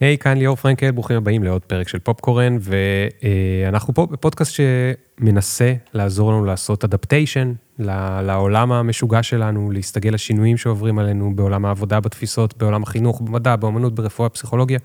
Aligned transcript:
היי, 0.00 0.14
hey, 0.14 0.22
כאן 0.22 0.38
ליאור 0.38 0.56
פרנקל, 0.56 0.90
ברוכים 0.90 1.16
הבאים 1.16 1.44
לעוד 1.44 1.62
פרק 1.62 1.88
של 1.88 1.98
פופקורן, 1.98 2.58
ואנחנו 2.60 3.94
פה 3.94 4.06
בפודקאסט 4.06 4.52
שמנסה 4.52 5.74
לעזור 5.92 6.32
לנו 6.32 6.44
לעשות 6.44 6.84
אדפטיישן 6.84 7.52
לעולם 7.78 8.72
המשוגע 8.72 9.22
שלנו, 9.22 9.70
להסתגל 9.70 10.10
לשינויים 10.14 10.56
שעוברים 10.56 10.98
עלינו 10.98 11.36
בעולם 11.36 11.64
העבודה, 11.64 12.00
בתפיסות, 12.00 12.56
בעולם 12.56 12.82
החינוך, 12.82 13.20
במדע, 13.20 13.56
באמנות, 13.56 13.94
ברפואה, 13.94 14.28
פסיכולוגיה. 14.28 14.78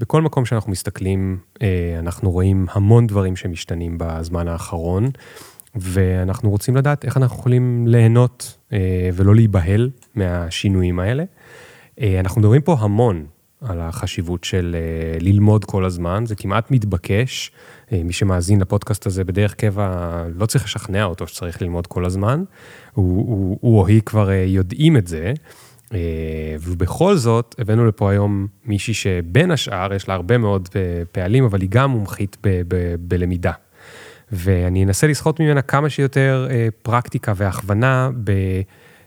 בכל 0.00 0.22
מקום 0.22 0.44
שאנחנו 0.44 0.72
מסתכלים, 0.72 1.38
אה, 1.62 1.96
אנחנו 1.98 2.30
רואים 2.30 2.66
המון 2.72 3.06
דברים 3.06 3.36
שמשתנים 3.36 3.98
בזמן 3.98 4.48
האחרון, 4.48 5.10
ואנחנו 5.74 6.50
רוצים 6.50 6.76
לדעת 6.76 7.04
איך 7.04 7.16
אנחנו 7.16 7.36
יכולים 7.36 7.86
ליהנות 7.86 8.58
אה, 8.72 9.08
ולא 9.14 9.34
להיבהל 9.34 9.90
מהשינויים 10.14 11.00
האלה. 11.00 11.24
אה, 12.00 12.20
אנחנו 12.20 12.40
מדברים 12.40 12.62
פה 12.62 12.76
המון 12.80 13.26
על 13.68 13.80
החשיבות 13.80 14.44
של 14.44 14.76
ללמוד 15.20 15.64
כל 15.64 15.84
הזמן, 15.84 16.26
זה 16.26 16.34
כמעט 16.34 16.70
מתבקש. 16.70 17.50
מי 17.92 18.12
שמאזין 18.12 18.60
לפודקאסט 18.60 19.06
הזה 19.06 19.24
בדרך 19.24 19.54
קבע, 19.54 20.24
לא 20.34 20.46
צריך 20.46 20.64
לשכנע 20.64 21.04
אותו 21.04 21.26
שצריך 21.26 21.62
ללמוד 21.62 21.86
כל 21.86 22.04
הזמן. 22.04 22.44
הוא, 22.92 23.28
הוא, 23.28 23.58
הוא 23.60 23.80
או 23.80 23.86
היא 23.86 24.02
כבר 24.02 24.30
יודעים 24.32 24.96
את 24.96 25.06
זה. 25.06 25.32
אה, 25.94 26.56
ובכל 26.60 27.16
זאת, 27.16 27.54
הבאנו 27.58 27.86
לפה 27.86 28.10
היום 28.10 28.46
מישהי 28.64 28.94
שבין 28.94 29.50
השאר, 29.50 29.94
יש 29.94 30.08
לה 30.08 30.14
הרבה 30.14 30.38
מאוד 30.38 30.68
אה, 30.76 31.02
פעלים, 31.12 31.44
אבל 31.44 31.60
היא 31.60 31.68
גם 31.70 31.90
מומחית 31.90 32.36
ב- 32.42 32.62
ב- 32.68 32.94
בלמידה. 32.98 33.52
ואני 34.32 34.84
אנסה 34.84 35.06
לסחוט 35.06 35.40
ממנה 35.40 35.62
כמה 35.62 35.90
שיותר 35.90 36.46
אה, 36.50 36.68
פרקטיקה 36.82 37.32
והכוונה 37.36 38.10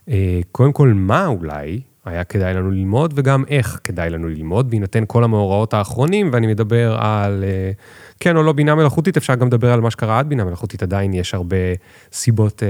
בקודם 0.07 0.73
כל 0.73 0.93
מה 0.95 1.25
אולי 1.25 1.81
היה 2.07 2.23
כדאי 2.23 2.53
לנו 2.53 2.71
ללמוד, 2.71 3.13
וגם 3.15 3.43
איך 3.47 3.79
כדאי 3.83 4.09
לנו 4.09 4.27
ללמוד, 4.27 4.69
בהינתן 4.69 5.03
כל 5.07 5.23
המאורעות 5.23 5.73
האחרונים, 5.73 6.29
ואני 6.33 6.47
מדבר 6.47 6.97
על 6.99 7.43
כן 8.19 8.37
או 8.37 8.43
לא 8.43 8.53
בינה 8.53 8.75
מלאכותית, 8.75 9.17
אפשר 9.17 9.35
גם 9.35 9.47
לדבר 9.47 9.73
על 9.73 9.81
מה 9.81 9.91
שקרה 9.91 10.19
עד 10.19 10.29
בינה 10.29 10.43
מלאכותית, 10.43 10.83
עדיין 10.83 11.13
יש 11.13 11.33
הרבה 11.33 11.57
סיבות 12.11 12.63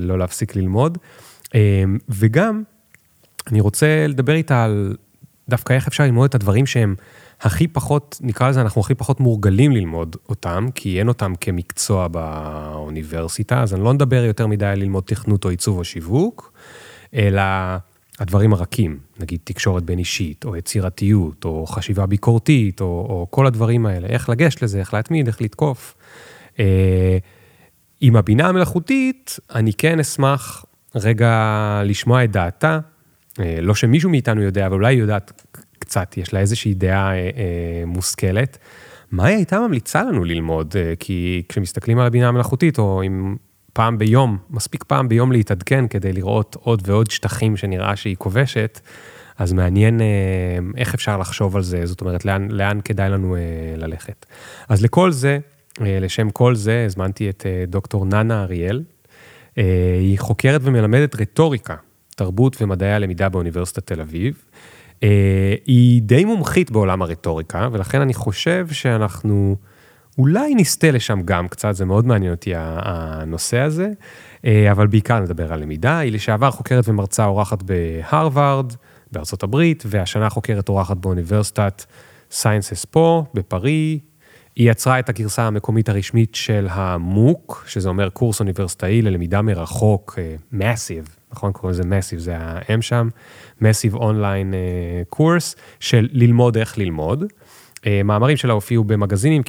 לא 0.00 0.18
להפסיק 0.18 0.56
ללמוד. 0.56 0.98
וגם, 2.08 2.62
אני 3.50 3.60
רוצה 3.60 4.06
לדבר 4.08 4.34
איתה 4.34 4.64
על 4.64 4.96
דווקא 5.48 5.72
איך 5.72 5.86
אפשר 5.86 6.04
ללמוד 6.04 6.28
את 6.28 6.34
הדברים 6.34 6.66
שהם 6.66 6.94
הכי 7.40 7.68
פחות, 7.68 8.18
נקרא 8.20 8.48
לזה, 8.48 8.60
אנחנו 8.60 8.80
הכי 8.80 8.94
פחות 8.94 9.20
מורגלים 9.20 9.72
ללמוד 9.72 10.16
אותם, 10.28 10.66
כי 10.74 10.98
אין 10.98 11.08
אותם 11.08 11.32
כמקצוע 11.40 12.08
באוניברסיטה, 12.08 13.62
אז 13.62 13.74
אני 13.74 13.84
לא 13.84 13.92
נדבר 13.92 14.24
יותר 14.24 14.46
מדי 14.46 14.66
על 14.66 14.78
ללמוד 14.78 15.04
תכנות 15.06 15.44
או 15.44 15.50
עיצוב 15.50 15.78
או 15.78 15.84
שיווק, 15.84 16.52
אלא 17.14 17.42
הדברים 18.18 18.52
הרכים, 18.52 18.98
נגיד 19.20 19.40
תקשורת 19.44 19.82
בין 19.82 19.98
אישית, 19.98 20.44
או 20.44 20.56
יצירתיות, 20.56 21.44
או 21.44 21.66
חשיבה 21.66 22.06
ביקורתית, 22.06 22.80
או, 22.80 22.86
או 22.86 23.26
כל 23.30 23.46
הדברים 23.46 23.86
האלה, 23.86 24.06
איך 24.06 24.28
לגשת 24.28 24.62
לזה, 24.62 24.78
איך 24.78 24.94
להתמיד, 24.94 25.26
איך 25.26 25.42
לתקוף. 25.42 25.94
אה, 26.60 27.18
עם 28.00 28.16
הבינה 28.16 28.48
המלאכותית, 28.48 29.38
אני 29.54 29.72
כן 29.72 30.00
אשמח 30.00 30.64
רגע 30.94 31.82
לשמוע 31.84 32.24
את 32.24 32.30
דעתה 32.30 32.78
אה, 33.40 33.58
לא 33.62 33.74
שמישהו 33.74 34.10
מאיתנו 34.10 34.42
יודע, 34.42 34.66
אבל 34.66 34.74
אולי 34.74 34.94
היא 34.94 35.00
יודעת 35.00 35.42
קצת, 35.78 36.16
יש 36.16 36.34
לה 36.34 36.40
איזושהי 36.40 36.74
דעה 36.74 37.14
אה, 37.14 37.14
אה, 37.16 37.86
מושכלת. 37.86 38.58
מה 39.10 39.24
היא 39.26 39.36
הייתה 39.36 39.60
ממליצה 39.60 40.02
לנו 40.02 40.24
ללמוד? 40.24 40.74
כי 40.98 41.42
כשמסתכלים 41.48 41.98
על 41.98 42.06
הבינה 42.06 42.28
המלאכותית, 42.28 42.78
או 42.78 43.02
אם 43.02 43.36
פעם 43.76 43.98
ביום, 43.98 44.38
מספיק 44.50 44.84
פעם 44.84 45.08
ביום 45.08 45.32
להתעדכן 45.32 45.88
כדי 45.88 46.12
לראות 46.12 46.56
עוד 46.60 46.82
ועוד 46.86 47.10
שטחים 47.10 47.56
שנראה 47.56 47.96
שהיא 47.96 48.16
כובשת, 48.16 48.80
אז 49.38 49.52
מעניין 49.52 50.00
איך 50.76 50.94
אפשר 50.94 51.18
לחשוב 51.18 51.56
על 51.56 51.62
זה, 51.62 51.86
זאת 51.86 52.00
אומרת, 52.00 52.24
לאן, 52.24 52.50
לאן 52.50 52.80
כדאי 52.84 53.10
לנו 53.10 53.36
ללכת. 53.76 54.26
אז 54.68 54.82
לכל 54.82 55.12
זה, 55.12 55.38
לשם 55.80 56.30
כל 56.30 56.54
זה, 56.54 56.84
הזמנתי 56.84 57.30
את 57.30 57.46
דוקטור 57.66 58.06
ננה 58.06 58.42
אריאל. 58.42 58.82
היא 60.00 60.18
חוקרת 60.18 60.60
ומלמדת 60.64 61.20
רטוריקה 61.20 61.74
תרבות 62.16 62.62
ומדעי 62.62 62.92
הלמידה 62.92 63.28
באוניברסיטת 63.28 63.86
תל 63.86 64.00
אביב. 64.00 64.44
אה, 65.02 65.54
היא 65.66 66.02
די 66.02 66.24
מומחית 66.24 66.70
בעולם 66.70 67.02
הרטוריקה, 67.02 67.68
ולכן 67.72 68.00
אני 68.00 68.14
חושב 68.14 68.66
שאנחנו 68.72 69.56
אולי 70.18 70.54
נסטה 70.54 70.90
לשם 70.90 71.20
גם 71.24 71.48
קצת, 71.48 71.74
זה 71.74 71.84
מאוד 71.84 72.06
מעניין 72.06 72.32
אותי 72.32 72.52
הנושא 72.56 73.58
הזה, 73.58 73.90
אה, 74.44 74.72
אבל 74.72 74.86
בעיקר 74.86 75.20
נדבר 75.20 75.52
על 75.52 75.60
למידה. 75.60 75.98
היא 75.98 76.12
לשעבר 76.12 76.50
חוקרת 76.50 76.88
ומרצה 76.88 77.24
אורחת 77.24 77.62
בהרווארד, 77.62 78.72
בארצות 79.12 79.42
הברית, 79.42 79.82
והשנה 79.86 80.30
חוקרת 80.30 80.68
אורחת 80.68 80.96
באוניברסיטת 80.96 81.84
Sciences 82.30 82.84
Po, 82.84 83.24
בפארי. 83.34 83.98
היא 84.56 84.70
יצרה 84.70 84.98
את 84.98 85.08
הגרסה 85.08 85.42
המקומית 85.42 85.88
הרשמית 85.88 86.34
של 86.34 86.66
ה 86.70 86.86
MOOC, 86.86 87.64
שזה 87.68 87.88
אומר 87.88 88.08
קורס 88.08 88.40
אוניברסיטאי 88.40 89.02
ללמידה 89.02 89.42
מרחוק, 89.42 90.18
massive, 90.52 91.08
אה, 91.08 91.24
נכון? 91.32 91.52
קוראים 91.52 91.70
לזה 91.70 91.84
massive, 91.88 92.18
זה 92.18 92.34
ה 92.38 92.60
M 92.60 92.82
שם, 92.82 93.08
massive 93.60 93.94
online 93.94 94.54
course 95.08 95.56
של 95.80 96.08
ללמוד 96.12 96.56
איך 96.56 96.78
ללמוד. 96.78 97.24
Uh, 97.86 97.88
מאמרים 98.04 98.36
שלה 98.36 98.52
הופיעו 98.52 98.84
במגזינים, 98.84 99.42
uh, 99.42 99.44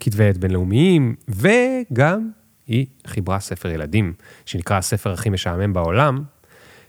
כתבי 0.00 0.28
עת 0.28 0.38
בינלאומיים, 0.38 1.14
וגם 1.28 2.30
היא 2.66 2.86
חיברה 3.06 3.40
ספר 3.40 3.70
ילדים, 3.70 4.12
שנקרא 4.46 4.76
הספר 4.76 5.12
הכי 5.12 5.30
משעמם 5.30 5.72
בעולם, 5.72 6.22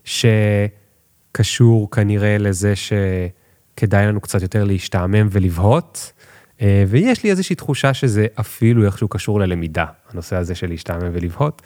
שקשור 0.04 1.92
כנראה 1.92 2.38
לזה 2.38 2.74
שכדאי 2.76 4.08
לנו 4.08 4.22
קצת 4.22 4.42
יותר 4.42 4.64
להשתעמם 4.64 5.28
ולבהות. 5.32 6.12
Uh, 6.60 6.62
ויש 6.88 7.24
לי 7.24 7.30
איזושהי 7.30 7.56
תחושה 7.56 7.94
שזה 7.94 8.28
אפילו 8.40 8.86
איכשהו 8.86 9.08
קשור 9.08 9.40
ללמידה, 9.40 9.86
הנושא 10.10 10.36
הזה 10.36 10.56
של 10.56 10.70
להשתעמם 10.70 11.10
ולבהות. 11.14 11.62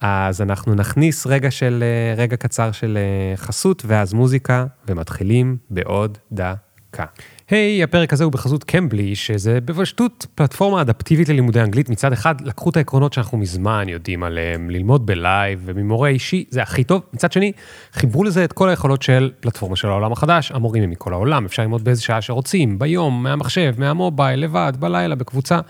אז 0.00 0.42
אנחנו 0.42 0.74
נכניס 0.74 1.26
רגע 1.26 1.50
של, 1.50 1.84
אה, 1.86 2.22
רגע 2.22 2.36
קצר 2.36 2.72
של 2.72 2.98
אה, 3.00 3.36
חסות, 3.36 3.82
ואז 3.86 4.12
מוזיקה, 4.12 4.66
ומתחילים 4.88 5.56
בעוד 5.70 6.18
דקה. 6.32 7.04
היי, 7.50 7.80
hey, 7.80 7.84
הפרק 7.84 8.12
הזה 8.12 8.24
הוא 8.24 8.32
בחסות 8.32 8.64
קמבלי, 8.64 9.14
שזה 9.14 9.60
בפשטות 9.60 10.26
פלטפורמה 10.34 10.80
אדפטיבית 10.80 11.28
ללימודי 11.28 11.60
אנגלית. 11.60 11.88
מצד 11.88 12.12
אחד, 12.12 12.40
לקחו 12.40 12.70
את 12.70 12.76
העקרונות 12.76 13.12
שאנחנו 13.12 13.38
מזמן 13.38 13.88
יודעים 13.88 14.22
עליהם, 14.22 14.70
ללמוד 14.70 15.06
בלייב 15.06 15.62
וממורה 15.64 16.08
אישי, 16.08 16.44
זה 16.50 16.62
הכי 16.62 16.84
טוב. 16.84 17.02
מצד 17.12 17.32
שני, 17.32 17.52
חיברו 17.92 18.24
לזה 18.24 18.44
את 18.44 18.52
כל 18.52 18.68
היכולות 18.68 19.02
של 19.02 19.30
פלטפורמה 19.40 19.76
של 19.76 19.88
העולם 19.88 20.12
החדש, 20.12 20.52
המורים 20.52 20.82
הם 20.82 20.90
מכל 20.90 21.12
העולם, 21.12 21.44
אפשר 21.44 21.62
ללמוד 21.62 21.84
באיזה 21.84 22.02
שעה 22.02 22.22
שרוצים, 22.22 22.78
ביום, 22.78 23.22
מהמחשב, 23.22 23.74
מהמובייל, 23.78 24.40
לבד, 24.40 24.72
בלילה, 24.78 25.14
בקבוצה. 25.14 25.60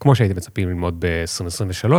כמו 0.00 0.14
שהייתם 0.14 0.36
מצפים 0.36 0.68
ללמוד 0.68 0.96
ב-2023. 0.98 1.90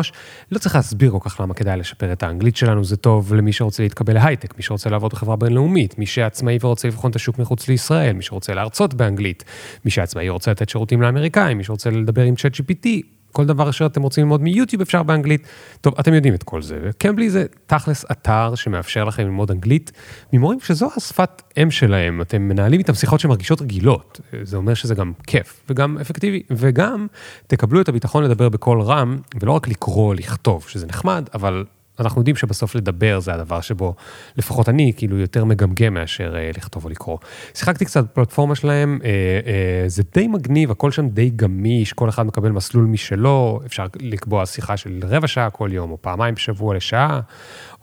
לא 0.52 0.58
צריך 0.58 0.76
להסביר 0.76 1.12
כל 1.12 1.30
כך 1.30 1.40
למה 1.40 1.54
כדאי 1.54 1.78
לשפר 1.78 2.12
את 2.14 2.24
האנגלית 2.24 2.56
שלנו, 2.56 2.84
זה 2.84 2.98
טוב 2.98 3.34
למי 3.34 3.54
שרוצה 3.54 3.84
להתקבל 3.84 4.14
להייטק, 4.14 4.58
מי 4.58 4.64
שרוצה 4.64 4.90
לעבוד 4.90 5.12
בחברה 5.12 5.36
בינלאומית, 5.36 6.00
מי 6.00 6.06
שעצמאי 6.06 6.58
ורוצה 6.62 6.88
לבחון 6.88 7.12
את 7.12 7.16
השוק 7.16 7.40
מחוץ 7.40 7.68
לישראל, 7.68 8.14
מי 8.14 8.22
שרוצה 8.22 8.54
להרצות 8.54 8.94
באנגלית, 8.94 9.44
מי 9.86 9.92
שעצמאי 9.92 10.30
רוצה 10.30 10.52
לתת 10.52 10.70
שירותים 10.70 11.02
לאמריקאים, 11.02 11.58
מי 11.58 11.64
שרוצה 11.64 11.90
לדבר 11.90 12.22
עם 12.22 12.36
צ'אט 12.36 12.56
GPT, 12.56 12.88
כל 13.32 13.46
דבר 13.46 13.70
אשר 13.70 13.86
אתם 13.86 14.02
רוצים 14.02 14.24
ללמוד 14.24 14.42
מיוטיוב 14.42 14.82
אפשר 14.82 15.04
באנגלית. 15.04 15.48
טוב, 15.82 15.94
אתם 16.00 16.14
יודעים 16.14 16.34
את 16.34 16.44
כל 16.44 16.62
זה. 16.62 16.80
קמבלי 16.98 17.30
זה 17.30 17.46
תכלס 17.66 18.06
אתר 18.12 18.56
שמאפשר 18.56 19.04
לכם 19.04 19.24
ללמוד 19.24 19.52
אנגלית 19.52 19.92
ממורים 20.34 20.60
שזו 20.60 20.90
השפת 20.98 21.42
אם 21.62 21.72
שלהם. 21.72 22.22
אתם 22.22 22.42
מנהלים 22.42 22.80
איתם 22.80 22.94
שיחות 22.94 23.20
שמרגישות 23.20 23.62
רגילות. 23.62 24.22
זה 24.44 24.58
אומר 24.58 24.74
שזה 24.74 24.96
גם 24.96 25.12
כיף 25.28 25.62
וגם 25.70 25.98
אפקטיבי. 25.98 26.44
וגם 26.52 27.08
תקבלו 27.48 27.82
את 27.82 27.90
הביטחון 27.90 28.24
לדבר 28.24 28.50
בקול 28.50 28.82
רם, 28.82 29.18
ולא 29.42 29.52
רק 29.52 29.68
לקרוא, 29.68 30.16
לכתוב, 30.16 30.66
שזה 30.68 30.88
נחמד, 30.88 31.30
אבל 31.34 31.66
אנחנו 32.02 32.22
יודעים 32.22 32.36
שבסוף 32.36 32.76
לדבר 32.76 33.20
זה 33.20 33.34
הדבר 33.34 33.62
שבו, 33.62 33.96
לפחות 34.38 34.70
אני, 34.70 34.94
כאילו 34.98 35.18
יותר 35.18 35.46
מגמגם 35.46 35.94
מאשר 35.94 36.36
אה, 36.36 36.50
לכתוב 36.58 36.86
או 36.86 36.90
לקרוא. 36.90 37.18
שיחקתי 37.54 37.86
קצת 37.86 38.04
בפלטפורמה 38.04 38.56
שלהם, 38.56 39.00
אה, 39.04 39.10
אה, 39.46 39.90
זה 39.90 40.04
די 40.14 40.28
מגניב, 40.28 40.72
הכל 40.72 40.92
שם 40.92 41.10
די 41.10 41.30
גמיש, 41.36 41.94
כל 41.94 42.10
אחד 42.10 42.26
מקבל 42.26 42.52
מסלול 42.52 42.86
משלו, 42.86 43.60
אפשר 43.66 43.86
לקבוע 44.00 44.46
שיחה 44.46 44.78
של 44.78 45.00
רבע 45.04 45.28
שעה 45.28 45.50
כל 45.50 45.70
יום, 45.72 45.92
או 45.92 45.98
פעמיים 46.02 46.36
בשבוע 46.36 46.76
לשעה, 46.76 47.20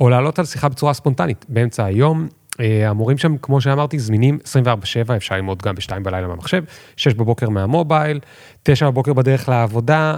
או 0.00 0.08
לעלות 0.08 0.38
על 0.38 0.44
שיחה 0.44 0.68
בצורה 0.68 0.94
ספונטנית 0.94 1.46
באמצע 1.48 1.84
היום. 1.84 2.28
אה, 2.60 2.90
המורים 2.90 3.18
שם, 3.18 3.36
כמו 3.42 3.60
שאמרתי, 3.60 3.98
זמינים 3.98 4.38
24/7, 4.44 5.16
אפשר 5.16 5.34
ללמוד 5.34 5.62
גם 5.62 5.74
ב-2 5.74 6.00
בלילה 6.02 6.26
מהמחשב, 6.26 6.64
6 6.96 7.14
בבוקר 7.14 7.48
מהמובייל, 7.48 8.20
9 8.62 8.90
בבוקר 8.90 9.12
בדרך 9.12 9.48
לעבודה, 9.48 10.16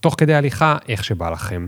תוך 0.00 0.14
כדי 0.18 0.34
הליכה, 0.34 0.76
איך 0.88 1.04
שבא 1.04 1.30
לכם. 1.30 1.66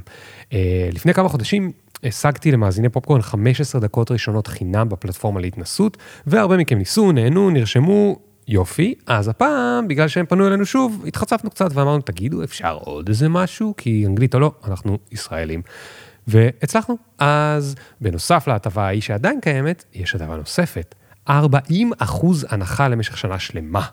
אה, 0.52 0.88
לפני 0.92 1.14
כמה 1.14 1.28
חודשים 1.28 1.72
השגתי 2.04 2.52
למאזיני 2.52 2.88
פופקורן 2.88 3.22
15 3.22 3.80
דקות 3.80 4.10
ראשונות 4.10 4.46
חינם 4.46 4.88
בפלטפורמה 4.88 5.40
להתנסות, 5.40 5.96
והרבה 6.26 6.56
מכם 6.56 6.78
ניסו, 6.78 7.12
נהנו, 7.12 7.50
נרשמו, 7.50 8.16
יופי. 8.48 8.94
אז 9.06 9.28
הפעם, 9.28 9.88
בגלל 9.88 10.08
שהם 10.08 10.26
פנו 10.26 10.46
אלינו 10.46 10.66
שוב, 10.66 11.04
התחצפנו 11.06 11.50
קצת 11.50 11.70
ואמרנו, 11.74 12.00
תגידו, 12.00 12.44
אפשר 12.44 12.78
עוד 12.80 13.08
איזה 13.08 13.28
משהו? 13.28 13.74
כי 13.76 14.04
אנגלית 14.06 14.34
או 14.34 14.40
לא, 14.40 14.52
אנחנו 14.64 14.98
ישראלים. 15.12 15.62
והצלחנו. 16.26 16.96
אז 17.18 17.74
בנוסף 18.00 18.44
להטבה 18.48 18.86
ההיא 18.86 19.00
שעדיין 19.00 19.40
קיימת, 19.40 19.84
יש 19.94 20.14
הטבה 20.14 20.36
נוספת. 20.36 20.94
40 21.28 21.92
אחוז 21.98 22.46
הנחה 22.48 22.88
למשך 22.88 23.18
שנה 23.18 23.38
שלמה. 23.38 23.86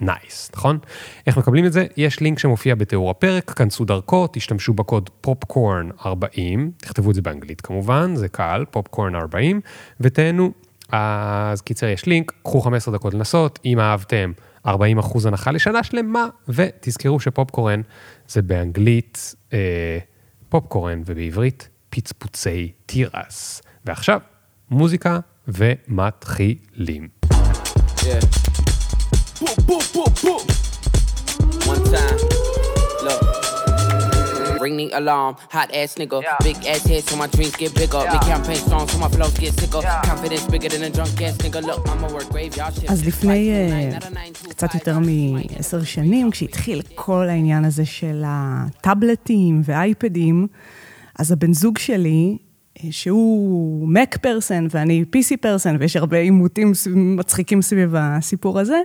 nice, 0.00 0.50
נכון? 0.54 0.78
איך 1.26 1.36
מקבלים 1.36 1.66
את 1.66 1.72
זה? 1.72 1.86
יש 1.96 2.20
לינק 2.20 2.38
שמופיע 2.38 2.74
בתיאור 2.74 3.10
הפרק, 3.10 3.50
כנסו 3.50 3.84
דרכו, 3.84 4.26
תשתמשו 4.32 4.74
בקוד 4.74 5.10
פופקורן 5.20 5.88
40, 6.06 6.70
תכתבו 6.76 7.10
את 7.10 7.14
זה 7.14 7.22
באנגלית 7.22 7.60
כמובן, 7.60 8.16
זה 8.16 8.28
קל, 8.28 8.64
פופקורן 8.70 9.14
40, 9.14 9.60
ותהנו. 10.00 10.52
אז 10.92 11.62
קיצר, 11.62 11.86
יש 11.86 12.06
לינק, 12.06 12.32
קחו 12.42 12.60
15 12.60 12.94
דקות 12.94 13.14
לנסות, 13.14 13.58
אם 13.64 13.80
אהבתם, 13.80 14.32
40 14.66 14.98
אחוז 14.98 15.26
הנחה 15.26 15.50
לשנה 15.50 15.82
שלמה, 15.82 16.26
ותזכרו 16.48 17.20
שפופקורן 17.20 17.80
זה 18.28 18.42
באנגלית 18.42 19.34
אה, 19.52 19.98
פופקורן 20.48 21.02
ובעברית 21.06 21.68
פצפוצי 21.90 22.72
תירס. 22.86 23.62
ועכשיו, 23.84 24.20
מוזיקה 24.70 25.18
ומתחילים. 25.48 27.08
Yeah. 27.98 28.47
Boom, 29.68 29.84
boom, 29.94 30.12
boom. 30.22 30.42
One 31.72 31.84
time, 31.92 32.18
look. 33.06 33.20
Ring 34.62 34.76
the 34.78 34.90
alarm, 34.94 35.36
hot 35.50 35.68
ass 35.74 35.94
nigga. 36.00 36.22
Yeah. 36.22 36.36
Big 36.42 36.56
ass 36.66 36.84
head 36.90 37.02
so 37.08 37.16
my 37.16 37.26
dreams 37.26 37.54
get 37.62 37.74
bigger. 37.74 38.02
Yeah. 38.02 38.12
Big 38.14 38.22
campaign 38.32 38.62
songs 38.70 38.90
so 38.92 38.98
my 38.98 39.10
flows 39.14 39.36
get 39.38 39.52
sicker. 39.60 39.82
Yeah. 39.82 40.00
Confidence 40.10 40.46
bigger 40.46 40.70
than 40.70 40.82
a 40.84 40.90
drunk 40.96 41.20
ass 41.20 41.36
nigga. 41.44 41.60
Look, 41.68 41.86
I'ma 41.86 42.08
work 42.14 42.28
graveyard 42.30 42.74
shit. 42.74 42.90
אז 42.90 43.06
לפני 43.06 43.70
uh, 43.70 44.48
קצת 44.50 44.74
יותר 44.74 44.98
מעשר 44.98 45.84
שנים, 45.84 46.30
כשהתחיל 46.30 46.82
כל 46.94 47.28
העניין 47.28 47.64
הזה 47.64 47.84
של 47.84 48.22
הטאבלטים 48.26 49.62
ואייפדים, 49.64 50.46
אז 51.18 51.32
הבן 51.32 51.52
זוג 51.52 51.78
שלי 51.78 52.38
שהוא 52.90 53.88
Mac 53.92 54.18
פרסן 54.18 54.66
ואני 54.70 55.04
PC 55.16 55.36
פרסן, 55.40 55.76
ויש 55.80 55.96
הרבה 55.96 56.18
עימותים 56.18 56.72
מצחיקים 56.94 57.62
סביב 57.62 57.94
הסיפור 57.98 58.58
הזה, 58.58 58.80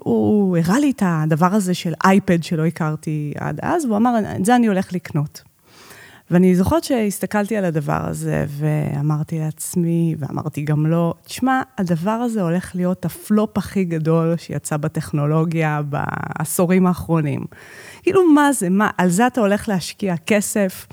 הוא 0.00 0.56
הראה 0.56 0.78
לי 0.78 0.90
את 0.90 1.02
הדבר 1.06 1.54
הזה 1.54 1.74
של 1.74 1.92
אייפד 2.04 2.42
שלא 2.42 2.66
הכרתי 2.66 3.32
עד 3.38 3.58
אז, 3.62 3.84
והוא 3.84 3.96
אמר, 3.96 4.14
את 4.36 4.44
זה 4.44 4.56
אני 4.56 4.66
הולך 4.66 4.92
לקנות. 4.92 5.42
ואני 6.30 6.54
זוכרת 6.54 6.84
שהסתכלתי 6.84 7.56
על 7.56 7.64
הדבר 7.64 8.08
הזה, 8.08 8.44
ואמרתי 8.48 9.38
לעצמי, 9.38 10.14
ואמרתי 10.18 10.62
גם 10.62 10.86
לו, 10.86 11.14
תשמע, 11.24 11.62
הדבר 11.78 12.10
הזה 12.10 12.42
הולך 12.42 12.70
להיות 12.74 13.04
הפלופ 13.04 13.58
הכי 13.58 13.84
גדול 13.84 14.34
שיצא 14.36 14.76
בטכנולוגיה 14.76 15.82
בעשורים 15.82 16.86
האחרונים. 16.86 17.44
כאילו, 18.02 18.28
מה 18.28 18.52
זה, 18.52 18.70
מה, 18.70 18.90
על 18.98 19.08
זה 19.08 19.26
אתה 19.26 19.40
הולך 19.40 19.68
להשקיע 19.68 20.14
כסף 20.16 20.86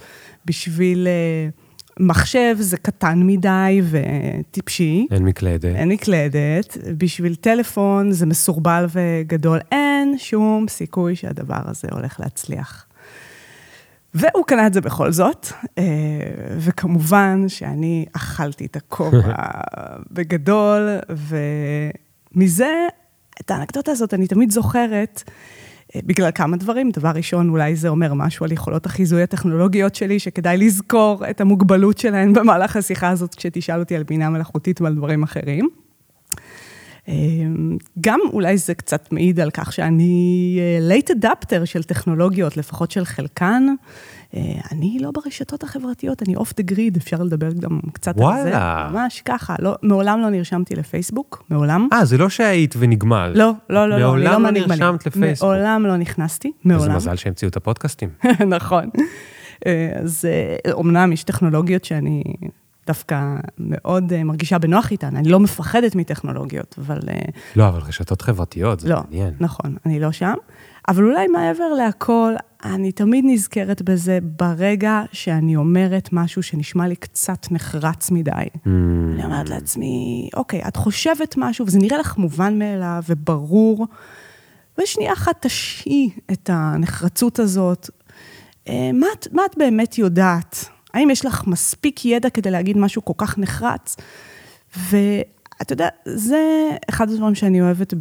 בשביל... 0.46 1.08
Uh, 1.08 1.61
מחשב 2.02 2.56
זה 2.60 2.78
קטן 2.78 3.20
מדי 3.24 3.82
וטיפשי. 3.90 5.08
אין 5.12 5.24
מקלדת. 5.26 5.76
אין 5.76 5.90
מקלדת. 5.90 6.78
בשביל 6.98 7.36
טלפון 7.36 8.12
זה 8.12 8.26
מסורבל 8.26 8.86
וגדול. 8.90 9.60
אין 9.72 10.16
שום 10.18 10.66
סיכוי 10.70 11.16
שהדבר 11.16 11.62
הזה 11.66 11.88
הולך 11.92 12.20
להצליח. 12.20 12.86
והוא 14.14 14.46
קנה 14.46 14.68
את 14.68 14.74
זה 14.74 14.82
בכל 14.82 15.12
זאת, 15.12 15.48
אה, 15.78 15.84
וכמובן 16.58 17.44
שאני 17.48 18.06
אכלתי 18.16 18.66
את 18.66 18.76
הכובע 18.76 19.36
בגדול, 20.14 20.90
ומזה, 22.36 22.88
את 23.42 23.52
האנקדוטה 23.52 23.92
הזאת 23.92 24.14
אני 24.14 24.28
תמיד 24.28 24.52
זוכרת. 24.52 25.24
בגלל 25.96 26.32
כמה 26.36 26.58
דברים. 26.58 26.92
דבר 26.92 27.12
ראשון, 27.16 27.50
אולי 27.50 27.76
זה 27.76 27.90
אומר 27.90 28.14
משהו 28.14 28.46
על 28.46 28.52
יכולות 28.52 28.86
החיזוי 28.86 29.24
הטכנולוגיות 29.24 29.96
שלי, 29.96 30.20
שכדאי 30.20 30.58
לזכור 30.58 31.30
את 31.30 31.42
המוגבלות 31.42 31.98
שלהן 31.98 32.34
במהלך 32.38 32.76
השיחה 32.76 33.10
הזאת, 33.10 33.36
כשתשאל 33.36 33.80
אותי 33.80 33.96
על 33.96 34.04
בינה 34.04 34.30
מלאכותית 34.30 34.82
ועל 34.82 34.96
דברים 34.96 35.24
אחרים. 35.24 35.70
אמ, 37.08 37.78
גם 38.02 38.20
אולי 38.34 38.58
זה 38.58 38.74
קצת 38.74 39.12
מעיד 39.12 39.40
על 39.40 39.52
כך 39.52 39.74
שאני 39.74 40.60
אה, 40.60 40.98
late 40.98 41.10
adapter 41.10 41.66
של 41.66 41.84
טכנולוגיות, 41.84 42.58
לפחות 42.58 42.92
של 42.92 43.06
חלקן. 43.06 43.64
אה, 44.36 44.42
אני 44.72 44.98
לא 45.02 45.12
ברשתות 45.12 45.64
החברתיות, 45.64 46.24
אני 46.24 46.36
אוף 46.36 46.54
דה 46.58 46.64
גריד, 46.64 46.98
אפשר 46.98 47.24
לדבר 47.24 47.52
גם 47.54 47.80
קצת 47.94 48.14
וואלה. 48.18 48.38
על 48.38 48.44
זה. 48.44 48.50
וואלה. 48.50 48.90
ממש 48.94 49.22
ככה, 49.26 49.56
לא, 49.60 49.76
מעולם 49.84 50.22
לא 50.22 50.30
נרשמתי 50.30 50.76
לפייסבוק, 50.76 51.44
מעולם. 51.50 51.88
אה, 51.94 52.06
זה 52.06 52.18
לא 52.18 52.30
שהיית 52.30 52.76
ונגמל. 52.78 53.32
לא, 53.36 53.52
לא, 53.70 53.90
לא, 53.90 53.90
לא, 53.90 53.96
אני 53.96 54.02
לא 54.02 54.08
מעולם 54.08 54.44
לא 54.44 54.52
נרשמת 54.52 55.06
לפייסבוק. 55.06 55.50
מעולם 55.50 55.86
לא 55.86 55.98
נכנסתי, 55.98 56.52
מעולם. 56.64 56.84
איזה 56.84 56.96
מזל 56.96 57.16
שהמציאו 57.16 57.50
את 57.50 57.58
הפודקאסטים. 57.58 58.10
נכון. 58.58 58.90
אה, 59.66 59.92
אז 60.04 60.26
אומנם 60.72 61.12
יש 61.12 61.24
טכנולוגיות 61.24 61.86
שאני 61.86 62.24
דווקא 62.88 63.36
מאוד 63.60 64.24
מרגישה 64.24 64.58
בנוח 64.58 64.92
איתן. 64.92 65.16
אני 65.16 65.30
לא 65.30 65.40
מפחדת 65.40 65.96
מטכנולוגיות, 65.96 66.76
אבל... 66.80 67.00
לא, 67.56 67.68
אבל 67.68 67.80
רשתות 67.80 68.22
חברתיות, 68.22 68.80
זה 68.80 68.90
לא, 68.90 69.02
מעניין. 69.04 69.34
נכון, 69.40 69.76
אני 69.86 70.00
לא 70.00 70.12
שם. 70.12 70.34
אבל 70.88 71.04
אולי 71.04 71.28
מעבר 71.28 71.74
להכל, 71.74 72.34
אני 72.64 72.92
תמיד 72.92 73.26
נזכרת 73.28 73.82
בזה 73.82 74.20
ברגע 74.22 75.02
שאני 75.12 75.56
אומרת 75.56 76.10
משהו 76.12 76.44
שנשמע 76.44 76.88
לי 76.88 76.96
קצת 76.96 77.52
נחרץ 77.52 78.12
מדי. 78.12 78.32
Mm. 78.32 78.70
אני 79.14 79.26
אומרת 79.26 79.50
לעצמי, 79.50 80.30
אוקיי, 80.34 80.62
את 80.68 80.76
חושבת 80.76 81.36
משהו, 81.38 81.66
וזה 81.66 81.80
נראה 81.80 81.98
לך 81.98 82.18
מובן 82.18 82.60
מאליו 82.60 83.04
וברור, 83.10 83.88
ושנייה 84.78 85.14
אחת 85.14 85.46
תשעי 85.46 86.10
את 86.32 86.50
הנחרצות 86.54 87.40
הזאת. 87.40 87.90
אה, 88.68 88.92
מה, 88.94 89.08
מה 89.32 89.42
את 89.46 89.58
באמת 89.58 89.98
יודעת? 89.98 90.66
האם 90.94 91.10
יש 91.10 91.26
לך 91.26 91.48
מספיק 91.48 92.06
ידע 92.06 92.30
כדי 92.30 92.52
להגיד 92.52 92.78
משהו 92.78 93.06
כל 93.06 93.14
כך 93.18 93.38
נחרץ? 93.38 93.96
ואתה 94.78 95.74
יודע, 95.74 95.88
זה 96.06 96.70
אחד 96.90 97.10
הדברים 97.10 97.36
שאני 97.36 97.62
אוהבת 97.62 97.94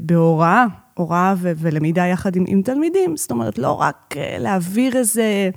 בהוראה, 0.00 0.66
הוראה 0.94 1.34
ו- 1.38 1.52
ולמידה 1.56 2.06
יחד 2.06 2.36
עם, 2.36 2.44
עם 2.46 2.62
תלמידים. 2.62 3.16
זאת 3.16 3.30
אומרת, 3.30 3.58
לא 3.58 3.70
רק 3.70 4.14
אה, 4.16 4.36
להעביר 4.38 4.96
איזה, 4.96 5.50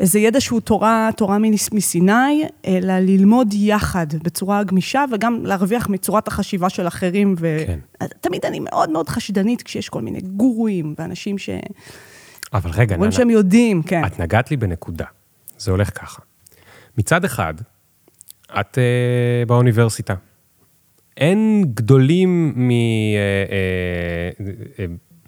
איזה 0.00 0.18
ידע 0.18 0.40
שהוא 0.40 0.60
תורה, 0.60 1.10
תורה 1.16 1.38
מסיני, 1.72 2.44
אלא 2.66 2.98
ללמוד 2.98 3.54
יחד 3.54 4.06
בצורה 4.22 4.64
גמישה, 4.64 5.04
וגם 5.12 5.46
להרוויח 5.46 5.88
מצורת 5.88 6.28
החשיבה 6.28 6.68
של 6.68 6.86
אחרים. 6.86 7.34
ותמיד 7.38 8.42
כן. 8.42 8.48
אני 8.48 8.60
מאוד 8.60 8.90
מאוד 8.90 9.08
חשדנית 9.08 9.62
כשיש 9.62 9.88
כל 9.88 10.02
מיני 10.02 10.20
גורואים 10.20 10.94
ואנשים 10.98 11.38
ש... 11.38 11.50
אבל 12.52 12.70
רגע, 12.70 12.96
ננה, 12.96 13.12
שהם 13.12 13.30
יודעים, 13.30 13.82
כן. 13.82 14.02
את 14.06 14.20
נגעת 14.20 14.50
לי 14.50 14.56
בנקודה. 14.56 15.04
זה 15.58 15.70
הולך 15.70 16.00
ככה. 16.00 16.22
מצד 16.98 17.24
אחד, 17.24 17.54
את 18.60 18.78
uh, 18.78 19.48
באוניברסיטה. 19.48 20.14
אין 21.16 21.64
גדולים 21.74 22.54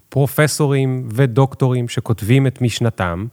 מפרופסורים 0.09 1.03
uh, 1.07 1.11
uh, 1.11 1.13
ודוקטורים 1.15 1.87
שכותבים 1.87 2.47
את 2.47 2.61
משנתם, 2.61 3.27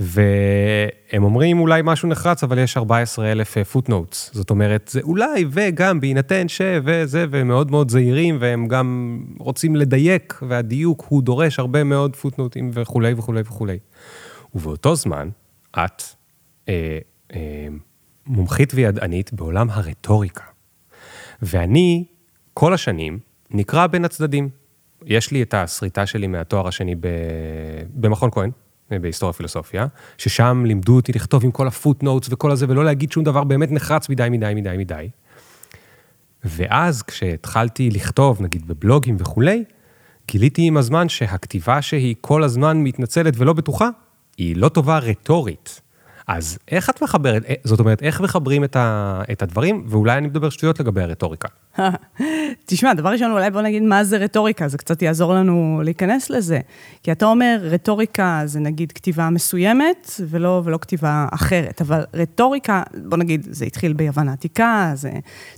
והם 0.00 1.24
אומרים 1.24 1.60
אולי 1.60 1.80
משהו 1.84 2.08
נחרץ, 2.08 2.44
אבל 2.44 2.58
יש 2.58 2.76
14 2.76 3.32
אלף 3.32 3.58
פוטנוטס. 3.58 4.30
זאת 4.34 4.50
אומרת, 4.50 4.88
זה 4.92 5.00
אולי 5.00 5.44
וגם 5.50 6.00
בהינתן 6.00 6.48
ש... 6.48 6.60
וזה, 6.84 7.26
והם 7.30 7.48
מאוד 7.48 7.70
מאוד 7.70 7.90
זהירים, 7.90 8.36
והם 8.40 8.68
גם 8.68 9.20
רוצים 9.38 9.76
לדייק, 9.76 10.40
והדיוק 10.48 11.06
הוא 11.08 11.22
דורש 11.22 11.58
הרבה 11.58 11.84
מאוד 11.84 12.16
פוטנוטים 12.16 12.70
וכולי 12.74 13.12
וכולי 13.16 13.40
וכולי. 13.40 13.78
ובאותו 14.54 14.94
זמן, 14.94 15.28
את 15.70 16.02
אה, 16.68 16.98
אה, 17.34 17.66
מומחית 18.26 18.72
וידענית 18.74 19.32
בעולם 19.32 19.70
הרטוריקה. 19.70 20.44
ואני, 21.42 22.04
כל 22.54 22.74
השנים, 22.74 23.18
נקרע 23.50 23.86
בין 23.86 24.04
הצדדים. 24.04 24.48
יש 25.06 25.30
לי 25.30 25.42
את 25.42 25.54
הסריטה 25.54 26.06
שלי 26.06 26.26
מהתואר 26.26 26.68
השני 26.68 26.94
ב... 26.94 27.06
במכון 27.94 28.30
כהן, 28.30 28.50
בהיסטוריה 28.90 29.32
פילוסופיה, 29.32 29.86
ששם 30.18 30.62
לימדו 30.66 30.96
אותי 30.96 31.12
לכתוב 31.12 31.44
עם 31.44 31.50
כל 31.50 31.66
הפוטנוטס 31.66 32.28
וכל 32.30 32.50
הזה, 32.50 32.66
ולא 32.68 32.84
להגיד 32.84 33.12
שום 33.12 33.24
דבר 33.24 33.44
באמת 33.44 33.70
נחרץ 33.70 34.08
מדי, 34.08 34.28
מדי, 34.30 34.52
מדי, 34.54 34.76
מדי. 34.78 35.08
ואז 36.44 37.02
כשהתחלתי 37.02 37.90
לכתוב, 37.90 38.42
נגיד 38.42 38.68
בבלוגים 38.68 39.16
וכולי, 39.18 39.64
גיליתי 40.28 40.62
עם 40.62 40.76
הזמן 40.76 41.08
שהכתיבה 41.08 41.82
שהיא 41.82 42.14
כל 42.20 42.44
הזמן 42.44 42.76
מתנצלת 42.76 43.34
ולא 43.36 43.52
בטוחה, 43.52 43.88
היא 44.36 44.56
לא 44.56 44.68
טובה 44.68 44.98
רטורית. 44.98 45.80
אז 46.28 46.58
איך 46.68 46.90
את 46.90 47.02
מחברת, 47.02 47.44
אה, 47.48 47.54
זאת 47.64 47.80
אומרת, 47.80 48.02
איך 48.02 48.20
מחברים 48.20 48.64
את, 48.64 48.76
ה, 48.76 49.20
את 49.32 49.42
הדברים, 49.42 49.84
ואולי 49.88 50.18
אני 50.18 50.26
מדבר 50.26 50.50
שטויות 50.50 50.80
לגבי 50.80 51.02
הרטוריקה. 51.02 51.48
תשמע, 52.66 52.94
דבר 52.94 53.08
ראשון, 53.08 53.30
אולי 53.30 53.50
בוא 53.50 53.62
נגיד 53.62 53.82
מה 53.82 54.04
זה 54.04 54.16
רטוריקה, 54.16 54.68
זה 54.68 54.78
קצת 54.78 55.02
יעזור 55.02 55.34
לנו 55.34 55.80
להיכנס 55.84 56.30
לזה. 56.30 56.60
כי 57.02 57.12
אתה 57.12 57.26
אומר, 57.26 57.58
רטוריקה 57.62 58.42
זה 58.44 58.60
נגיד 58.60 58.92
כתיבה 58.92 59.30
מסוימת, 59.30 60.10
ולא, 60.20 60.62
ולא 60.64 60.78
כתיבה 60.80 61.26
אחרת, 61.32 61.80
אבל 61.80 62.04
רטוריקה, 62.14 62.82
בוא 63.04 63.18
נגיד, 63.18 63.46
זה 63.50 63.64
התחיל 63.64 63.92
ביוון 63.92 64.28
העתיקה, 64.28 64.92
זה 64.94 65.10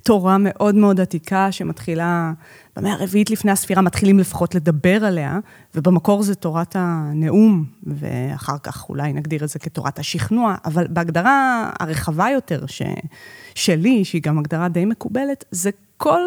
תורה 0.03 0.37
מאוד 0.39 0.75
מאוד 0.75 1.01
עתיקה 1.01 1.53
שמתחילה 1.53 2.33
במאה 2.77 2.93
הרביעית 2.93 3.31
לפני 3.31 3.51
הספירה 3.51 3.83
מתחילים 3.83 4.19
לפחות 4.19 4.55
לדבר 4.55 5.05
עליה, 5.05 5.39
ובמקור 5.75 6.23
זה 6.23 6.35
תורת 6.35 6.77
הנאום, 6.79 7.65
ואחר 7.83 8.59
כך 8.59 8.89
אולי 8.89 9.13
נגדיר 9.13 9.45
את 9.45 9.49
זה 9.49 9.59
כתורת 9.59 9.99
השכנוע, 9.99 10.55
אבל 10.65 10.87
בהגדרה 10.91 11.71
הרחבה 11.81 12.31
יותר 12.31 12.67
ש... 12.67 12.83
שלי, 13.55 14.05
שהיא 14.05 14.23
גם 14.23 14.39
הגדרה 14.39 14.69
די 14.69 14.85
מקובלת, 14.85 15.45
זה 15.51 15.71
כל 15.97 16.21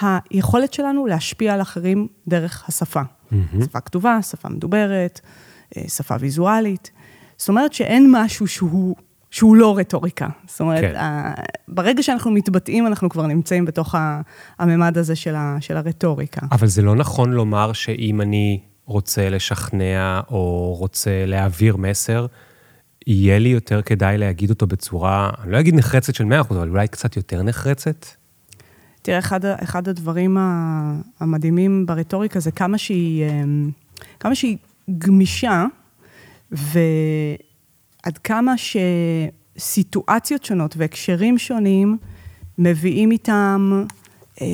היכולת 0.00 0.72
שלנו 0.72 1.06
להשפיע 1.06 1.54
על 1.54 1.62
אחרים 1.62 2.06
דרך 2.28 2.64
השפה. 2.68 3.02
Mm-hmm. 3.02 3.64
שפה 3.64 3.80
כתובה, 3.80 4.22
שפה 4.22 4.48
מדוברת, 4.48 5.20
אה, 5.76 5.82
שפה 5.88 6.14
ויזואלית. 6.20 6.90
זאת 7.36 7.48
אומרת 7.48 7.72
שאין 7.72 8.08
משהו 8.12 8.46
שהוא, 8.46 8.96
שהוא 9.30 9.56
לא 9.56 9.78
רטוריקה. 9.78 10.28
זאת 10.46 10.60
אומרת, 10.60 10.80
כן. 10.80 10.96
ה, 10.96 11.34
ברגע 11.68 12.02
שאנחנו 12.02 12.30
מתבטאים, 12.30 12.86
אנחנו 12.86 13.08
כבר 13.08 13.26
נמצאים 13.26 13.64
בתוך 13.64 13.94
הממד 14.58 14.98
הזה 14.98 15.16
של, 15.16 15.34
ה, 15.34 15.56
של 15.60 15.76
הרטוריקה. 15.76 16.46
אבל 16.52 16.66
זה 16.66 16.82
לא 16.82 16.94
נכון 16.94 17.32
לומר 17.32 17.72
שאם 17.72 18.20
אני 18.20 18.60
רוצה 18.84 19.30
לשכנע 19.30 20.20
או 20.30 20.74
רוצה 20.78 21.26
להעביר 21.26 21.76
מסר, 21.76 22.26
יהיה 23.06 23.38
לי 23.38 23.48
יותר 23.48 23.82
כדאי 23.82 24.18
להגיד 24.18 24.50
אותו 24.50 24.66
בצורה, 24.66 25.30
אני 25.42 25.52
לא 25.52 25.60
אגיד 25.60 25.74
נחרצת 25.74 26.14
של 26.14 26.24
100%, 26.24 26.26
אבל 26.50 26.68
אולי 26.68 26.88
קצת 26.88 27.16
יותר 27.16 27.42
נחרצת? 27.42 28.06
תראה, 29.02 29.18
אחד, 29.18 29.44
אחד 29.44 29.88
הדברים 29.88 30.36
המדהימים 31.20 31.86
ברטוריקה 31.86 32.40
זה 32.40 32.50
כמה 32.50 32.78
שהיא, 32.78 33.24
אמ, 33.24 33.70
כמה 34.20 34.34
שהיא 34.34 34.56
גמישה, 34.98 35.64
ועד 38.08 38.18
כמה 38.18 38.54
שסיטואציות 39.58 40.44
שונות 40.44 40.76
והקשרים 40.76 41.38
שונים 41.38 41.96
מביאים 42.58 43.10
איתם, 43.10 43.84
אה, 44.40 44.46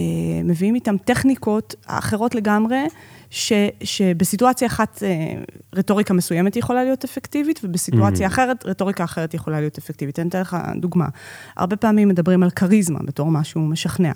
מביאים 0.45 0.75
איתם 0.75 0.97
טכניקות 0.99 1.75
אחרות 1.87 2.35
לגמרי, 2.35 2.87
ש, 3.31 3.53
שבסיטואציה 3.83 4.69
אחת 4.69 5.03
אה, 5.03 5.43
רטוריקה 5.75 6.15
מסוימת 6.15 6.57
יכולה 6.57 6.85
להיות 6.85 7.05
אפקטיבית, 7.05 7.61
ובסיטואציה 7.65 8.27
mm-hmm. 8.27 8.31
אחרת 8.31 8.67
רטוריקה 8.67 9.05
אחרת 9.05 9.35
יכולה 9.35 9.61
להיות 9.61 9.79
אפקטיבית. 9.79 10.19
אני 10.19 10.29
אתן 10.29 10.41
לך 10.41 10.57
דוגמה. 10.77 11.09
הרבה 11.57 11.77
פעמים 11.77 12.09
מדברים 12.09 12.43
על 12.43 12.51
כריזמה 12.51 12.99
בתור 13.05 13.31
משהו 13.31 13.61
משכנע. 13.61 14.13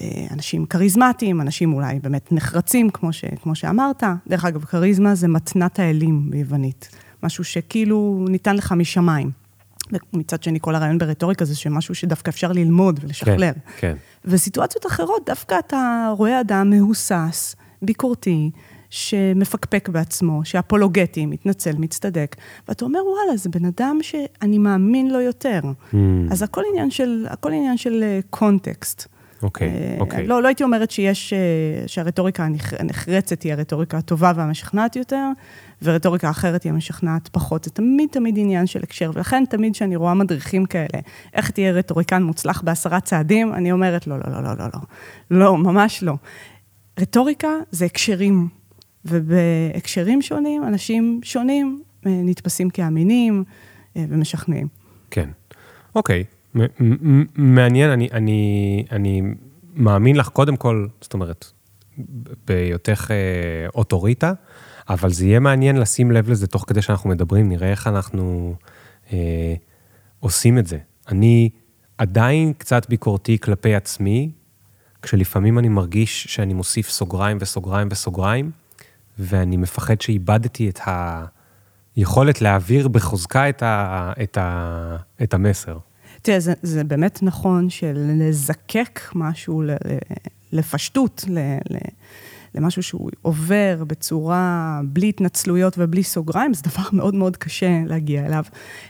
אה, 0.00 0.26
אנשים 0.30 0.66
כריזמטיים, 0.66 1.40
אנשים 1.40 1.72
אולי 1.72 1.98
באמת 1.98 2.32
נחרצים, 2.32 2.90
כמו, 2.90 3.12
ש, 3.12 3.24
כמו 3.42 3.54
שאמרת. 3.54 4.02
דרך 4.28 4.44
אגב, 4.44 4.64
כריזמה 4.64 5.14
זה 5.14 5.28
מתנת 5.28 5.78
האלים 5.78 6.30
ביוונית. 6.30 7.05
משהו 7.26 7.44
שכאילו 7.44 8.26
ניתן 8.28 8.56
לך 8.56 8.72
משמיים. 8.72 9.30
ומצד 10.14 10.42
שני, 10.42 10.58
כל 10.60 10.74
הרעיון 10.74 10.98
ברטוריקה 10.98 11.44
זה 11.44 11.56
שמשהו 11.56 11.94
שדווקא 11.94 12.30
אפשר 12.30 12.52
ללמוד 12.52 13.00
ולשכלל. 13.02 13.52
כן, 13.52 13.60
כן. 13.76 13.96
וסיטואציות 14.24 14.86
אחרות, 14.86 15.22
דווקא 15.26 15.58
אתה 15.58 16.12
רואה 16.16 16.40
אדם 16.40 16.70
מהוסס, 16.70 17.56
ביקורתי, 17.82 18.50
שמפקפק 18.90 19.88
בעצמו, 19.88 20.44
שאפולוגטי, 20.44 21.26
מתנצל, 21.26 21.76
מצטדק, 21.78 22.36
ואתה 22.68 22.84
אומר, 22.84 23.00
וואלה, 23.06 23.36
זה 23.36 23.48
בן 23.48 23.64
אדם 23.64 23.98
שאני 24.02 24.58
מאמין 24.58 25.10
לו 25.10 25.20
יותר. 25.20 25.60
Mm. 25.62 25.96
אז 26.30 26.42
הכל 26.42 26.62
עניין 26.70 26.90
של, 26.90 27.26
הכל 27.30 27.52
עניין 27.52 27.76
של 27.76 28.20
קונטקסט. 28.30 29.06
אוקיי, 29.42 29.68
okay, 29.68 30.00
אוקיי. 30.00 30.24
Okay. 30.24 30.28
לא, 30.28 30.42
לא 30.42 30.48
הייתי 30.48 30.64
אומרת 30.64 30.90
שיש, 30.90 31.32
אה, 31.32 31.38
שהרטוריקה 31.86 32.46
הנחרצת 32.78 33.42
היא 33.42 33.52
הרטוריקה 33.52 33.98
הטובה 33.98 34.32
והמשכנעת 34.36 34.96
יותר, 34.96 35.28
ורטוריקה 35.82 36.30
אחרת 36.30 36.62
היא 36.62 36.72
המשכנעת 36.72 37.28
פחות. 37.28 37.64
זה 37.64 37.70
תמיד 37.70 38.08
תמיד 38.12 38.38
עניין 38.38 38.66
של 38.66 38.82
הקשר, 38.82 39.10
ולכן 39.14 39.44
תמיד 39.50 39.72
כשאני 39.72 39.96
רואה 39.96 40.14
מדריכים 40.14 40.66
כאלה, 40.66 41.00
איך 41.34 41.50
תהיה 41.50 41.72
רטוריקן 41.72 42.22
מוצלח 42.22 42.62
בעשרה 42.62 43.00
צעדים, 43.00 43.54
אני 43.54 43.72
אומרת, 43.72 44.06
לא, 44.06 44.16
לא, 44.18 44.32
לא, 44.32 44.42
לא, 44.42 44.54
לא, 44.58 44.66
לא, 44.74 44.80
לא, 45.30 45.58
ממש 45.58 46.02
לא. 46.02 46.14
רטוריקה 47.00 47.48
זה 47.70 47.84
הקשרים, 47.84 48.48
ובהקשרים 49.04 50.22
שונים, 50.22 50.64
אנשים 50.64 51.20
שונים 51.22 51.82
אה, 52.06 52.20
נתפסים 52.24 52.70
כאמינים 52.70 53.44
אה, 53.96 54.04
ומשכנעים. 54.08 54.68
כן, 55.10 55.28
אוקיי. 55.94 56.24
מעניין, 57.36 57.90
אני, 57.90 58.08
אני, 58.12 58.84
אני 58.92 59.22
מאמין 59.74 60.16
לך 60.16 60.28
קודם 60.28 60.56
כל, 60.56 60.86
זאת 61.00 61.14
אומרת, 61.14 61.44
בהיותך 62.46 63.10
אה, 63.10 63.68
אוטוריטה, 63.74 64.32
אבל 64.88 65.12
זה 65.12 65.26
יהיה 65.26 65.40
מעניין 65.40 65.76
לשים 65.76 66.10
לב 66.10 66.30
לזה 66.30 66.46
תוך 66.46 66.64
כדי 66.66 66.82
שאנחנו 66.82 67.10
מדברים, 67.10 67.48
נראה 67.48 67.70
איך 67.70 67.86
אנחנו 67.86 68.54
אה, 69.12 69.54
עושים 70.20 70.58
את 70.58 70.66
זה. 70.66 70.78
אני 71.08 71.50
עדיין 71.98 72.52
קצת 72.52 72.88
ביקורתי 72.88 73.38
כלפי 73.38 73.74
עצמי, 73.74 74.30
כשלפעמים 75.02 75.58
אני 75.58 75.68
מרגיש 75.68 76.24
שאני 76.24 76.54
מוסיף 76.54 76.88
סוגריים 76.88 77.38
וסוגריים 77.40 77.88
וסוגריים, 77.90 78.50
ואני 79.18 79.56
מפחד 79.56 80.00
שאיבדתי 80.00 80.68
את 80.68 80.80
היכולת 81.96 82.40
להעביר 82.40 82.88
בחוזקה 82.88 83.48
את, 83.48 83.62
ה, 83.62 84.12
את, 84.22 84.38
ה, 84.38 84.96
את 85.22 85.34
המסר. 85.34 85.78
תראה, 86.22 86.40
זה, 86.40 86.52
זה 86.62 86.84
באמת 86.84 87.22
נכון 87.22 87.70
שלזקק 87.70 89.00
משהו 89.14 89.62
לפשטות, 90.52 91.24
ל, 91.28 91.38
ל, 91.70 91.76
למשהו 92.56 92.82
שהוא 92.82 93.10
עובר 93.22 93.84
בצורה 93.86 94.80
בלי 94.84 95.08
התנצלויות 95.08 95.74
ובלי 95.78 96.02
סוגריים, 96.02 96.54
זה 96.54 96.62
דבר 96.62 96.82
מאוד 96.92 97.14
מאוד 97.14 97.36
קשה 97.36 97.82
להגיע 97.86 98.26
אליו. 98.26 98.44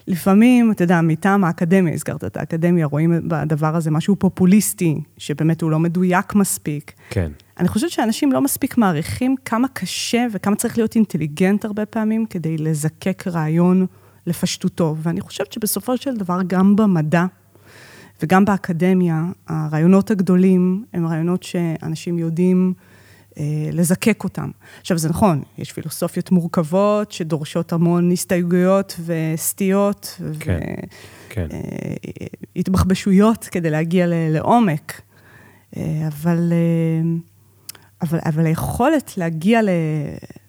לפעמים, 0.07 0.73
אתה 0.73 0.85
יודע, 0.85 1.01
מטעם 1.01 1.45
האקדמיה, 1.45 1.95
הזכרת 1.95 2.25
את 2.25 2.37
האקדמיה, 2.37 2.87
רואים 2.87 3.29
בדבר 3.29 3.77
הזה 3.77 3.91
משהו 3.91 4.17
פופוליסטי, 4.17 5.01
שבאמת 5.19 5.63
הוא 5.63 5.71
לא 5.71 5.79
מדויק 5.79 6.35
מספיק. 6.35 6.93
כן. 7.11 7.33
אני 7.59 7.69
חושבת 7.69 7.91
שאנשים 7.91 8.33
לא 8.33 8.41
מספיק 8.41 8.79
מעריכים 8.79 9.35
כמה 9.45 9.69
קשה 9.69 10.27
וכמה 10.33 10.57
צריך 10.57 10.79
להיות 10.79 10.95
אינטליגנט 10.95 11.65
הרבה 11.65 11.87
פעמים 11.87 12.27
כדי 12.27 12.59
לזקק 12.59 13.25
רעיון 13.27 13.87
לפשטותו. 14.27 14.97
ואני 15.03 15.21
חושבת 15.21 15.53
שבסופו 15.53 15.97
של 15.97 16.17
דבר, 16.17 16.41
גם 16.47 16.77
במדע 16.77 17.27
וגם 18.23 18.45
באקדמיה, 18.45 19.25
הרעיונות 19.49 20.11
הגדולים 20.11 20.85
הם 20.93 21.07
רעיונות 21.07 21.43
שאנשים 21.43 22.19
יודעים 22.19 22.75
לזקק 23.73 24.25
אותם. 24.25 24.51
עכשיו, 24.81 24.99
זה 24.99 25.09
נכון, 25.09 25.43
יש 25.59 25.73
פילוסופיות 25.73 26.31
מורכבות 26.31 27.13
שדורשות 27.13 27.73
המון 27.73 28.13
הסתייגויות 28.13 29.01
וסטיות, 29.05 30.21
כן, 30.41 30.61
כן. 31.29 31.47
והתבחבשויות 32.57 33.45
כדי 33.45 33.71
להגיע 33.71 34.07
לעומק. 34.09 35.01
אה, 35.77 36.09
אבל, 36.09 36.53
אה, 36.53 37.19
אבל, 38.03 38.19
אבל 38.25 38.47
היכולת 38.47 39.19
להגיע 39.19 39.63
ל... 39.63 39.69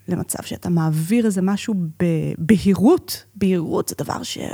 למצב 0.07 0.43
שאתה 0.43 0.69
מעביר 0.69 1.25
איזה 1.25 1.41
משהו 1.41 1.73
בבהירות, 1.99 3.23
בהירות 3.35 3.87
זה 3.87 3.95
דבר 3.97 4.23
שהוא 4.23 4.45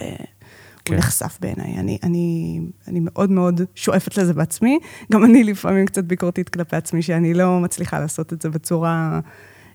כן. 0.86 0.96
נחשף 0.96 1.38
בעיניי. 1.42 1.80
אני, 1.80 1.98
אני, 2.04 2.60
אני 2.88 3.00
מאוד 3.02 3.32
מאוד 3.32 3.62
שואפת 3.75 4.18
לזה 4.18 4.34
בעצמי. 4.34 4.80
גם 5.12 5.25
אני 5.25 5.44
לפעמים 5.44 5.86
קצת 5.86 6.04
ביקורתית 6.04 6.50
כלפי 6.50 6.75
עצמי, 6.75 7.02
שאני 7.02 7.34
לא 7.34 7.60
מצליחה 7.60 8.00
לעשות 8.00 8.34
את 8.34 8.42
זה 8.42 8.50
בצורה 8.50 9.20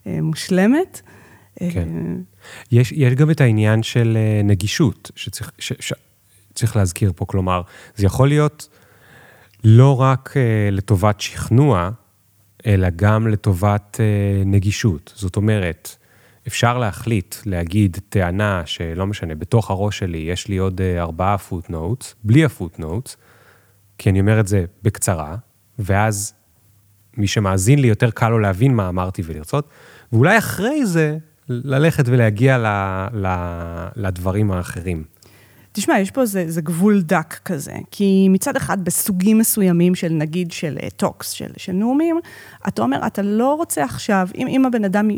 אה, 0.07 0.19
מושלמת. 0.23 1.01
כן. 1.59 1.67
אה, 1.79 2.15
יש, 2.73 2.93
יש 2.93 3.15
גם 3.15 3.31
את 3.31 3.41
העניין 3.41 3.83
של 3.83 4.17
אה, 4.17 4.43
נגישות, 4.45 5.11
שצריך, 5.17 5.53
ש, 5.59 5.73
שצריך 5.81 6.77
להזכיר 6.77 7.13
פה, 7.17 7.25
כלומר, 7.25 7.63
זה 7.97 8.07
יכול 8.07 8.29
להיות 8.29 8.69
לא 9.65 10.01
רק 10.01 10.35
אה, 10.37 10.71
לטובת 10.71 11.21
שכנוע, 11.21 11.91
אלא 12.67 12.89
גם 12.97 13.29
לטובת 13.29 13.97
אה, 14.01 14.45
נגישות. 14.45 15.13
זאת 15.17 15.37
אומרת, 15.37 15.97
אפשר 16.49 16.79
להחליט 16.79 17.35
להגיד 17.47 17.97
טענה 18.09 18.63
שלא 18.67 19.07
משנה, 19.07 19.35
בתוך 19.35 19.71
הראש 19.71 19.99
שלי 19.99 20.19
יש 20.19 20.49
לי 20.49 20.57
עוד 20.57 20.81
אה, 20.81 21.03
ארבעה 21.03 21.39
footnotes, 21.39 22.15
בלי 22.25 22.45
ה 22.45 22.51
footnotes, 22.51 23.17
כי 23.99 24.11
אני 24.11 24.21
אומר 24.21 24.41
את 24.41 24.49
זה 24.49 24.65
בקצרה, 24.83 25.37
ואז 25.79 26.35
מי 27.17 27.27
שמאזין 27.27 27.79
לי 27.79 27.89
יותר 27.89 28.11
קל 28.11 28.29
לו 28.29 28.39
להבין 28.39 28.75
מה 28.75 28.89
אמרתי 28.89 29.23
ולרצות, 29.25 29.69
ואולי 30.13 30.39
אחרי 30.39 30.87
זה 30.87 31.19
ללכת 31.49 32.05
ולהגיע 32.07 32.59
ל, 32.59 32.67
ל, 33.13 33.27
לדברים 33.97 34.51
האחרים. 34.51 35.05
תשמע, 35.79 36.01
יש 36.01 36.11
פה 36.11 36.21
איזה 36.21 36.61
גבול 36.61 37.03
דק 37.03 37.39
כזה, 37.45 37.73
כי 37.91 38.29
מצד 38.31 38.57
אחד, 38.57 38.85
בסוגים 38.85 39.39
מסוימים 39.39 39.95
של, 39.95 40.13
נגיד, 40.13 40.53
של 40.53 40.79
talks, 40.97 41.33
אה, 41.33 41.37
של, 41.37 41.53
של 41.57 41.73
נאומים, 41.73 42.21
אתה 42.69 42.83
אומר, 42.83 43.07
אתה 43.07 43.23
לא 43.23 43.55
רוצה 43.55 43.85
עכשיו, 43.85 44.29
אם, 44.35 44.47
אם 44.47 44.67
הבן 44.67 44.85
אדם 44.85 45.09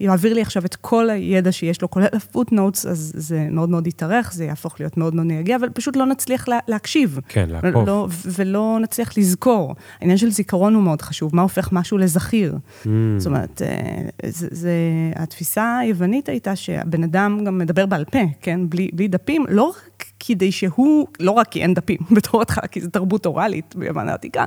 יעביר 0.00 0.34
לי 0.34 0.42
עכשיו 0.42 0.64
את 0.64 0.76
כל 0.76 1.10
הידע 1.10 1.52
שיש 1.52 1.82
לו, 1.82 1.90
כולל 1.90 2.06
ה 2.12 2.19
footnotes, 2.19 2.86
אז 2.86 3.12
זה 3.16 3.46
מאוד 3.50 3.70
מאוד 3.70 3.86
יתארך, 3.86 4.32
זה 4.32 4.44
יהפוך 4.44 4.80
להיות 4.80 4.96
מאוד 4.96 5.14
מאוד 5.14 5.26
נהגי, 5.26 5.56
אבל 5.56 5.68
פשוט 5.68 5.96
לא 5.96 6.06
נצליח 6.06 6.48
לה, 6.48 6.58
להקשיב. 6.68 7.18
כן, 7.28 7.48
לעקוב. 7.50 7.86
לא, 7.86 8.08
ולא 8.24 8.78
נצליח 8.82 9.18
לזכור. 9.18 9.74
העניין 10.00 10.18
של 10.18 10.30
זיכרון 10.30 10.74
הוא 10.74 10.82
מאוד 10.82 11.02
חשוב, 11.02 11.36
מה 11.36 11.42
הופך 11.42 11.68
משהו 11.72 11.98
לזכיר. 11.98 12.54
Mm. 12.54 12.88
זאת 13.18 13.26
אומרת, 13.26 13.62
אה, 13.62 14.28
זה, 14.30 14.48
זה, 14.50 14.72
התפיסה 15.16 15.78
היוונית 15.78 16.28
הייתה 16.28 16.56
שהבן 16.56 17.04
אדם 17.04 17.44
גם 17.44 17.58
מדבר 17.58 17.86
בעל 17.86 18.04
פה, 18.04 18.18
כן? 18.40 18.60
בלי, 18.68 18.90
בלי 18.92 19.08
דפים, 19.08 19.44
לא 19.48 19.71
כדי 20.26 20.52
שהוא, 20.52 21.06
לא 21.20 21.30
רק 21.30 21.48
כי 21.48 21.62
אין 21.62 21.74
דפים 21.74 21.98
בתור 22.16 22.42
התחלה, 22.42 22.66
כי 22.66 22.80
זו 22.80 22.90
תרבות 22.90 23.26
אוראלית 23.26 23.76
ביוון 23.76 24.08
העתיקה, 24.08 24.44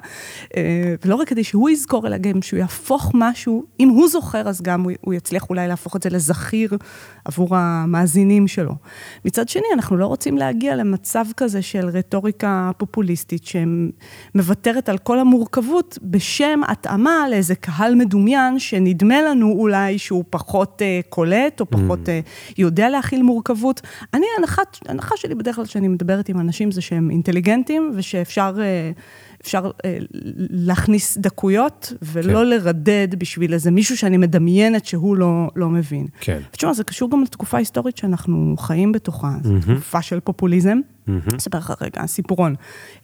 אה, 0.57 0.95
ולא 1.05 1.15
רק 1.15 1.27
כדי 1.27 1.43
שהוא 1.43 1.69
יזכור, 1.69 2.07
אלא 2.07 2.17
גם 2.17 2.41
שהוא 2.41 2.57
יהפוך 2.57 3.11
משהו, 3.13 3.63
אם 3.79 3.89
הוא 3.89 4.07
זוכר, 4.07 4.49
אז 4.49 4.61
גם 4.61 4.85
הוא 5.01 5.13
יצליח 5.13 5.49
אולי 5.49 5.67
להפוך 5.67 5.95
את 5.95 6.03
זה 6.03 6.09
לזכיר 6.09 6.77
עבור 7.25 7.55
המאזינים 7.55 8.47
שלו. 8.47 8.75
מצד 9.25 9.49
שני, 9.49 9.65
אנחנו 9.73 9.97
לא 9.97 10.05
רוצים 10.05 10.37
להגיע 10.37 10.75
למצב 10.75 11.25
כזה 11.37 11.61
של 11.61 11.89
רטוריקה 11.89 12.71
פופוליסטית, 12.77 13.43
שמוותרת 13.45 14.89
על 14.89 14.97
כל 14.97 15.19
המורכבות 15.19 15.99
בשם 16.01 16.59
התאמה 16.67 17.25
לאיזה 17.29 17.55
קהל 17.55 17.95
מדומיין, 17.95 18.59
שנדמה 18.59 19.21
לנו 19.21 19.51
אולי 19.51 19.97
שהוא 19.97 20.23
פחות 20.29 20.81
uh, 20.81 21.09
קולט, 21.09 21.61
או 21.61 21.65
פחות 21.65 21.99
uh, 21.99 22.55
יודע 22.57 22.89
להכיל 22.89 23.23
מורכבות. 23.23 23.81
אני, 24.13 24.25
ההנחה 24.87 25.11
שלי 25.17 25.35
בדרך 25.35 25.55
כלל 25.55 25.64
כשאני 25.67 25.87
מדברת 25.87 26.29
עם 26.29 26.39
אנשים 26.39 26.71
זה 26.71 26.81
שהם 26.81 27.11
אינטליגנטים, 27.11 27.91
ושאפשר... 27.95 28.55
Uh, 28.55 28.99
אפשר 29.45 29.71
אה, 29.85 29.97
להכניס 30.49 31.17
דקויות 31.17 31.93
ולא 32.01 32.39
כן. 32.39 32.47
לרדד 32.47 33.07
בשביל 33.17 33.53
איזה 33.53 33.71
מישהו 33.71 33.97
שאני 33.97 34.17
מדמיינת 34.17 34.85
שהוא 34.85 35.17
לא, 35.17 35.49
לא 35.55 35.69
מבין. 35.69 36.07
כן. 36.19 36.39
ותשמע, 36.53 36.73
זה 36.73 36.83
קשור 36.83 37.11
גם 37.11 37.21
לתקופה 37.21 37.57
ההיסטורית 37.57 37.97
שאנחנו 37.97 38.55
חיים 38.57 38.91
בתוכה, 38.91 39.31
זו 39.43 39.53
mm-hmm. 39.55 39.61
תקופה 39.61 40.01
של 40.01 40.19
פופוליזם. 40.19 40.77
Mm-hmm. 40.77 41.37
אספר 41.37 41.57
לך 41.57 41.73
רגע, 41.81 42.05
סיפורון. 42.05 42.55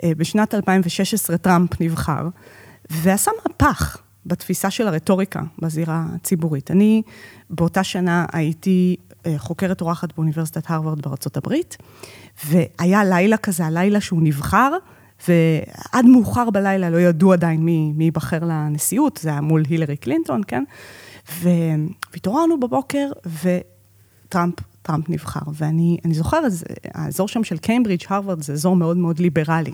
אה, 0.04 0.12
בשנת 0.18 0.56
2016 0.56 1.38
טראמפ 1.38 1.82
נבחר, 1.82 2.28
ועשה 2.90 3.32
מהפך 3.38 3.98
בתפיסה 4.26 4.70
של 4.70 4.88
הרטוריקה 4.88 5.42
בזירה 5.60 6.06
הציבורית. 6.16 6.72
אני 6.72 7.02
באותה 7.50 7.84
שנה 7.84 8.26
הייתי 8.34 8.96
אה, 9.00 9.11
חוקרת 9.38 9.82
אורחת 9.82 10.16
באוניברסיטת 10.16 10.72
הרווארד 10.72 11.02
בארצות 11.02 11.38
הברית, 11.38 11.78
והיה 12.46 13.04
לילה 13.04 13.38
כזה, 13.38 13.66
הלילה 13.66 14.02
שהוא 14.02 14.22
נבחר, 14.24 14.72
ועד 15.28 16.06
מאוחר 16.06 16.50
בלילה 16.50 16.90
לא 16.90 16.98
ידעו 16.98 17.34
עדיין 17.34 17.66
מי, 17.66 17.94
מי 17.96 18.04
ייבחר 18.04 18.40
לנשיאות, 18.42 19.20
זה 19.24 19.30
היה 19.30 19.42
מול 19.42 19.64
הילרי 19.70 19.98
קלינטון, 19.98 20.42
כן? 20.48 20.64
והתעוררנו 21.42 22.60
בבוקר, 22.60 23.12
וטראמפ, 23.26 24.56
טראמפ 24.82 25.10
נבחר. 25.10 25.52
ואני 25.54 25.98
זוכרת, 26.12 26.52
האזור 26.94 27.28
שם 27.28 27.44
של 27.44 27.58
קיימברידג', 27.58 28.06
הרווארד, 28.10 28.42
זה 28.42 28.54
אזור 28.54 28.76
מאוד 28.76 28.98
מאוד 28.98 29.20
ליברלי. 29.20 29.74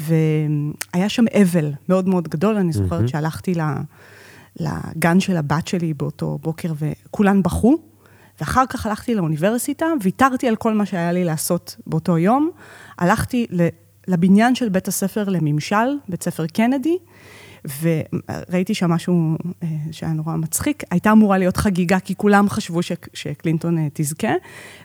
והיה 0.00 1.08
שם 1.08 1.24
אבל 1.42 1.72
מאוד 1.88 2.08
מאוד 2.08 2.28
גדול, 2.28 2.56
אני 2.56 2.72
זוכרת 2.72 3.04
mm-hmm. 3.04 3.08
שהלכתי 3.08 3.54
לגן 4.60 5.20
של 5.20 5.36
הבת 5.36 5.68
שלי 5.68 5.94
באותו 5.94 6.38
בוקר, 6.42 6.72
וכולן 6.78 7.42
בכו. 7.42 7.78
ואחר 8.40 8.66
כך 8.66 8.86
הלכתי 8.86 9.14
לאוניברסיטה, 9.14 9.86
ויתרתי 10.02 10.48
על 10.48 10.56
כל 10.56 10.74
מה 10.74 10.86
שהיה 10.86 11.12
לי 11.12 11.24
לעשות 11.24 11.76
באותו 11.86 12.18
יום. 12.18 12.50
הלכתי 12.98 13.46
לבניין 14.08 14.54
של 14.54 14.68
בית 14.68 14.88
הספר 14.88 15.28
לממשל, 15.28 15.86
בית 16.08 16.22
ספר 16.22 16.46
קנדי, 16.46 16.98
וראיתי 17.80 18.74
שם 18.74 18.90
משהו 18.90 19.36
אה, 19.62 19.68
שהיה 19.90 20.12
נורא 20.12 20.36
מצחיק. 20.36 20.82
הייתה 20.90 21.12
אמורה 21.12 21.38
להיות 21.38 21.56
חגיגה, 21.56 22.00
כי 22.00 22.14
כולם 22.14 22.48
חשבו 22.48 22.82
ש, 22.82 22.92
שקלינטון 23.14 23.78
אה, 23.78 23.86
תזכה, 23.92 24.32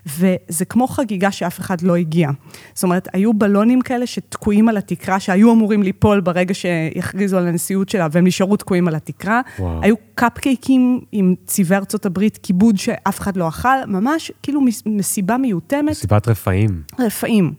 וזה 0.06 0.64
כמו 0.64 0.86
חגיגה 0.86 1.30
שאף 1.30 1.60
אחד 1.60 1.82
לא 1.82 1.96
הגיע. 1.96 2.30
זאת 2.74 2.84
אומרת, 2.84 3.08
היו 3.12 3.34
בלונים 3.34 3.80
כאלה 3.80 4.06
שתקועים 4.06 4.68
על 4.68 4.76
התקרה, 4.76 5.20
שהיו 5.20 5.52
אמורים 5.52 5.82
ליפול 5.82 6.20
ברגע 6.20 6.54
שיכריזו 6.54 7.38
על 7.38 7.46
הנשיאות 7.46 7.88
שלה, 7.88 8.08
והם 8.12 8.26
נשארו 8.26 8.56
תקועים 8.56 8.88
על 8.88 8.94
התקרה. 8.94 9.40
וואו. 9.58 9.82
היו 9.82 9.94
קפקייקים 10.14 11.00
עם 11.12 11.34
צבעי 11.46 11.78
ארצות 11.78 12.06
הברית, 12.06 12.38
כיבוד 12.42 12.76
שאף 12.76 13.20
אחד 13.20 13.36
לא 13.36 13.48
אכל, 13.48 13.68
ממש 13.86 14.32
כאילו 14.42 14.60
מסיבה 14.86 15.36
מיותמת. 15.36 15.90
מסיבת 15.90 16.28
רפאים. 16.28 16.82
רפאים. 16.98 17.52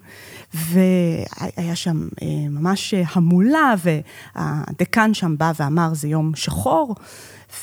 והיה 0.53 1.75
שם 1.75 2.07
אה, 2.21 2.27
ממש 2.49 2.93
המולה, 2.93 3.73
והדקן 4.35 5.13
שם 5.13 5.37
בא 5.37 5.51
ואמר, 5.59 5.93
זה 5.93 6.07
יום 6.07 6.31
שחור, 6.35 6.95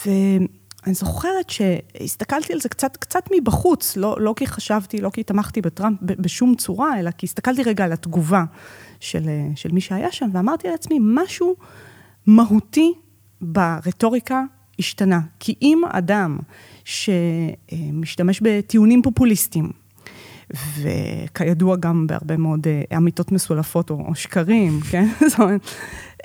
ואני 0.07 0.95
זוכרת 0.95 1.51
שהסתכלתי 1.51 2.53
על 2.53 2.61
זה 2.61 2.69
קצת, 2.69 2.97
קצת 2.97 3.29
מבחוץ, 3.33 3.97
לא, 3.97 4.17
לא 4.21 4.35
כי 4.37 4.47
חשבתי, 4.47 5.01
לא 5.01 5.11
כי 5.11 5.23
תמכתי 5.23 5.61
בטראמפ 5.61 5.99
בשום 6.03 6.55
צורה, 6.55 7.01
אלא 7.01 7.11
כי 7.11 7.27
הסתכלתי 7.27 7.63
רגע 7.63 7.85
על 7.85 7.93
התגובה 7.93 8.45
של, 9.01 9.29
אה, 9.29 9.47
של 9.57 9.73
מי 9.73 9.81
שהיה 9.81 10.13
שם, 10.13 10.29
ואמרתי 10.33 10.69
לעצמי, 10.69 10.99
משהו 11.03 11.57
מהותי 12.27 12.93
ברטוריקה 13.41 14.43
השתנה. 14.79 15.21
כי 15.41 15.55
אם 15.63 15.83
אדם 15.89 16.39
שמשתמש 16.85 18.41
בטיעונים 18.43 19.03
פופוליסטיים, 19.03 19.80
וכידוע 20.55 21.77
גם 21.77 22.07
בהרבה 22.07 22.37
מאוד 22.37 22.67
אה, 22.67 22.97
אמיתות 22.97 23.33
מסולפות 23.33 23.91
או, 23.91 24.05
או 24.09 24.15
שקרים, 24.15 24.81
כן? 24.91 25.07
זאת 25.29 25.41
אומרת, 25.41 25.61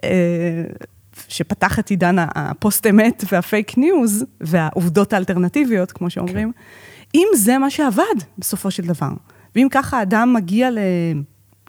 אה, 0.03 0.63
שפתח 1.27 1.79
את 1.79 1.89
עידן 1.89 2.15
הפוסט-אמת 2.19 3.23
והפייק 3.31 3.77
ניוז 3.77 4.25
והעובדות 4.41 5.13
האלטרנטיביות, 5.13 5.91
כמו 5.91 6.09
שאומרים, 6.09 6.51
כן. 6.51 6.59
אם 7.15 7.27
זה 7.35 7.57
מה 7.57 7.69
שעבד 7.69 8.15
בסופו 8.37 8.71
של 8.71 8.83
דבר, 8.83 9.09
ואם 9.55 9.67
ככה 9.71 10.01
אדם 10.01 10.33
מגיע 10.33 10.71
ל... 10.71 10.79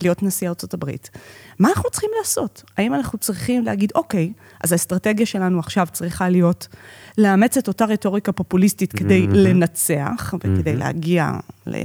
להיות 0.03 0.23
נשיא 0.23 0.49
ארצות 0.49 0.75
הברית. 0.75 1.11
מה 1.59 1.69
אנחנו 1.69 1.91
צריכים 1.91 2.11
לעשות? 2.19 2.65
האם 2.77 2.95
אנחנו 2.95 3.19
צריכים 3.19 3.65
להגיד, 3.65 3.93
אוקיי, 3.95 4.33
אז 4.65 4.73
האסטרטגיה 4.73 5.27
שלנו 5.27 5.59
עכשיו 5.59 5.87
צריכה 5.93 6.29
להיות 6.29 6.69
לאמץ 7.19 7.57
את 7.57 7.69
אותה 7.69 7.85
רטוריקה 7.85 8.33
פופוליסטית 8.33 8.93
כדי 8.93 9.27
mm-hmm. 9.27 9.35
לנצח 9.35 10.35
וכדי. 10.35 10.77
להגיע, 10.77 11.31
ל- 11.67 11.77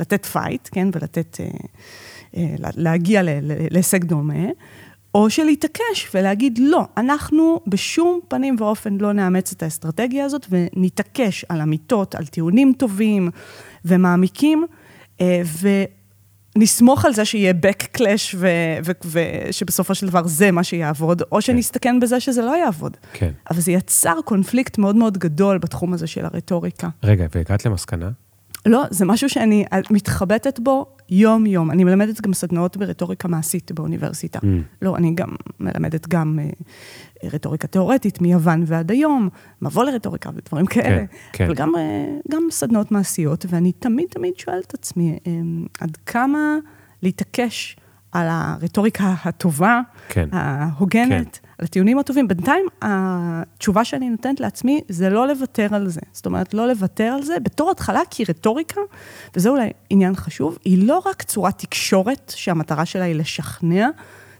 לתת 0.00 0.26
fight, 0.26 0.68
כן, 0.72 0.88
ולתת, 0.92 1.40
אה, 1.40 1.46
אה, 2.36 2.54
להגיע 2.76 3.22
להישג 3.70 4.04
דומה, 4.04 4.44
או 5.14 5.30
שלהתעקש 5.30 6.10
ולהגיד, 6.14 6.58
לא, 6.62 6.84
אנחנו 6.96 7.60
בשום 7.66 8.20
פנים 8.28 8.56
ואופן 8.58 8.98
לא 9.00 9.12
נאמץ 9.12 9.52
את 9.52 9.62
האסטרטגיה 9.62 10.24
הזאת 10.24 10.46
ונתעקש 10.50 11.44
על 11.48 11.60
אמיתות, 11.60 12.14
על 12.14 12.26
טיעונים 12.26 12.72
טובים 12.72 13.30
ומעמיקים, 13.84 14.64
אה, 15.20 15.42
ו... 15.44 15.68
נסמוך 16.58 17.04
על 17.04 17.12
זה 17.12 17.24
שיהיה 17.24 17.52
backlash 17.52 18.36
ושבסופו 19.04 19.94
של 19.94 20.06
דבר 20.06 20.26
זה 20.26 20.50
מה 20.50 20.64
שיעבוד, 20.64 21.22
או 21.22 21.36
כן. 21.36 21.40
שנסתכן 21.40 22.00
בזה 22.00 22.20
שזה 22.20 22.42
לא 22.42 22.56
יעבוד. 22.56 22.96
כן. 23.12 23.30
אבל 23.50 23.60
זה 23.60 23.72
יצר 23.72 24.14
קונפליקט 24.24 24.78
מאוד 24.78 24.96
מאוד 24.96 25.18
גדול 25.18 25.58
בתחום 25.58 25.92
הזה 25.92 26.06
של 26.06 26.24
הרטוריקה. 26.24 26.88
רגע, 27.02 27.26
והגעת 27.34 27.66
למסקנה? 27.66 28.10
לא, 28.66 28.84
זה 28.90 29.04
משהו 29.04 29.28
שאני 29.28 29.64
מתחבטת 29.90 30.60
בו 30.60 30.86
יום-יום. 31.10 31.70
אני 31.70 31.84
מלמדת 31.84 32.20
גם 32.20 32.34
סדנאות 32.34 32.76
ברטוריקה 32.76 33.28
מעשית 33.28 33.72
באוניברסיטה. 33.72 34.38
Mm. 34.38 34.44
לא, 34.82 34.96
אני 34.96 35.14
גם 35.14 35.28
מלמדת 35.60 36.08
גם 36.08 36.38
uh, 36.38 36.64
רטוריקה 37.24 37.66
תיאורטית 37.66 38.20
מיוון 38.20 38.64
ועד 38.66 38.90
היום, 38.90 39.28
מבוא 39.62 39.84
לרטוריקה 39.84 40.30
ודברים 40.34 40.66
כן, 40.66 40.82
כאלה. 40.82 41.06
כן, 41.06 41.06
כן. 41.32 41.44
אבל 41.44 41.54
גם, 41.54 41.72
uh, 41.74 42.32
גם 42.32 42.42
סדנאות 42.50 42.92
מעשיות, 42.92 43.46
ואני 43.48 43.72
תמיד 43.72 44.06
תמיד 44.10 44.38
שואלת 44.38 44.64
את 44.64 44.74
עצמי, 44.74 45.18
um, 45.24 45.68
עד 45.80 45.96
כמה 46.06 46.56
להתעקש 47.02 47.76
על 48.12 48.26
הרטוריקה 48.30 49.14
הטובה, 49.24 49.80
כן, 50.08 50.28
ההוגנת, 50.32 51.38
כן. 51.42 51.48
על 51.58 51.64
הטיעונים 51.64 51.98
הטובים. 51.98 52.28
בינתיים, 52.28 52.66
התשובה 52.82 53.84
שאני 53.84 54.10
נותנת 54.10 54.40
לעצמי 54.40 54.80
זה 54.88 55.10
לא 55.10 55.28
לוותר 55.28 55.74
על 55.74 55.88
זה. 55.88 56.00
זאת 56.12 56.26
אומרת, 56.26 56.54
לא 56.54 56.68
לוותר 56.68 57.04
על 57.04 57.22
זה 57.22 57.40
בתור 57.42 57.70
התחלה, 57.70 58.00
כי 58.10 58.24
רטוריקה, 58.28 58.80
וזה 59.36 59.48
אולי 59.48 59.70
עניין 59.90 60.16
חשוב, 60.16 60.58
היא 60.64 60.86
לא 60.88 61.02
רק 61.06 61.22
צורת 61.22 61.58
תקשורת 61.58 62.32
שהמטרה 62.36 62.86
שלה 62.86 63.04
היא 63.04 63.14
לשכנע 63.14 63.88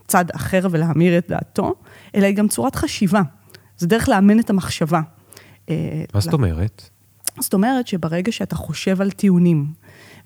צד 0.08 0.24
אחר 0.34 0.60
ולהמיר 0.70 1.18
את 1.18 1.28
דעתו, 1.28 1.74
אלא 2.14 2.26
היא 2.26 2.34
גם 2.34 2.48
צורת 2.48 2.76
חשיבה. 2.76 3.22
זה 3.78 3.86
דרך 3.86 4.08
לאמן 4.08 4.40
את 4.40 4.50
המחשבה. 4.50 5.00
אה, 5.70 6.04
מה 6.14 6.20
זאת 6.20 6.32
אומרת? 6.32 6.88
זאת 7.40 7.54
אומרת 7.54 7.86
שברגע 7.86 8.32
שאתה 8.32 8.56
חושב 8.56 9.00
על 9.00 9.10
טיעונים, 9.10 9.66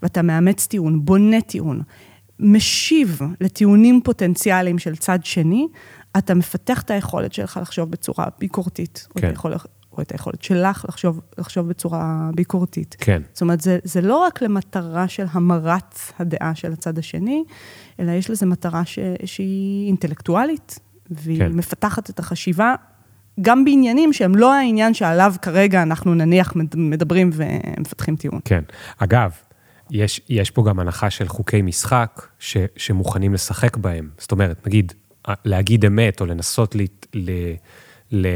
ואתה 0.03 0.23
מאמץ 0.23 0.67
טיעון, 0.67 1.05
בונה 1.05 1.41
טיעון, 1.41 1.83
משיב 2.41 3.21
לטיעונים 3.41 4.01
פוטנציאליים 4.05 4.79
של 4.79 4.97
צד 4.97 5.19
שני, 5.25 5.67
אתה 6.19 6.35
מפתח 6.35 6.83
את 6.83 6.91
היכולת 6.91 7.33
שלך 7.33 7.59
לחשוב 7.63 7.91
בצורה 7.91 8.27
ביקורתית. 8.39 9.07
כן. 9.09 9.11
או, 9.15 9.19
את 9.19 9.31
היכולת, 9.31 9.67
או 9.97 10.03
את 10.03 10.13
היכולת 10.13 10.43
שלך 10.43 10.85
לחשוב, 10.89 11.21
לחשוב 11.39 11.69
בצורה 11.69 12.31
ביקורתית. 12.35 12.97
כן. 12.99 13.23
זאת 13.33 13.43
אומרת, 13.43 13.61
זה, 13.61 13.79
זה 13.85 14.01
לא 14.01 14.17
רק 14.17 14.43
למטרה 14.43 15.09
של 15.09 15.25
המרת 15.31 15.99
הדעה 16.19 16.55
של 16.55 16.73
הצד 16.73 16.99
השני, 16.99 17.45
אלא 18.01 18.13
יש 18.13 18.31
לזה 18.31 18.47
מטרה 18.47 18.85
ש, 18.85 18.99
שהיא 19.25 19.87
אינטלקטואלית, 19.87 20.79
והיא 21.11 21.39
כן. 21.39 21.53
מפתחת 21.53 22.11
את 22.11 22.19
החשיבה. 22.19 22.75
גם 23.41 23.65
בעניינים 23.65 24.13
שהם 24.13 24.35
לא 24.35 24.55
העניין 24.55 24.95
שעליו 24.95 25.35
כרגע 25.43 25.83
אנחנו 25.83 26.15
נניח 26.15 26.53
מדברים 26.75 27.31
ומפתחים 27.33 28.17
טיעון. 28.17 28.41
כן. 28.45 28.63
אגב, 28.99 29.33
יש, 29.91 30.21
יש 30.29 30.51
פה 30.51 30.65
גם 30.69 30.79
הנחה 30.79 31.11
של 31.11 31.29
חוקי 31.29 31.63
משחק 31.63 32.27
ש, 32.39 32.57
שמוכנים 32.77 33.35
לשחק 33.35 33.77
בהם. 33.77 34.11
זאת 34.19 34.33
אומרת, 34.33 34.67
נגיד, 34.67 34.93
להגיד 35.45 35.85
אמת 35.85 36.21
או 36.21 36.27
לנסות 36.27 36.75
ל, 36.75 36.81
ל, 37.15 37.31
ל, 38.13 38.27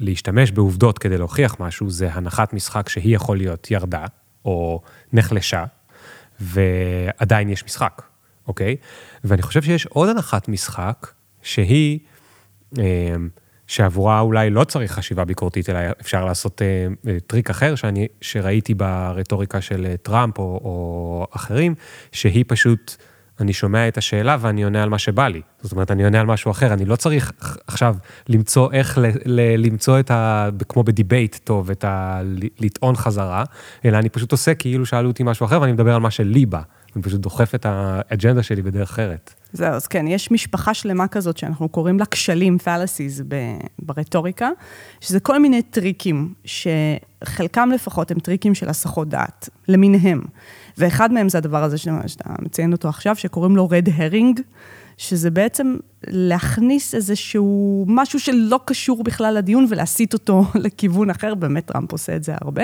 להשתמש 0.00 0.50
בעובדות 0.50 0.98
כדי 0.98 1.18
להוכיח 1.18 1.56
משהו, 1.60 1.90
זה 1.90 2.12
הנחת 2.12 2.52
משחק 2.52 2.88
שהיא 2.88 3.14
יכול 3.14 3.36
להיות 3.36 3.70
ירדה 3.70 4.04
או 4.44 4.82
נחלשה, 5.12 5.64
ועדיין 6.40 7.48
יש 7.48 7.64
משחק, 7.64 8.02
אוקיי? 8.48 8.76
ואני 9.24 9.42
חושב 9.42 9.62
שיש 9.62 9.86
עוד 9.86 10.08
הנחת 10.08 10.48
משחק, 10.48 11.06
שהיא, 11.42 11.98
אה, 12.78 12.84
שעבורה 13.66 14.20
אולי 14.20 14.50
לא 14.50 14.64
צריך 14.64 14.92
חשיבה 14.92 15.24
ביקורתית, 15.24 15.70
אלא 15.70 15.78
אפשר 16.00 16.24
לעשות 16.24 16.62
אה, 16.62 16.86
אה, 17.06 17.20
טריק 17.26 17.50
אחר 17.50 17.74
שאני, 17.74 18.06
שראיתי 18.20 18.74
ברטוריקה 18.74 19.60
של 19.60 19.86
אה, 19.86 19.96
טראמפ 19.96 20.38
או, 20.38 20.60
או 20.64 21.26
אחרים, 21.30 21.74
שהיא 22.12 22.44
פשוט, 22.48 22.96
אני 23.40 23.52
שומע 23.52 23.88
את 23.88 23.98
השאלה 23.98 24.36
ואני 24.40 24.64
עונה 24.64 24.82
על 24.82 24.88
מה 24.88 24.98
שבא 24.98 25.28
לי. 25.28 25.40
זאת 25.62 25.72
אומרת, 25.72 25.90
אני 25.90 26.04
עונה 26.04 26.20
על 26.20 26.26
משהו 26.26 26.50
אחר, 26.50 26.72
אני 26.72 26.84
לא 26.84 26.96
צריך 26.96 27.32
עכשיו 27.66 27.96
למצוא 28.28 28.72
איך 28.72 28.98
ל, 28.98 29.06
ל, 29.24 29.66
למצוא 29.66 30.00
את 30.00 30.10
ה... 30.10 30.48
כמו 30.68 30.84
ב 30.84 30.91
debate 30.91 31.36
טוב, 31.44 31.70
את 31.70 31.84
ה... 31.84 32.20
לטעון 32.60 32.96
חזרה, 32.96 33.44
אלא 33.84 33.98
אני 33.98 34.08
פשוט 34.08 34.32
עושה 34.32 34.54
כאילו 34.54 34.86
שאלו 34.86 35.08
אותי 35.08 35.22
משהו 35.22 35.46
אחר 35.46 35.60
ואני 35.60 35.72
מדבר 35.72 35.94
על 35.94 36.00
מה 36.00 36.10
שלי 36.10 36.46
בא. 36.46 36.60
אני 36.96 37.02
פשוט 37.02 37.20
דוחף 37.20 37.54
את 37.54 37.66
האג'נדה 37.68 38.42
שלי 38.42 38.62
בדרך 38.62 38.90
אחרת. 38.90 39.34
זהו, 39.52 39.72
אז 39.72 39.86
כן, 39.86 40.06
יש 40.06 40.30
משפחה 40.30 40.74
שלמה 40.74 41.08
כזאת 41.08 41.36
שאנחנו 41.36 41.68
קוראים 41.68 41.98
לה 41.98 42.06
כשלים, 42.06 42.56
fallacies 42.64 43.34
ברטוריקה, 43.78 44.48
שזה 45.00 45.20
כל 45.20 45.38
מיני 45.38 45.62
טריקים, 45.62 46.34
שחלקם 46.44 47.70
לפחות 47.74 48.10
הם 48.10 48.18
טריקים 48.18 48.54
של 48.54 48.68
הסחות 48.68 49.08
דעת, 49.08 49.48
למיניהם. 49.68 50.20
ואחד 50.78 51.12
מהם 51.12 51.28
זה 51.28 51.38
הדבר 51.38 51.62
הזה 51.62 51.78
שאתה 51.78 52.34
מציין 52.42 52.72
אותו 52.72 52.88
עכשיו, 52.88 53.16
שקוראים 53.16 53.56
לו 53.56 53.68
רד 53.70 53.88
הרינג, 53.96 54.40
שזה 54.98 55.30
בעצם 55.30 55.76
להכניס 56.06 56.94
איזשהו 56.94 57.84
משהו 57.88 58.20
שלא 58.20 58.60
קשור 58.64 59.04
בכלל 59.04 59.34
לדיון 59.34 59.66
ולהסיט 59.68 60.12
אותו 60.12 60.44
לכיוון 60.64 61.10
אחר, 61.10 61.34
באמת 61.34 61.66
טראמפ 61.66 61.92
עושה 61.92 62.16
את 62.16 62.24
זה 62.24 62.34
הרבה, 62.40 62.62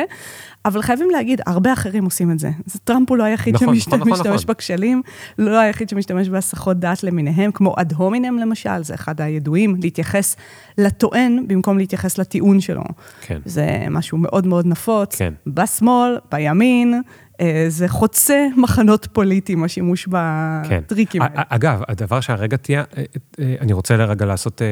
אבל 0.64 0.82
חייבים 0.82 1.10
להגיד, 1.10 1.40
הרבה 1.46 1.72
אחרים 1.72 2.04
עושים 2.04 2.30
את 2.30 2.38
זה. 2.38 2.50
זה 2.66 2.78
טראמפ 2.84 3.10
הוא 3.10 3.18
לא 3.18 3.24
היחיד 3.24 3.54
נכון, 3.54 3.68
שמשתמש 3.68 4.00
נכון, 4.00 4.10
נכון, 4.10 4.32
נכון. 4.32 4.46
בכשלים, 4.46 5.02
לא 5.38 5.58
היחיד 5.58 5.88
שמשתמש 5.88 6.28
בהסחות 6.28 6.76
דעת 6.78 7.02
למיניהם, 7.04 7.50
כמו 7.52 7.74
אד 7.78 7.92
הומינם 7.92 8.38
למשל, 8.38 8.82
זה 8.82 8.94
אחד 8.94 9.20
הידועים, 9.20 9.76
להתייחס 9.80 10.36
לטוען 10.78 11.44
במקום 11.46 11.78
להתייחס 11.78 12.18
לטיעון 12.18 12.60
שלו. 12.60 12.84
כן. 13.20 13.38
זה 13.44 13.86
משהו 13.90 14.18
מאוד 14.18 14.46
מאוד 14.46 14.66
נפוץ, 14.66 15.16
כן. 15.16 15.32
בשמאל, 15.46 16.18
בימין. 16.32 17.02
אה, 17.40 17.64
זה 17.68 17.88
חוצה 17.88 18.46
מחנות 18.56 19.08
פוליטיים, 19.12 19.64
השימוש 19.64 20.08
בטריקים 20.10 21.22
כן. 21.22 21.28
האלה. 21.30 21.42
אגב, 21.48 21.82
הדבר 21.88 22.20
שהרגע 22.20 22.56
תהיה, 22.56 22.84
אה, 22.96 23.04
אה, 23.40 23.54
אני 23.60 23.72
רוצה 23.72 23.96
לרגע 23.96 24.26
לעשות, 24.26 24.62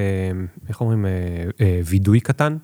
איך 0.68 0.80
אומרים, 0.80 1.06
וידוי 1.84 2.20
קטן. 2.20 2.56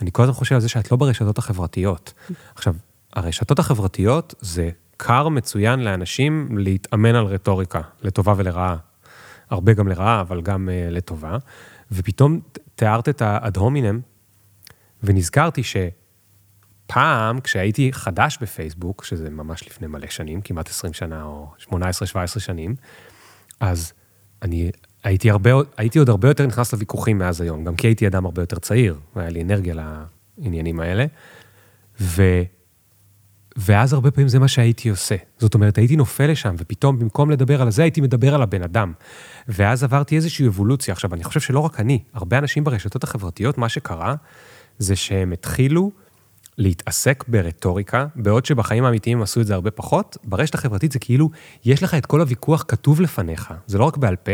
אני 0.00 0.10
כל 0.12 0.22
הזמן 0.22 0.34
חושב 0.34 0.54
על 0.54 0.60
זה 0.60 0.68
שאת 0.68 0.90
לא 0.90 0.96
ברשתות 0.96 1.38
החברתיות. 1.38 2.12
עכשיו, 2.54 2.74
הרשתות 3.12 3.58
החברתיות 3.58 4.34
זה 4.40 4.70
כר 4.98 5.28
מצוין 5.28 5.80
לאנשים 5.80 6.58
להתאמן 6.58 7.14
על 7.14 7.24
רטוריקה, 7.24 7.80
לטובה 8.02 8.34
ולרעה. 8.36 8.76
הרבה 9.50 9.72
גם 9.72 9.88
לרעה, 9.88 10.20
אבל 10.20 10.42
גם 10.42 10.68
לטובה. 10.90 11.36
ופתאום 11.92 12.40
תיארת 12.74 13.08
את 13.08 13.22
האד 13.22 13.56
הומינם, 13.56 14.00
ונזכרתי 15.02 15.62
ש... 15.62 15.76
פעם, 16.86 17.40
כשהייתי 17.40 17.92
חדש 17.92 18.38
בפייסבוק, 18.40 19.04
שזה 19.04 19.30
ממש 19.30 19.66
לפני 19.66 19.86
מלא 19.86 20.06
שנים, 20.10 20.40
כמעט 20.40 20.68
20 20.68 20.92
שנה 20.92 21.22
או 21.22 21.48
18-17 21.70 21.74
שנים, 22.38 22.74
אז 23.60 23.92
אני 24.42 24.70
הייתי, 25.04 25.30
הרבה, 25.30 25.50
הייתי 25.76 25.98
עוד 25.98 26.08
הרבה 26.08 26.28
יותר 26.28 26.46
נכנס 26.46 26.72
לוויכוחים 26.72 27.18
מאז 27.18 27.40
היום, 27.40 27.64
גם 27.64 27.76
כי 27.76 27.86
הייתי 27.86 28.06
אדם 28.06 28.24
הרבה 28.24 28.42
יותר 28.42 28.58
צעיר, 28.58 28.98
והיה 29.16 29.30
לי 29.30 29.42
אנרגיה 29.42 29.74
לעניינים 30.38 30.80
האלה. 30.80 31.06
ו, 32.00 32.42
ואז 33.56 33.92
הרבה 33.92 34.10
פעמים 34.10 34.28
זה 34.28 34.38
מה 34.38 34.48
שהייתי 34.48 34.88
עושה. 34.88 35.16
זאת 35.38 35.54
אומרת, 35.54 35.78
הייתי 35.78 35.96
נופל 35.96 36.30
לשם, 36.30 36.54
ופתאום 36.58 36.98
במקום 36.98 37.30
לדבר 37.30 37.62
על 37.62 37.70
זה, 37.70 37.82
הייתי 37.82 38.00
מדבר 38.00 38.34
על 38.34 38.42
הבן 38.42 38.62
אדם. 38.62 38.92
ואז 39.48 39.84
עברתי 39.84 40.16
איזושהי 40.16 40.46
אבולוציה. 40.46 40.92
עכשיו, 40.92 41.14
אני 41.14 41.24
חושב 41.24 41.40
שלא 41.40 41.60
רק 41.60 41.80
אני, 41.80 42.02
הרבה 42.14 42.38
אנשים 42.38 42.64
ברשתות 42.64 43.04
החברתיות, 43.04 43.58
מה 43.58 43.68
שקרה, 43.68 44.14
זה 44.78 44.96
שהם 44.96 45.32
התחילו 45.32 45.90
להתעסק 46.58 47.24
ברטוריקה, 47.28 48.06
בעוד 48.16 48.46
שבחיים 48.46 48.84
האמיתיים 48.84 49.22
עשו 49.22 49.40
את 49.40 49.46
זה 49.46 49.54
הרבה 49.54 49.70
פחות, 49.70 50.16
ברשת 50.24 50.54
החברתית 50.54 50.92
זה 50.92 50.98
כאילו, 50.98 51.30
יש 51.64 51.82
לך 51.82 51.94
את 51.94 52.06
כל 52.06 52.20
הוויכוח 52.20 52.64
כתוב 52.68 53.00
לפניך, 53.00 53.54
זה 53.66 53.78
לא 53.78 53.84
רק 53.84 53.96
בעל 53.96 54.16
פה, 54.16 54.32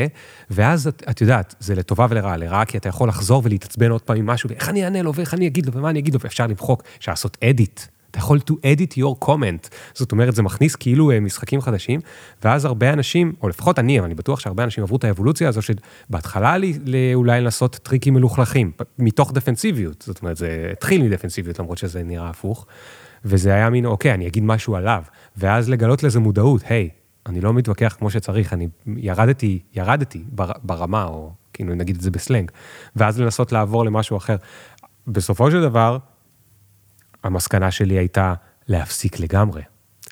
ואז 0.50 0.88
את, 0.88 1.02
את 1.10 1.20
יודעת, 1.20 1.54
זה 1.60 1.74
לטובה 1.74 2.06
ולרעה, 2.10 2.36
לרעה 2.36 2.64
כי 2.64 2.78
אתה 2.78 2.88
יכול 2.88 3.08
לחזור 3.08 3.42
ולהתעצבן 3.44 3.90
עוד 3.90 4.02
פעם 4.02 4.16
עם 4.16 4.26
משהו, 4.26 4.50
ואיך 4.50 4.68
אני 4.68 4.84
אענה 4.84 5.02
לו, 5.02 5.14
ואיך 5.14 5.34
אני 5.34 5.46
אגיד 5.46 5.66
לו, 5.66 5.72
ומה 5.72 5.90
אני 5.90 5.98
אגיד 5.98 6.14
לו, 6.14 6.20
ואפשר 6.20 6.46
למחוק, 6.46 6.82
אפשר 6.98 7.12
לעשות 7.12 7.38
אדיט, 7.44 7.80
אתה 8.12 8.18
יכול 8.18 8.40
to 8.50 8.52
edit 8.52 8.92
your 8.98 9.24
comment. 9.28 9.68
זאת 9.94 10.12
אומרת, 10.12 10.34
זה 10.34 10.42
מכניס 10.42 10.76
כאילו 10.76 11.10
אה, 11.10 11.20
משחקים 11.20 11.60
חדשים, 11.60 12.00
ואז 12.44 12.64
הרבה 12.64 12.92
אנשים, 12.92 13.32
או 13.42 13.48
לפחות 13.48 13.78
אני, 13.78 13.98
אבל 13.98 14.06
אני 14.06 14.14
בטוח 14.14 14.40
שהרבה 14.40 14.64
אנשים 14.64 14.84
עברו 14.84 14.96
את 14.96 15.04
האבולוציה 15.04 15.48
הזו, 15.48 15.60
שבהתחלה 15.62 16.56
לי, 16.56 16.78
אולי 17.14 17.40
לנסות 17.40 17.76
טריקים 17.82 18.14
מלוכלכים, 18.14 18.72
מתוך 18.98 19.32
דפנסיביות. 19.32 20.02
זאת 20.06 20.22
אומרת, 20.22 20.36
זה 20.36 20.68
התחיל 20.72 21.02
מדפנסיביות, 21.02 21.58
למרות 21.58 21.78
שזה 21.78 22.02
נראה 22.02 22.28
הפוך. 22.30 22.66
וזה 23.24 23.54
היה 23.54 23.70
מין, 23.70 23.86
אוקיי, 23.86 24.14
אני 24.14 24.26
אגיד 24.26 24.42
משהו 24.42 24.76
עליו. 24.76 25.02
ואז 25.36 25.70
לגלות 25.70 26.02
לזה 26.02 26.20
מודעות, 26.20 26.62
היי, 26.68 26.88
אני 27.26 27.40
לא 27.40 27.52
מתווכח 27.52 27.96
כמו 27.98 28.10
שצריך, 28.10 28.52
אני 28.52 28.68
ירדתי, 28.96 29.58
ירדתי 29.74 30.24
בר, 30.26 30.50
ברמה, 30.62 31.04
או 31.04 31.32
כאילו 31.52 31.74
נגיד 31.74 31.96
את 31.96 32.02
זה 32.02 32.10
בסלנג, 32.10 32.50
ואז 32.96 33.20
לנסות 33.20 33.52
לעבור 33.52 33.84
למשהו 33.84 34.16
אחר. 34.16 34.36
בסופו 35.06 35.50
של 35.50 35.62
דבר, 35.62 35.98
המסקנה 37.24 37.70
שלי 37.70 37.98
הייתה 37.98 38.34
להפסיק 38.68 39.20
לגמרי. 39.20 39.62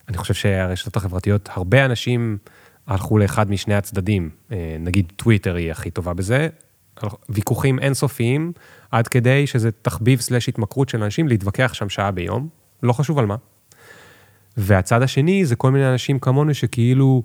אני 0.08 0.18
חושב 0.18 0.34
שהרשתות 0.34 0.96
החברתיות, 0.96 1.48
הרבה 1.52 1.84
אנשים 1.84 2.38
הלכו 2.86 3.18
לאחד 3.18 3.50
משני 3.50 3.74
הצדדים. 3.74 4.30
אה, 4.52 4.76
נגיד 4.80 5.12
טוויטר 5.16 5.54
היא 5.54 5.70
הכי 5.70 5.90
טובה 5.90 6.14
בזה, 6.14 6.48
ויכוחים 7.28 7.78
אינסופיים, 7.78 8.52
עד 8.90 9.08
כדי 9.08 9.46
שזה 9.46 9.70
תחביב 9.70 10.20
סלש 10.20 10.48
התמכרות 10.48 10.88
של 10.88 11.02
אנשים 11.02 11.28
להתווכח 11.28 11.74
שם 11.74 11.88
שעה 11.88 12.10
ביום, 12.10 12.48
לא 12.82 12.92
חשוב 12.92 13.18
על 13.18 13.26
מה. 13.26 13.36
והצד 14.56 15.02
השני 15.02 15.44
זה 15.44 15.56
כל 15.56 15.70
מיני 15.70 15.92
אנשים 15.92 16.18
כמונו 16.18 16.54
שכאילו, 16.54 17.22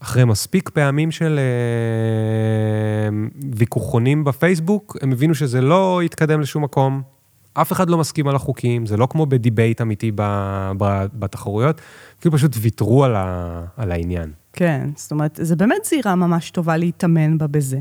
אחרי 0.00 0.24
מספיק 0.24 0.68
פעמים 0.68 1.10
של 1.10 1.38
אה, 1.38 3.16
ויכוחונים 3.56 4.24
בפייסבוק, 4.24 4.96
הם 5.02 5.12
הבינו 5.12 5.34
שזה 5.34 5.60
לא 5.60 6.00
יתקדם 6.04 6.40
לשום 6.40 6.64
מקום, 6.64 7.02
אף 7.60 7.72
אחד 7.72 7.90
לא 7.90 7.98
מסכים 7.98 8.28
על 8.28 8.36
החוקים, 8.36 8.86
זה 8.86 8.96
לא 8.96 9.06
כמו 9.10 9.26
בדיבייט 9.26 9.80
אמיתי 9.80 10.12
בתחרויות, 11.18 11.80
כאילו 12.20 12.36
פשוט 12.36 12.56
ויתרו 12.60 13.04
על, 13.04 13.16
ה, 13.16 13.62
על 13.76 13.92
העניין. 13.92 14.32
כן, 14.52 14.88
זאת 14.96 15.10
אומרת, 15.10 15.38
זה 15.42 15.56
באמת 15.56 15.84
זירה 15.84 16.14
ממש 16.14 16.50
טובה 16.50 16.76
להתאמן 16.76 17.38
בה 17.38 17.46
בזה, 17.46 17.80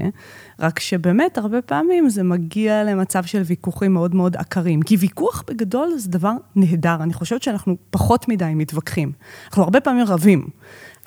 רק 0.59 0.79
שבאמת 0.79 1.37
הרבה 1.37 1.61
פעמים 1.61 2.09
זה 2.09 2.23
מגיע 2.23 2.83
למצב 2.83 3.23
של 3.23 3.41
ויכוחים 3.45 3.93
מאוד 3.93 4.15
מאוד 4.15 4.35
עקרים. 4.35 4.81
כי 4.81 4.97
ויכוח 4.97 5.43
בגדול 5.47 5.89
זה 5.97 6.09
דבר 6.09 6.31
נהדר, 6.55 6.97
אני 7.01 7.13
חושבת 7.13 7.43
שאנחנו 7.43 7.77
פחות 7.89 8.27
מדי 8.27 8.51
מתווכחים. 8.55 9.11
אנחנו 9.47 9.63
הרבה 9.63 9.79
פעמים 9.79 10.05
רבים. 10.07 10.47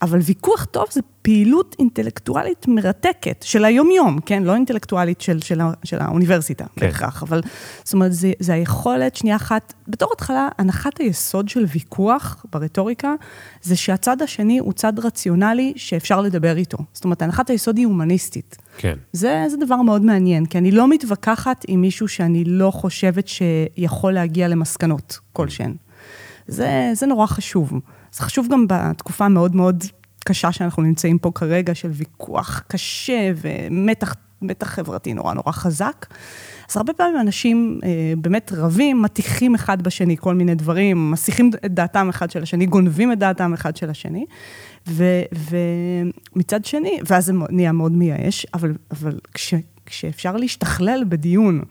אבל 0.03 0.19
ויכוח 0.19 0.65
טוב 0.65 0.87
זה 0.91 1.01
פעילות 1.23 1.77
אינטלקטואלית 1.79 2.69
מרתקת, 2.69 3.43
של 3.43 3.65
היומיום, 3.65 4.19
כן? 4.27 4.43
לא 4.43 4.55
אינטלקטואלית 4.55 5.21
של, 5.21 5.41
של, 5.41 5.61
של 5.85 6.01
האוניברסיטה 6.01 6.65
כן. 6.65 6.87
בהכרח, 6.87 7.23
אבל 7.23 7.41
זאת 7.85 7.95
אומרת, 7.95 8.13
זה, 8.13 8.33
זה 8.39 8.53
היכולת, 8.53 9.17
שנייה 9.17 9.37
אחת, 9.37 9.75
בתור 9.89 10.11
התחלה, 10.13 10.49
הנחת 10.59 10.99
היסוד 10.99 11.49
של 11.49 11.65
ויכוח 11.75 12.47
ברטוריקה, 12.53 13.15
זה 13.63 13.77
שהצד 13.77 14.23
השני 14.23 14.59
הוא 14.59 14.73
צד 14.73 14.99
רציונלי 14.99 15.73
שאפשר 15.77 16.21
לדבר 16.21 16.57
איתו. 16.57 16.79
זאת 16.93 17.05
אומרת, 17.05 17.23
הנחת 17.23 17.51
היסוד 17.51 17.77
היא 17.77 17.87
הומניסטית. 17.87 18.57
כן. 18.77 18.95
זה, 19.13 19.45
זה 19.49 19.57
דבר 19.57 19.77
מאוד 19.77 20.03
מעניין, 20.03 20.47
כי 20.47 20.59
אני 20.59 20.71
לא 20.71 20.89
מתווכחת 20.89 21.65
עם 21.69 21.81
מישהו 21.81 22.09
שאני 22.09 22.45
לא 22.45 22.71
חושבת 22.71 23.29
שיכול 23.29 24.13
להגיע 24.13 24.49
למסקנות 24.49 25.19
כלשהן. 25.33 25.75
זה, 26.47 26.91
זה 26.95 27.07
נורא 27.07 27.27
חשוב. 27.27 27.73
זה 28.13 28.23
חשוב 28.23 28.49
גם 28.51 28.67
בתקופה 28.69 29.25
המאוד 29.25 29.57
מאוד 29.57 29.85
קשה 30.25 30.53
שאנחנו 30.53 30.83
נמצאים 30.83 31.19
פה 31.19 31.31
כרגע, 31.35 31.75
של 31.75 31.91
ויכוח 31.93 32.63
קשה 32.69 33.33
ומתח 33.37 34.15
מתח 34.43 34.67
חברתי 34.67 35.15
נורא 35.15 35.35
נורא 35.35 35.53
חזק. 35.53 36.07
אז 36.71 36.77
הרבה 36.77 36.93
פעמים 36.93 37.21
אנשים 37.21 37.81
אה, 37.85 38.13
באמת 38.19 38.53
רבים, 38.57 39.03
מטיחים 39.03 39.55
אחד 39.55 39.83
בשני 39.83 40.17
כל 40.17 40.35
מיני 40.35 40.55
דברים, 40.55 41.11
מסיחים 41.11 41.51
את 41.65 41.75
דעתם 41.75 42.09
אחד 42.09 42.31
של 42.31 42.43
השני, 42.43 42.67
גונבים 42.67 43.13
את 43.13 43.19
דעתם 43.19 43.53
אחד 43.53 43.77
של 43.77 43.91
השני. 43.91 44.27
ומצד 46.37 46.65
שני, 46.65 47.01
ואז 47.07 47.27
זה 47.27 47.33
נהיה 47.51 47.73
מאוד 47.73 47.93
מייאש, 47.93 48.47
אבל, 48.55 48.75
אבל 48.91 49.19
כש, 49.35 49.55
כשאפשר 49.87 50.37
להשתכלל 50.37 51.05
בדיון, 51.09 51.63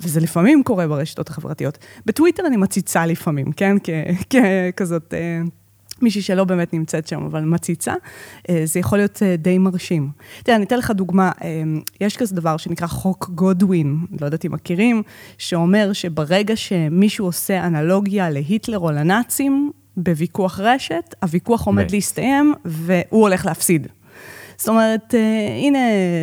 וזה 0.00 0.20
לפעמים 0.20 0.62
קורה 0.62 0.88
ברשתות 0.88 1.28
החברתיות, 1.28 1.78
בטוויטר 2.06 2.46
אני 2.46 2.56
מציצה 2.56 3.06
לפעמים, 3.06 3.52
כן? 3.52 3.76
ככזאת... 4.76 5.14
אה, 5.14 5.40
מישהי 6.02 6.22
שלא 6.22 6.44
באמת 6.44 6.74
נמצאת 6.74 7.08
שם, 7.08 7.22
אבל 7.22 7.44
מציצה, 7.44 7.94
אה, 8.50 8.62
זה 8.64 8.78
יכול 8.78 8.98
להיות 8.98 9.22
אה, 9.22 9.36
די 9.36 9.58
מרשים. 9.58 10.10
תראה, 10.42 10.56
אני 10.56 10.64
אתן 10.64 10.78
לך 10.78 10.90
דוגמה, 10.90 11.32
אה, 11.44 11.62
יש 12.00 12.16
כזה 12.16 12.36
דבר 12.36 12.56
שנקרא 12.56 12.86
חוק 12.86 13.30
גודווין, 13.34 13.98
לא 14.20 14.26
יודעת 14.26 14.44
אם 14.44 14.52
מכירים, 14.52 15.02
שאומר 15.38 15.92
שברגע 15.92 16.56
שמישהו 16.56 17.26
עושה 17.26 17.66
אנלוגיה 17.66 18.30
להיטלר 18.30 18.78
או 18.78 18.90
לנאצים, 18.90 19.70
בוויכוח 19.96 20.60
רשת, 20.60 21.14
הוויכוח 21.22 21.66
עומד 21.66 21.84
מת. 21.84 21.92
להסתיים 21.92 22.54
והוא 22.64 23.22
הולך 23.22 23.46
להפסיד. 23.46 23.86
זאת 24.56 24.68
אומרת, 24.68 25.14
הנה 25.58 25.78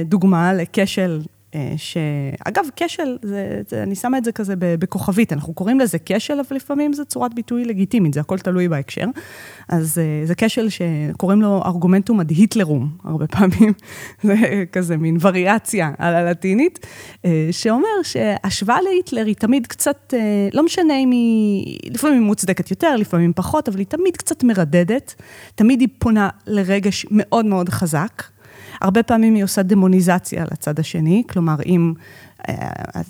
דוגמה 0.05 0.53
לכשל 0.53 1.21
שאגב, 1.77 2.65
כשל, 2.75 3.17
זה, 3.21 3.61
זה, 3.67 3.83
אני 3.83 3.95
שמה 3.95 4.17
את 4.17 4.23
זה 4.25 4.31
כזה 4.31 4.53
בכוכבית, 4.57 5.33
אנחנו 5.33 5.53
קוראים 5.53 5.79
לזה 5.79 5.97
כשל, 6.05 6.39
אבל 6.39 6.55
לפעמים 6.55 6.93
זו 6.93 7.05
צורת 7.05 7.33
ביטוי 7.33 7.65
לגיטימית, 7.65 8.13
זה 8.13 8.19
הכל 8.19 8.39
תלוי 8.39 8.67
בהקשר. 8.67 9.05
אז 9.69 9.99
אה, 9.99 10.25
זה 10.25 10.35
כשל 10.35 10.67
שקוראים 10.69 11.41
לו 11.41 11.61
ארגומנטום 11.65 12.19
אד 12.19 12.29
היטלרום, 12.29 12.89
הרבה 13.03 13.27
פעמים, 13.37 13.73
זה 14.23 14.35
כזה 14.71 14.97
מין 14.97 15.17
וריאציה 15.21 15.91
על 15.97 16.15
הלטינית, 16.15 16.85
אה, 17.25 17.47
שאומר 17.51 18.03
שהשוואה 18.03 18.81
להיטלר 18.81 19.25
היא 19.25 19.35
תמיד 19.35 19.67
קצת, 19.67 20.13
לא 20.53 20.63
משנה 20.63 20.97
אם 20.97 21.11
היא, 21.11 21.79
לפעמים 21.91 22.19
היא 22.19 22.25
מוצדקת 22.25 22.71
יותר, 22.71 22.95
לפעמים 22.95 23.33
פחות, 23.35 23.69
אבל 23.69 23.79
היא 23.79 23.87
תמיד 23.87 24.17
קצת 24.17 24.43
מרדדת, 24.43 25.15
תמיד 25.55 25.79
היא 25.81 25.89
פונה 25.99 26.29
לרגש 26.47 27.05
מאוד 27.11 27.45
מאוד 27.45 27.69
חזק. 27.69 28.36
הרבה 28.81 29.03
פעמים 29.03 29.35
היא 29.35 29.43
עושה 29.43 29.63
דמוניזציה 29.63 30.45
לצד 30.51 30.79
השני, 30.79 31.23
כלומר, 31.29 31.55
אם 31.65 31.93
אה, 32.49 32.55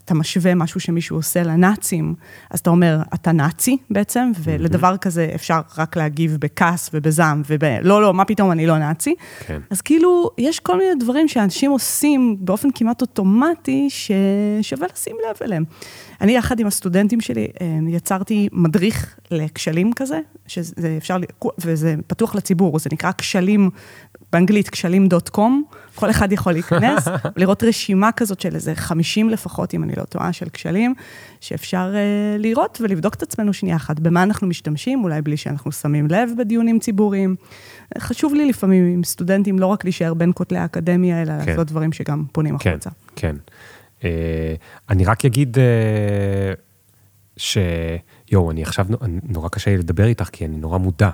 אתה 0.06 0.13
משווה 0.13 0.56
משהו 0.56 0.80
שמישהו 0.80 1.17
עושה 1.17 1.43
לנאצים, 1.43 2.15
אז 2.51 2.60
אתה 2.60 2.69
אומר, 2.69 3.01
אתה 3.13 3.32
נאצי 3.32 3.77
בעצם, 3.89 4.32
ולדבר 4.43 4.97
כזה 4.97 5.32
אפשר 5.36 5.62
רק 5.77 5.97
להגיב 5.97 6.38
בכעס 6.39 6.89
ובזעם, 6.93 7.41
וב... 7.49 7.63
לא, 7.82 8.01
לא, 8.01 8.13
מה 8.13 8.25
פתאום, 8.25 8.51
אני 8.51 8.67
לא 8.67 8.77
נאצי. 8.77 9.15
כן. 9.47 9.60
אז 9.69 9.82
כאילו, 9.82 10.30
יש 10.38 10.60
כל 10.60 10.77
מיני 10.77 10.95
דברים 10.99 11.27
שאנשים 11.27 11.71
עושים 11.71 12.38
באופן 12.39 12.69
כמעט 12.75 13.01
אוטומטי, 13.01 13.89
ששווה 13.89 14.88
לשים 14.93 15.15
לב 15.30 15.36
אליהם. 15.41 15.63
אני, 16.21 16.36
יחד 16.36 16.60
עם 16.60 16.67
הסטודנטים 16.67 17.21
שלי, 17.21 17.47
אה, 17.62 17.77
יצרתי 17.88 18.49
מדריך 18.51 19.15
לכשלים 19.32 19.93
כזה, 19.93 20.19
שזה 20.47 20.95
אפשר, 20.97 21.17
וזה 21.62 21.95
פתוח 22.08 22.36
לציבור, 22.36 22.80
זה 22.80 22.89
נקרא 22.93 23.12
כשלים 23.17 23.69
באנגלית 24.34 24.69
כשלים.קום, 24.69 25.63
כל 25.95 26.10
אחד 26.10 26.32
יכול 26.32 26.53
להיכנס, 26.53 27.08
לראות 27.38 27.63
רשימה 27.63 28.12
כזאת 28.12 28.41
של 28.41 28.56
איזה 28.56 28.75
50 28.75 29.30
לפחות, 29.30 29.73
אם 29.73 29.84
אני 29.84 29.93
לא 29.97 30.03
טועה, 30.03 30.34
של 30.34 30.49
כשלים, 30.53 30.93
שאפשר 31.41 31.93
uh, 31.93 32.41
לראות 32.41 32.77
ולבדוק 32.82 33.13
את 33.13 33.23
עצמנו 33.23 33.53
שנייה 33.53 33.75
אחת, 33.75 33.99
במה 33.99 34.23
אנחנו 34.23 34.47
משתמשים, 34.47 35.03
אולי 35.03 35.21
בלי 35.21 35.38
שאנחנו 35.38 35.71
שמים 35.71 36.08
לב 36.08 36.30
בדיונים 36.38 36.80
ציבוריים. 36.80 37.36
חשוב 37.97 38.34
לי 38.34 38.45
לפעמים 38.45 38.93
עם 38.93 39.03
סטודנטים 39.03 39.60
לא 39.60 39.65
רק 39.65 39.84
להישאר 39.84 40.13
בין 40.13 40.32
כותלי 40.36 40.58
האקדמיה, 40.58 41.21
אלא 41.21 41.34
כן. 41.41 41.51
לעשות 41.51 41.67
דברים 41.67 41.93
שגם 41.93 42.23
פונים 42.32 42.58
כן, 42.58 42.69
החוצה. 42.69 42.89
כן, 43.15 43.36
אני 44.89 45.05
רק 45.05 45.25
אגיד 45.25 45.57
uh, 45.57 45.60
ש... 47.38 47.57
יואו, 48.31 48.51
אני 48.51 48.63
עכשיו, 48.63 48.86
נורא 49.23 49.49
קשה 49.49 49.71
לי 49.71 49.77
לדבר 49.77 50.05
איתך, 50.05 50.29
כי 50.31 50.45
אני 50.45 50.57
נורא 50.57 50.77
מודע 50.77 51.10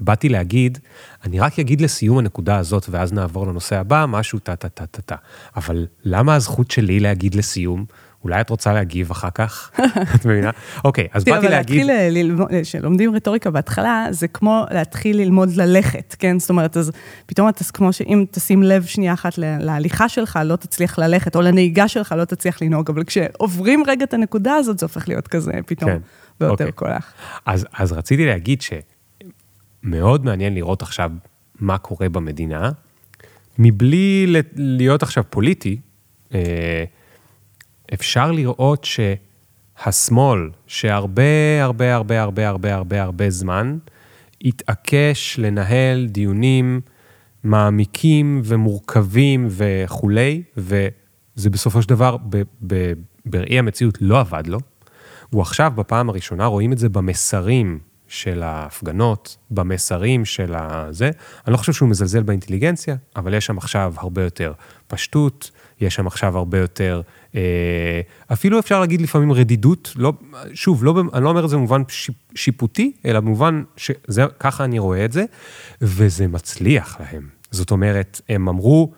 באתי 0.00 0.28
להגיד, 0.28 0.78
אני 1.24 1.40
רק 1.40 1.58
אגיד 1.58 1.80
לסיום 1.80 2.18
הנקודה 2.18 2.58
הזאת, 2.58 2.86
ואז 2.90 3.12
נעבור 3.12 3.46
לנושא 3.46 3.76
הבא, 3.76 4.04
משהו 4.08 4.38
טה-טה-טה-טה. 4.38 5.16
אבל 5.56 5.86
למה 6.04 6.34
הזכות 6.34 6.70
שלי 6.70 7.00
להגיד 7.00 7.34
לסיום? 7.34 7.84
אולי 8.24 8.40
את 8.40 8.50
רוצה 8.50 8.72
להגיב 8.72 9.10
אחר 9.10 9.30
כך? 9.34 9.70
את 10.14 10.24
מבינה? 10.26 10.50
אוקיי, 10.84 11.08
אז 11.12 11.24
באתי 11.24 11.48
להגיד... 11.48 11.82
תראה, 11.82 11.96
אבל 11.96 12.04
להתחיל 12.04 12.24
ללמוד, 12.24 12.48
כשלומדים 12.62 13.14
רטוריקה 13.14 13.50
בהתחלה, 13.50 14.06
זה 14.10 14.28
כמו 14.28 14.64
להתחיל 14.70 15.16
ללמוד 15.16 15.56
ללכת, 15.56 16.16
כן? 16.18 16.38
זאת 16.38 16.50
אומרת, 16.50 16.76
אז 16.76 16.92
פתאום 17.26 17.48
אתה, 17.48 17.64
כמו 17.64 17.92
שאם 17.92 18.24
תשים 18.30 18.62
לב 18.62 18.84
שנייה 18.84 19.12
אחת 19.12 19.38
להליכה 19.38 20.08
שלך, 20.08 20.38
לא 20.44 20.56
תצליח 20.56 20.98
ללכת, 20.98 21.36
או 21.36 21.40
לנהיגה 21.40 21.88
שלך, 21.88 22.14
לא 22.18 22.24
תצליח 22.24 22.62
לנהוג, 22.62 22.90
אבל 22.90 23.04
כשעוברים 23.04 23.82
רגע 23.86 24.04
את 24.04 24.14
הנקודה 24.14 24.54
הזאת, 24.54 24.78
זה 24.78 24.86
הופך 24.86 25.08
להיות 25.08 25.28
כזה 25.28 25.52
פתאום 25.66 25.90
כן. 25.90 25.98
ביותר 26.40 26.66
אוקיי. 26.66 26.72
כוח. 26.94 27.12
אז, 27.46 27.66
אז 27.78 27.92
רציתי 27.92 28.26
להגיד 28.26 28.62
ש... 28.62 28.72
מאוד 29.82 30.24
מעניין 30.24 30.54
לראות 30.54 30.82
עכשיו 30.82 31.10
מה 31.60 31.78
קורה 31.78 32.08
במדינה, 32.08 32.70
מבלי 33.58 34.26
להיות 34.56 35.02
עכשיו 35.02 35.24
פוליטי, 35.30 35.80
אה, 36.34 36.84
אפשר 37.94 38.30
לראות 38.32 38.84
שהשמאל, 38.84 40.50
שהרבה 40.66 41.62
הרבה 41.62 41.94
הרבה 41.94 42.22
הרבה 42.22 42.48
הרבה 42.48 42.74
הרבה 42.74 43.02
הרבה 43.02 43.30
זמן, 43.30 43.78
התעקש 44.44 45.38
לנהל 45.38 46.06
דיונים 46.06 46.80
מעמיקים 47.44 48.42
ומורכבים 48.44 49.46
וכולי, 49.50 50.42
וזה 50.56 51.50
בסופו 51.50 51.82
של 51.82 51.88
דבר, 51.88 52.16
בראי 53.26 53.58
המציאות 53.58 53.98
לא 54.00 54.20
עבד 54.20 54.46
לו. 54.46 54.58
הוא 55.30 55.42
עכשיו, 55.42 55.72
בפעם 55.76 56.08
הראשונה, 56.08 56.46
רואים 56.46 56.72
את 56.72 56.78
זה 56.78 56.88
במסרים 56.88 57.78
של 58.08 58.42
ההפגנות, 58.42 59.36
במסרים 59.50 60.24
של 60.24 60.54
הזה. 60.56 61.10
אני 61.46 61.52
לא 61.52 61.56
חושב 61.56 61.72
שהוא 61.72 61.88
מזלזל 61.88 62.22
באינטליגנציה, 62.22 62.96
אבל 63.16 63.34
יש 63.34 63.46
שם 63.46 63.58
עכשיו 63.58 63.94
הרבה 63.96 64.22
יותר 64.22 64.52
פשטות, 64.86 65.50
יש 65.80 65.94
שם 65.94 66.06
עכשיו 66.06 66.38
הרבה 66.38 66.58
יותר, 66.58 67.02
אה, 67.34 68.00
אפילו 68.32 68.58
אפשר 68.58 68.80
להגיד 68.80 69.00
לפעמים 69.00 69.32
רדידות, 69.32 69.92
לא, 69.96 70.12
שוב, 70.54 70.84
לא, 70.84 71.02
אני 71.14 71.24
לא 71.24 71.28
אומר 71.28 71.44
את 71.44 71.50
זה 71.50 71.56
במובן 71.56 71.82
שיפוטי, 72.34 72.92
אלא 73.04 73.20
במובן 73.20 73.62
שככה 73.76 74.64
אני 74.64 74.78
רואה 74.78 75.04
את 75.04 75.12
זה, 75.12 75.24
וזה 75.82 76.28
מצליח 76.28 77.00
להם. 77.00 77.28
זאת 77.50 77.70
אומרת, 77.70 78.20
הם 78.28 78.48
אמרו, 78.48 78.92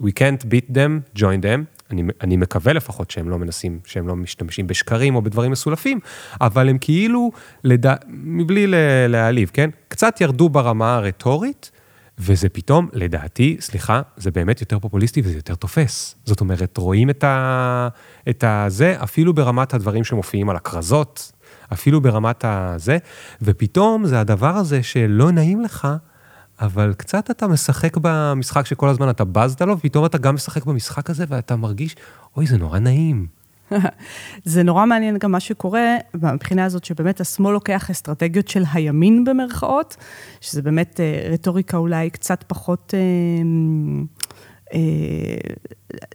we 0.00 0.04
can't 0.04 0.44
beat 0.44 0.70
them, 0.74 1.18
join 1.18 1.42
them, 1.42 1.78
אני, 1.90 2.02
אני 2.20 2.36
מקווה 2.36 2.72
לפחות 2.72 3.10
שהם 3.10 3.28
לא 3.28 3.38
מנסים, 3.38 3.78
שהם 3.84 4.08
לא 4.08 4.16
משתמשים 4.16 4.66
בשקרים 4.66 5.14
או 5.14 5.22
בדברים 5.22 5.50
מסולפים, 5.50 6.00
אבל 6.40 6.68
הם 6.68 6.78
כאילו, 6.78 7.30
לד... 7.64 7.86
מבלי 8.08 8.66
להעליב, 9.08 9.50
כן? 9.52 9.70
קצת 9.88 10.20
ירדו 10.20 10.48
ברמה 10.48 10.94
הרטורית, 10.94 11.70
וזה 12.18 12.48
פתאום, 12.48 12.88
לדעתי, 12.92 13.56
סליחה, 13.60 14.02
זה 14.16 14.30
באמת 14.30 14.60
יותר 14.60 14.78
פופוליסטי 14.78 15.20
וזה 15.20 15.36
יותר 15.36 15.54
תופס. 15.54 16.16
זאת 16.24 16.40
אומרת, 16.40 16.76
רואים 16.76 17.10
את, 17.10 17.24
ה... 17.24 17.88
את 18.28 18.44
הזה, 18.46 18.96
אפילו 19.02 19.34
ברמת 19.34 19.74
הדברים 19.74 20.04
שמופיעים 20.04 20.50
על 20.50 20.56
הכרזות, 20.56 21.32
אפילו 21.72 22.00
ברמת 22.00 22.44
הזה, 22.44 22.98
ופתאום 23.42 24.06
זה 24.06 24.20
הדבר 24.20 24.56
הזה 24.56 24.82
שלא 24.82 25.30
נעים 25.30 25.60
לך, 25.60 25.88
אבל 26.60 26.94
קצת 26.96 27.30
אתה 27.30 27.46
משחק 27.46 27.96
במשחק 27.96 28.66
שכל 28.66 28.88
הזמן 28.88 29.10
אתה 29.10 29.24
בזת 29.24 29.62
לו, 29.62 29.78
ופתאום 29.78 30.04
אתה 30.06 30.18
גם 30.18 30.34
משחק 30.34 30.64
במשחק 30.64 31.10
הזה, 31.10 31.24
ואתה 31.28 31.56
מרגיש, 31.56 31.96
אוי, 32.36 32.46
זה 32.46 32.58
נורא 32.58 32.78
נעים. 32.78 33.37
זה 34.44 34.62
נורא 34.62 34.86
מעניין 34.86 35.18
גם 35.18 35.32
מה 35.32 35.40
שקורה, 35.40 35.96
מבחינה 36.14 36.64
הזאת 36.64 36.84
שבאמת 36.84 37.20
השמאל 37.20 37.52
לוקח 37.52 37.90
אסטרטגיות 37.90 38.48
של 38.48 38.62
הימין 38.72 39.24
במרכאות, 39.24 39.96
שזה 40.40 40.62
באמת 40.62 41.00
אה, 41.00 41.28
רטוריקה 41.32 41.76
אולי 41.76 42.10
קצת 42.10 42.44
פחות... 42.46 42.94
אה, 42.94 43.00
אה, 44.74 44.80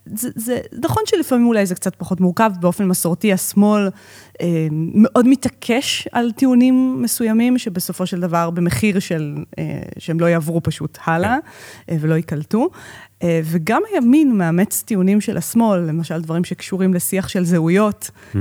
זה, 0.06 0.30
זה 0.36 0.60
נכון 0.82 1.04
שלפעמים 1.06 1.48
אולי 1.48 1.66
זה 1.66 1.76
קצת 1.76 1.96
פחות 1.96 2.22
מורכב, 2.22 2.52
באופן 2.60 2.86
מסורתי 2.86 3.34
השמאל 3.34 3.90
אה, 4.42 4.68
מאוד 4.72 5.28
מתעקש 5.28 6.08
על 6.12 6.32
טיעונים 6.32 7.02
מסוימים, 7.02 7.58
שבסופו 7.58 8.06
של 8.06 8.20
דבר 8.20 8.50
במחיר 8.50 9.00
של, 9.00 9.36
אה, 9.60 9.82
שהם 9.98 10.20
לא 10.20 10.26
יעברו 10.26 10.64
פשוט 10.64 10.98
הלאה 11.06 11.38
אה, 11.90 11.98
ולא 12.00 12.16
ייקלטו. 12.16 12.70
אה, 13.24 13.42
וגם 13.44 13.82
הימין 13.92 14.38
מאמץ 14.38 14.84
טיעונים 14.86 15.22
של 15.22 15.38
השמאל, 15.38 15.80
למשל 15.80 16.22
דברים 16.22 16.44
שקשורים 16.44 16.94
לשיח 16.94 17.28
של 17.28 17.46
זהויות, 17.46 18.12
mm. 18.34 18.38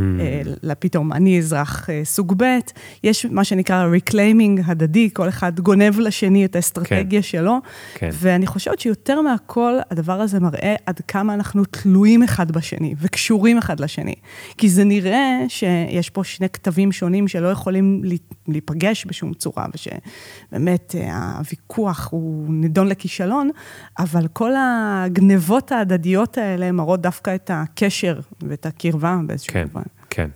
אה, 0.68 0.75
פתאום 0.75 1.12
אני 1.12 1.38
אזרח 1.38 1.90
אה, 1.90 2.01
סוג 2.05 2.35
ב', 2.37 2.59
יש 3.05 3.27
מה 3.27 3.45
שנקרא 3.45 3.87
reclaiming 3.97 4.61
הדדי, 4.64 5.11
כל 5.12 5.29
אחד 5.29 5.61
גונב 5.61 6.01
לשני 6.01 6.45
את 6.45 6.57
האסטרטגיה 6.57 7.21
כן. 7.21 7.23
שלו, 7.23 7.59
כן. 7.95 8.11
ואני 8.12 8.47
חושבת 8.47 8.79
שיותר 8.79 9.21
מהכל, 9.21 9.75
הדבר 9.90 10.21
הזה 10.21 10.40
מראה 10.40 10.75
עד 10.87 11.01
כמה 11.09 11.35
אנחנו 11.35 11.64
תלויים 11.64 12.23
אחד 12.23 12.51
בשני 12.51 12.95
וקשורים 13.01 13.59
אחד 13.59 13.81
לשני. 13.81 14.14
כי 14.59 14.68
זה 14.68 14.85
נראה 14.85 15.38
שיש 15.49 16.11
פה 16.11 16.25
שני 16.25 16.49
כתבים 16.49 16.92
שונים 16.92 17.29
שלא 17.29 17.49
יכולים 17.49 18.03
להיפגש 18.49 19.07
בשום 19.07 19.35
צורה, 19.35 19.66
ושבאמת 19.75 20.95
הוויכוח 21.38 22.09
הוא 22.11 22.45
נידון 22.49 22.88
לכישלון, 22.88 23.51
אבל 23.99 24.27
כל 24.33 24.55
ה... 24.55 24.71
הגנבות 24.72 25.72
ההדדיות 25.72 26.38
האלה 26.38 26.72
מראות 26.72 27.00
דווקא 27.00 27.35
את 27.35 27.50
הקשר 27.54 28.20
ואת 28.42 28.66
הקרבה 28.66 29.18
באיזשהו 29.26 29.52
כן, 29.52 29.62
מובן. 29.62 29.82
כן. 30.11 30.28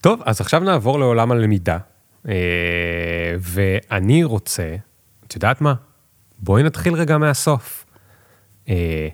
טוב, 0.00 0.22
אז 0.24 0.40
עכשיו 0.40 0.60
נעבור 0.60 0.98
לעולם 0.98 1.32
הלמידה, 1.32 1.78
אה, 2.28 2.34
ואני 3.40 4.24
רוצה, 4.24 4.76
את 5.26 5.34
יודעת 5.34 5.60
מה? 5.60 5.74
בואי 6.38 6.62
נתחיל 6.62 6.94
רגע 6.94 7.18
מהסוף. 7.18 7.86
אה, 8.68 9.08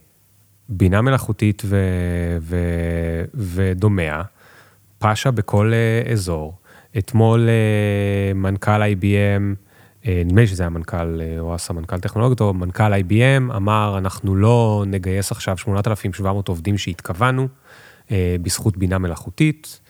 בינה 0.69 1.03
מלאכותית 1.03 1.62
ו, 1.64 1.77
ו, 2.40 2.57
ודומיה, 3.35 4.23
פאשה 4.99 5.31
בכל 5.31 5.73
אה, 5.75 6.12
אזור. 6.12 6.59
אתמול 6.99 7.49
מנכ"ל 8.35 8.83
IBM 8.83 9.66
נדמה 10.25 10.40
לי 10.40 10.47
שזה 10.47 10.62
היה 10.62 10.71
מנכ"ל, 10.71 11.21
אה, 11.21 11.40
או 11.40 11.55
הסמנכ"ל 11.55 12.01
טכנולוגיות, 12.01 12.40
או 12.40 12.55
מנכ"ל 12.55 12.95
IBM, 12.95 13.57
אמר, 13.57 13.95
אנחנו 13.99 14.37
לא 14.37 14.85
נגייס 14.87 15.33
עכשיו 15.33 15.59
8,700 15.59 16.49
עובדים 16.49 16.79
שהתכוונו, 16.79 17.49
אה, 18.11 18.37
בזכות 18.42 18.77
בינה 18.77 18.99
מלאכותית, 18.99 19.81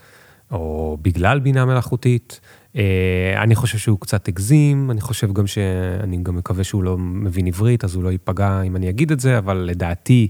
או 0.51 0.99
בגלל 1.03 1.39
בינה 1.39 1.65
מלאכותית. 1.65 2.41
אה, 2.77 3.43
אני 3.43 3.55
חושב 3.55 3.79
שהוא 3.79 4.01
קצת 4.01 4.29
הגזים, 4.29 4.91
אני 4.91 5.01
חושב 5.01 5.33
גם 5.33 5.47
ש... 5.47 5.59
אני 6.01 6.17
גם 6.23 6.37
מקווה 6.37 6.65
שהוא 6.65 6.83
לא 6.83 6.99
מבין 6.99 7.47
עברית, 7.47 7.85
אז 7.85 7.95
הוא 7.95 8.05
לא 8.05 8.13
ייפגע 8.13 8.63
אם 8.63 8.77
אני 8.77 8.89
אגיד 8.91 9.13
את 9.13 9.21
זה, 9.21 9.39
אבל 9.39 9.57
לדעתי, 9.57 10.29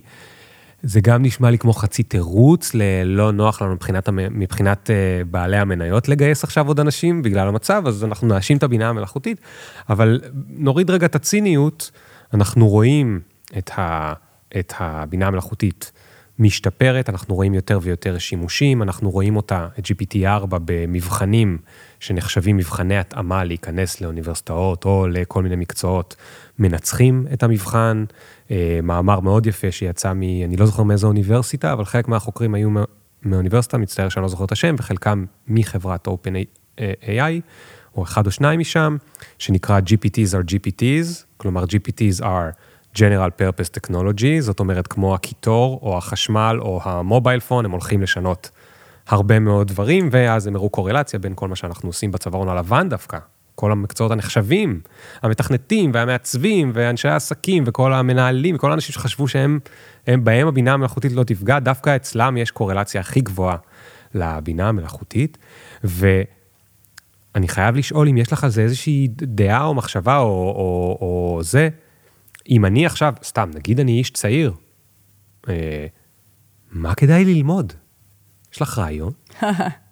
זה 0.82 1.00
גם 1.00 1.22
נשמע 1.22 1.50
לי 1.50 1.58
כמו 1.58 1.72
חצי 1.72 2.02
תירוץ 2.02 2.70
ללא 2.74 3.32
נוח 3.32 3.62
לנו 3.62 3.72
מבחינת, 3.72 4.08
מבחינת 4.08 4.90
אה, 4.90 5.24
בעלי 5.30 5.56
המניות 5.56 6.08
לגייס 6.08 6.44
עכשיו 6.44 6.68
עוד 6.68 6.80
אנשים 6.80 7.22
בגלל 7.22 7.48
המצב, 7.48 7.82
אז 7.86 8.04
אנחנו 8.04 8.28
נאשים 8.28 8.56
את 8.56 8.62
הבינה 8.62 8.88
המלאכותית, 8.88 9.40
אבל 9.88 10.20
נוריד 10.48 10.90
רגע 10.90 11.06
את 11.06 11.14
הציניות, 11.14 11.90
אנחנו 12.34 12.68
רואים 12.68 13.20
את, 13.58 13.70
ה, 13.76 14.12
את 14.58 14.72
הבינה 14.78 15.26
המלאכותית 15.26 15.92
משתפרת, 16.38 17.10
אנחנו 17.10 17.34
רואים 17.34 17.54
יותר 17.54 17.78
ויותר 17.82 18.18
שימושים, 18.18 18.82
אנחנו 18.82 19.10
רואים 19.10 19.36
אותה, 19.36 19.68
את 19.78 19.84
GPT-4, 19.84 20.46
במבחנים 20.64 21.58
שנחשבים 22.00 22.56
מבחני 22.56 22.98
התאמה 22.98 23.44
להיכנס 23.44 24.00
לאוניברסיטאות 24.00 24.84
או 24.84 25.06
לכל 25.08 25.42
מיני 25.42 25.56
מקצועות, 25.56 26.16
מנצחים 26.58 27.26
את 27.32 27.42
המבחן. 27.42 28.04
אה, 28.50 28.80
מאמר 28.82 29.20
מאוד 29.20 29.46
יפה 29.46 29.72
שיצא 29.72 30.12
מ... 30.12 30.22
אני 30.22 30.56
לא 30.56 30.66
זוכר 30.66 30.82
מאיזו 30.82 31.06
אוניברסיטה, 31.06 31.72
אבל 31.72 31.84
חלק 31.84 32.08
מהחוקרים 32.08 32.54
היו 32.54 32.70
מאוניברסיטה, 33.22 33.78
מצטער 33.78 34.08
שאני 34.08 34.22
לא 34.22 34.28
זוכר 34.28 34.44
את 34.44 34.52
השם, 34.52 34.74
וחלקם 34.78 35.24
מחברת 35.48 36.08
OpenAI, 36.08 37.40
או 37.96 38.02
אחד 38.02 38.26
או 38.26 38.30
שניים 38.30 38.60
משם, 38.60 38.96
שנקרא 39.38 39.80
GPTs 39.80 40.32
are 40.32 40.52
GPTs, 40.52 41.24
כלומר 41.36 41.64
GPTs 41.64 42.22
are 42.22 42.52
General 42.96 43.30
Purpose 43.40 43.80
Technology, 43.80 44.40
זאת 44.40 44.60
אומרת, 44.60 44.86
כמו 44.86 45.14
הקיטור, 45.14 45.78
או 45.82 45.98
החשמל, 45.98 46.58
או 46.60 46.80
המובייל 46.84 47.40
פון, 47.40 47.64
הם 47.64 47.70
הולכים 47.70 48.02
לשנות 48.02 48.50
הרבה 49.08 49.38
מאוד 49.38 49.68
דברים, 49.68 50.08
ואז 50.12 50.46
הם 50.46 50.56
הראו 50.56 50.70
קורלציה 50.70 51.18
בין 51.18 51.32
כל 51.34 51.48
מה 51.48 51.56
שאנחנו 51.56 51.88
עושים 51.88 52.12
בצווארון 52.12 52.48
הלבן 52.48 52.88
דווקא, 52.88 53.18
כל 53.56 53.72
המקצועות 53.72 54.12
הנחשבים, 54.12 54.80
המתכנתים 55.22 55.90
והמעצבים 55.94 56.70
ואנשי 56.74 57.08
העסקים 57.08 57.64
וכל 57.66 57.92
המנהלים 57.92 58.54
וכל 58.54 58.70
האנשים 58.70 58.92
שחשבו 58.92 59.28
שהם, 59.28 59.58
הם, 60.06 60.24
בהם 60.24 60.48
הבינה 60.48 60.72
המלאכותית 60.72 61.12
לא 61.12 61.24
תפגע, 61.24 61.58
דווקא 61.58 61.96
אצלם 61.96 62.36
יש 62.36 62.50
קורלציה 62.50 63.00
הכי 63.00 63.20
גבוהה 63.20 63.56
לבינה 64.14 64.68
המלאכותית. 64.68 65.38
ואני 65.84 67.48
חייב 67.48 67.76
לשאול 67.76 68.08
אם 68.08 68.16
יש 68.16 68.32
לך 68.32 68.44
על 68.44 68.50
זה 68.50 68.62
איזושהי 68.62 69.08
דעה 69.10 69.64
או 69.64 69.74
מחשבה 69.74 70.18
או, 70.18 70.24
או, 70.26 70.98
או 71.00 71.40
זה, 71.42 71.68
אם 72.48 72.64
אני 72.64 72.86
עכשיו, 72.86 73.14
סתם, 73.24 73.50
נגיד 73.54 73.80
אני 73.80 73.98
איש 73.98 74.10
צעיר, 74.10 74.52
אה, 75.48 75.86
מה 76.70 76.94
כדאי 76.94 77.24
ללמוד? 77.24 77.72
יש 78.52 78.62
לך 78.62 78.78
רעיון? 78.78 79.12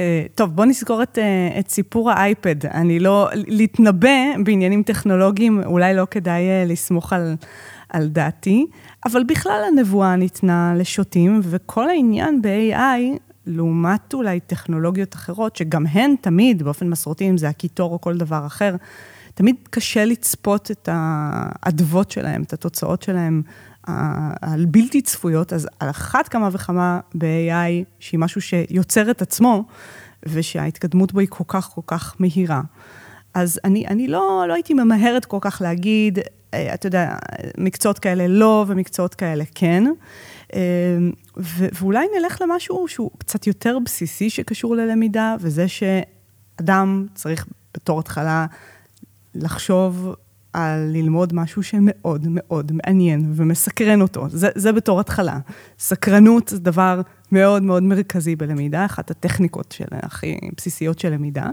אה, 0.00 0.26
טוב, 0.34 0.50
בוא 0.50 0.64
נזכור 0.64 1.02
את, 1.02 1.18
אה, 1.18 1.58
את 1.58 1.70
סיפור 1.70 2.10
האייפד. 2.10 2.66
אני 2.66 3.00
לא, 3.00 3.28
להתנבא 3.34 4.08
בעניינים 4.44 4.82
טכנולוגיים, 4.82 5.62
אולי 5.64 5.94
לא 5.94 6.06
כדאי 6.10 6.42
אה, 6.42 6.64
לסמוך 6.66 7.12
על, 7.12 7.34
על 7.88 8.08
דעתי, 8.08 8.66
אבל 9.06 9.24
בכלל 9.24 9.62
הנבואה 9.72 10.16
ניתנה 10.16 10.74
לשוטים, 10.76 11.40
וכל 11.42 11.88
העניין 11.88 12.42
ב-AI, 12.42 13.18
לעומת 13.46 14.14
אולי 14.14 14.40
טכנולוגיות 14.40 15.14
אחרות, 15.14 15.56
שגם 15.56 15.86
הן 15.86 16.14
תמיד, 16.20 16.62
באופן 16.62 16.88
מסורתי, 16.88 17.30
אם 17.30 17.36
זה 17.36 17.48
הקיטור 17.48 17.92
או 17.92 18.00
כל 18.00 18.16
דבר 18.16 18.46
אחר, 18.46 18.76
תמיד 19.34 19.56
קשה 19.70 20.04
לצפות 20.04 20.70
את 20.70 20.88
האדוות 20.92 22.10
שלהם, 22.10 22.42
את 22.42 22.52
התוצאות 22.52 23.02
שלהם 23.02 23.42
הבלתי 23.86 25.02
צפויות, 25.02 25.52
אז 25.52 25.68
על 25.80 25.90
אחת 25.90 26.28
כמה 26.28 26.48
וכמה 26.52 27.00
ב-AI, 27.14 27.84
שהיא 27.98 28.20
משהו 28.20 28.40
שיוצר 28.40 29.10
את 29.10 29.22
עצמו, 29.22 29.64
ושההתקדמות 30.28 31.12
בו 31.12 31.20
היא 31.20 31.28
כל 31.30 31.44
כך 31.48 31.70
כל 31.74 31.80
כך 31.86 32.14
מהירה. 32.18 32.62
אז 33.34 33.60
אני, 33.64 33.86
אני 33.86 34.08
לא, 34.08 34.44
לא 34.48 34.54
הייתי 34.54 34.74
ממהרת 34.74 35.24
כל 35.24 35.38
כך 35.40 35.62
להגיד, 35.64 36.18
אה, 36.54 36.74
אתה 36.74 36.86
יודע, 36.86 37.14
מקצועות 37.58 37.98
כאלה 37.98 38.28
לא 38.28 38.64
ומקצועות 38.68 39.14
כאלה 39.14 39.44
כן. 39.54 39.84
אה, 40.54 40.60
ו- 41.36 41.68
ואולי 41.72 42.06
נלך 42.18 42.42
למשהו 42.42 42.88
שהוא 42.88 43.10
קצת 43.18 43.46
יותר 43.46 43.78
בסיסי 43.84 44.30
שקשור 44.30 44.76
ללמידה, 44.76 45.36
וזה 45.40 45.66
שאדם 45.68 47.06
צריך 47.14 47.46
בתור 47.74 48.00
התחלה 48.00 48.46
לחשוב 49.34 50.14
על 50.54 50.90
ללמוד 50.92 51.34
משהו 51.34 51.62
שמאוד 51.62 52.26
מאוד 52.30 52.72
מעניין 52.72 53.32
ומסקרן 53.34 54.00
אותו. 54.00 54.26
זה, 54.28 54.48
זה 54.54 54.72
בתור 54.72 55.00
התחלה. 55.00 55.38
סקרנות 55.78 56.48
זה 56.48 56.58
דבר 56.58 57.00
מאוד 57.32 57.62
מאוד 57.62 57.82
מרכזי 57.82 58.36
בלמידה, 58.36 58.84
אחת 58.84 59.10
הטכניקות 59.10 59.72
של, 59.72 59.84
הכי 59.92 60.38
בסיסיות 60.56 60.98
של 60.98 61.10
למידה. 61.10 61.46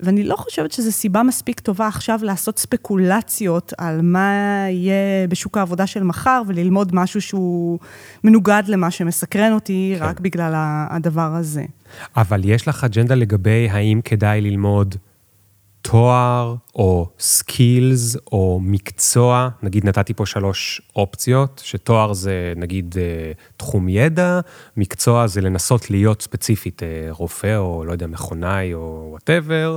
ואני 0.00 0.24
לא 0.24 0.36
חושבת 0.36 0.72
שזו 0.72 0.92
סיבה 0.92 1.22
מספיק 1.22 1.60
טובה 1.60 1.86
עכשיו 1.86 2.20
לעשות 2.22 2.58
ספקולציות 2.58 3.72
על 3.78 4.00
מה 4.02 4.32
יהיה 4.70 5.26
בשוק 5.28 5.56
העבודה 5.58 5.86
של 5.86 6.02
מחר 6.02 6.42
וללמוד 6.46 6.94
משהו 6.94 7.20
שהוא 7.20 7.78
מנוגד 8.24 8.62
למה 8.66 8.90
שמסקרן 8.90 9.52
אותי 9.52 9.94
כן. 9.98 10.04
רק 10.04 10.20
בגלל 10.20 10.52
הדבר 10.90 11.34
הזה. 11.34 11.64
אבל 12.16 12.40
יש 12.44 12.68
לך 12.68 12.84
אג'נדה 12.84 13.14
לגבי 13.14 13.68
האם 13.70 14.00
כדאי 14.04 14.40
ללמוד 14.40 14.94
תואר 15.90 16.54
או 16.74 17.08
skills 17.18 18.16
או 18.32 18.60
מקצוע, 18.62 19.48
נגיד 19.62 19.84
נתתי 19.84 20.14
פה 20.14 20.26
שלוש 20.26 20.82
אופציות, 20.96 21.62
שתואר 21.64 22.12
זה 22.12 22.52
נגיד 22.56 22.94
אה, 22.98 23.32
תחום 23.56 23.88
ידע, 23.88 24.40
מקצוע 24.76 25.26
זה 25.26 25.40
לנסות 25.40 25.90
להיות 25.90 26.22
ספציפית 26.22 26.82
אה, 26.82 27.08
רופא 27.10 27.56
או 27.56 27.84
לא 27.84 27.92
יודע, 27.92 28.06
מכונאי 28.06 28.74
או 28.74 29.08
whatever, 29.10 29.76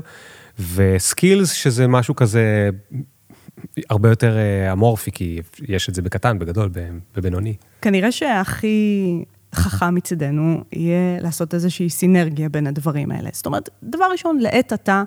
ו 0.75 0.86
skills 0.86 1.51
שזה 1.51 1.87
משהו 1.87 2.15
כזה 2.15 2.69
הרבה 3.89 4.09
יותר 4.09 4.37
אה, 4.37 4.71
אמורפי, 4.71 5.11
כי 5.11 5.41
יש 5.67 5.89
את 5.89 5.95
זה 5.95 6.01
בקטן, 6.01 6.39
בגדול, 6.39 6.69
בבינוני. 7.15 7.53
כנראה 7.81 8.11
שהכי 8.11 9.23
חכם 9.55 9.95
מצדנו 9.95 10.63
יהיה 10.73 11.19
לעשות 11.21 11.53
איזושהי 11.53 11.89
סינרגיה 11.89 12.49
בין 12.49 12.67
הדברים 12.67 13.11
האלה. 13.11 13.29
זאת 13.33 13.45
אומרת, 13.45 13.69
דבר 13.83 14.05
ראשון, 14.11 14.39
לעת 14.39 14.71
עתה, 14.71 15.03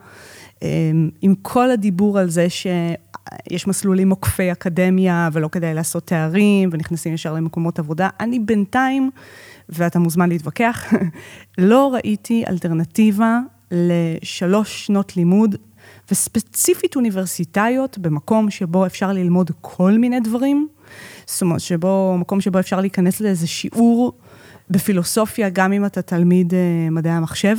עם 1.21 1.35
כל 1.43 1.71
הדיבור 1.71 2.19
על 2.19 2.31
זה 2.31 2.47
שיש 2.51 3.67
מסלולים 3.67 4.11
עוקפי 4.11 4.53
אקדמיה 4.53 5.29
ולא 5.33 5.49
כדאי 5.49 5.75
לעשות 5.75 6.07
תארים 6.07 6.69
ונכנסים 6.73 7.15
ישר 7.15 7.35
למקומות 7.35 7.79
עבודה, 7.79 8.09
אני 8.21 8.39
בינתיים, 8.39 9.11
ואתה 9.69 9.99
מוזמן 9.99 10.29
להתווכח, 10.29 10.93
לא 11.59 11.95
ראיתי 11.95 12.45
אלטרנטיבה 12.49 13.41
לשלוש 13.71 14.87
שנות 14.87 15.17
לימוד, 15.17 15.57
וספציפית 16.11 16.97
אוניברסיטאיות, 16.97 17.99
במקום 17.99 18.51
שבו 18.51 18.87
אפשר 18.87 19.13
ללמוד 19.13 19.51
כל 19.61 19.93
מיני 19.93 20.21
דברים, 20.21 20.69
זאת 21.27 21.43
אומרת, 21.43 21.61
שבו, 21.61 22.17
מקום 22.19 22.41
שבו 22.41 22.59
אפשר 22.59 22.81
להיכנס 22.81 23.21
לאיזה 23.21 23.47
שיעור 23.47 24.13
בפילוסופיה, 24.71 25.49
גם 25.49 25.73
אם 25.73 25.87
אתה 25.87 26.03
תלמיד 26.03 26.55
אה, 26.55 26.91
מדעי 26.91 27.13
המחשב. 27.13 27.57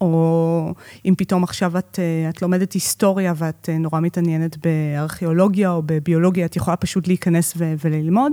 או 0.00 0.74
אם 1.04 1.14
פתאום 1.18 1.44
עכשיו 1.44 1.78
את, 1.78 1.98
אה, 1.98 2.30
את 2.30 2.42
לומדת 2.42 2.72
היסטוריה 2.72 3.32
ואת 3.36 3.68
אה, 3.72 3.78
נורא 3.78 4.00
מתעניינת 4.00 4.56
בארכיאולוגיה 4.66 5.70
או 5.70 5.82
בביולוגיה, 5.86 6.46
את 6.46 6.56
יכולה 6.56 6.76
פשוט 6.76 7.06
להיכנס 7.06 7.54
ו- 7.56 7.74
וללמוד. 7.84 8.32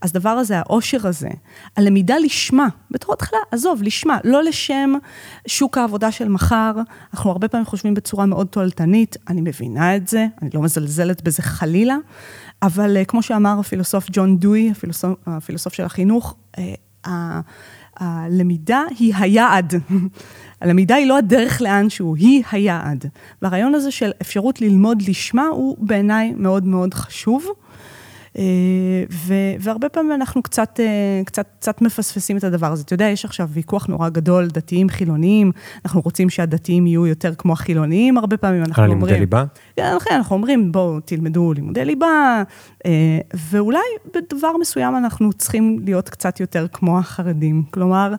אז 0.00 0.12
דבר 0.12 0.28
הזה, 0.28 0.58
העושר 0.58 1.06
הזה, 1.06 1.28
הלמידה 1.76 2.18
לשמה, 2.18 2.68
בתור 2.90 3.14
התחלה, 3.14 3.38
עזוב, 3.50 3.82
לשמה, 3.82 4.18
לא 4.24 4.42
לשם 4.42 4.92
שוק 5.46 5.78
העבודה 5.78 6.12
של 6.12 6.28
מחר. 6.28 6.72
אנחנו 7.14 7.30
הרבה 7.30 7.48
פעמים 7.48 7.66
חושבים 7.66 7.94
בצורה 7.94 8.26
מאוד 8.26 8.46
תועלתנית, 8.46 9.16
אני 9.28 9.40
מבינה 9.40 9.96
את 9.96 10.08
זה, 10.08 10.26
אני 10.42 10.50
לא 10.54 10.62
מזלזלת 10.62 11.22
בזה 11.22 11.42
חלילה, 11.42 11.96
אבל 12.62 12.96
אה, 12.96 13.04
כמו 13.04 13.22
שאמר 13.22 13.56
הפילוסוף 13.60 14.06
ג'ון 14.12 14.38
דוי, 14.38 14.70
הפילוסוף, 14.70 15.18
הפילוסוף 15.26 15.72
של 15.72 15.84
החינוך, 15.84 16.36
הלמידה 17.96 18.82
היא 18.98 19.14
היעד. 19.16 19.74
הלמידה 20.60 20.94
היא 20.94 21.06
לא 21.06 21.18
הדרך 21.18 21.62
לאנשהו, 21.62 22.14
היא 22.14 22.42
היעד. 22.52 23.04
והרעיון 23.42 23.74
הזה 23.74 23.90
של 23.90 24.10
אפשרות 24.22 24.60
ללמוד 24.60 25.02
לשמה 25.02 25.46
הוא 25.46 25.76
בעיניי 25.80 26.32
מאוד 26.36 26.64
מאוד 26.64 26.94
חשוב. 26.94 27.46
אה, 28.38 28.44
ו- 29.12 29.54
והרבה 29.60 29.88
פעמים 29.88 30.12
אנחנו 30.12 30.42
קצת, 30.42 30.80
אה, 30.80 31.22
קצת, 31.24 31.46
קצת 31.58 31.82
מפספסים 31.82 32.36
את 32.36 32.44
הדבר 32.44 32.72
הזה. 32.72 32.82
אתה 32.82 32.94
יודע, 32.94 33.04
יש 33.04 33.24
עכשיו 33.24 33.48
ויכוח 33.48 33.86
נורא 33.86 34.08
גדול, 34.08 34.46
דתיים, 34.46 34.88
חילוניים, 34.88 35.52
אנחנו 35.84 36.00
רוצים 36.00 36.30
שהדתיים 36.30 36.86
יהיו 36.86 37.06
יותר 37.06 37.34
כמו 37.34 37.52
החילוניים, 37.52 38.18
הרבה 38.18 38.36
פעמים 38.36 38.62
אנחנו 38.62 38.82
אומרים... 38.82 38.90
על 38.90 39.08
לימודי 39.08 39.20
ליבה? 39.20 39.44
כן, 40.04 40.14
אנחנו 40.14 40.36
אומרים, 40.36 40.72
בואו 40.72 41.00
תלמדו 41.00 41.52
לימודי 41.52 41.84
ליבה, 41.84 42.42
אה, 42.86 43.18
ואולי 43.50 43.78
בדבר 44.14 44.56
מסוים 44.60 44.96
אנחנו 44.96 45.32
צריכים 45.32 45.78
להיות 45.84 46.08
קצת 46.08 46.40
יותר 46.40 46.66
כמו 46.72 46.98
החרדים. 46.98 47.62
כלומר, 47.70 48.14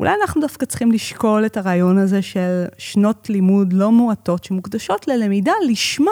אולי 0.00 0.12
אנחנו 0.20 0.40
דווקא 0.40 0.66
צריכים 0.66 0.92
לשקול 0.92 1.46
את 1.46 1.56
הרעיון 1.56 1.98
הזה 1.98 2.22
של 2.22 2.64
שנות 2.78 3.30
לימוד 3.30 3.72
לא 3.72 3.92
מועטות 3.92 4.44
שמוקדשות 4.44 5.08
ללמידה 5.08 5.52
לשמה, 5.68 6.10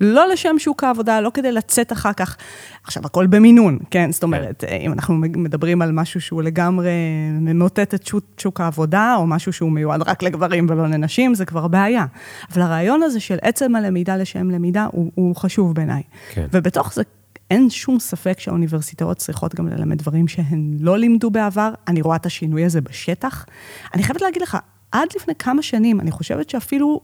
לא 0.00 0.28
לשם 0.28 0.58
שוק 0.58 0.84
העבודה, 0.84 1.20
לא 1.20 1.30
כדי 1.34 1.52
לצאת 1.52 1.92
אחר 1.92 2.12
כך. 2.12 2.36
עכשיו, 2.84 3.02
הכל 3.06 3.26
במינון, 3.26 3.78
כן? 3.90 4.12
זאת 4.12 4.22
אומרת, 4.22 4.64
כן. 4.68 4.76
אם 4.80 4.92
אנחנו 4.92 5.14
מדברים 5.14 5.82
על 5.82 5.92
משהו 5.92 6.20
שהוא 6.20 6.42
לגמרי 6.42 6.90
ממוטט 7.32 7.94
את 7.94 8.06
שוק, 8.06 8.24
שוק 8.38 8.60
העבודה, 8.60 9.14
או 9.16 9.26
משהו 9.26 9.52
שהוא 9.52 9.72
מיועד 9.72 10.02
רק 10.02 10.22
לגברים 10.22 10.66
ולא 10.70 10.86
לנשים, 10.86 11.34
זה 11.34 11.44
כבר 11.44 11.68
בעיה. 11.68 12.06
אבל 12.52 12.62
הרעיון 12.62 13.02
הזה 13.02 13.20
של 13.20 13.38
עצם 13.42 13.76
הלמידה 13.76 14.16
לשם 14.30 14.50
למידה 14.50 14.86
הוא, 14.92 15.10
הוא 15.14 15.36
חשוב 15.36 15.74
בעיניי. 15.74 16.02
כן. 16.30 16.46
ובתוך 16.52 16.94
זה 16.94 17.02
אין 17.50 17.70
שום 17.70 17.98
ספק 17.98 18.40
שהאוניברסיטאות 18.40 19.16
צריכות 19.16 19.54
גם 19.54 19.68
ללמד 19.68 19.98
דברים 19.98 20.28
שהן 20.28 20.76
לא 20.80 20.98
לימדו 20.98 21.30
בעבר. 21.30 21.72
אני 21.88 22.02
רואה 22.02 22.16
את 22.16 22.26
השינוי 22.26 22.64
הזה 22.64 22.80
בשטח. 22.80 23.46
אני 23.94 24.02
חייבת 24.02 24.22
להגיד 24.22 24.42
לך, 24.42 24.58
עד 24.92 25.08
לפני 25.16 25.34
כמה 25.34 25.62
שנים, 25.62 26.00
אני 26.00 26.10
חושבת 26.10 26.50
שאפילו, 26.50 27.00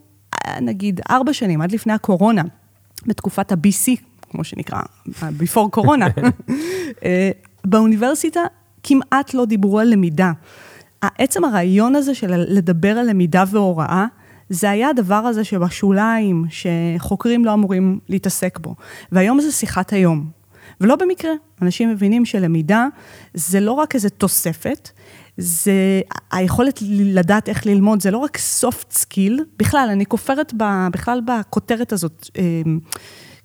נגיד, 0.61 1.01
ארבע 1.11 1.33
שנים, 1.33 1.61
עד 1.61 1.73
לפני 1.73 1.93
הקורונה, 1.93 2.43
בתקופת 3.07 3.53
ה-BC, 3.53 4.01
כמו 4.31 4.45
שנקרא, 4.45 4.81
before 5.19 5.71
קורונה, 5.71 6.07
אה, 7.05 7.31
באוניברסיטה 7.65 8.41
כמעט 8.83 9.35
לא 9.35 9.45
דיברו 9.45 9.79
על 9.79 9.89
למידה. 9.89 10.33
עצם 11.03 11.45
הרעיון 11.45 11.95
הזה 11.95 12.15
של 12.15 12.35
לדבר 12.37 12.99
על 12.99 13.11
למידה 13.11 13.45
והוראה, 13.51 14.07
זה 14.51 14.71
היה 14.71 14.89
הדבר 14.89 15.15
הזה 15.15 15.45
שבשוליים, 15.45 16.45
שחוקרים 16.49 17.45
לא 17.45 17.55
אמורים 17.55 17.99
להתעסק 18.09 18.59
בו. 18.59 18.75
והיום 19.13 19.41
זה 19.41 19.53
שיחת 19.53 19.93
היום. 19.93 20.31
ולא 20.81 20.97
במקרה, 20.97 21.31
אנשים 21.63 21.91
מבינים 21.91 22.25
שלמידה 22.25 22.87
זה 23.35 23.61
לא 23.61 23.73
רק 23.73 23.95
איזו 23.95 24.09
תוספת, 24.09 24.91
זה 25.37 26.01
היכולת 26.33 26.79
לדעת 26.89 27.49
איך 27.49 27.67
ללמוד, 27.67 28.03
זה 28.03 28.11
לא 28.11 28.19
רק 28.19 28.39
soft 28.61 28.97
skill, 28.97 29.43
בכלל, 29.59 29.89
אני 29.93 30.07
כופרת 30.07 30.53
ב, 30.57 30.65
בכלל 30.93 31.21
בכותרת 31.27 31.93
הזאת, 31.93 32.31
אמ, 32.39 32.79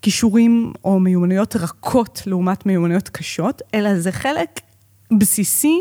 כישורים 0.02 0.74
או 0.84 1.00
מיומנויות 1.00 1.56
רכות 1.56 2.22
לעומת 2.26 2.66
מיומנויות 2.66 3.10
קשות, 3.10 3.62
אלא 3.74 4.00
זה 4.00 4.12
חלק 4.12 4.60
בסיסי 5.18 5.80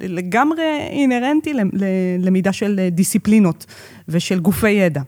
ולגמרי 0.00 0.88
אינהרנטי 0.90 1.52
ללמידה 2.18 2.52
של 2.52 2.88
דיסציפלינות 2.90 3.66
ושל 4.08 4.38
גופי 4.40 4.70
ידע. 4.70 5.02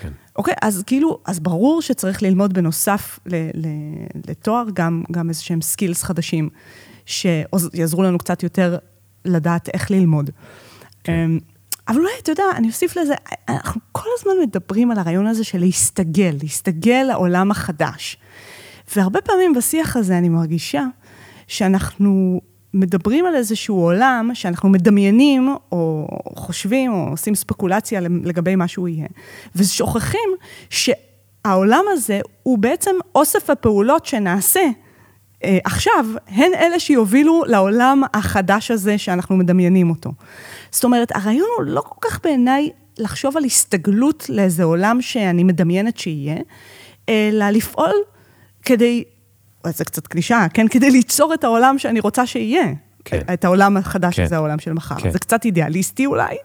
כן. 0.00 0.08
אוקיי, 0.36 0.54
אז 0.62 0.82
כאילו, 0.86 1.18
אז 1.26 1.40
ברור 1.40 1.82
שצריך 1.82 2.22
ללמוד 2.22 2.52
בנוסף 2.52 3.18
לתואר 4.28 4.64
גם, 4.74 5.02
גם 5.10 5.28
איזה 5.28 5.42
שהם 5.42 5.60
סקילס 5.60 6.02
חדשים, 6.02 6.48
שיעזרו 7.06 8.02
לנו 8.02 8.18
קצת 8.18 8.42
יותר 8.42 8.78
לדעת 9.24 9.68
איך 9.74 9.90
ללמוד. 9.90 10.30
כן. 11.04 11.12
אמ, 11.12 11.38
אבל 11.88 11.98
אולי, 11.98 12.10
אתה 12.22 12.32
יודע, 12.32 12.44
אני 12.56 12.68
אוסיף 12.68 12.96
לזה, 12.96 13.14
אנחנו 13.48 13.80
כל 13.92 14.08
הזמן 14.18 14.32
מדברים 14.42 14.90
על 14.90 14.98
הרעיון 14.98 15.26
הזה 15.26 15.44
של 15.44 15.58
להסתגל, 15.58 16.36
להסתגל 16.42 17.04
לעולם 17.08 17.50
החדש. 17.50 18.16
והרבה 18.96 19.20
פעמים 19.20 19.54
בשיח 19.54 19.96
הזה 19.96 20.18
אני 20.18 20.28
מרגישה 20.28 20.84
שאנחנו 21.50 22.40
מדברים 22.74 23.26
על 23.26 23.34
איזשהו 23.34 23.76
עולם 23.76 24.30
שאנחנו 24.34 24.68
מדמיינים, 24.68 25.56
או 25.72 26.08
חושבים, 26.36 26.92
או 26.92 27.08
עושים 27.10 27.34
ספקולציה 27.34 28.00
לגבי 28.00 28.56
מה 28.56 28.68
שהוא 28.68 28.88
יהיה, 28.88 29.06
ושוכחים 29.56 30.30
שהעולם 30.70 31.84
הזה 31.88 32.20
הוא 32.42 32.58
בעצם 32.58 32.90
אוסף 33.14 33.50
הפעולות 33.50 34.06
שנעשה 34.06 34.60
אה, 35.44 35.58
עכשיו, 35.64 36.06
הן 36.28 36.50
אלה 36.54 36.80
שיובילו 36.80 37.44
לעולם 37.46 38.02
החדש 38.14 38.70
הזה 38.70 38.98
שאנחנו 38.98 39.36
מדמיינים 39.36 39.90
אותו. 39.90 40.12
זאת 40.70 40.84
אומרת, 40.84 41.16
הרעיון 41.16 41.48
הוא 41.58 41.66
לא 41.66 41.80
כל 41.80 42.08
כך 42.08 42.20
בעיניי 42.24 42.70
לחשוב 42.98 43.36
על 43.36 43.44
הסתגלות 43.44 44.26
לאיזה 44.28 44.64
עולם 44.64 45.02
שאני 45.02 45.44
מדמיינת 45.44 45.98
שיהיה, 45.98 46.36
אלא 47.08 47.50
לפעול 47.50 47.94
כדי 48.62 49.04
זה 49.66 49.84
קצת 49.84 50.06
קלישה, 50.06 50.46
כן? 50.54 50.68
כדי 50.68 50.90
ליצור 50.90 51.34
את 51.34 51.44
העולם 51.44 51.78
שאני 51.78 52.00
רוצה 52.00 52.26
שיהיה. 52.26 52.64
כן. 53.04 53.20
את 53.32 53.44
העולם 53.44 53.76
החדש 53.76 54.16
כן. 54.16 54.22
הזה, 54.22 54.36
העולם 54.36 54.58
של 54.58 54.72
מחר. 54.72 55.00
כן. 55.00 55.10
זה 55.10 55.18
קצת 55.18 55.44
אידיאליסטי 55.44 56.06
אולי, 56.06 56.36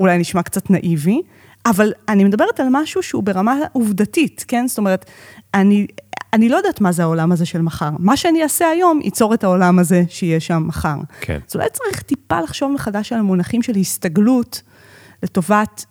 אולי 0.00 0.18
נשמע 0.18 0.42
קצת 0.42 0.70
נאיבי, 0.70 1.22
אבל 1.66 1.92
אני 2.08 2.24
מדברת 2.24 2.60
על 2.60 2.66
משהו 2.70 3.02
שהוא 3.02 3.22
ברמה 3.22 3.56
עובדתית, 3.72 4.44
כן? 4.48 4.68
זאת 4.68 4.78
אומרת, 4.78 5.10
אני, 5.54 5.86
אני 6.32 6.48
לא 6.48 6.56
יודעת 6.56 6.80
מה 6.80 6.92
זה 6.92 7.02
העולם 7.02 7.32
הזה 7.32 7.46
של 7.46 7.62
מחר. 7.62 7.90
מה 7.98 8.16
שאני 8.16 8.42
אעשה 8.42 8.68
היום 8.68 9.00
ייצור 9.02 9.34
את 9.34 9.44
העולם 9.44 9.78
הזה 9.78 10.02
שיהיה 10.08 10.40
שם 10.40 10.64
מחר. 10.66 10.96
כן. 11.20 11.38
אז 11.48 11.56
אולי 11.56 11.66
צריך 11.72 12.02
טיפה 12.02 12.40
לחשוב 12.40 12.72
מחדש 12.72 13.12
על 13.12 13.18
המונחים 13.18 13.62
של 13.62 13.76
הסתגלות 13.76 14.62
לטובת 15.22 15.84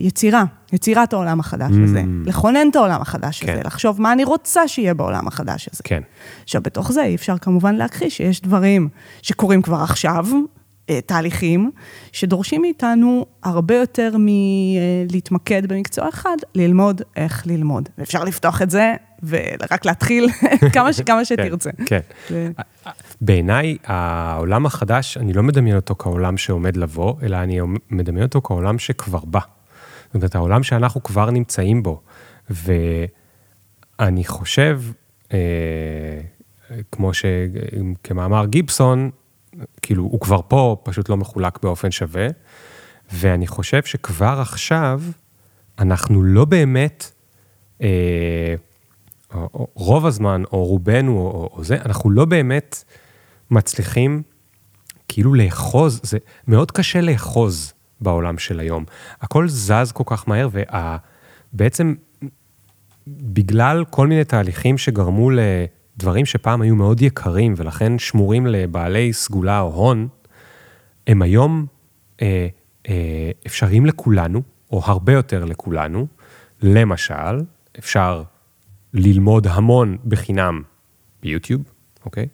יצירה, 0.00 0.44
יצירת 0.72 1.12
העולם 1.12 1.40
החדש 1.40 1.72
mm. 1.72 1.84
הזה, 1.84 2.02
לכונן 2.24 2.68
את 2.70 2.76
העולם 2.76 3.00
החדש 3.00 3.44
כן. 3.44 3.52
הזה, 3.52 3.62
לחשוב 3.64 4.00
מה 4.00 4.12
אני 4.12 4.24
רוצה 4.24 4.68
שיהיה 4.68 4.94
בעולם 4.94 5.28
החדש 5.28 5.68
הזה. 5.72 5.82
כן. 5.84 6.02
עכשיו, 6.44 6.62
בתוך 6.62 6.92
זה 6.92 7.04
אי 7.04 7.14
אפשר 7.14 7.38
כמובן 7.38 7.74
להכחיש 7.74 8.16
שיש 8.16 8.40
דברים 8.40 8.88
שקורים 9.22 9.62
כבר 9.62 9.76
עכשיו, 9.82 10.26
אה, 10.90 11.00
תהליכים, 11.00 11.70
שדורשים 12.12 12.62
מאיתנו 12.62 13.26
הרבה 13.42 13.74
יותר 13.74 14.16
מלהתמקד 14.18 15.66
במקצוע 15.66 16.08
אחד, 16.08 16.36
ללמוד 16.54 17.02
איך 17.16 17.46
ללמוד. 17.46 17.88
ואפשר 17.98 18.24
לפתוח 18.24 18.62
את 18.62 18.70
זה 18.70 18.94
ורק 19.22 19.84
להתחיל 19.84 20.28
כמה, 20.74 20.90
כמה 21.06 21.18
כן, 21.18 21.24
שתרצה. 21.24 21.70
כן. 21.86 22.00
ו... 22.30 22.48
בעיניי, 23.20 23.76
העולם 23.84 24.66
החדש, 24.66 25.16
אני 25.16 25.32
לא 25.32 25.42
מדמיין 25.42 25.76
אותו 25.76 25.94
כעולם 25.98 26.36
שעומד 26.36 26.76
לבוא, 26.76 27.14
אלא 27.22 27.36
אני 27.36 27.60
מדמיין 27.90 28.26
אותו 28.26 28.40
כעולם 28.42 28.78
שכבר 28.78 29.24
בא. 29.24 29.40
זאת 30.10 30.14
אומרת, 30.14 30.34
העולם 30.34 30.62
שאנחנו 30.62 31.02
כבר 31.02 31.30
נמצאים 31.30 31.82
בו. 31.82 32.00
ואני 32.50 34.24
חושב, 34.24 34.82
אה, 35.32 36.20
כמו 36.92 37.10
שכמאמר 37.14 38.46
גיבסון, 38.46 39.10
כאילו, 39.82 40.02
הוא 40.02 40.20
כבר 40.20 40.40
פה, 40.48 40.76
פשוט 40.82 41.08
לא 41.08 41.16
מחולק 41.16 41.62
באופן 41.62 41.90
שווה. 41.90 42.26
ואני 43.12 43.46
חושב 43.46 43.82
שכבר 43.82 44.40
עכשיו, 44.40 45.02
אנחנו 45.78 46.22
לא 46.22 46.44
באמת, 46.44 47.10
אה, 47.82 48.54
רוב 49.74 50.06
הזמן, 50.06 50.42
או 50.52 50.64
רובנו, 50.64 51.18
או, 51.18 51.50
או 51.52 51.64
זה, 51.64 51.76
אנחנו 51.84 52.10
לא 52.10 52.24
באמת 52.24 52.84
מצליחים 53.50 54.22
כאילו 55.08 55.34
לאחוז, 55.34 56.00
זה 56.02 56.18
מאוד 56.48 56.70
קשה 56.70 57.00
לאחוז 57.00 57.72
בעולם 58.00 58.38
של 58.38 58.60
היום. 58.60 58.84
הכל 59.20 59.48
זז 59.48 59.92
כל 59.92 60.04
כך 60.06 60.28
מהר, 60.28 60.48
ובעצם 61.52 61.94
בגלל 63.06 63.84
כל 63.90 64.06
מיני 64.06 64.24
תהליכים 64.24 64.78
שגרמו 64.78 65.30
לדברים 65.30 66.26
שפעם 66.26 66.62
היו 66.62 66.76
מאוד 66.76 67.02
יקרים, 67.02 67.54
ולכן 67.56 67.98
שמורים 67.98 68.46
לבעלי 68.46 69.12
סגולה 69.12 69.60
או 69.60 69.74
הון, 69.74 70.08
הם 71.06 71.22
היום 71.22 71.66
אה, 72.22 72.46
אה, 72.88 73.30
אפשריים 73.46 73.86
לכולנו, 73.86 74.42
או 74.72 74.82
הרבה 74.84 75.12
יותר 75.12 75.44
לכולנו. 75.44 76.06
למשל, 76.62 77.40
אפשר 77.78 78.22
ללמוד 78.94 79.46
המון 79.46 79.96
בחינם 80.04 80.62
ביוטיוב, 81.22 81.62
אוקיי? 82.04 82.26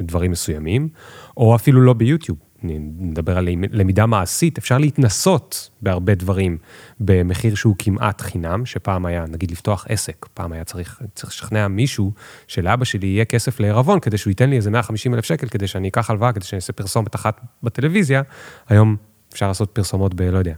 דברים 0.00 0.30
מסוימים, 0.30 0.88
או 1.36 1.54
אפילו 1.54 1.80
לא 1.80 1.92
ביוטיוב. 1.92 2.38
נדבר 2.62 3.38
על 3.38 3.48
למידה 3.70 4.06
מעשית, 4.06 4.58
אפשר 4.58 4.78
להתנסות 4.78 5.70
בהרבה 5.82 6.14
דברים 6.14 6.58
במחיר 7.00 7.54
שהוא 7.54 7.74
כמעט 7.78 8.20
חינם, 8.20 8.66
שפעם 8.66 9.06
היה, 9.06 9.24
נגיד, 9.28 9.50
לפתוח 9.50 9.86
עסק, 9.88 10.26
פעם 10.34 10.52
היה 10.52 10.64
צריך, 10.64 11.02
צריך 11.14 11.32
לשכנע 11.32 11.68
מישהו 11.68 12.12
שלאבא 12.48 12.84
שלי 12.84 13.06
יהיה 13.06 13.24
כסף 13.24 13.60
לעירבון, 13.60 14.00
כדי 14.00 14.18
שהוא 14.18 14.30
ייתן 14.30 14.50
לי 14.50 14.56
איזה 14.56 14.70
150 14.70 15.14
אלף 15.14 15.24
שקל, 15.24 15.48
כדי 15.48 15.66
שאני 15.66 15.88
אקח 15.88 16.10
הלוואה, 16.10 16.32
כדי 16.32 16.44
שאני 16.44 16.56
אעשה 16.56 16.72
פרסומת 16.72 17.14
אחת 17.14 17.40
בטלוויזיה. 17.62 18.22
היום 18.68 18.96
אפשר 19.32 19.48
לעשות 19.48 19.70
פרסומות 19.70 20.14
ב... 20.14 20.22
לא 20.22 20.38
יודע, 20.38 20.54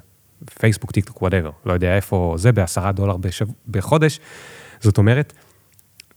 פייסבוק, 0.58 0.92
טיק 0.92 1.04
טוק, 1.04 1.22
whatever, 1.22 1.50
לא 1.66 1.72
יודע 1.72 1.96
איפה 1.96 2.34
זה, 2.38 2.52
בעשרה 2.52 2.92
דולר 2.92 3.16
בשב... 3.16 3.46
בחודש. 3.68 4.20
זאת 4.80 4.98
אומרת, 4.98 5.32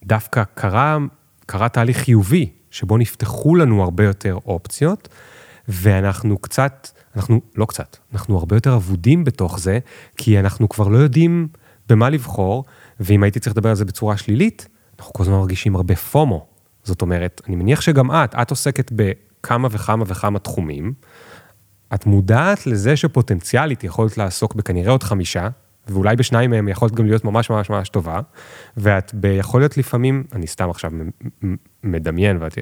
דווקא 0.03 0.43
קרה, 0.53 0.97
קרה 1.45 1.69
תהליך 1.69 1.97
חיובי, 1.97 2.49
שבו 2.71 2.97
נפתחו 2.97 3.55
לנו 3.55 3.83
הרבה 3.83 4.03
יותר 4.03 4.37
אופציות, 4.45 5.09
ואנחנו 5.67 6.37
קצת, 6.37 6.87
אנחנו, 7.15 7.41
לא 7.55 7.65
קצת, 7.65 7.97
אנחנו 8.13 8.37
הרבה 8.37 8.55
יותר 8.55 8.75
אבודים 8.75 9.23
בתוך 9.23 9.59
זה, 9.59 9.79
כי 10.17 10.39
אנחנו 10.39 10.69
כבר 10.69 10.87
לא 10.87 10.97
יודעים 10.97 11.47
במה 11.89 12.09
לבחור, 12.09 12.65
ואם 12.99 13.23
הייתי 13.23 13.39
צריך 13.39 13.55
לדבר 13.55 13.69
על 13.69 13.75
זה 13.75 13.85
בצורה 13.85 14.17
שלילית, 14.17 14.67
אנחנו 14.99 15.13
כל 15.13 15.23
הזמן 15.23 15.35
מרגישים 15.35 15.75
הרבה 15.75 15.95
FOMO. 15.95 16.45
זאת 16.83 17.01
אומרת, 17.01 17.41
אני 17.47 17.55
מניח 17.55 17.81
שגם 17.81 18.11
את, 18.11 18.35
את 18.35 18.49
עוסקת 18.49 18.91
בכמה 18.95 19.67
וכמה 19.71 20.03
וכמה 20.07 20.39
תחומים, 20.39 20.93
את 21.93 22.05
מודעת 22.05 22.67
לזה 22.67 22.97
שפוטנציאלית 22.97 23.83
יכולת 23.83 24.17
לעסוק 24.17 24.55
בכנראה 24.55 24.91
עוד 24.91 25.03
חמישה, 25.03 25.49
ואולי 25.87 26.15
בשניים 26.15 26.49
מהם 26.49 26.67
יכולת 26.67 26.91
גם 26.91 27.05
להיות 27.05 27.25
ממש 27.25 27.49
ממש 27.49 27.69
ממש 27.69 27.89
טובה, 27.89 28.19
ואת 28.77 29.13
ביכול 29.13 29.61
להיות 29.61 29.77
לפעמים, 29.77 30.23
אני 30.33 30.47
סתם 30.47 30.69
עכשיו 30.69 30.91
מדמיין, 31.83 32.37
ואת, 32.39 32.57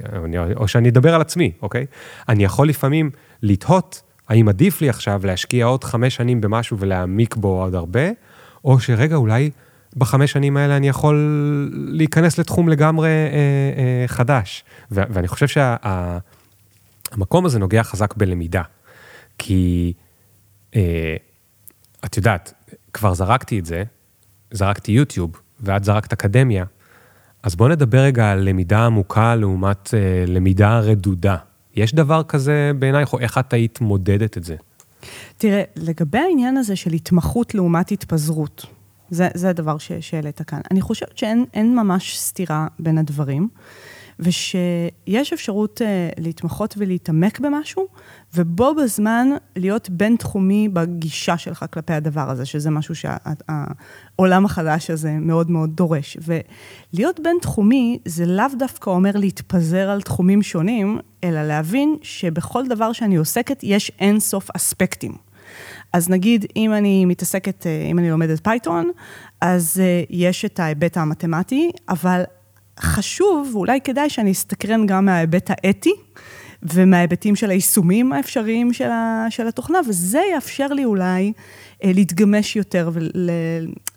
או 0.56 0.68
שאני 0.68 0.88
אדבר 0.88 1.14
על 1.14 1.20
עצמי, 1.20 1.52
אוקיי? 1.62 1.86
אני 2.28 2.44
יכול 2.44 2.68
לפעמים 2.68 3.10
לתהות 3.42 4.02
האם 4.28 4.48
עדיף 4.48 4.80
לי 4.80 4.88
עכשיו 4.88 5.20
להשקיע 5.24 5.66
עוד 5.66 5.84
חמש 5.84 6.14
שנים 6.14 6.40
במשהו 6.40 6.78
ולהעמיק 6.78 7.36
בו 7.36 7.62
עוד 7.62 7.74
הרבה, 7.74 8.10
או 8.64 8.80
שרגע, 8.80 9.16
אולי 9.16 9.50
בחמש 9.96 10.32
שנים 10.32 10.56
האלה 10.56 10.76
אני 10.76 10.88
יכול 10.88 11.16
להיכנס 11.72 12.38
לתחום 12.38 12.68
לגמרי 12.68 13.08
אה, 13.08 13.14
אה, 13.76 14.04
חדש. 14.06 14.64
ו- 14.92 15.02
ואני 15.10 15.28
חושב 15.28 15.46
שהמקום 15.48 17.42
שה- 17.44 17.46
הזה 17.46 17.58
נוגע 17.58 17.82
חזק 17.82 18.14
בלמידה. 18.16 18.62
כי, 19.38 19.92
אה, 20.76 21.16
את 22.04 22.16
יודעת, 22.16 22.54
כבר 22.92 23.14
זרקתי 23.14 23.58
את 23.58 23.66
זה, 23.66 23.82
זרקתי 24.50 24.92
יוטיוב, 24.92 25.32
ואת 25.60 25.84
זרקת 25.84 26.12
אקדמיה, 26.12 26.64
אז 27.42 27.54
בואו 27.56 27.68
נדבר 27.68 27.98
רגע 27.98 28.30
על 28.30 28.48
למידה 28.48 28.86
עמוקה 28.86 29.34
לעומת 29.34 29.94
אה, 29.94 30.24
למידה 30.26 30.78
רדודה. 30.78 31.36
יש 31.76 31.94
דבר 31.94 32.22
כזה 32.22 32.70
בעינייך, 32.78 33.12
או 33.12 33.18
איך 33.18 33.38
את 33.38 33.52
היית 33.52 33.80
מודדת 33.80 34.38
את 34.38 34.44
זה? 34.44 34.56
תראה, 35.36 35.62
לגבי 35.76 36.18
העניין 36.18 36.56
הזה 36.56 36.76
של 36.76 36.92
התמחות 36.92 37.54
לעומת 37.54 37.92
התפזרות, 37.92 38.66
זה, 39.10 39.28
זה 39.34 39.48
הדבר 39.48 39.76
שהעלית 40.00 40.42
כאן. 40.42 40.60
אני 40.70 40.80
חושבת 40.80 41.18
שאין 41.18 41.76
ממש 41.76 42.18
סתירה 42.18 42.66
בין 42.78 42.98
הדברים. 42.98 43.48
ושיש 44.18 45.32
אפשרות 45.32 45.80
uh, 45.80 46.20
להתמחות 46.20 46.74
ולהתעמק 46.78 47.40
במשהו, 47.40 47.86
ובו 48.34 48.74
בזמן 48.74 49.28
להיות 49.56 49.90
בין-תחומי 49.90 50.68
בגישה 50.68 51.38
שלך 51.38 51.64
כלפי 51.72 51.92
הדבר 51.92 52.30
הזה, 52.30 52.44
שזה 52.44 52.70
משהו 52.70 52.94
שהעולם 52.94 54.44
החדש 54.44 54.90
הזה 54.90 55.12
מאוד 55.12 55.50
מאוד 55.50 55.70
דורש. 55.76 56.16
ולהיות 56.22 57.20
בין-תחומי 57.20 57.98
זה 58.04 58.26
לאו 58.26 58.46
דווקא 58.58 58.90
אומר 58.90 59.10
להתפזר 59.14 59.90
על 59.90 60.02
תחומים 60.02 60.42
שונים, 60.42 60.98
אלא 61.24 61.42
להבין 61.42 61.96
שבכל 62.02 62.68
דבר 62.68 62.92
שאני 62.92 63.16
עוסקת 63.16 63.60
יש 63.62 63.92
אין 63.98 64.20
סוף 64.20 64.50
אספקטים. 64.56 65.12
אז 65.92 66.08
נגיד, 66.08 66.46
אם 66.56 66.72
אני 66.72 67.04
מתעסקת, 67.04 67.66
אה, 67.66 67.86
אם 67.90 67.98
אני 67.98 68.10
לומדת 68.10 68.44
פייתון, 68.44 68.90
אז 69.40 69.80
אה, 69.80 70.02
יש 70.10 70.44
את 70.44 70.60
ההיבט 70.60 70.96
המתמטי, 70.96 71.70
אבל 71.88 72.22
חשוב, 72.80 73.50
ואולי 73.52 73.80
כדאי 73.80 74.10
שאני 74.10 74.32
אסתקרן 74.32 74.86
גם 74.86 75.04
מההיבט 75.04 75.50
האתי, 75.50 75.92
ומההיבטים 76.62 77.36
של 77.36 77.50
היישומים 77.50 78.12
האפשריים 78.12 78.72
של, 78.72 78.90
ה, 78.90 79.26
של 79.30 79.46
התוכנה, 79.46 79.78
וזה 79.88 80.20
יאפשר 80.34 80.66
לי 80.66 80.84
אולי 80.84 81.32
אה, 81.84 81.90
להתגמש 81.94 82.56
יותר 82.56 82.90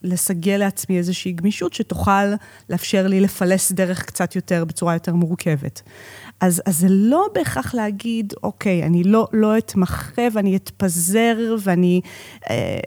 ולסגל 0.03 0.57
לעצמי 0.57 0.97
איזושהי 0.97 1.32
גמישות 1.32 1.73
שתוכל 1.73 2.26
לאפשר 2.69 3.07
לי 3.07 3.21
לפלס 3.21 3.71
דרך 3.71 4.05
קצת 4.05 4.36
יותר, 4.36 4.65
בצורה 4.65 4.93
יותר 4.93 5.13
מורכבת. 5.13 5.82
אז, 6.42 6.62
אז 6.66 6.80
זה 6.80 6.88
לא 6.90 7.28
בהכרח 7.34 7.74
להגיד, 7.74 8.34
אוקיי, 8.44 8.84
אני 8.84 9.04
לא, 9.04 9.28
לא 9.34 9.58
אתמחה 9.58 10.22
ואני 10.34 10.56
אתפזר 10.56 11.56
ואני 11.60 12.02
אה, 12.50 12.80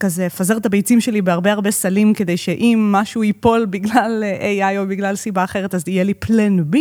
כזה 0.00 0.26
אפזר 0.26 0.56
את 0.56 0.66
הביצים 0.66 1.00
שלי 1.00 1.22
בהרבה 1.22 1.52
הרבה 1.52 1.70
סלים, 1.70 2.14
כדי 2.14 2.36
שאם 2.36 2.88
משהו 2.92 3.22
ייפול 3.22 3.66
בגלל 3.66 4.24
AI 4.40 4.78
או 4.78 4.86
בגלל 4.88 5.16
סיבה 5.16 5.44
אחרת, 5.44 5.74
אז 5.74 5.84
יהיה 5.86 6.04
לי 6.04 6.14
פלן 6.14 6.58
B, 6.60 6.76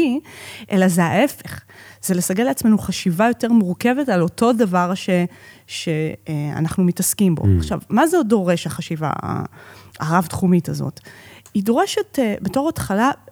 אלא 0.71 0.87
זה 0.87 1.03
ההפך. 1.03 1.61
זה 2.01 2.13
לסגל 2.13 2.43
לעצמנו 2.43 2.77
חשיבה 2.77 3.27
יותר 3.27 3.51
מורכבת 3.51 4.09
על 4.09 4.21
אותו 4.21 4.53
דבר 4.53 4.93
ש, 4.95 5.09
שאנחנו 5.67 6.83
מתעסקים 6.83 7.35
בו. 7.35 7.43
Mm. 7.43 7.47
עכשיו, 7.57 7.79
מה 7.89 8.07
זה 8.07 8.17
עוד 8.17 8.29
דורש 8.29 8.67
החשיבה 8.67 9.11
הרב-תחומית 9.99 10.69
הזאת? 10.69 10.99
היא 11.53 11.63
דורשת, 11.63 12.19
אה, 12.19 12.35
בתור 12.41 12.69
התחלה, 12.69 13.05
אה, 13.05 13.26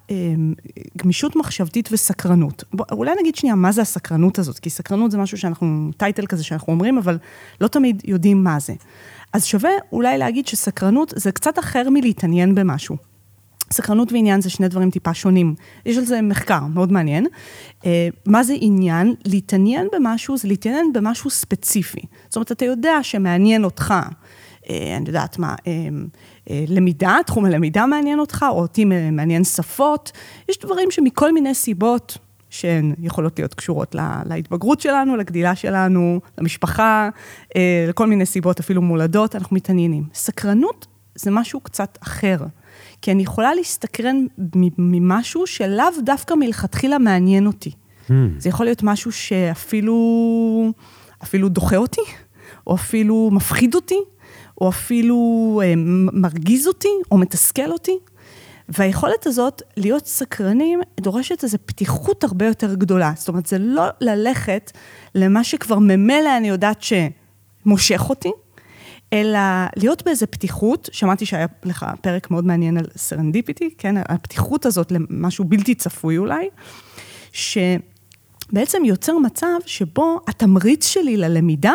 גמישות 0.97 1.35
מחשבתית 1.35 1.89
וסקרנות. 1.91 2.63
בוא, 2.73 2.85
אולי 2.91 3.11
נגיד 3.19 3.35
שנייה, 3.35 3.55
מה 3.55 3.71
זה 3.71 3.81
הסקרנות 3.81 4.39
הזאת? 4.39 4.59
כי 4.59 4.69
סקרנות 4.69 5.11
זה 5.11 5.17
משהו 5.17 5.37
שאנחנו, 5.37 5.91
טייטל 5.97 6.25
כזה 6.25 6.43
שאנחנו 6.43 6.73
אומרים, 6.73 6.97
אבל 6.97 7.17
לא 7.61 7.67
תמיד 7.67 8.01
יודעים 8.05 8.43
מה 8.43 8.59
זה. 8.59 8.73
אז 9.33 9.45
שווה 9.45 9.71
אולי 9.91 10.17
להגיד 10.17 10.47
שסקרנות 10.47 11.13
זה 11.15 11.31
קצת 11.31 11.59
אחר 11.59 11.89
מלהתעניין 11.89 12.55
במשהו. 12.55 12.97
סקרנות 13.71 14.11
ועניין 14.11 14.41
זה 14.41 14.49
שני 14.49 14.67
דברים 14.67 14.91
טיפה 14.91 15.13
שונים. 15.13 15.55
יש 15.85 15.97
על 15.97 16.05
זה 16.05 16.21
מחקר 16.21 16.65
מאוד 16.73 16.91
מעניין. 16.91 17.27
אה, 17.85 18.09
מה 18.25 18.43
זה 18.43 18.53
עניין? 18.61 19.13
להתעניין 19.25 19.87
במשהו 19.93 20.37
זה 20.37 20.47
להתעניין 20.47 20.93
במשהו 20.93 21.29
ספציפי. 21.29 22.01
זאת 22.27 22.35
אומרת, 22.35 22.51
אתה 22.51 22.65
יודע 22.65 23.03
שמעניין 23.03 23.63
אותך, 23.63 23.93
אני 24.69 25.07
יודעת 25.07 25.39
מה, 25.39 25.55
אה, 25.67 25.73
למידה, 26.49 27.17
תחום 27.25 27.45
הלמידה 27.45 27.85
מעניין 27.85 28.19
אותך, 28.19 28.45
או 28.49 28.61
אותי 28.61 28.85
מעניין 29.11 29.43
שפות. 29.43 30.11
יש 30.49 30.59
דברים 30.59 30.91
שמכל 30.91 31.31
מיני 31.31 31.53
סיבות, 31.53 32.17
שהן 32.49 32.95
יכולות 32.99 33.39
להיות 33.39 33.53
קשורות 33.53 33.95
לה, 33.95 34.21
להתבגרות 34.25 34.81
שלנו, 34.81 35.15
לגדילה 35.15 35.55
שלנו, 35.55 36.19
למשפחה, 36.37 37.09
אה, 37.55 37.85
לכל 37.89 38.07
מיני 38.07 38.25
סיבות, 38.25 38.59
אפילו 38.59 38.81
מולדות, 38.81 39.35
אנחנו 39.35 39.55
מתעניינים. 39.55 40.03
סקרנות 40.13 40.87
זה 41.15 41.31
משהו 41.31 41.59
קצת 41.59 41.97
אחר, 42.03 42.37
כי 43.01 43.11
אני 43.11 43.23
יכולה 43.23 43.53
להסתקרן 43.53 44.25
ממשהו 44.77 45.47
שלאו 45.47 45.85
דווקא 46.03 46.33
מלכתחילה 46.33 46.97
מעניין 46.97 47.47
אותי. 47.47 47.71
Hmm. 48.07 48.11
זה 48.37 48.49
יכול 48.49 48.65
להיות 48.65 48.83
משהו 48.83 49.11
שאפילו 49.11 49.95
אפילו 51.23 51.49
דוחה 51.49 51.77
אותי, 51.77 52.01
או 52.67 52.75
אפילו 52.75 53.29
מפחיד 53.31 53.75
אותי, 53.75 53.99
או 54.61 54.69
אפילו 54.69 55.61
אה, 55.63 55.73
מרגיז 56.13 56.67
אותי, 56.67 56.89
או 57.11 57.17
מתסכל 57.17 57.71
אותי. 57.71 57.97
והיכולת 58.69 59.27
הזאת 59.27 59.61
להיות 59.77 60.05
סקרנים 60.05 60.81
דורשת 60.99 61.43
איזו 61.43 61.57
פתיחות 61.65 62.23
הרבה 62.23 62.45
יותר 62.45 62.73
גדולה. 62.73 63.13
זאת 63.15 63.27
אומרת, 63.27 63.45
זה 63.45 63.57
לא 63.57 63.83
ללכת 64.01 64.71
למה 65.15 65.43
שכבר 65.43 65.79
ממילא 65.79 66.37
אני 66.37 66.49
יודעת 66.49 66.81
שמושך 66.81 68.05
אותי, 68.09 68.31
אלא 69.13 69.39
להיות 69.75 70.03
באיזו 70.05 70.25
פתיחות, 70.29 70.89
שמעתי 70.91 71.25
שהיה 71.25 71.47
לך 71.63 71.85
פרק 72.01 72.31
מאוד 72.31 72.45
מעניין 72.45 72.77
על 72.77 72.85
serendipity, 72.97 73.69
כן, 73.77 73.95
הפתיחות 73.97 74.65
הזאת 74.65 74.91
למשהו 74.91 75.45
בלתי 75.45 75.75
צפוי 75.75 76.17
אולי, 76.17 76.49
שבעצם 77.31 78.85
יוצר 78.85 79.17
מצב 79.17 79.57
שבו 79.65 80.19
התמריץ 80.27 80.87
שלי 80.87 81.17
ללמידה 81.17 81.73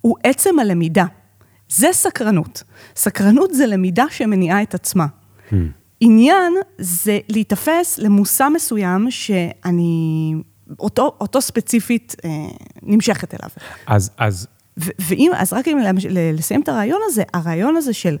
הוא 0.00 0.16
עצם 0.22 0.58
הלמידה. 0.58 1.04
זה 1.76 1.88
סקרנות. 1.92 2.62
סקרנות 2.96 3.54
זה 3.54 3.66
למידה 3.66 4.04
שמניעה 4.10 4.62
את 4.62 4.74
עצמה. 4.74 5.06
Hmm. 5.50 5.54
עניין 6.00 6.52
זה 6.78 7.18
להיתפס 7.28 7.98
למושא 7.98 8.48
מסוים 8.54 9.10
שאני, 9.10 10.34
אותו, 10.78 11.16
אותו 11.20 11.40
ספציפית 11.40 12.16
אה, 12.24 12.30
נמשכת 12.82 13.34
אליו. 13.34 13.50
אז, 13.86 14.10
אז... 14.18 14.46
ו- 14.80 14.90
ואם, 15.00 15.30
אז 15.36 15.52
רק 15.52 15.68
אם 15.68 15.78
לסיים 16.10 16.60
את 16.60 16.68
הרעיון 16.68 17.00
הזה, 17.06 17.22
הרעיון 17.34 17.76
הזה 17.76 17.92
של 17.92 18.16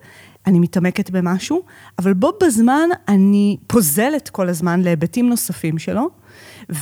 אני 0.46 0.58
מתעמקת 0.58 1.10
במשהו, 1.10 1.62
אבל 1.98 2.12
בו 2.14 2.32
בזמן 2.42 2.88
אני 3.08 3.56
פוזלת 3.66 4.28
כל 4.28 4.48
הזמן 4.48 4.80
להיבטים 4.80 5.28
נוספים 5.28 5.78
שלו, 5.78 6.10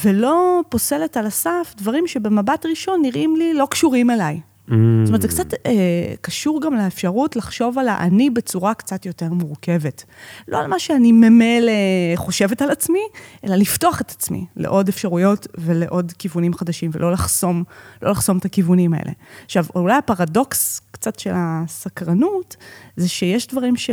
ולא 0.04 0.60
פוסלת 0.68 1.16
על 1.16 1.26
הסף 1.26 1.74
דברים 1.76 2.06
שבמבט 2.06 2.66
ראשון 2.66 3.02
נראים 3.02 3.36
לי 3.36 3.54
לא 3.54 3.66
קשורים 3.70 4.10
אליי. 4.10 4.40
Mm. 4.68 4.72
זאת 5.04 5.08
אומרת, 5.08 5.22
זה 5.22 5.28
קצת 5.28 5.54
אה, 5.66 6.14
קשור 6.20 6.60
גם 6.60 6.74
לאפשרות 6.74 7.36
לחשוב 7.36 7.78
על 7.78 7.88
האני 7.88 8.30
בצורה 8.30 8.74
קצת 8.74 9.06
יותר 9.06 9.32
מורכבת. 9.32 10.04
לא 10.48 10.58
על 10.58 10.66
מה 10.66 10.78
שאני 10.78 11.12
ממילא 11.12 11.72
חושבת 12.16 12.62
על 12.62 12.70
עצמי, 12.70 13.02
אלא 13.44 13.56
לפתוח 13.56 14.00
את 14.00 14.10
עצמי 14.10 14.46
לעוד 14.56 14.88
אפשרויות 14.88 15.46
ולעוד 15.58 16.12
כיוונים 16.18 16.54
חדשים, 16.54 16.90
ולא 16.94 17.12
לחסום, 17.12 17.64
לא 18.02 18.10
לחסום 18.10 18.38
את 18.38 18.44
הכיוונים 18.44 18.94
האלה. 18.94 19.12
עכשיו, 19.44 19.64
אולי 19.74 19.94
הפרדוקס 19.94 20.80
קצת 20.90 21.18
של 21.18 21.32
הסקרנות, 21.34 22.56
זה 22.96 23.08
שיש 23.08 23.46
דברים 23.46 23.76
ש... 23.76 23.90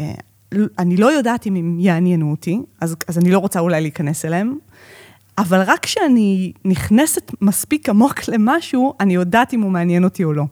אה, 0.00 0.12
אני 0.78 0.96
לא 0.96 1.06
יודעת 1.06 1.46
אם 1.46 1.54
הם 1.54 1.80
יעניינו 1.80 2.30
אותי, 2.30 2.60
אז, 2.80 2.96
אז 3.08 3.18
אני 3.18 3.30
לא 3.30 3.38
רוצה 3.38 3.60
אולי 3.60 3.80
להיכנס 3.80 4.24
אליהם, 4.24 4.58
אבל 5.38 5.62
רק 5.66 5.82
כשאני 5.82 6.52
נכנסת 6.64 7.32
מספיק 7.40 7.88
עמוק 7.88 8.28
למשהו, 8.28 8.94
אני 9.00 9.14
יודעת 9.14 9.54
אם 9.54 9.60
הוא 9.60 9.70
מעניין 9.70 10.04
אותי 10.04 10.24
או 10.24 10.32
לא. 10.32 10.44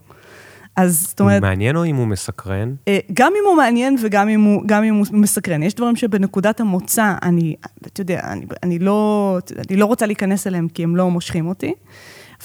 אז 0.76 1.06
זאת 1.08 1.20
אומרת... 1.20 1.42
הוא 1.42 1.48
מעניין 1.48 1.76
או 1.76 1.84
אם 1.84 1.96
הוא 1.96 2.06
מסקרן? 2.06 2.74
אה, 2.88 2.98
גם 3.12 3.32
אם 3.38 3.48
הוא 3.48 3.56
מעניין 3.56 3.96
וגם 4.02 4.28
אם 4.28 4.40
הוא, 4.40 4.62
גם 4.66 4.84
אם 4.84 4.94
הוא 4.94 5.06
מסקרן. 5.12 5.62
יש 5.62 5.74
דברים 5.74 5.96
שבנקודת 5.96 6.60
המוצא, 6.60 7.14
אני, 7.22 7.56
אתה 7.86 8.00
יודע, 8.00 8.20
אני, 8.24 8.46
אני, 8.62 8.78
לא, 8.78 9.38
אני 9.68 9.76
לא 9.76 9.86
רוצה 9.86 10.06
להיכנס 10.06 10.46
אליהם 10.46 10.68
כי 10.68 10.84
הם 10.84 10.96
לא 10.96 11.10
מושכים 11.10 11.46
אותי, 11.46 11.74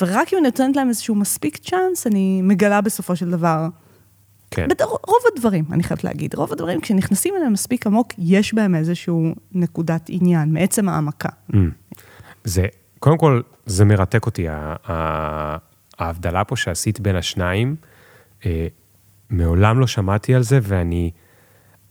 ורק 0.02 0.34
אם 0.34 0.38
אני 0.38 0.48
נותנת 0.48 0.76
להם 0.76 0.90
איזשהו 0.90 1.16
מספיק 1.16 1.58
צ'אנס, 1.58 2.08
אני 2.08 2.42
מגלה 2.42 2.82
בסופו 2.82 3.16
של 3.16 3.30
דבר. 3.30 3.68
כן. 4.52 4.68
רוב 5.08 5.20
הדברים, 5.36 5.66
אני 5.72 5.84
חייבת 5.84 6.04
להגיד, 6.04 6.36
רוב 6.36 6.54
הדברים, 6.54 6.82
כשנכנסים 6.82 7.34
אליהם 7.38 7.54
מספיק 7.54 7.88
עמוק, 7.88 8.14
יש 8.18 8.54
בהם 8.54 8.76
איזשהו 8.76 9.36
נקודת 9.52 10.06
עניין, 10.10 10.54
מעצם 10.54 10.90
העמקה. 10.90 11.30
Mm. 11.52 11.56
זה, 12.44 12.66
קודם 13.00 13.18
כל, 13.18 13.42
זה 13.66 13.86
מרתק 13.86 14.26
אותי, 14.26 14.48
ההבדלה 16.00 16.44
פה 16.44 16.56
שעשית 16.56 17.00
בין 17.00 17.16
השניים, 17.16 17.76
אה, 18.46 18.68
מעולם 19.30 19.80
לא 19.80 19.88
שמעתי 19.88 20.36
על 20.36 20.44
זה, 20.44 20.60
ואני 20.64 21.12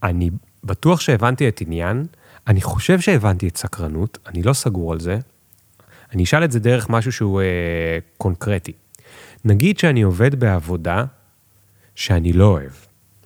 אני 0.03 0.31
בטוח 0.65 1.01
שהבנתי 1.01 1.49
את 1.49 1.61
עניין, 1.61 2.07
אני 2.47 2.61
חושב 2.61 3.01
שהבנתי 3.01 3.49
את 3.49 3.57
סקרנות, 3.57 4.19
אני 4.27 4.43
לא 4.43 4.53
סגור 4.53 4.93
על 4.93 5.01
זה. 5.01 5.19
אני 6.13 6.25
אשאל 6.25 6.45
את 6.45 6.53
זה 6.53 6.61
דרך 6.61 6.91
משהו 6.91 7.13
שהוא 7.13 7.41
אה, 7.41 7.99
קונקרטי. 8.19 8.73
נגיד 9.45 9.79
שאני 9.79 10.03
עובד 10.03 10.35
בעבודה 10.41 11.05
שאני 11.95 12.33
לא 12.33 12.45
אוהב, 12.45 12.73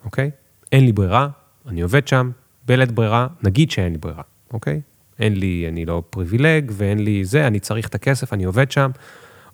אוקיי? 0.04 0.30
אין 0.72 0.84
לי 0.84 0.92
ברירה, 0.92 1.28
אני 1.66 1.80
עובד 1.80 2.08
שם, 2.08 2.30
בלית 2.66 2.92
ברירה, 2.92 3.26
נגיד 3.42 3.70
שאין 3.70 3.92
לי 3.92 3.98
ברירה, 3.98 4.22
אוקיי? 4.52 4.80
אין 5.18 5.36
לי, 5.36 5.66
אני 5.68 5.86
לא 5.86 6.02
פריבילג 6.10 6.72
ואין 6.74 7.04
לי 7.04 7.24
זה, 7.24 7.46
אני 7.46 7.60
צריך 7.60 7.88
את 7.88 7.94
הכסף, 7.94 8.32
אני 8.32 8.44
עובד 8.44 8.70
שם, 8.70 8.90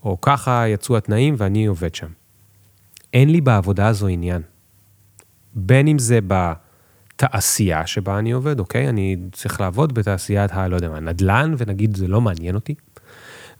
או 0.04 0.20
ככה 0.20 0.68
יצאו 0.68 0.96
התנאים 0.96 1.34
ואני 1.38 1.66
עובד 1.66 1.94
שם. 1.94 2.08
אין 3.12 3.30
לי 3.30 3.40
בעבודה 3.40 3.86
הזו 3.86 4.06
עניין. 4.06 4.42
בין 5.54 5.88
אם 5.88 5.98
זה 5.98 6.18
בתעשייה 6.26 7.86
שבה 7.86 8.18
אני 8.18 8.30
עובד, 8.30 8.60
אוקיי? 8.60 8.88
אני 8.88 9.16
צריך 9.32 9.60
לעבוד 9.60 9.92
בתעשיית 9.92 10.52
ה... 10.52 10.68
לא 10.68 10.76
יודע 10.76 10.88
מה, 10.88 11.00
נדל"ן, 11.00 11.54
ונגיד 11.58 11.96
זה 11.96 12.08
לא 12.08 12.20
מעניין 12.20 12.54
אותי. 12.54 12.74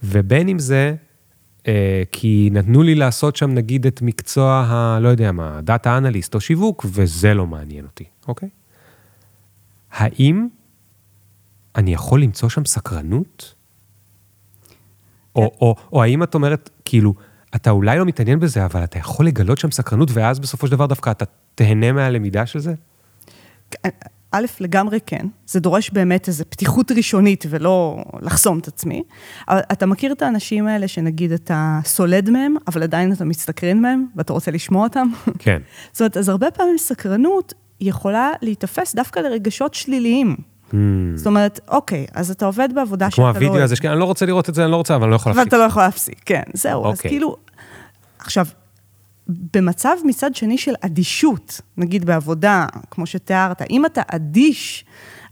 ובין 0.03 0.47
אם 0.47 0.59
זה 0.59 0.95
אה, 1.67 2.03
כי 2.11 2.49
נתנו 2.51 2.83
לי 2.83 2.95
לעשות 2.95 3.35
שם 3.35 3.51
נגיד 3.51 3.87
את 3.87 4.01
מקצוע 4.01 4.65
ה... 4.69 4.99
לא 4.99 5.09
יודע 5.09 5.31
מה, 5.31 5.59
דאטה 5.63 5.97
אנליסט 5.97 6.35
או 6.35 6.41
שיווק, 6.41 6.85
וזה 6.89 7.33
לא 7.33 7.47
מעניין 7.47 7.85
אותי, 7.85 8.03
אוקיי? 8.27 8.49
האם 9.91 10.47
אני 11.75 11.93
יכול 11.93 12.23
למצוא 12.23 12.49
שם 12.49 12.65
סקרנות? 12.65 13.55
או, 15.35 15.51
או, 15.61 15.75
או 15.93 16.03
האם 16.03 16.23
את 16.23 16.35
אומרת, 16.35 16.69
כאילו, 16.85 17.13
אתה 17.55 17.69
אולי 17.69 17.99
לא 17.99 18.05
מתעניין 18.05 18.39
בזה, 18.39 18.65
אבל 18.65 18.83
אתה 18.83 18.99
יכול 18.99 19.27
לגלות 19.27 19.57
שם 19.57 19.71
סקרנות, 19.71 20.09
ואז 20.13 20.39
בסופו 20.39 20.67
של 20.67 20.71
דבר 20.71 20.85
דווקא 20.85 21.11
אתה 21.11 21.25
תהנה 21.55 21.91
מהלמידה 21.91 22.45
של 22.45 22.59
זה? 22.59 22.73
א', 24.31 24.45
לגמרי 24.59 24.99
כן. 25.05 25.25
זה 25.45 25.59
דורש 25.59 25.89
באמת 25.89 26.27
איזו 26.27 26.43
פתיחות 26.49 26.91
ראשונית 26.91 27.45
ולא 27.49 28.03
לחסום 28.21 28.59
את 28.59 28.67
עצמי. 28.67 29.03
אבל 29.49 29.59
אתה 29.71 29.85
מכיר 29.85 30.11
את 30.11 30.21
האנשים 30.21 30.67
האלה 30.67 30.87
שנגיד 30.87 31.31
אתה 31.31 31.79
סולד 31.85 32.29
מהם, 32.29 32.55
אבל 32.67 32.83
עדיין 32.83 33.13
אתה 33.13 33.25
מסתקרן 33.25 33.79
מהם, 33.79 34.05
ואתה 34.15 34.33
רוצה 34.33 34.51
לשמוע 34.51 34.83
אותם? 34.83 35.07
כן. 35.39 35.61
זאת 35.91 36.01
אומרת, 36.01 36.17
אז 36.17 36.29
הרבה 36.29 36.51
פעמים 36.51 36.77
סקרנות 36.77 37.53
יכולה 37.81 38.31
להיתפס 38.41 38.95
דווקא 38.95 39.19
לרגשות 39.19 39.73
שליליים. 39.73 40.35
Hmm. 40.71 40.75
זאת 41.15 41.27
אומרת, 41.27 41.59
אוקיי, 41.67 42.05
אז 42.13 42.31
אתה 42.31 42.45
עובד 42.45 42.69
בעבודה 42.75 43.11
שאתה 43.11 43.15
כמו 43.15 43.25
לא 43.25 43.29
אוהב. 43.29 43.43
הווידאו 43.43 43.63
הזה, 43.63 43.75
אני 43.83 43.99
לא 43.99 44.05
רוצה 44.05 44.25
לראות 44.25 44.49
את 44.49 44.55
זה, 44.55 44.63
אני 44.63 44.71
לא 44.71 44.75
רוצה, 44.75 44.95
אבל 44.95 45.03
אני 45.03 45.11
לא 45.11 45.15
יכול 45.15 45.31
להפסיק. 45.31 45.47
אתה 45.47 45.57
לא 45.57 45.63
יכול 45.63 45.83
להפסיק, 45.83 46.21
כן, 46.25 46.41
זהו. 46.53 46.85
אז 46.85 46.97
אוקיי. 46.97 47.11
כאילו, 47.11 47.35
עכשיו, 48.19 48.45
במצב 49.27 49.95
מצד 50.05 50.35
שני 50.35 50.57
של 50.57 50.73
אדישות, 50.81 51.61
נגיד 51.77 52.05
בעבודה, 52.05 52.65
כמו 52.91 53.05
שתיארת, 53.05 53.61
אם 53.69 53.85
אתה 53.85 54.01
אדיש, 54.07 54.85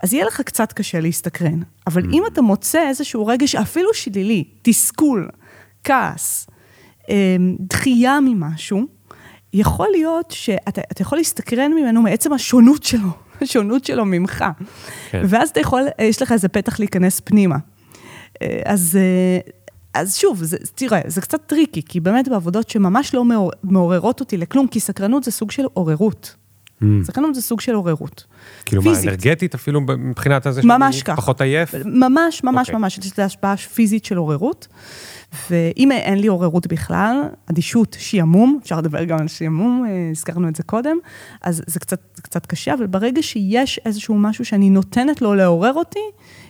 אז 0.04 0.14
יהיה 0.14 0.26
לך 0.26 0.42
קצת 0.42 0.74
קשה 0.74 1.00
להסתקרן. 1.00 1.60
אבל 1.88 2.04
אם 2.14 2.24
אתה 2.34 2.42
מוצא 2.42 2.88
איזשהו 2.88 3.28
רגש 3.28 3.56
אפילו 3.56 3.94
שלילי, 3.94 4.44
תסכול, 4.62 5.30
כעס, 5.84 6.48
אמ, 7.10 7.56
דחייה 7.60 8.20
ממשהו, 8.20 8.86
יכול 9.54 9.88
להיות 9.92 10.32
שאתה 10.32 10.82
אתה 10.92 11.02
יכול 11.02 11.18
להסתקרן 11.18 11.74
ממנו 11.74 12.02
מעצם 12.02 12.34
השונות 12.34 12.84
שלו, 12.84 13.10
השונות 13.42 13.86
שלו 13.86 14.06
ממך. 14.06 14.46
כן. 15.12 15.22
ואז 15.28 15.50
אתה 15.50 15.60
יכול, 15.60 15.84
יש 16.02 16.22
לך 16.22 16.32
איזה 16.32 16.48
פתח 16.48 16.80
להיכנס 16.80 17.20
פנימה. 17.20 17.58
אה, 18.42 18.62
אז, 18.66 18.98
אה, 19.02 19.40
אז 19.94 20.16
שוב, 20.18 20.44
זה, 20.44 20.58
תראה, 20.76 21.00
זה 21.08 21.22
קצת 21.22 21.42
tricky, 21.46 21.82
כי 21.86 22.00
באמת 22.00 22.28
בעבודות 22.28 22.70
שממש 22.70 23.14
לא 23.14 23.26
מעור- 23.26 23.52
מעוררות 23.64 24.20
אותי 24.20 24.38
לכלום, 24.38 24.68
כי 24.68 24.80
סקרנות 24.80 25.24
זה 25.24 25.32
סוג 25.32 25.52
של 25.52 25.66
עוררות. 25.74 26.36
Hmm. 26.84 26.86
סקרנות 27.04 27.36
זה 27.36 27.42
סוג 27.42 27.62
של 27.62 27.74
עוררות. 27.74 28.26
כאילו 28.66 28.82
מה, 28.82 28.90
פיזית. 28.90 29.08
אנרגטית 29.08 29.56
אפילו 29.56 29.82
מבחינת 29.82 30.46
הזה 30.46 30.62
שאני 30.62 31.02
ככה. 31.06 31.16
פחות 31.16 31.42
עייף? 31.42 31.76
ממש, 31.86 32.44
ממש, 32.44 32.68
אוקיי. 32.68 32.80
ממש, 32.80 32.98
יש 32.98 33.12
לזה 33.14 33.26
השפעה 33.26 33.58
פיזית 33.58 34.06
של 34.06 34.18
עוררות. 34.18 34.68
ואם 35.50 35.92
אין 35.92 36.20
לי 36.20 36.28
עוררות 36.28 36.68
בכלל, 36.68 37.22
אדישות, 37.50 37.98
שעמום, 38.00 38.60
אפשר 38.64 38.78
לדבר 38.78 39.04
גם 39.04 39.20
על 39.20 39.28
שעמום, 39.28 39.86
אה, 39.88 40.10
הזכרנו 40.12 40.48
את 40.48 40.56
זה 40.56 40.64
קודם, 40.64 40.98
אז 41.42 41.64
זה 41.68 41.80
קצת, 41.80 42.20
קצת 42.22 42.46
קשה, 42.46 42.74
אבל 42.74 42.88
ברגע 42.88 43.22
שיש 43.24 43.80
איזשהו 43.86 44.16
משהו 44.16 44.46
שאני 44.46 44.70
נותנת 44.70 45.22
לו 45.22 45.34
לעורר 45.36 45.74
אותי, 45.74 46.00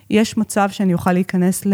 יש 0.10 0.38
מצב 0.38 0.70
שאני 0.72 0.94
אוכל 0.94 1.14
להיכנס 1.14 1.66
ל... 1.66 1.74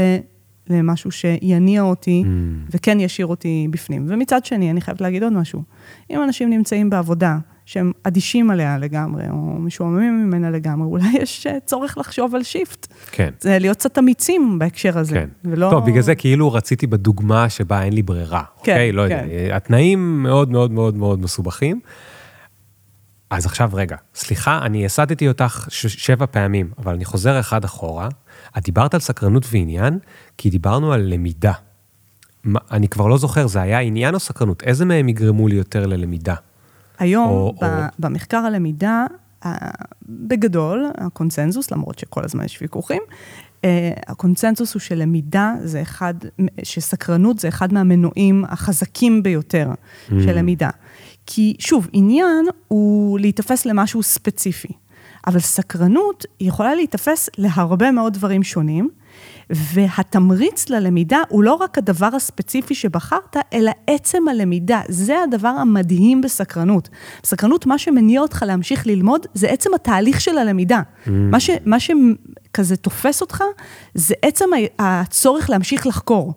למשהו 0.69 1.11
שיניע 1.11 1.81
אותי 1.81 2.23
Hmm. 2.25 2.69
וכן 2.71 2.99
ישאיר 2.99 3.27
אותי 3.27 3.67
בפנים. 3.69 4.05
ומצד 4.09 4.45
שני, 4.45 4.71
אני 4.71 4.81
חייבת 4.81 5.01
להגיד 5.01 5.23
עוד 5.23 5.33
משהו. 5.33 5.63
אם 6.09 6.23
אנשים 6.23 6.49
נמצאים 6.49 6.89
בעבודה 6.89 7.37
שהם 7.65 7.91
אדישים 8.03 8.51
עליה 8.51 8.77
לגמרי, 8.77 9.23
או 9.29 9.35
משועממים 9.35 10.27
ממנה 10.27 10.49
לגמרי, 10.49 10.87
אולי 10.87 11.17
יש 11.21 11.47
אה, 11.47 11.57
צורך 11.65 11.97
לחשוב 11.97 12.35
על 12.35 12.43
שיפט. 12.43 12.87
כן. 13.11 13.29
זה 13.39 13.59
להיות 13.59 13.77
קצת 13.77 13.97
אמיצים 13.97 14.59
בהקשר 14.59 14.97
הזה. 14.97 15.15
כן. 15.15 15.29
ולא... 15.45 15.69
טוב, 15.71 15.85
בגלל 15.85 16.01
זה 16.01 16.15
כאילו 16.15 16.53
רציתי 16.53 16.87
בדוגמה 16.87 17.49
שבה 17.49 17.83
אין 17.83 17.93
לי 17.93 18.01
ברירה, 18.01 18.43
כן, 18.63 18.71
אוקיי? 18.71 18.91
לא 18.91 19.01
יודע, 19.01 19.21
כן. 19.21 19.53
התנאים 19.53 20.23
מאוד 20.23 20.51
מאוד 20.51 20.71
מאוד 20.71 20.95
מאוד 20.95 21.19
מסובכים. 21.19 21.79
אז 23.29 23.45
עכשיו 23.45 23.69
רגע, 23.73 23.95
סליחה, 24.15 24.59
אני 24.61 24.85
הסטתי 24.85 25.27
אותך 25.27 25.67
שבע 25.69 26.25
פעמים, 26.25 26.69
אבל 26.77 26.93
אני 26.93 27.05
חוזר 27.05 27.39
אחד 27.39 27.63
אחורה. 27.63 28.09
את 28.57 28.63
דיברת 28.63 28.93
על 28.93 28.99
סקרנות 28.99 29.45
ועניין, 29.51 29.99
כי 30.37 30.49
דיברנו 30.49 30.93
על 30.93 31.01
למידה. 31.01 31.53
מה, 32.43 32.59
אני 32.71 32.87
כבר 32.87 33.07
לא 33.07 33.17
זוכר, 33.17 33.47
זה 33.47 33.61
היה 33.61 33.79
עניין 33.79 34.13
או 34.13 34.19
סקרנות? 34.19 34.63
איזה 34.63 34.85
מהם 34.85 35.09
יגרמו 35.09 35.47
לי 35.47 35.55
יותר 35.55 35.87
ללמידה? 35.87 36.35
היום, 36.99 37.29
או- 37.29 37.53
ב- 37.61 37.63
או- 37.63 37.69
במחקר 37.99 38.37
הלמידה, 38.37 39.05
בגדול, 40.09 40.85
הקונצנזוס, 40.97 41.71
למרות 41.71 41.99
שכל 41.99 42.23
הזמן 42.23 42.45
יש 42.45 42.61
ויכוחים, 42.61 43.01
אה, 43.65 43.91
הקונצנזוס 44.07 44.73
הוא 44.73 44.79
שלמידה 44.79 45.53
זה 45.63 45.81
אחד, 45.81 46.13
שסקרנות 46.63 47.39
זה 47.39 47.47
אחד 47.47 47.73
מהמנועים 47.73 48.45
החזקים 48.47 49.23
ביותר 49.23 49.69
של 50.07 50.37
למידה. 50.37 50.69
כי 51.25 51.55
שוב, 51.59 51.87
עניין 51.93 52.45
הוא 52.67 53.19
להיתפס 53.19 53.65
למשהו 53.65 54.03
ספציפי, 54.03 54.73
אבל 55.27 55.39
סקרנות 55.39 56.25
יכולה 56.39 56.75
להיתפס 56.75 57.29
להרבה 57.37 57.91
מאוד 57.91 58.13
דברים 58.13 58.43
שונים, 58.43 58.89
והתמריץ 59.49 60.69
ללמידה 60.69 61.17
הוא 61.29 61.43
לא 61.43 61.53
רק 61.53 61.77
הדבר 61.77 62.09
הספציפי 62.15 62.75
שבחרת, 62.75 63.37
אלא 63.53 63.71
עצם 63.87 64.27
הלמידה. 64.27 64.81
זה 64.89 65.15
הדבר 65.23 65.47
המדהים 65.47 66.21
בסקרנות. 66.21 66.89
בסקרנות, 67.23 67.65
מה 67.65 67.77
שמניע 67.77 68.21
אותך 68.21 68.43
להמשיך 68.47 68.87
ללמוד, 68.87 69.25
זה 69.33 69.47
עצם 69.47 69.73
התהליך 69.73 70.21
של 70.21 70.37
הלמידה. 70.37 70.81
מה, 71.07 71.39
ש, 71.39 71.49
מה 71.65 71.77
שכזה 71.79 72.75
תופס 72.75 73.21
אותך, 73.21 73.43
זה 73.93 74.13
עצם 74.21 74.45
הצורך 74.79 75.49
להמשיך 75.49 75.87
לחקור. 75.87 76.33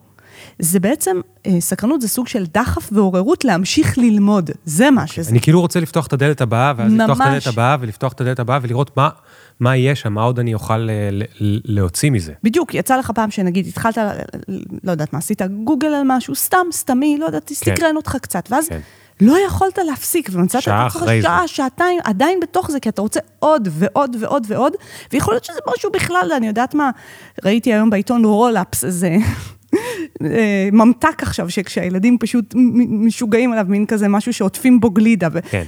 זה 0.58 0.80
בעצם, 0.80 1.20
אה, 1.46 1.60
סקרנות 1.60 2.00
זה 2.00 2.08
סוג 2.08 2.28
של 2.28 2.46
דחף 2.54 2.88
ועוררות 2.92 3.44
להמשיך 3.44 3.98
ללמוד. 3.98 4.50
זה 4.64 4.90
מה 4.90 5.06
שזה. 5.06 5.30
אני 5.30 5.40
כאילו 5.40 5.60
רוצה 5.60 5.80
לפתוח 5.80 6.06
את 6.06 6.12
הדלת 6.12 6.40
הבאה, 6.40 6.72
ואז 6.76 6.92
לפתוח 6.92 7.16
את 7.16 7.26
ממש. 7.26 7.28
הדלת 7.28 7.46
הבאה, 7.46 7.76
ולפתוח 7.80 8.12
את 8.12 8.20
הדלת 8.20 8.38
הבאה, 8.38 8.58
ולראות 8.62 8.96
מה, 8.96 9.08
מה 9.60 9.76
יהיה 9.76 9.94
שם, 9.94 10.12
מה 10.12 10.22
עוד 10.22 10.38
אני 10.38 10.54
אוכל 10.54 10.90
אה, 10.90 11.08
ל- 11.12 11.22
ל- 11.40 11.60
להוציא 11.64 12.10
מזה. 12.10 12.32
בדיוק, 12.42 12.74
יצא 12.74 12.96
לך 12.96 13.10
פעם 13.10 13.30
שנגיד 13.30 13.66
התחלת, 13.66 13.98
לא 14.84 14.90
יודעת 14.90 15.12
מה, 15.12 15.18
עשית 15.18 15.42
גוגל 15.64 15.88
על 15.88 16.02
משהו, 16.04 16.34
סתם, 16.34 16.66
סתמי, 16.72 17.18
לא 17.20 17.26
יודעת, 17.26 17.46
תסתקרן 17.46 17.96
אותך 17.96 18.16
קצת, 18.20 18.48
ואז 18.50 18.68
כן. 18.68 18.80
לא 19.20 19.36
יכולת 19.46 19.78
להפסיק, 19.86 20.28
ומצאת 20.32 20.58
את 20.58 20.64
שעה 20.64 20.86
אחרי 20.86 21.20
זה. 21.22 21.26
שעה, 21.28 21.48
שעתיים, 21.48 22.00
עדיין 22.04 22.40
בתוך 22.40 22.70
זה, 22.70 22.80
כי 22.80 22.88
אתה 22.88 23.02
רוצה 23.02 23.20
עוד 23.38 23.68
ועוד 23.72 24.16
ועוד 24.20 24.46
ועוד, 24.48 24.72
ויכול 25.12 25.34
להיות 25.34 25.44
שזה 25.44 25.58
משהו 25.76 25.90
בכלל, 25.92 26.32
אני 26.36 26.46
יודעת 26.46 26.74
מה, 26.74 26.90
ראיתי 27.44 27.72
היום 27.72 27.90
בעיתון 27.90 28.24
רולאפס, 28.24 28.84
איזה 28.84 29.06
אה, 29.06 29.16
ממתק 30.72 31.22
עכשיו, 31.22 31.50
שכשהילדים 31.50 32.18
פשוט 32.18 32.54
משוגעים 32.88 33.52
עליו, 33.52 33.66
מין 33.68 33.86
כזה 33.86 34.08
משהו 34.08 34.32
שעוטפים 34.32 34.80
בו 34.80 34.90
גלידה. 34.90 35.28
ו- 35.32 35.38
כן. 35.50 35.64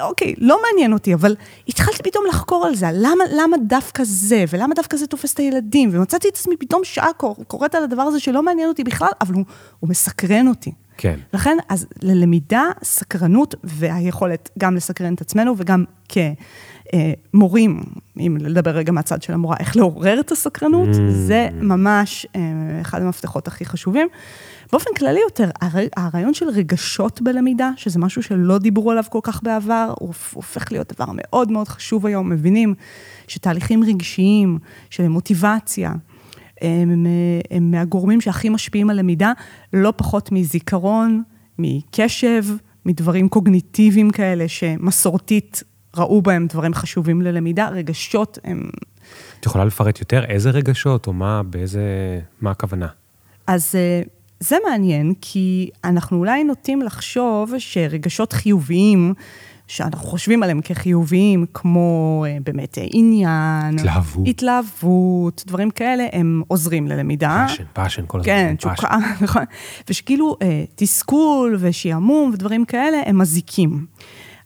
אוקיי, 0.00 0.34
לא 0.38 0.58
מעניין 0.66 0.92
אותי, 0.92 1.14
אבל 1.14 1.36
התחלתי 1.68 2.02
פתאום 2.02 2.24
לחקור 2.28 2.66
על 2.66 2.74
זה, 2.74 2.86
למה, 2.92 3.24
למה 3.36 3.56
דווקא 3.66 4.02
זה, 4.06 4.44
ולמה 4.50 4.74
דווקא 4.74 4.96
זה 4.96 5.06
תופס 5.06 5.32
את 5.34 5.38
הילדים, 5.38 5.88
ומצאתי 5.92 6.28
את 6.28 6.34
עצמי 6.36 6.56
פתאום 6.56 6.84
שעה 6.84 7.12
קור- 7.16 7.44
קוראת 7.46 7.74
על 7.74 7.82
הדבר 7.84 8.02
הזה 8.02 8.20
שלא 8.20 8.42
מעניין 8.42 8.68
אותי 8.68 8.84
בכלל, 8.84 9.08
אבל 9.20 9.34
הוא, 9.34 9.44
הוא 9.80 9.90
מסקרן 9.90 10.48
אותי. 10.48 10.72
כן. 11.00 11.18
לכן, 11.32 11.56
אז 11.68 11.86
ללמידה, 12.02 12.64
סקרנות 12.82 13.54
והיכולת 13.64 14.50
גם 14.58 14.76
לסקרן 14.76 15.14
את 15.14 15.20
עצמנו 15.20 15.54
וגם 15.56 15.84
כמורים, 17.32 17.80
אם 18.20 18.36
לדבר 18.40 18.70
רגע 18.70 18.92
מהצד 18.92 19.22
של 19.22 19.32
המורה, 19.32 19.56
איך 19.60 19.76
לעורר 19.76 20.20
את 20.20 20.32
הסקרנות, 20.32 20.88
Mm. 20.88 21.10
זה 21.10 21.48
ממש 21.52 22.26
אה, 22.36 22.40
אחד 22.80 23.02
המפתחות 23.02 23.48
הכי 23.48 23.64
חשובים. 23.64 24.08
באופן 24.72 24.90
כללי 24.98 25.20
יותר, 25.20 25.50
הר- 25.60 25.86
הרעיון 25.96 26.34
של 26.34 26.48
רגשות 26.48 27.22
בלמידה, 27.22 27.70
שזה 27.76 27.98
משהו 27.98 28.22
שלא 28.22 28.58
דיברו 28.58 28.90
עליו 28.90 29.04
כל 29.10 29.18
כך 29.22 29.42
בעבר, 29.42 29.94
הוא 30.00 30.08
הופ- 30.08 30.34
הופך 30.34 30.72
להיות 30.72 30.92
דבר 30.92 31.04
מאוד 31.14 31.50
מאוד 31.52 31.68
חשוב 31.68 32.06
היום. 32.06 32.28
מבינים 32.28 32.74
שתהליכים 33.28 33.84
רגשיים 33.84 34.58
של 34.90 35.08
מוטיבציה, 35.08 35.92
הם, 36.62 37.06
הם 37.50 37.70
מהגורמים 37.70 38.20
שהכי 38.20 38.48
משפיעים 38.48 38.90
על 38.90 38.98
למידה, 38.98 39.32
לא 39.72 39.92
פחות 39.96 40.32
מזיכרון, 40.32 41.22
מקשב, 41.58 42.44
מדברים 42.86 43.28
קוגניטיביים 43.28 44.10
כאלה 44.10 44.48
שמסורתית 44.48 45.62
ראו 45.96 46.22
בהם 46.22 46.46
דברים 46.46 46.74
חשובים 46.74 47.22
ללמידה. 47.22 47.68
רגשות 47.68 48.38
הם... 48.44 48.70
את 49.40 49.46
יכולה 49.46 49.64
לפרט 49.64 50.00
יותר 50.00 50.24
איזה 50.24 50.50
רגשות, 50.50 51.06
או 51.06 51.12
מה, 51.12 51.42
באיזה, 51.42 51.80
מה 52.40 52.50
הכוונה? 52.50 52.86
אז 53.46 53.74
אה, 53.74 54.02
זה 54.40 54.56
מעניין, 54.70 55.14
כי 55.20 55.70
אנחנו 55.84 56.18
אולי 56.18 56.44
נוטים 56.44 56.82
לחשוב 56.82 57.54
שרגשות 57.58 58.32
חיוביים, 58.32 59.14
שאנחנו 59.66 60.06
חושבים 60.06 60.42
עליהם 60.42 60.60
כחיוביים, 60.60 61.46
כמו 61.54 62.24
אה, 62.28 62.36
באמת 62.44 62.78
עניין, 62.92 63.78
התלהבות. 63.78 64.28
התלהבות, 64.28 65.44
דברים 65.46 65.70
כאלה, 65.70 66.06
הם 66.12 66.42
עוזרים 66.48 66.86
ללמידה. 66.86 67.46
פאשן, 67.48 67.64
פאשן, 67.72 68.04
כל 68.06 68.20
הזמן. 68.20 68.32
כן. 68.32 68.54
תשוקה, 68.56 68.96
נכון. 69.20 69.42
ושכאילו 69.88 70.36
אה, 70.42 70.64
תסכול 70.74 71.56
ושעמום 71.60 72.30
ודברים 72.34 72.64
כאלה, 72.64 72.96
הם 73.06 73.18
מזיקים. 73.18 73.86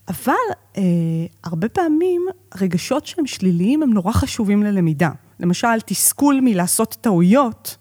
אבל 0.09 0.33
אה, 0.77 0.83
הרבה 1.45 1.69
פעמים 1.69 2.27
רגשות 2.61 3.07
שהם 3.07 3.27
שליליים 3.27 3.83
הם 3.83 3.93
נורא 3.93 4.13
חשובים 4.13 4.63
ללמידה. 4.63 5.11
למשל, 5.41 5.81
תסכול 5.87 6.41
מלעשות 6.43 6.97
טעויות, 7.01 7.77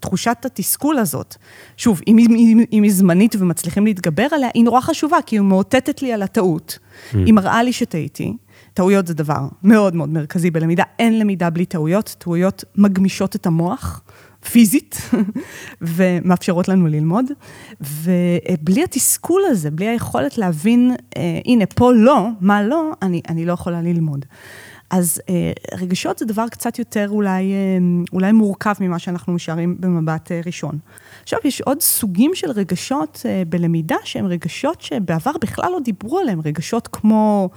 תחושת 0.00 0.36
התסכול 0.44 0.98
הזאת, 0.98 1.36
שוב, 1.76 2.00
אם 2.06 2.16
היא, 2.16 2.66
אם 2.72 2.82
היא 2.82 2.92
זמנית 2.92 3.36
ומצליחים 3.38 3.84
להתגבר 3.84 4.26
עליה, 4.30 4.48
היא 4.54 4.64
נורא 4.64 4.80
חשובה, 4.80 5.18
כי 5.26 5.36
היא 5.36 5.40
מאותתת 5.40 6.02
לי 6.02 6.12
על 6.12 6.22
הטעות. 6.22 6.78
Mm. 6.78 7.16
היא 7.16 7.34
מראה 7.34 7.62
לי 7.62 7.72
שטעיתי. 7.72 8.36
טעויות 8.74 9.06
זה 9.06 9.14
דבר 9.14 9.48
מאוד 9.62 9.94
מאוד 9.94 10.08
מרכזי 10.08 10.50
בלמידה. 10.50 10.84
אין 10.98 11.18
למידה 11.18 11.50
בלי 11.50 11.66
טעויות, 11.66 12.16
טעויות 12.18 12.64
מגמישות 12.76 13.36
את 13.36 13.46
המוח. 13.46 14.02
פיזית, 14.50 15.10
ומאפשרות 15.80 16.68
לנו 16.68 16.86
ללמוד. 16.86 17.24
ובלי 17.80 18.84
התסכול 18.84 19.42
הזה, 19.46 19.70
בלי 19.70 19.88
היכולת 19.88 20.38
להבין, 20.38 20.90
אה, 21.16 21.40
הנה, 21.44 21.66
פה 21.66 21.92
לא, 21.92 22.28
מה 22.40 22.62
לא, 22.62 22.90
אני, 23.02 23.20
אני 23.28 23.44
לא 23.44 23.52
יכולה 23.52 23.82
ללמוד. 23.82 24.24
אז 24.92 25.20
אה, 25.28 25.52
רגשות 25.78 26.18
זה 26.18 26.24
דבר 26.24 26.48
קצת 26.48 26.78
יותר 26.78 27.08
אולי, 27.08 27.52
אה, 27.52 27.78
אולי 28.12 28.32
מורכב 28.32 28.74
ממה 28.80 28.98
שאנחנו 28.98 29.32
משערים 29.32 29.76
במבט 29.80 30.32
אה, 30.32 30.40
ראשון. 30.46 30.78
עכשיו, 31.22 31.38
יש 31.44 31.60
עוד 31.60 31.80
סוגים 31.80 32.30
של 32.34 32.50
רגשות 32.50 33.22
אה, 33.26 33.42
בלמידה, 33.48 33.96
שהם 34.04 34.26
רגשות 34.26 34.80
שבעבר 34.80 35.32
בכלל 35.40 35.72
לא 35.72 35.80
דיברו 35.80 36.18
עליהם, 36.18 36.40
רגשות 36.44 36.88
כמו 36.92 37.50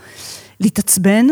להתעצבן 0.59 1.25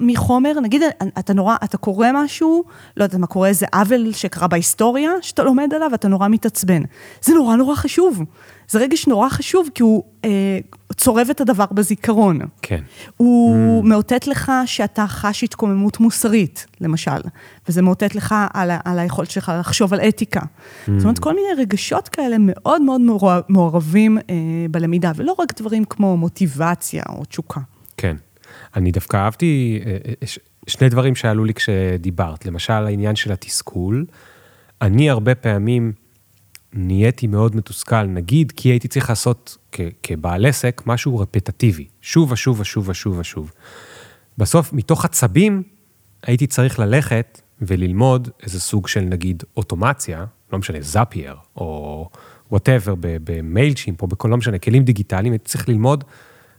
מחומר, 0.00 0.60
נגיד, 0.60 0.82
אתה 1.18 1.32
נורא, 1.32 1.56
אתה 1.64 1.78
קורא 1.78 2.08
משהו, 2.14 2.64
לא 2.96 3.04
יודעת 3.04 3.20
מה 3.20 3.26
קורה, 3.26 3.48
איזה 3.48 3.66
עוול 3.74 4.12
שקרה 4.12 4.48
בהיסטוריה, 4.48 5.10
שאתה 5.20 5.42
לומד 5.42 5.74
עליו, 5.74 5.88
ואתה 5.92 6.08
נורא 6.08 6.28
מתעצבן. 6.28 6.82
זה 7.22 7.34
נורא 7.34 7.56
נורא 7.56 7.74
חשוב. 7.74 8.22
זה 8.68 8.78
רגש 8.78 9.06
נורא 9.06 9.28
חשוב, 9.28 9.68
כי 9.74 9.82
הוא 9.82 10.04
אה, 10.24 10.58
צורב 10.96 11.26
את 11.30 11.40
הדבר 11.40 11.64
בזיכרון. 11.72 12.38
כן. 12.62 12.80
הוא 13.16 13.82
mm. 13.82 13.86
מאותת 13.86 14.26
לך 14.26 14.52
שאתה 14.66 15.06
חש 15.06 15.44
התקוממות 15.44 16.00
מוסרית, 16.00 16.66
למשל, 16.80 17.20
וזה 17.68 17.82
מאותת 17.82 18.14
לך 18.14 18.34
על, 18.54 18.70
על 18.84 18.98
היכולת 18.98 19.30
שלך 19.30 19.52
לחשוב 19.60 19.94
על 19.94 20.00
אתיקה. 20.00 20.40
Mm. 20.40 20.90
זאת 20.96 21.02
אומרת, 21.02 21.18
כל 21.18 21.34
מיני 21.34 21.62
רגשות 21.62 22.08
כאלה 22.08 22.36
מאוד 22.40 22.82
מאוד 22.82 23.00
מעורבים 23.48 24.18
אה, 24.18 24.34
בלמידה, 24.70 25.12
ולא 25.16 25.34
רק 25.38 25.60
דברים 25.60 25.84
כמו 25.84 26.16
מוטיבציה 26.16 27.02
או 27.08 27.24
תשוקה. 27.24 27.60
כן. 27.96 28.16
אני 28.76 28.90
דווקא 28.90 29.16
אהבתי 29.16 29.80
אה, 29.86 29.96
אה, 30.06 30.26
שני 30.66 30.88
דברים 30.88 31.14
שעלו 31.14 31.44
לי 31.44 31.54
כשדיברת. 31.54 32.46
למשל, 32.46 32.72
העניין 32.72 33.16
של 33.16 33.32
התסכול. 33.32 34.04
אני 34.82 35.10
הרבה 35.10 35.34
פעמים 35.34 35.92
נהייתי 36.76 37.26
מאוד 37.26 37.56
מתוסכל, 37.56 38.02
נגיד 38.02 38.52
כי 38.52 38.68
הייתי 38.68 38.88
צריך 38.88 39.08
לעשות 39.08 39.56
כבעל 40.02 40.46
עסק 40.46 40.82
משהו 40.86 41.18
רפטטיבי, 41.18 41.86
שוב 42.00 42.32
ושוב 42.32 42.60
ושוב 42.60 42.88
ושוב 42.88 43.18
ושוב. 43.18 43.52
בסוף, 44.38 44.72
מתוך 44.72 45.04
עצבים, 45.04 45.62
הייתי 46.22 46.46
צריך 46.46 46.78
ללכת 46.78 47.40
וללמוד 47.60 48.28
איזה 48.42 48.60
סוג 48.60 48.88
של 48.88 49.00
נגיד 49.00 49.42
אוטומציה, 49.56 50.24
לא 50.52 50.58
משנה, 50.58 50.78
זאפייר, 50.80 51.36
או 51.56 52.08
whatever, 52.50 52.94
במיילצ'ימפ, 53.00 54.02
או 54.02 54.06
בכל, 54.06 54.28
לא 54.28 54.36
משנה, 54.36 54.58
כלים 54.58 54.84
דיגיטליים, 54.84 55.32
הייתי 55.32 55.48
צריך 55.48 55.68
ללמוד 55.68 56.04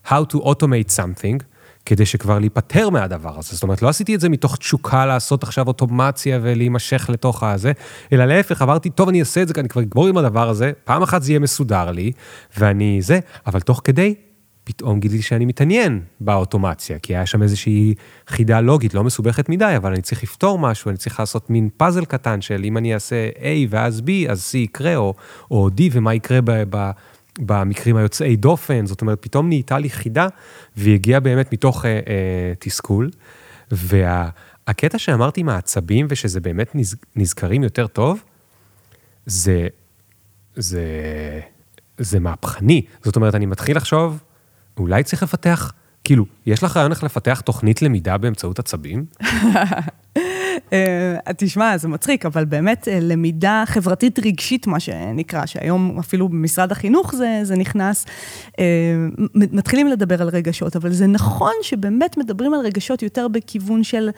how 0.08 0.24
to 0.34 0.38
automate 0.38 0.90
something, 0.90 1.44
כדי 1.86 2.06
שכבר 2.06 2.40
להיפטר 2.40 2.90
מהדבר 2.90 3.40
הזה. 3.40 3.50
זאת 3.54 3.64
אומרת, 3.64 3.82
לא 3.82 3.90
עשיתי 3.90 4.16
את 4.16 4.20
זה 4.20 4.30
מתוך 4.30 4.58
תשוקה 4.58 5.06
לעשות 5.06 5.44
עכשיו 5.44 5.68
אוטומציה 5.68 6.40
ולהימשך 6.42 7.10
לתוך 7.10 7.44
הזה, 7.44 7.72
אלא 8.14 8.26
להפך, 8.26 8.62
אמרתי, 8.62 8.90
טוב, 8.90 9.10
אני 9.10 9.20
אעשה 9.20 9.42
את 9.42 9.48
זה, 9.48 9.54
אני 9.58 9.70
כבר 9.70 9.82
אגמור 9.82 10.08
עם 10.08 10.18
הדבר 10.18 10.50
הזה, 10.50 10.72
פעם 10.84 11.02
אחת 11.04 11.24
זה 11.24 11.32
יהיה 11.32 11.40
מסודר 11.40 11.92
לי, 11.92 12.12
ואני 12.58 13.02
זה, 13.02 13.20
אבל 13.48 13.60
תוך 13.60 13.82
כדי, 13.84 14.16
פתאום 14.64 15.00
גיליתי 15.00 15.24
שאני 15.24 15.46
מתעניין 15.46 16.02
באוטומציה, 16.20 17.00
כי 17.00 17.16
היה 17.16 17.26
שם 17.26 17.44
איזושהי 17.44 17.94
חידה 18.28 18.62
לוגית, 18.62 18.94
לא 18.94 19.04
מסובכת 19.04 19.50
מדי, 19.50 19.74
אבל 19.78 19.92
אני 19.92 20.02
צריך 20.02 20.24
לפתור 20.24 20.60
משהו, 20.60 20.90
אני 20.90 20.98
צריך 20.98 21.20
לעשות 21.20 21.50
מין 21.50 21.70
פאזל 21.78 22.06
קטן 22.06 22.42
של 22.42 22.62
אם 22.64 22.78
אני 22.78 22.94
אעשה 22.94 23.30
A 23.36 23.68
ואז 23.70 24.02
B, 24.06 24.32
אז 24.32 24.52
C 24.52 24.58
יקרה, 24.58 24.96
או, 24.96 25.14
או 25.52 25.70
D, 25.78 25.82
ומה 25.92 26.14
יקרה 26.14 26.40
ב... 26.42 26.64
ב 26.70 26.92
במקרים 27.40 27.96
היוצאי 27.96 28.36
דופן, 28.36 28.86
זאת 28.86 29.02
אומרת, 29.02 29.18
פתאום 29.22 29.48
נהייתה 29.48 29.80
לי 29.80 29.90
חידה, 29.90 30.28
והיא 30.78 30.94
הגיעה 30.94 31.20
באמת 31.20 31.54
מתוך 31.54 31.86
אה, 31.86 31.92
אה, 31.92 32.54
תסכול. 32.60 33.10
והקטע 33.72 34.96
וה, 34.96 35.00
שאמרתי 35.00 35.44
מהעצבים, 35.44 36.08
ושזה 36.10 36.40
באמת 36.40 36.76
נז, 36.76 36.96
נזכרים 37.16 37.64
יותר 37.64 37.88
טוב, 37.88 38.24
זה, 39.26 39.68
זה, 40.56 40.84
זה 41.98 42.20
מהפכני. 42.20 42.82
זאת 43.04 43.16
אומרת, 43.16 43.36
אני 43.36 43.46
מתחיל 43.46 43.78
לחשוב, 43.78 44.24
אולי 44.78 45.04
צריך 45.04 45.24
לפתח, 45.24 45.74
כאילו, 46.04 46.26
יש 46.46 46.64
לך 46.64 46.78
רעיון 46.78 46.92
איך 46.92 47.04
לפתח 47.04 47.42
תוכנית 47.46 47.82
למידה 47.82 48.18
באמצעות 48.18 48.60
עצבים? 48.60 49.06
אה, 50.74 51.34
תשמע, 51.38 51.78
זה 51.78 51.88
מצחיק, 51.88 52.26
אבל 52.26 52.46
באמת 52.46 52.88
אה, 52.88 53.00
למידה 53.02 53.64
חברתית 53.66 54.20
רגשית, 54.20 54.68
מה 54.68 54.80
שנקרא, 54.80 55.46
שהיום 55.46 56.00
אפילו 56.00 56.30
במשרד 56.30 56.72
החינוך 56.72 57.16
זה, 57.16 57.40
זה 57.44 57.56
נכנס, 57.56 58.06
אה, 58.60 58.66
מתחילים 59.36 59.88
לדבר 59.88 60.22
על 60.22 60.30
רגשות, 60.30 60.76
אבל 60.76 60.92
זה 60.92 61.08
נכון 61.08 61.54
שבאמת 61.62 62.18
מדברים 62.18 62.54
על 62.54 62.60
רגשות 62.60 63.04
יותר 63.04 63.28
בכיוון 63.28 63.84
של, 63.84 64.10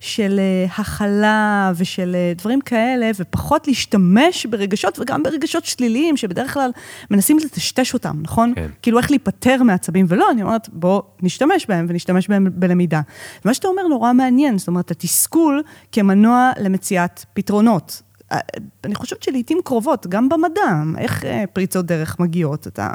של 0.00 0.40
הכלה 0.78 1.72
ושל 1.76 2.16
דברים 2.36 2.60
כאלה, 2.60 3.10
ופחות 3.18 3.68
להשתמש 3.68 4.46
ברגשות 4.46 4.98
וגם 4.98 5.22
ברגשות 5.22 5.64
שליליים, 5.64 6.16
שבדרך 6.16 6.54
כלל 6.54 6.70
מנסים 7.10 7.38
לטשטש 7.38 7.94
אותם, 7.94 8.16
נכון? 8.22 8.52
כן. 8.54 8.66
כאילו 8.82 8.98
איך 8.98 9.10
להיפטר 9.10 9.62
מעצבים, 9.62 10.06
ולא, 10.08 10.30
אני 10.30 10.42
אומרת, 10.42 10.68
בוא 10.72 11.02
נשתמש 11.22 11.66
בהם 11.68 11.86
ונשתמש 11.88 12.28
בהם 12.28 12.46
בלמידה. 12.52 13.00
ומה 13.44 13.54
שאתה 13.54 13.68
אומר 13.68 13.82
נורא 13.88 14.12
מעניין, 14.12 14.58
זאת 14.58 14.68
אומרת, 14.68 14.90
התסכול 14.90 15.62
כמנוע 15.92 16.52
למציאת 16.60 17.24
פתרונות. 17.34 18.02
אה, 18.32 18.38
אני 18.84 18.94
חושבת 18.94 19.22
שלעיתים 19.22 19.58
קרובות, 19.64 20.06
גם 20.06 20.28
במדע, 20.28 20.82
איך 20.98 21.24
אה, 21.24 21.44
פריצות 21.52 21.86
דרך 21.86 22.20
מגיעות? 22.20 22.66
אתה 22.66 22.90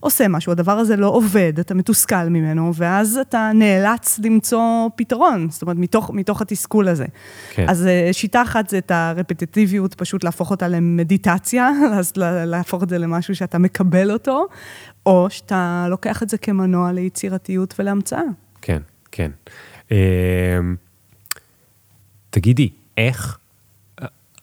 עושה 0.00 0.28
משהו, 0.28 0.52
הדבר 0.52 0.72
הזה 0.72 0.96
לא 0.96 1.06
עובד, 1.06 1.58
אתה 1.60 1.74
מתוסכל 1.74 2.28
ממנו, 2.28 2.74
ואז 2.74 3.18
אתה 3.18 3.50
נאלץ 3.54 4.18
למצוא 4.24 4.88
פתרון, 4.96 5.50
זאת 5.50 5.62
אומרת, 5.62 5.76
מתוך, 5.76 6.10
מתוך 6.14 6.42
התסכול 6.42 6.88
הזה. 6.88 7.06
כן. 7.50 7.68
אז 7.68 7.86
אה, 7.86 8.08
שיטה 8.12 8.42
אחת 8.42 8.68
זה 8.68 8.78
את 8.78 8.90
הרפטטיביות, 8.90 9.94
פשוט 9.94 10.24
להפוך 10.24 10.50
אותה 10.50 10.68
למדיטציה, 10.68 11.70
אז 11.98 12.12
להפוך 12.46 12.82
את 12.82 12.88
זה 12.88 12.98
למשהו 12.98 13.36
שאתה 13.36 13.58
מקבל 13.58 14.12
אותו, 14.12 14.46
או 15.06 15.26
שאתה 15.30 15.86
לוקח 15.90 16.22
את 16.22 16.28
זה 16.28 16.38
כמנוע 16.38 16.92
ליצירתיות 16.92 17.74
ולהמצאה. 17.78 18.22
כן, 18.62 18.80
כן. 19.12 19.30
תגידי, 22.34 22.68
איך, 22.96 23.38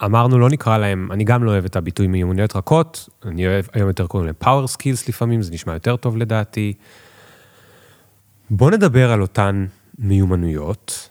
אמרנו 0.04 0.39
לא 0.39 0.50
נקרא 0.50 0.78
להם, 0.78 1.12
אני 1.12 1.24
גם 1.24 1.44
לא 1.44 1.52
אוהב 1.52 1.66
את 1.66 1.76
הביטוי 1.76 2.08
מיומנויות 2.08 2.56
רכות, 2.56 3.10
אני 3.26 3.48
אוהב, 3.48 3.66
היום 3.74 3.88
יותר 3.88 4.08
קוראים 4.08 4.26
להם 4.26 4.36
power 4.39 4.68
skills 4.68 5.10
לפעמים, 5.10 5.42
זה 5.42 5.54
נשמע 5.54 5.74
יותר 5.74 5.96
טוב 5.96 6.18
לדעתי. 6.18 6.74
בוא 8.50 8.72
נדבר 8.72 9.12
על 9.12 9.22
אותן 9.22 9.66
מיומנויות 10.00 11.10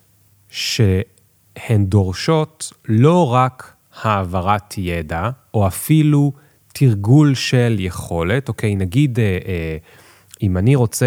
שהן 0.48 1.84
דורשות 1.84 2.72
לא 2.88 3.32
רק 3.32 3.72
העברת 4.02 4.74
ידע, 4.78 5.30
או 5.54 5.66
אפילו 5.66 6.32
תרגול 6.72 7.34
של 7.34 7.76
יכולת, 7.78 8.48
אוקיי, 8.48 8.74
נגיד 8.74 9.18
אה, 9.18 9.38
אה, 9.46 9.76
אם 10.42 10.56
אני 10.56 10.74
רוצה 10.74 11.06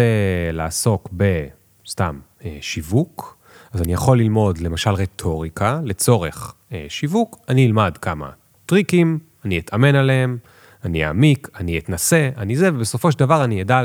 לעסוק 0.52 1.08
בסתם 1.12 2.18
אה, 2.44 2.58
שיווק, 2.60 3.33
אז 3.74 3.82
אני 3.82 3.92
יכול 3.92 4.18
ללמוד 4.18 4.58
למשל 4.58 4.90
רטוריקה 4.90 5.80
לצורך 5.84 6.54
אה, 6.72 6.86
שיווק, 6.88 7.38
אני 7.48 7.66
אלמד 7.66 7.98
כמה 8.02 8.30
טריקים, 8.66 9.18
אני 9.44 9.58
אתאמן 9.58 9.94
עליהם, 9.94 10.38
אני 10.84 11.06
אעמיק, 11.06 11.48
אני 11.56 11.78
אתנסה, 11.78 12.30
אני 12.36 12.56
זה, 12.56 12.74
ובסופו 12.74 13.12
של 13.12 13.18
דבר 13.18 13.44
אני 13.44 13.62
אדע 13.62 13.80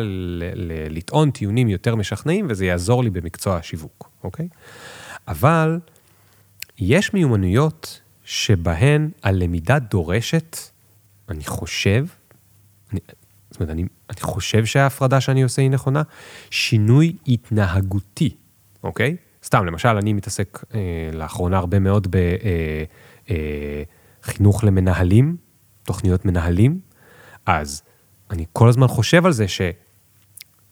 לטעון 0.89 1.31
טיעונים 1.31 1.69
יותר 1.69 1.95
משכנעים, 1.95 2.47
וזה 2.49 2.65
יעזור 2.65 3.03
לי 3.03 3.09
במקצוע 3.09 3.55
השיווק, 3.55 4.09
אוקיי? 4.23 4.47
אבל 5.27 5.79
יש 6.77 7.13
מיומנויות 7.13 8.01
שבהן 8.23 9.09
הלמידה 9.23 9.79
דורשת, 9.79 10.57
אני 11.29 11.43
חושב, 11.43 12.05
אני, 12.91 12.99
זאת 13.51 13.59
אומרת, 13.59 13.73
אני, 13.73 13.83
אני 14.09 14.21
חושב 14.21 14.65
שההפרדה 14.65 15.21
שאני 15.21 15.43
עושה 15.43 15.61
היא 15.61 15.71
נכונה, 15.71 16.01
שינוי 16.49 17.15
התנהגותי, 17.27 18.35
אוקיי? 18.83 19.15
סתם, 19.43 19.65
למשל, 19.65 19.89
אני 19.89 20.13
מתעסק 20.13 20.63
אה, 20.73 20.79
לאחרונה 21.13 21.57
הרבה 21.57 21.79
מאוד 21.79 22.07
בחינוך 23.27 24.63
אה, 24.63 24.67
אה, 24.67 24.71
למנהלים, 24.71 25.37
תוכניות 25.83 26.25
מנהלים, 26.25 26.79
אז 27.45 27.81
אני 28.31 28.45
כל 28.53 28.69
הזמן 28.69 28.87
חושב 28.87 29.25
על 29.25 29.31
זה 29.31 29.47
ש... 29.47 29.61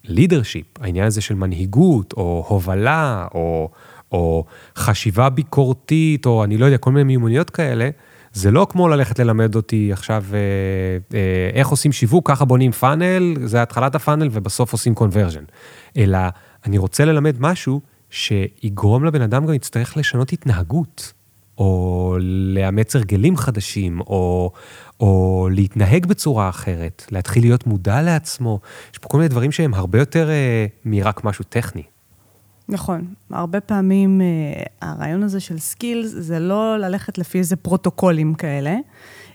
לידרשיפ, 0.07 0.65
העניין 0.81 1.07
הזה 1.07 1.21
של 1.21 1.35
מנהיגות, 1.35 2.13
או 2.13 2.45
הובלה, 2.47 3.27
או, 3.33 3.69
או 4.11 4.45
חשיבה 4.75 5.29
ביקורתית, 5.29 6.25
או 6.25 6.43
אני 6.43 6.57
לא 6.57 6.65
יודע, 6.65 6.77
כל 6.77 6.91
מיני 6.91 7.03
מיומנויות 7.03 7.49
כאלה, 7.49 7.89
זה 8.33 8.51
לא 8.51 8.67
כמו 8.69 8.87
ללכת 8.87 9.19
ללמד 9.19 9.55
אותי 9.55 9.89
עכשיו 9.93 10.23
אה, 10.33 10.37
אה, 11.17 11.49
איך 11.53 11.67
עושים 11.67 11.91
שיווק, 11.91 12.29
ככה 12.29 12.45
בונים 12.45 12.71
funnel, 12.71 13.33
זה 13.45 13.61
התחלת 13.61 13.95
ה 13.95 14.00
funnel 14.00 14.29
ובסוף 14.31 14.71
עושים 14.71 14.95
conversion. 14.95 15.43
אלא 15.97 16.19
אני 16.65 16.77
רוצה 16.77 17.05
ללמד 17.05 17.35
משהו 17.39 17.81
שיגרום 18.09 19.05
לבן 19.05 19.21
אדם 19.21 19.45
גם 19.45 19.53
יצטרך 19.53 19.97
לשנות 19.97 20.33
התנהגות, 20.33 21.13
או 21.57 22.17
לאמץ 22.53 22.95
הרגלים 22.95 23.37
חדשים, 23.37 23.99
או, 24.01 24.51
או 24.99 25.47
להתנהג 25.51 26.05
בצורה 26.05 26.49
אחרת, 26.49 27.05
להתחיל 27.11 27.43
להיות 27.43 27.67
מודע 27.67 28.01
לעצמו. 28.01 28.59
יש 28.93 28.97
פה 28.97 29.09
כל 29.09 29.17
מיני 29.17 29.29
דברים 29.29 29.51
שהם 29.51 29.73
הרבה 29.73 29.99
יותר 29.99 30.29
אה, 30.29 30.65
מרק 30.85 31.23
משהו 31.23 31.45
טכני. 31.49 31.83
נכון. 32.69 33.13
הרבה 33.31 33.61
פעמים 33.61 34.21
אה, 34.21 34.63
הרעיון 34.81 35.23
הזה 35.23 35.39
של 35.39 35.59
skills 35.59 36.11
זה 36.17 36.39
לא 36.39 36.77
ללכת 36.77 37.17
לפי 37.17 37.37
איזה 37.37 37.55
פרוטוקולים 37.55 38.33
כאלה, 38.33 38.75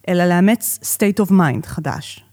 אלא 0.09 0.25
לאמץ 0.25 0.79
state 0.97 1.25
of 1.25 1.31
mind 1.31 1.67
חדש. 1.67 2.25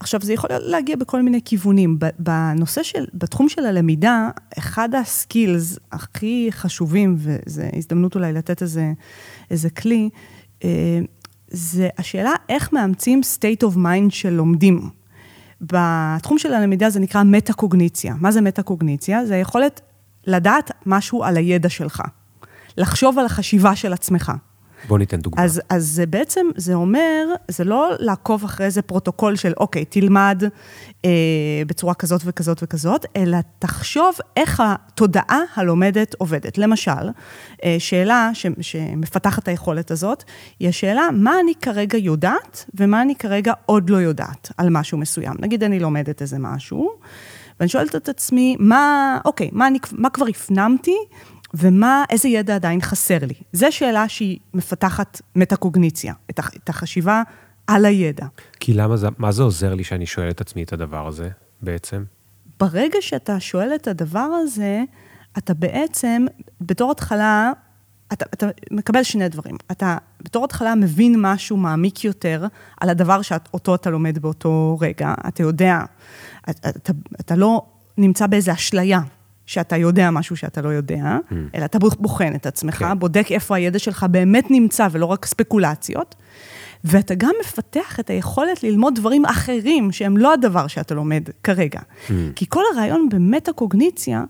עכשיו, 0.00 0.20
זה 0.22 0.32
יכול 0.32 0.50
להגיע 0.52 0.96
בכל 0.96 1.22
מיני 1.22 1.40
כיוונים. 1.44 1.98
בנושא 2.18 2.82
של, 2.82 3.04
בתחום 3.14 3.48
של 3.48 3.66
הלמידה, 3.66 4.30
אחד 4.58 4.94
הסקילס 4.94 5.78
הכי 5.92 6.48
חשובים, 6.50 7.16
וזו 7.18 7.62
הזדמנות 7.76 8.14
אולי 8.14 8.32
לתת 8.32 8.62
איזה, 8.62 8.92
איזה 9.50 9.70
כלי, 9.70 10.08
אה, 10.64 11.00
זה 11.48 11.88
השאלה 11.98 12.32
איך 12.48 12.72
מאמצים 12.72 13.20
state 13.20 13.66
of 13.66 13.76
mind 13.76 14.10
של 14.10 14.30
לומדים. 14.30 14.90
בתחום 15.60 16.38
של 16.38 16.54
הלמידה 16.54 16.90
זה 16.90 17.00
נקרא 17.00 17.22
מטה-קוגניציה. 17.22 18.14
מה 18.20 18.32
זה 18.32 18.40
מטה-קוגניציה? 18.40 19.26
זה 19.26 19.34
היכולת 19.34 19.80
לדעת 20.26 20.70
משהו 20.86 21.24
על 21.24 21.36
הידע 21.36 21.68
שלך. 21.68 22.02
לחשוב 22.76 23.18
על 23.18 23.26
החשיבה 23.26 23.76
של 23.76 23.92
עצמך. 23.92 24.32
בוא 24.88 24.98
ניתן 24.98 25.20
דוגמא. 25.20 25.42
אז, 25.42 25.60
אז 25.68 25.86
זה 25.86 26.06
בעצם, 26.06 26.46
זה 26.56 26.74
אומר, 26.74 27.26
זה 27.48 27.64
לא 27.64 27.90
לעקוב 27.98 28.44
אחרי 28.44 28.66
איזה 28.66 28.82
פרוטוקול 28.82 29.36
של, 29.36 29.52
אוקיי, 29.56 29.84
תלמד 29.84 30.42
אה, 31.04 31.10
בצורה 31.66 31.94
כזאת 31.94 32.20
וכזאת 32.24 32.62
וכזאת, 32.62 33.06
אלא 33.16 33.38
תחשוב 33.58 34.14
איך 34.36 34.62
התודעה 34.64 35.40
הלומדת 35.54 36.14
עובדת. 36.18 36.58
למשל, 36.58 36.90
אה, 37.64 37.76
שאלה 37.78 38.30
ש, 38.34 38.46
שמפתחת 38.60 39.42
את 39.42 39.48
היכולת 39.48 39.90
הזאת, 39.90 40.24
היא 40.60 40.68
השאלה, 40.68 41.08
מה 41.12 41.40
אני 41.40 41.54
כרגע 41.54 41.98
יודעת 41.98 42.64
ומה 42.74 43.02
אני 43.02 43.14
כרגע 43.14 43.52
עוד 43.66 43.90
לא 43.90 43.96
יודעת 43.96 44.52
על 44.56 44.68
משהו 44.70 44.98
מסוים. 44.98 45.34
נגיד 45.40 45.64
אני 45.64 45.80
לומדת 45.80 46.22
איזה 46.22 46.36
משהו, 46.38 46.90
ואני 47.60 47.68
שואלת 47.68 47.96
את 47.96 48.08
עצמי, 48.08 48.56
מה, 48.58 49.18
אוקיי, 49.24 49.50
מה, 49.52 49.66
אני, 49.66 49.78
מה 49.92 50.10
כבר 50.10 50.26
הפנמתי 50.26 50.96
ומה, 51.54 52.04
איזה 52.10 52.28
ידע 52.28 52.54
עדיין 52.54 52.80
חסר 52.80 53.18
לי? 53.22 53.34
זו 53.52 53.66
שאלה 53.70 54.08
שהיא 54.08 54.38
מפתחת 54.54 55.20
מטה-קוגניציה, 55.36 56.14
את 56.30 56.68
החשיבה 56.68 57.22
על 57.66 57.84
הידע. 57.84 58.26
כי 58.60 58.74
למה 58.74 58.96
זה, 58.96 59.08
מה 59.18 59.32
זה 59.32 59.42
עוזר 59.42 59.74
לי 59.74 59.84
שאני 59.84 60.06
שואל 60.06 60.30
את 60.30 60.40
עצמי 60.40 60.62
את 60.62 60.72
הדבר 60.72 61.06
הזה 61.06 61.28
בעצם? 61.62 62.04
ברגע 62.60 62.98
שאתה 63.00 63.40
שואל 63.40 63.74
את 63.74 63.88
הדבר 63.88 64.28
הזה, 64.42 64.82
אתה 65.38 65.54
בעצם, 65.54 66.26
בתור 66.60 66.90
התחלה, 66.90 67.52
אתה, 68.12 68.24
אתה 68.34 68.46
מקבל 68.70 69.02
שני 69.02 69.28
דברים. 69.28 69.56
אתה 69.70 69.96
בתור 70.22 70.44
התחלה 70.44 70.74
מבין 70.74 71.14
משהו 71.18 71.56
מעמיק 71.56 72.04
יותר 72.04 72.46
על 72.80 72.90
הדבר 72.90 73.22
שאותו 73.22 73.74
אתה 73.74 73.90
לומד 73.90 74.18
באותו 74.18 74.78
רגע. 74.80 75.14
אתה 75.28 75.42
יודע, 75.42 75.80
אתה, 76.50 76.68
אתה, 76.68 76.92
אתה 77.20 77.36
לא 77.36 77.62
נמצא 77.98 78.26
באיזו 78.26 78.52
אשליה. 78.52 79.00
שאתה 79.46 79.76
יודע 79.76 80.10
משהו 80.10 80.36
שאתה 80.36 80.62
לא 80.62 80.68
יודע, 80.68 81.18
mm. 81.30 81.34
אלא 81.54 81.64
אתה 81.64 81.78
בוחן 81.78 82.34
את 82.34 82.46
עצמך, 82.46 82.74
כן. 82.74 82.98
בודק 82.98 83.26
איפה 83.30 83.56
הידע 83.56 83.78
שלך 83.78 84.06
באמת 84.10 84.50
נמצא 84.50 84.88
ולא 84.92 85.06
רק 85.06 85.26
ספקולציות, 85.26 86.14
ואתה 86.84 87.14
גם 87.14 87.32
מפתח 87.40 88.00
את 88.00 88.10
היכולת 88.10 88.62
ללמוד 88.62 88.94
דברים 88.94 89.24
אחרים 89.24 89.92
שהם 89.92 90.16
לא 90.16 90.32
הדבר 90.32 90.66
שאתה 90.66 90.94
לומד 90.94 91.22
כרגע. 91.42 91.80
Mm. 91.80 92.12
כי 92.36 92.46
כל 92.48 92.62
הרעיון 92.74 93.08
במטה-קוגניציה 93.08 94.24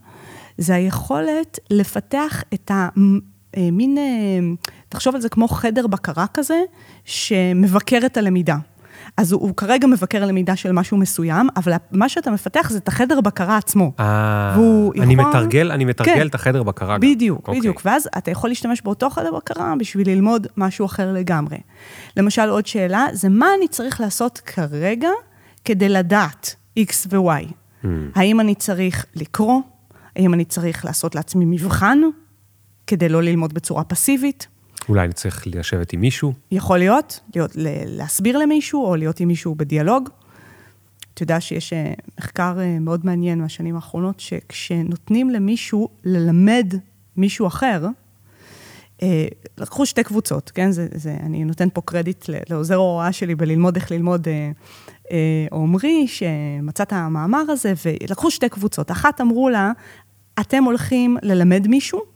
זה 0.58 0.74
היכולת 0.74 1.58
לפתח 1.70 2.42
את 2.54 2.70
המין, 2.74 3.98
אה, 3.98 4.02
אה, 4.02 4.54
תחשוב 4.88 5.14
על 5.14 5.20
זה 5.20 5.28
כמו 5.28 5.48
חדר 5.48 5.86
בקרה 5.86 6.26
כזה, 6.34 6.60
שמבקר 7.04 8.00
את 8.06 8.16
הלמידה. 8.16 8.56
אז 9.16 9.32
הוא, 9.32 9.42
הוא 9.42 9.56
כרגע 9.56 9.86
מבקר 9.86 10.26
למידה 10.26 10.56
של 10.56 10.72
משהו 10.72 10.96
מסוים, 10.96 11.48
אבל 11.56 11.72
מה 11.92 12.08
שאתה 12.08 12.30
מפתח 12.30 12.70
זה 12.70 12.78
את 12.78 12.88
החדר 12.88 13.20
בקרה 13.20 13.56
עצמו. 13.56 13.92
אה, 14.00 14.54
אני 15.02 15.14
יכול... 15.14 15.26
מתרגל, 15.26 15.70
אני 15.70 15.84
מתרגל 15.84 16.14
כן, 16.14 16.26
את 16.26 16.34
החדר 16.34 16.62
בקרה 16.62 16.94
גם. 16.94 17.00
בדיוק, 17.00 17.48
אוקיי. 17.48 17.60
בדיוק. 17.60 17.82
ואז 17.84 18.08
אתה 18.18 18.30
יכול 18.30 18.50
להשתמש 18.50 18.82
באותו 18.82 19.10
חדר 19.10 19.32
בקרה 19.36 19.74
בשביל 19.78 20.10
ללמוד 20.10 20.46
משהו 20.56 20.86
אחר 20.86 21.12
לגמרי. 21.12 21.58
למשל, 22.16 22.48
עוד 22.48 22.66
שאלה, 22.66 23.06
זה 23.12 23.28
מה 23.28 23.46
אני 23.58 23.68
צריך 23.68 24.00
לעשות 24.00 24.40
כרגע 24.44 25.10
כדי 25.64 25.88
לדעת 25.88 26.54
X 26.78 26.92
ו-Y. 27.10 27.52
Hmm. 27.82 27.86
האם 28.14 28.40
אני 28.40 28.54
צריך 28.54 29.06
לקרוא? 29.14 29.60
האם 30.16 30.34
אני 30.34 30.44
צריך 30.44 30.84
לעשות 30.84 31.14
לעצמי 31.14 31.44
מבחן 31.44 31.98
כדי 32.86 33.08
לא 33.08 33.22
ללמוד 33.22 33.52
בצורה 33.52 33.84
פסיבית? 33.84 34.46
אולי 34.88 35.04
אני 35.04 35.12
צריך 35.12 35.42
לשבת 35.46 35.92
עם 35.92 36.00
מישהו? 36.00 36.32
יכול 36.50 36.78
להיות, 36.78 37.20
להיות 37.34 37.50
להסביר 37.86 38.38
למישהו, 38.38 38.84
או 38.84 38.96
להיות 38.96 39.20
עם 39.20 39.28
מישהו 39.28 39.54
בדיאלוג. 39.54 40.08
אתה 41.14 41.22
יודע 41.22 41.40
שיש 41.40 41.72
אה, 41.72 41.92
מחקר 42.18 42.56
אה, 42.60 42.78
מאוד 42.78 43.06
מעניין 43.06 43.40
מהשנים 43.40 43.74
האחרונות, 43.76 44.20
שכשנותנים 44.20 45.30
למישהו 45.30 45.88
ללמד 46.04 46.74
מישהו 47.16 47.46
אחר, 47.46 47.86
אה, 49.02 49.26
לקחו 49.58 49.86
שתי 49.86 50.02
קבוצות, 50.02 50.50
כן? 50.54 50.70
זה, 50.70 50.88
זה, 50.94 51.16
אני 51.20 51.44
נותן 51.44 51.68
פה 51.72 51.80
קרדיט 51.80 52.24
לעוזר 52.50 52.74
ההוראה 52.74 53.12
שלי 53.12 53.34
בללמוד 53.34 53.76
איך 53.76 53.90
ללמוד 53.90 54.28
עומרי, 55.50 56.06
שמצא 56.06 56.82
את 56.82 56.92
המאמר 56.92 57.42
הזה, 57.48 57.72
ולקחו 57.84 58.30
שתי 58.30 58.48
קבוצות. 58.48 58.90
אחת 58.90 59.20
אמרו 59.20 59.48
לה, 59.48 59.72
אתם 60.40 60.64
הולכים 60.64 61.16
ללמד 61.22 61.68
מישהו, 61.68 62.13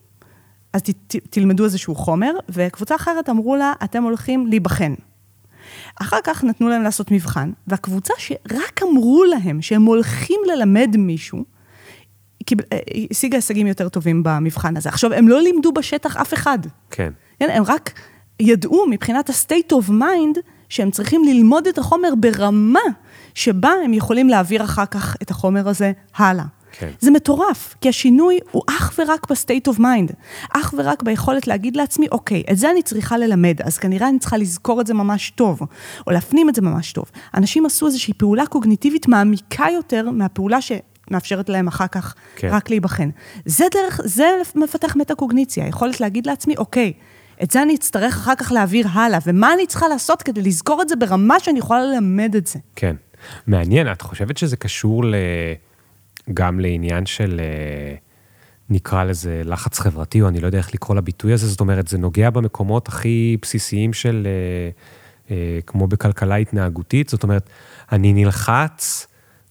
אז 0.73 0.83
ת, 0.83 0.91
ת, 0.91 1.17
תלמדו 1.31 1.65
איזשהו 1.65 1.95
חומר, 1.95 2.33
וקבוצה 2.49 2.97
אחרת 2.97 3.29
אמרו 3.29 3.57
לה, 3.57 3.73
אתם 3.85 4.03
הולכים 4.03 4.47
להיבחן. 4.47 4.95
אחר 6.01 6.19
כך 6.25 6.45
נתנו 6.45 6.69
להם 6.69 6.83
לעשות 6.83 7.11
מבחן, 7.11 7.51
והקבוצה 7.67 8.15
שרק 8.19 8.83
אמרו 8.83 9.25
להם 9.25 9.63
שהם 9.63 9.83
הולכים 9.83 10.41
ללמד 10.47 10.97
מישהו, 10.99 11.45
אה, 12.73 12.79
השיגה 13.11 13.37
הישגים 13.37 13.67
יותר 13.67 13.89
טובים 13.89 14.23
במבחן 14.23 14.77
הזה. 14.77 14.89
עכשיו, 14.89 15.13
הם 15.13 15.29
לא 15.29 15.41
לימדו 15.41 15.73
בשטח 15.73 16.17
אף 16.17 16.35
אחד. 16.35 16.59
כן. 16.91 17.13
כן 17.39 17.51
הם 17.51 17.63
רק 17.67 17.93
ידעו 18.41 18.87
מבחינת 18.91 19.31
ה-state 19.31 19.73
of 19.73 19.91
mind, 19.91 20.39
שהם 20.69 20.91
צריכים 20.91 21.25
ללמוד 21.25 21.67
את 21.67 21.79
החומר 21.79 22.15
ברמה 22.21 22.81
שבה 23.35 23.73
הם 23.85 23.95
יכולים 23.95 24.29
להעביר 24.29 24.65
אחר 24.65 24.87
כך 24.87 25.17
את 25.23 25.31
החומר 25.31 25.69
הזה 25.69 25.93
הלאה. 26.17 26.45
כן. 26.73 26.91
זה 27.01 27.11
מטורף, 27.11 27.75
כי 27.81 27.89
השינוי 27.89 28.39
הוא 28.51 28.63
אך 28.69 28.99
ורק 28.99 29.31
ב-state 29.31 29.73
of 29.73 29.79
mind. 29.79 30.13
אך 30.51 30.75
ורק 30.79 31.03
ביכולת 31.03 31.47
להגיד 31.47 31.77
לעצמי, 31.77 32.07
אוקיי, 32.13 32.43
את 32.51 32.59
זה 32.59 32.71
אני 32.71 32.83
צריכה 32.83 33.19
ללמד, 33.19 33.63
אז 33.63 33.79
כנראה 33.79 34.09
אני 34.09 34.19
צריכה 34.19 34.37
לזכור 34.37 34.81
את 34.81 34.87
זה 34.87 34.95
ממש 34.95 35.31
טוב, 35.31 35.61
או 36.07 36.13
להפנים 36.13 36.49
את 36.49 36.55
זה 36.55 36.63
ממש 36.63 36.93
טוב. 36.93 37.05
אנשים 37.35 37.67
עשו 37.67 37.87
איזושהי 37.87 38.15
פעולה 38.15 38.47
קוגניטיבית 38.47 39.09
מעמיקה 39.09 39.67
יותר 39.75 40.11
מהפעולה 40.11 40.61
ש... 40.61 40.73
מאפשרת 41.11 41.49
להם 41.49 41.69
אחר 41.69 41.87
כך 41.87 42.15
כן. 42.37 42.49
רק 42.51 42.71
להיבחן. 42.71 43.11
זה 43.45 43.65
דרך, 43.75 44.01
זה 44.05 44.29
מפתח 44.55 44.97
מטה-קוגניציה, 44.97 45.67
יכולת 45.67 46.01
להגיד 46.01 46.27
לעצמי, 46.27 46.57
אוקיי, 46.57 46.93
את 47.43 47.51
זה 47.51 47.63
אני 47.63 47.75
אצטרך 47.75 48.17
אחר 48.17 48.35
כך 48.35 48.53
להעביר 48.53 48.87
הלאה, 48.93 49.19
ומה 49.27 49.55
אני 49.55 49.67
צריכה 49.67 49.89
לעשות 49.89 50.23
כדי 50.23 50.43
לזכור 50.43 50.83
את 50.83 50.89
זה 50.89 50.97
ברמה 50.97 51.41
שאני 51.41 51.59
יכולה 51.59 51.85
ללמד 51.85 52.35
את 52.37 52.47
זה. 52.47 52.59
כן. 52.77 52.97
מעניין, 53.47 53.93
את 53.93 54.03
חושבת 54.03 54.37
שזה 54.37 54.57
קשור 54.57 55.05
ל... 55.05 55.15
גם 56.35 56.61
לעניין 56.61 57.07
של, 57.07 57.41
אה, 57.41 57.95
נקרא 58.71 59.05
לזה 59.05 59.43
לחץ 59.45 59.79
חברתי, 59.79 60.23
או 60.23 60.29
אני 60.29 60.41
לא 60.41 60.47
יודע 60.47 60.59
איך 60.59 60.75
לקרוא 60.75 60.97
לביטוי 60.97 61.33
הזה, 61.33 61.47
זאת 61.49 61.61
אומרת, 61.61 61.89
זה 61.89 61.99
נוגע 61.99 62.31
במקומות 62.31 62.89
הכי 62.89 63.37
בסיסיים 63.43 63.93
של, 63.93 64.27
אה, 64.27 64.71
אה, 65.37 65.59
כמו 65.67 65.87
בכלכלה 65.87 66.37
התנהגותית, 66.37 67.09
זאת 67.09 67.23
אומרת, 67.23 67.51
אני 67.93 68.13
נלחץ 68.13 69.07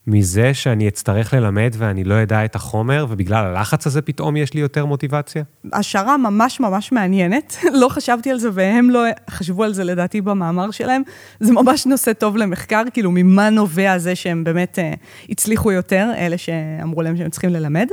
מזה 0.07 0.53
שאני 0.53 0.87
אצטרך 0.87 1.33
ללמד 1.33 1.75
ואני 1.77 2.03
לא 2.03 2.23
אדע 2.23 2.45
את 2.45 2.55
החומר, 2.55 3.05
ובגלל 3.09 3.45
הלחץ 3.45 3.87
הזה 3.87 4.01
פתאום 4.01 4.37
יש 4.37 4.53
לי 4.53 4.61
יותר 4.61 4.85
מוטיבציה? 4.85 5.43
השערה 5.73 6.17
ממש 6.17 6.59
ממש 6.59 6.91
מעניינת, 6.91 7.57
לא 7.81 7.89
חשבתי 7.89 8.31
על 8.31 8.39
זה 8.39 8.49
והם 8.53 8.89
לא 8.89 9.03
חשבו 9.29 9.63
על 9.63 9.73
זה 9.73 9.83
לדעתי 9.83 10.21
במאמר 10.21 10.71
שלהם. 10.71 11.01
זה 11.39 11.53
ממש 11.53 11.85
נושא 11.85 12.13
טוב 12.13 12.37
למחקר, 12.37 12.83
כאילו 12.93 13.11
ממה 13.11 13.49
נובע 13.49 13.97
זה 13.97 14.15
שהם 14.15 14.43
באמת 14.43 14.79
uh, 14.79 14.97
הצליחו 15.29 15.71
יותר, 15.71 16.09
אלה 16.17 16.37
שאמרו 16.37 17.01
להם 17.01 17.17
שהם 17.17 17.29
צריכים 17.29 17.49
ללמד. 17.49 17.87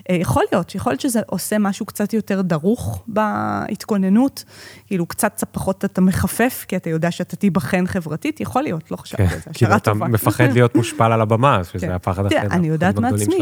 Uh, 0.00 0.12
יכול 0.12 0.44
להיות, 0.52 0.74
יכול 0.74 0.92
להיות 0.92 1.00
שזה 1.00 1.20
עושה 1.26 1.58
משהו 1.58 1.86
קצת 1.86 2.12
יותר 2.12 2.42
דרוך 2.42 3.02
בהתכוננות, 3.06 4.44
כאילו 4.86 5.06
קצת 5.06 5.44
פחות 5.52 5.84
אתה 5.84 6.00
מחפף, 6.00 6.64
כי 6.68 6.76
אתה 6.76 6.90
יודע 6.90 7.10
שאתה 7.10 7.36
תיבחן 7.36 7.86
חברתית, 7.86 8.40
יכול 8.40 8.62
להיות, 8.62 8.90
לא 8.90 8.96
חשבתי 8.96 9.26
כן, 9.26 9.34
על 9.34 9.38
זה, 9.38 9.50
כאילו 9.54 9.54
השערה 9.54 9.76
אתה 9.76 9.90
טובה. 9.90 10.08
מפחד 10.08 10.52
להיות 10.52 10.74
מושפל 10.74 11.12
על 11.12 11.20
הבמה, 11.20 11.64
שזה 11.64 11.86
כן. 11.86 11.92
הפחד 11.92 12.26
הכי 12.26 12.38
אני 12.38 12.68
יודעת 12.68 12.98
מעצמי. 12.98 13.38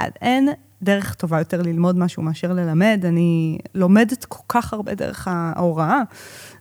אה, 0.00 0.06
אין 0.20 0.48
דרך 0.82 1.14
טובה 1.14 1.38
יותר 1.38 1.62
ללמוד 1.62 1.98
משהו 1.98 2.22
מאשר 2.22 2.52
ללמד. 2.52 3.04
אני 3.08 3.58
לומדת 3.74 4.24
כל 4.24 4.42
כך 4.48 4.72
הרבה 4.72 4.94
דרך 4.94 5.28
ההוראה, 5.30 6.00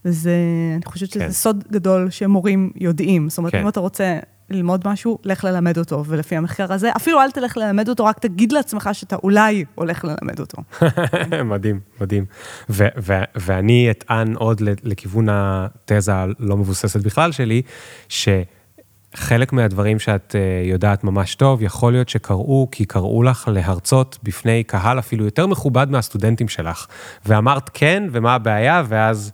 וזה, 0.06 0.32
אני 0.76 0.86
חושבת 0.86 1.10
שזה 1.10 1.20
כן. 1.20 1.32
סוד 1.32 1.64
גדול 1.72 2.10
שמורים 2.10 2.72
יודעים. 2.76 3.30
זאת 3.30 3.38
אומרת. 3.38 3.56
אם 3.56 3.68
אתה 3.68 3.80
רוצה 3.80 4.20
ללמוד 4.52 4.88
משהו, 4.88 5.18
לך 5.24 5.44
ללמד 5.44 5.78
אותו, 5.78 6.04
ולפי 6.08 6.36
המחקר 6.36 6.74
הזה, 6.74 6.92
אפילו 6.96 7.22
אל 7.22 7.32
תלך 7.32 7.58
ללמד 7.58 7.90
אותו, 7.90 8.06
רק 8.06 8.20
תגיד 8.20 8.52
לעצמך 8.52 8.90
שאתה 8.94 9.16
אולי 9.16 9.66
הולך 9.76 10.06
ללמד 10.06 10.40
אותו. 10.40 10.58
מדהים, 11.46 11.80
מדהים. 12.02 12.26
ו- 12.70 12.88
ו- 12.98 13.24
ואני 13.36 13.92
אטען 13.92 14.36
עוד 14.36 14.62
לכיוון 14.84 15.28
התזה 15.32 16.14
הלא 16.14 16.58
מבוססת 16.58 17.02
בכלל 17.02 17.32
שלי, 17.32 17.62
שחלק 18.10 19.54
מהדברים 19.54 20.00
שאת 20.00 20.36
אה, 20.36 20.70
יודעת 20.70 21.04
ממש 21.04 21.36
טוב, 21.36 21.62
יכול 21.62 21.94
להיות 21.94 22.10
שקראו, 22.10 22.68
כי 22.72 22.86
קראו 22.86 23.24
לך 23.24 23.50
להרצות 23.54 24.20
בפני 24.24 24.64
קהל 24.64 25.00
אפילו 25.00 25.26
יותר 25.26 25.48
מכובד 25.48 25.92
מהסטודנטים 25.92 26.48
שלך. 26.48 26.88
ואמרת 27.26 27.70
כן, 27.74 28.04
ומה 28.12 28.36
הבעיה, 28.36 28.84
ואז 28.88 29.32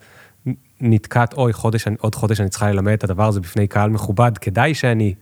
נתקעת, 0.82 1.34
אוי, 1.34 1.54
חודש, 1.54 1.88
עוד 2.00 2.16
חודש 2.16 2.42
אני 2.42 2.50
צריכה 2.50 2.72
ללמד 2.72 2.94
את 2.94 3.04
הדבר 3.04 3.28
הזה 3.28 3.40
בפני 3.40 3.68
קהל 3.68 3.90
מכובד, 3.90 4.38
כדאי 4.38 4.74
שאני 4.74 5.14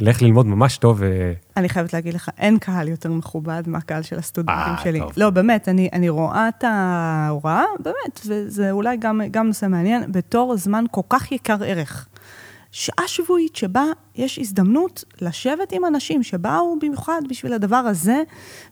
אלך 0.00 0.22
ללמוד 0.22 0.46
ממש 0.46 0.76
טוב. 0.76 0.96
ו- 1.00 1.32
אני 1.56 1.68
חייבת 1.68 1.92
להגיד 1.92 2.14
לך, 2.14 2.30
אין 2.38 2.58
קהל 2.58 2.88
יותר 2.88 3.12
מכובד 3.12 3.62
מהקהל 3.66 4.02
של 4.02 4.18
הסטודנטים 4.18 4.72
אה, 4.72 4.82
שלי. 4.82 4.98
טוב. 4.98 5.12
לא, 5.16 5.30
באמת, 5.30 5.68
אני, 5.68 5.88
אני 5.92 6.08
רואה 6.08 6.48
את 6.48 6.64
ההוראה, 6.64 7.64
באמת, 7.78 8.20
וזה 8.26 8.70
אולי 8.70 8.96
גם, 8.96 9.20
גם 9.30 9.46
נושא 9.46 9.66
מעניין, 9.66 10.12
בתור 10.12 10.56
זמן 10.56 10.84
כל 10.90 11.00
כך 11.08 11.32
יקר 11.32 11.56
ערך. 11.64 12.08
שעה 12.72 13.08
שבועית 13.08 13.56
שבה 13.56 13.84
יש 14.14 14.38
הזדמנות 14.38 15.04
לשבת 15.20 15.72
עם 15.72 15.84
אנשים 15.84 16.22
שבאו 16.22 16.78
במיוחד 16.82 17.20
בשביל 17.30 17.52
הדבר 17.52 17.76
הזה, 17.76 18.22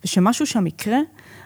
ושמשהו 0.05 0.47
שם 0.47 0.67
יקרה. 0.67 0.99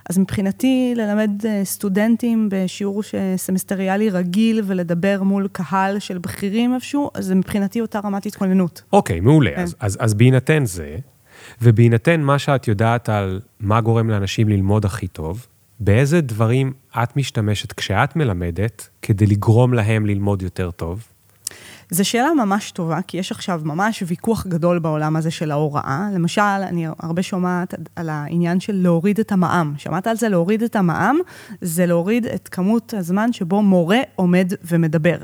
אז 0.09 0.19
מבחינתי, 0.19 0.93
ללמד 0.97 1.31
אה, 1.47 1.65
סטודנטים 1.65 2.49
בשיעור 2.53 3.03
ש- 3.03 3.15
סמסטריאלי 3.37 4.11
רגיל 4.11 4.63
ולדבר 4.67 5.23
מול 5.23 5.49
קהל 5.53 5.99
של 5.99 6.19
בכירים 6.19 6.75
איפשהו, 6.75 7.11
אז 7.15 7.33
מבחינתי 7.33 7.81
אותה 7.81 8.01
רמת 8.05 8.27
התכוננות. 8.27 8.83
אוקיי, 8.93 9.21
מעולה. 9.21 9.51
כן. 9.57 9.63
אז, 9.63 9.75
אז, 9.81 9.97
אז 10.01 10.15
בהינתן 10.15 10.65
זה, 10.65 10.97
ובהינתן 11.63 12.21
מה 12.21 12.39
שאת 12.39 12.69
יודעת 12.69 13.09
על 13.09 13.41
מה 13.61 13.81
גורם 13.81 14.11
לאנשים 14.11 14.49
ללמוד 14.49 14.85
הכי 14.85 15.07
טוב, 15.07 15.47
באיזה 15.81 16.21
דברים 16.21 16.73
את 17.03 17.17
משתמשת 17.17 17.73
כשאת 17.73 18.17
מלמדת 18.17 18.89
כדי 19.03 19.27
לגרום 19.27 19.75
להם 19.75 20.07
ללמוד 20.07 20.43
יותר 20.43 20.71
טוב? 20.71 21.05
זו 21.91 22.05
שאלה 22.05 22.35
ממש 22.35 22.71
טובה, 22.71 23.03
כי 23.03 23.17
יש 23.17 23.33
עכשיו 23.33 23.61
ממש 23.65 24.03
ויכוח 24.07 24.47
גדול 24.47 24.79
בעולם 24.79 25.17
הזה 25.17 25.31
של 25.31 25.51
ההוראה. 25.51 26.09
למשל, 26.15 26.43
אני 26.43 26.87
הרבה 26.99 27.23
שומעת 27.23 27.75
על 27.97 28.09
העניין 28.09 28.61
של 28.61 28.73
להוריד 28.73 29.21
את 29.21 29.33
המע"מ. 29.33 29.75
שמעת 29.79 30.07
על 30.07 30.17
זה? 30.17 30.29
להוריד 30.29 30.63
את 30.63 30.77
המע"מ 30.77 31.19
זה 31.61 31.87
להוריד 31.87 32.27
את 32.27 32.49
כמות 32.49 32.95
הזמן 32.95 33.33
שבו 33.33 33.63
מורה 33.63 34.01
עומד 34.17 34.53
ומדבר. 34.65 35.17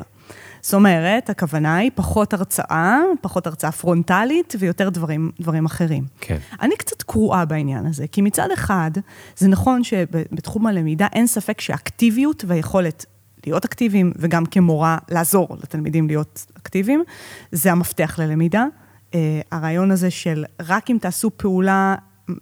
זאת 0.65 0.75
אומרת, 0.75 1.31
הכוונה 1.31 1.77
היא 1.77 1.91
פחות 1.95 2.35
הרצאה, 2.35 3.01
פחות 3.21 3.47
הרצאה 3.47 3.73
פרונטלית 3.73 4.55
ויותר 4.59 4.89
דברים, 4.89 5.31
דברים 5.41 5.65
אחרים. 5.65 6.05
כן. 6.21 6.37
אני 6.63 6.77
קצת 6.77 7.03
קרועה 7.03 7.45
בעניין 7.45 7.87
הזה, 7.87 8.07
כי 8.13 8.23
מצד 8.23 8.49
אחד, 8.55 8.91
זה 9.37 9.49
נכון 9.49 9.85
שבתחום 9.85 10.67
הלמידה 10.67 11.07
אין 11.13 11.27
ספק 11.27 11.61
שהאקטיביות 11.61 12.45
והיכולת 12.47 13.07
להיות 13.47 13.65
אקטיביים, 13.65 14.13
וגם 14.17 14.47
כמורה 14.47 14.99
לעזור 15.11 15.49
לתלמידים 15.63 16.07
להיות 16.07 16.47
אקטיביים, 16.59 17.03
זה 17.53 17.73
המפתח 17.73 18.19
ללמידה. 18.19 18.67
Uh, 19.11 19.17
הרעיון 19.53 19.91
הזה 19.91 20.11
של 20.11 20.45
רק 20.61 20.91
אם 20.91 20.97
תעשו 21.01 21.31
פעולה, 21.37 21.95
um, 22.31 22.35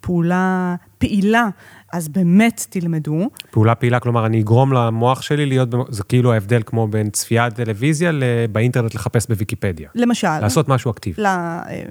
פעולה 0.00 0.74
פעילה, 0.98 1.48
אז 1.92 2.08
באמת 2.08 2.66
תלמדו. 2.70 3.28
פעולה 3.50 3.74
פעילה, 3.74 4.00
כלומר, 4.00 4.26
אני 4.26 4.40
אגרום 4.40 4.72
למוח 4.72 5.22
שלי 5.22 5.46
להיות, 5.46 5.68
זה 5.88 6.02
כאילו 6.04 6.32
ההבדל 6.32 6.62
כמו 6.66 6.88
בין 6.88 7.10
צפיית 7.10 7.54
טלוויזיה 7.54 8.12
ל- 8.12 8.22
באינטרנט 8.52 8.94
לחפש 8.94 9.26
בוויקיפדיה. 9.28 9.88
למשל, 9.94 10.38
לעשות 10.40 10.68
משהו 10.68 10.90
אקטיבי. 10.90 11.22
ל- 11.22 11.26
אה, 11.26 11.82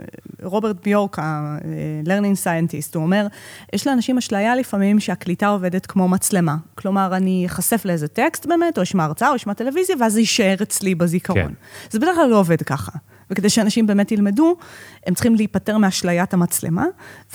רוברט 0.43 0.76
ביורק, 0.84 1.20
ה-learning 1.20 2.43
scientist, 2.43 2.91
הוא 2.95 3.04
אומר, 3.04 3.28
יש 3.74 3.88
לאנשים 3.88 4.18
אשליה 4.18 4.56
לפעמים 4.56 5.00
שהקליטה 5.00 5.48
עובדת 5.48 5.86
כמו 5.86 6.08
מצלמה. 6.08 6.56
כלומר, 6.76 7.16
אני 7.16 7.43
אחשף 7.45 7.82
לאיזה 7.86 8.08
טקסט 8.08 8.45
באמת, 8.45 8.78
או 8.78 8.84
אשמע 8.84 9.04
הרצאה, 9.04 9.30
או 9.30 9.36
אשמע 9.36 9.54
טלוויזיה, 9.54 9.95
ואז 10.00 10.14
זה 10.14 10.20
יישאר 10.20 10.56
אצלי 10.62 10.95
בזיכרון. 10.95 11.39
כן. 11.41 11.54
זה 11.89 12.00
בדרך 12.00 12.16
כלל 12.16 12.30
לא 12.30 12.39
עובד 12.39 12.62
ככה. 12.62 12.91
וכדי 13.32 13.49
שאנשים 13.49 13.88
באמת 13.88 14.11
ילמדו, 14.11 14.55
הם 15.05 15.13
צריכים 15.13 15.36
להיפטר 15.36 15.78
מאשליית 15.78 16.34
המצלמה, 16.34 16.86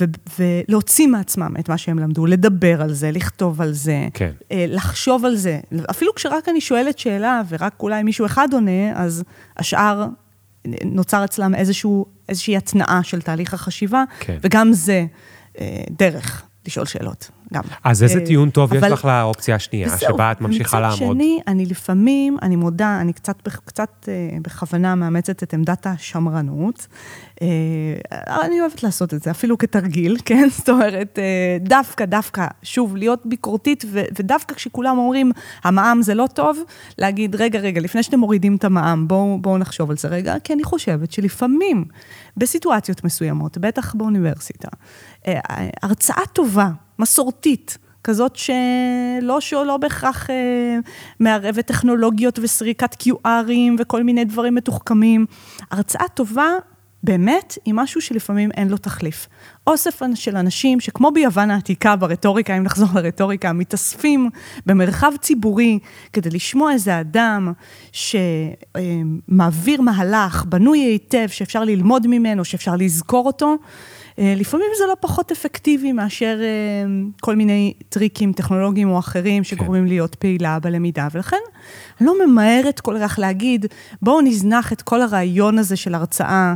ו- 0.01 0.05
ולהוציא 0.39 1.07
מעצמם 1.09 1.55
את 1.61 1.69
מה 1.69 1.79
שהם 1.79 1.99
למדו, 1.99 2.27
לדבר 2.27 2.83
על 2.83 2.93
זה, 2.93 3.11
לכתוב 3.11 3.61
על 3.61 3.73
זה, 3.73 4.09
כן. 4.15 4.33
אה, 4.53 4.65
לחשוב 4.69 5.25
על 5.25 5.37
זה. 5.37 5.61
אפילו 5.91 6.15
כשרק 6.15 6.49
אני 6.49 6.61
שואלת 6.61 6.99
שאלה, 6.99 7.43
ורק 7.49 7.75
אולי 7.81 8.03
מישהו 8.03 8.27
אחד 8.27 8.49
עונה, 8.53 8.93
אז 8.95 9.25
השאר 9.57 10.07
נוצר 10.85 11.25
אצלם 11.25 11.55
איזשהו, 11.55 12.07
איזושהי 12.29 12.57
התנעה 12.57 13.03
של 13.03 13.21
תהליך 13.21 13.55
החשיבה, 13.55 14.05
כן. 14.21 14.39
וגם 14.43 14.73
זה 14.73 15.07
אה, 15.61 15.85
דרך 15.91 16.43
לשאול 16.67 16.87
שאלות, 16.87 17.31
גם. 17.53 17.63
אז 17.85 18.03
איזה 18.03 18.19
אה, 18.19 18.27
טיעון 18.27 18.51
טוב 18.51 18.75
יש 18.75 18.83
לך 18.83 19.05
לאופציה 19.05 19.55
השנייה, 19.55 19.99
שבה 19.99 20.33
את 20.33 20.41
ממשיכה 20.41 20.77
מצד 20.77 21.01
לעמוד? 21.01 21.17
שני, 21.17 21.41
אני 21.47 21.67
לפעמים, 21.67 22.37
אני 22.43 22.57
מודה, 22.57 22.99
אני 23.01 23.13
קצת, 23.13 23.49
קצת 23.65 24.09
אה, 24.09 24.39
בכוונה 24.43 24.95
מאמצת 24.95 25.43
את 25.43 25.55
עמדת 25.55 25.87
השמרנות. 25.87 26.87
אה, 27.43 27.47
אני 28.45 28.61
אוהבת 28.61 28.83
לעשות 28.83 29.15
את 29.15 29.23
זה, 29.23 29.31
אפילו 29.31 29.59
כתרגיל, 29.59 30.17
כן? 30.25 30.49
זאת 30.51 30.69
אומרת, 30.69 31.19
דווקא, 31.61 32.05
דווקא, 32.05 32.47
שוב, 32.63 32.97
להיות 32.97 33.21
ביקורתית, 33.25 33.85
ודווקא 33.93 34.55
כשכולם 34.55 34.99
אומרים, 34.99 35.33
המע"מ 35.65 36.03
זה 36.03 36.15
לא 36.15 36.27
טוב, 36.35 36.59
להגיד, 36.99 37.37
רגע, 37.37 37.59
רגע, 37.59 37.81
לפני 37.81 38.03
שאתם 38.03 38.19
מורידים 38.19 38.57
את 38.57 38.65
המע"מ, 38.65 39.09
בואו 39.09 39.39
בוא 39.41 39.59
נחשוב 39.59 39.91
על 39.91 39.97
זה 39.97 40.09
רגע, 40.09 40.35
כי 40.45 40.53
אני 40.53 40.65
חושבת 40.65 41.13
שלפעמים, 41.13 41.85
בסיטואציות 42.37 43.05
מסוימות, 43.05 43.59
בטח 43.59 43.95
באוניברסיטה, 43.95 44.69
אה, 45.27 45.41
הרצאה 45.83 46.27
טובה, 46.33 46.71
מסורתית, 46.99 47.79
כזאת 48.05 48.37
שלא 48.37 49.41
שלא 49.41 49.77
בהכרח 49.77 50.31
אה, 50.31 50.79
מערבת 51.21 51.67
טכנולוגיות 51.67 52.39
וסריקת 52.43 53.03
QRים 53.03 53.73
וכל 53.79 54.03
מיני 54.03 54.25
דברים 54.25 54.55
מתוחכמים. 54.55 55.27
הרצאה 55.71 56.09
טובה 56.15 56.49
באמת 57.03 57.59
היא 57.65 57.75
משהו 57.75 58.01
שלפעמים 58.01 58.51
אין 58.51 58.69
לו 58.69 58.77
תחליף. 58.77 59.27
אוסף 59.67 60.03
של 60.15 60.37
אנשים 60.37 60.81
שכמו 60.81 61.11
ביוון 61.11 61.51
העתיקה, 61.51 61.97
ברטוריקה, 61.97 62.57
אם 62.57 62.63
נחזור 62.63 62.89
לרטוריקה, 62.95 63.53
מתאספים 63.53 64.31
במרחב 64.67 65.13
ציבורי 65.21 65.79
כדי 66.13 66.31
לשמוע 66.31 66.73
איזה 66.73 67.01
אדם 67.01 67.53
שמעביר 67.93 69.81
מהלך 69.81 70.45
בנוי 70.45 70.79
היטב, 70.79 71.27
שאפשר 71.29 71.65
ללמוד 71.65 72.07
ממנו, 72.07 72.45
שאפשר 72.45 72.77
לזכור 72.77 73.27
אותו. 73.27 73.57
אה, 74.19 74.35
לפעמים 74.37 74.67
זה 74.79 74.85
לא 74.89 74.97
פחות 75.01 75.33
אפקטיבי 75.33 75.93
מאשר 75.93 76.39
אה, 76.43 76.91
כל 77.21 77.37
מיני 77.37 77.75
טריקים 77.89 78.33
טכנולוגיים 78.33 78.91
או 78.91 78.99
אחרים 78.99 79.45
שגורמים 79.45 79.87
להיות 79.87 80.15
פעילה 80.15 80.59
בלמידה, 80.59 81.09
ולכן 81.13 81.37
אני 82.01 82.07
לא 82.07 82.27
ממהרת 82.27 82.81
כל 82.81 82.97
כך 83.03 83.19
להגיד, 83.19 83.67
בואו 84.03 84.21
נזנח 84.21 84.73
את 84.73 84.83
כל 84.83 85.03
הרעיון 85.03 85.59
הזה 85.59 85.77
של 85.77 85.95
הרצאה 85.95 86.29
אה, 86.29 86.55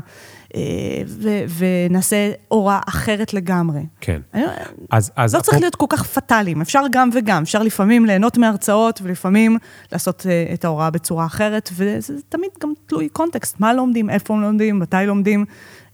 ו- 1.06 1.44
ונעשה 1.58 2.16
הוראה 2.48 2.78
אחרת 2.88 3.34
לגמרי. 3.34 3.80
כן. 4.00 4.20
אני- 4.34 4.44
אז, 4.90 5.10
אז 5.16 5.34
לא 5.34 5.40
צריך 5.40 5.54
אפרופ- 5.54 5.60
להיות 5.60 5.74
כל 5.74 5.86
כך 5.88 6.02
פטאליים, 6.06 6.60
אפשר 6.60 6.82
גם 6.90 7.10
וגם, 7.12 7.42
אפשר 7.42 7.62
לפעמים 7.62 8.06
ליהנות 8.06 8.38
מהרצאות 8.38 9.00
ולפעמים 9.02 9.58
לעשות 9.92 10.26
אה, 10.28 10.54
את 10.54 10.64
ההוראה 10.64 10.90
בצורה 10.90 11.26
אחרת, 11.26 11.70
וזה 11.72 12.14
תמיד 12.28 12.50
גם 12.62 12.72
תלוי 12.86 13.08
קונטקסט, 13.08 13.60
מה 13.60 13.72
לומדים, 13.72 14.10
איפה 14.10 14.34
לומדים, 14.40 14.78
מתי 14.78 14.96
לומדים. 15.06 15.44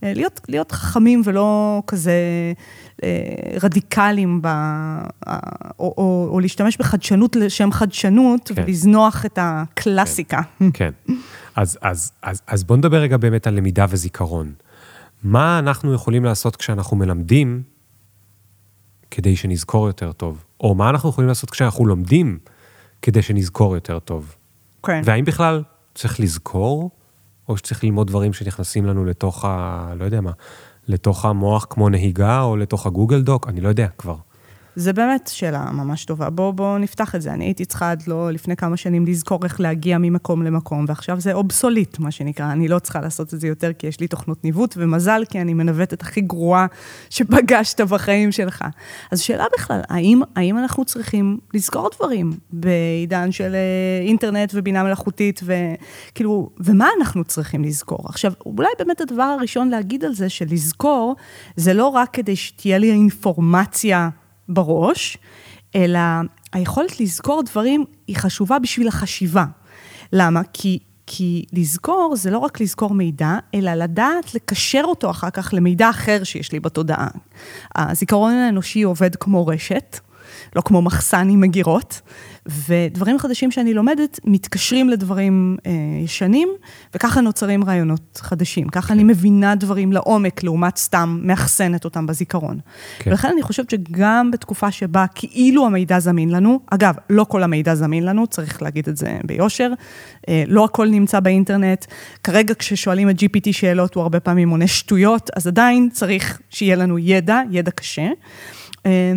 אה, 0.05 0.13
להיות, 0.15 0.41
להיות 0.49 0.73
חכמים 0.73 1.23
ולא 1.25 1.83
כזה 1.87 2.11
אה, 2.11 2.53
רדיקליים, 3.63 4.43
ב, 4.43 4.47
אה, 4.47 5.39
או, 5.79 5.95
או, 5.99 6.29
או 6.31 6.41
להשתמש 6.41 6.77
בחדשנות 6.77 7.37
לשם 7.37 7.73
חדשנות, 7.73 8.51
כן. 8.55 8.63
ולזנוח 8.67 9.27
את 9.27 9.39
הקלאסיקה. 9.43 10.41
כן. 10.73 10.91
אז, 11.57 11.79
אז, 11.83 12.13
אז, 12.23 12.43
אז 12.47 12.65
בוא 12.65 12.77
נדבר 12.77 12.97
רגע 12.97 13.17
באמת 13.17 13.47
על 13.47 13.55
למידה 13.55 13.87
וזיכרון. 13.89 14.53
מה 15.25 15.59
אנחנו 15.59 15.95
יכולים 15.95 16.25
לעשות 16.25 16.57
כשאנחנו 16.57 16.97
מלמדים 16.97 17.63
כדי 19.11 19.37
שנזכור 19.37 19.87
יותר 19.87 20.13
טוב? 20.13 20.45
או 20.61 20.75
מה 20.75 20.91
אנחנו 20.91 21.09
יכולים 21.09 21.29
לעשות 21.29 21.51
כשאנחנו 21.51 21.87
לומדים 21.87 22.39
כדי 23.03 23.23
שנזכור 23.23 23.75
יותר 23.75 23.99
טוב? 23.99 24.35
כן. 24.83 25.03
והאם 25.05 25.25
בכלל 25.25 25.63
צריך 25.95 26.21
לזכור, 26.21 26.91
או 27.49 27.57
שצריך 27.57 27.85
ללמוד 27.85 28.07
דברים 28.07 28.33
שנכנסים 28.33 28.87
לנו 28.87 29.05
לתוך 29.05 29.45
ה... 29.45 29.93
לא 29.99 30.05
יודע 30.05 30.21
מה, 30.21 30.33
לתוך 30.89 31.25
המוח 31.25 31.67
כמו 31.71 31.89
נהיגה, 31.89 32.43
או 32.43 32.57
לתוך 32.57 32.87
הגוגל 32.87 33.23
דוק? 33.23 33.49
אני 33.49 33.61
לא 33.61 33.69
יודע 33.69 33.89
כבר. 33.99 34.17
זה 34.77 34.93
באמת 34.93 35.31
שאלה 35.33 35.71
ממש 35.73 36.05
טובה. 36.05 36.31
בואו 36.31 36.53
בוא 36.53 36.79
נפתח 36.79 37.15
את 37.15 37.23
זה. 37.23 37.33
אני 37.33 37.45
הייתי 37.45 37.65
צריכה 37.65 37.91
עד 37.91 38.03
לא 38.07 38.31
לפני 38.31 38.57
כמה 38.57 38.77
שנים 38.77 39.07
לזכור 39.07 39.45
איך 39.45 39.61
להגיע 39.61 39.99
ממקום 39.99 40.43
למקום, 40.43 40.85
ועכשיו 40.89 41.21
זה 41.21 41.33
אובסוליט, 41.33 41.99
מה 41.99 42.11
שנקרא. 42.11 42.53
אני 42.53 42.69
לא 42.69 42.79
צריכה 42.79 43.01
לעשות 43.01 43.35
את 43.35 43.41
זה 43.41 43.49
יותר 43.49 43.73
כי 43.73 43.87
יש 43.87 44.01
לי 44.01 44.09
תוכנות 44.09 44.45
ניווט, 44.45 44.75
ומזל 44.79 45.23
כי 45.31 45.41
אני 45.41 45.55
מנווטת 45.55 46.03
הכי 46.03 46.21
גרועה 46.21 46.67
שפגשת 47.11 47.81
בחיים 47.81 48.33
שלך. 48.33 48.65
אז 49.11 49.21
שאלה 49.21 49.45
בכלל, 49.59 49.81
האם, 49.89 50.21
האם 50.37 50.59
אנחנו 50.59 50.85
צריכים 50.85 51.39
לזכור 51.55 51.91
דברים 51.97 52.33
בעידן 52.53 53.33
של 53.33 53.55
אה, 53.55 54.07
אינטרנט 54.07 54.53
ובינה 54.55 54.83
מלאכותית, 54.83 55.41
וכאילו, 55.43 56.51
ומה 56.61 56.89
אנחנו 56.99 57.25
צריכים 57.25 57.65
לזכור? 57.65 58.01
עכשיו, 58.05 58.33
אולי 58.47 58.69
באמת 58.79 59.01
הדבר 59.01 59.23
הראשון 59.23 59.69
להגיד 59.69 60.05
על 60.05 60.15
זה, 60.15 60.29
שלזכור, 60.29 61.17
זה 61.57 61.75
לא 61.75 61.87
רק 61.87 62.11
כדי 62.13 62.37
שתהיה 62.37 62.79
לי 62.79 62.93
אינפורמציה 62.93 64.09
בראש, 64.49 65.19
אלא 65.75 66.01
היכולת 66.53 67.01
לזכור 67.01 67.43
דברים 67.43 67.85
היא 68.07 68.17
חשובה 68.17 68.59
בשביל 68.59 68.89
החשיבה. 68.89 69.45
למה? 70.13 70.41
כי, 70.53 70.79
כי 71.07 71.45
לזכור 71.53 72.15
זה 72.17 72.31
לא 72.31 72.39
רק 72.39 72.61
לזכור 72.61 72.95
מידע, 72.95 73.39
אלא 73.55 73.75
לדעת 73.75 74.35
לקשר 74.35 74.83
אותו 74.85 75.11
אחר 75.11 75.31
כך 75.31 75.55
למידע 75.55 75.91
אחר 75.91 76.25
שיש 76.25 76.53
לי 76.53 76.61
בתודעה. 76.61 77.09
הזיכרון 77.77 78.33
האנושי 78.33 78.83
עובד 78.83 79.17
כמו 79.17 79.47
רשת, 79.47 80.01
לא 80.57 80.63
כמו 80.65 80.83
מחסן 80.83 81.29
עם 81.29 81.41
מגירות, 81.41 82.01
ודברים 82.47 83.19
חדשים 83.19 83.51
שאני 83.51 83.75
לומדת 83.75 84.21
מתקשרים 84.25 84.89
לדברים 84.89 85.57
אה, 85.67 85.73
ישנים, 86.05 86.49
וככה 86.95 87.21
נוצרים 87.21 87.65
רעיונות 87.65 88.21
חדשים. 88.23 88.69
ככה 88.69 88.89
כן. 88.89 88.95
אני 88.95 89.05
מבינה 89.05 89.55
דברים 89.55 89.93
לעומק, 89.93 90.43
לעומת 90.43 90.77
סתם 90.77 91.21
מאחסנת 91.23 91.85
אותם 91.85 92.07
בזיכרון. 92.07 92.59
כן. 92.99 93.11
ולכן 93.11 93.29
אני 93.33 93.43
חושבת 93.43 93.71
שגם 93.71 94.31
בתקופה 94.31 94.71
שבה 94.71 95.05
כאילו 95.15 95.67
המידע 95.67 95.99
זמין 95.99 96.29
לנו, 96.29 96.61
אגב, 96.71 96.95
לא 97.11 97.25
כל 97.25 97.43
המידע 97.43 97.75
זמין 97.75 98.05
לנו, 98.05 98.27
צריך 98.27 98.63
להגיד 98.63 98.89
את 98.89 98.97
זה 98.97 99.19
ביושר, 99.25 99.73
אה, 100.29 100.45
לא 100.47 100.65
הכל 100.65 100.89
נמצא 100.89 101.21
באינטרנט. 101.21 101.85
כרגע 102.23 102.55
כששואלים 102.55 103.11
את 103.11 103.17
GPT 103.23 103.53
שאלות, 103.53 103.95
הוא 103.95 104.03
הרבה 104.03 104.21
פעמים 104.21 104.51
עונה 104.51 104.67
שטויות, 104.67 105.31
אז 105.37 105.47
עדיין 105.47 105.89
צריך 105.93 106.41
שיהיה 106.51 106.77
לנו 106.77 106.99
ידע, 106.99 107.41
ידע 107.51 107.71
קשה. 107.71 108.09
אה, 108.87 109.13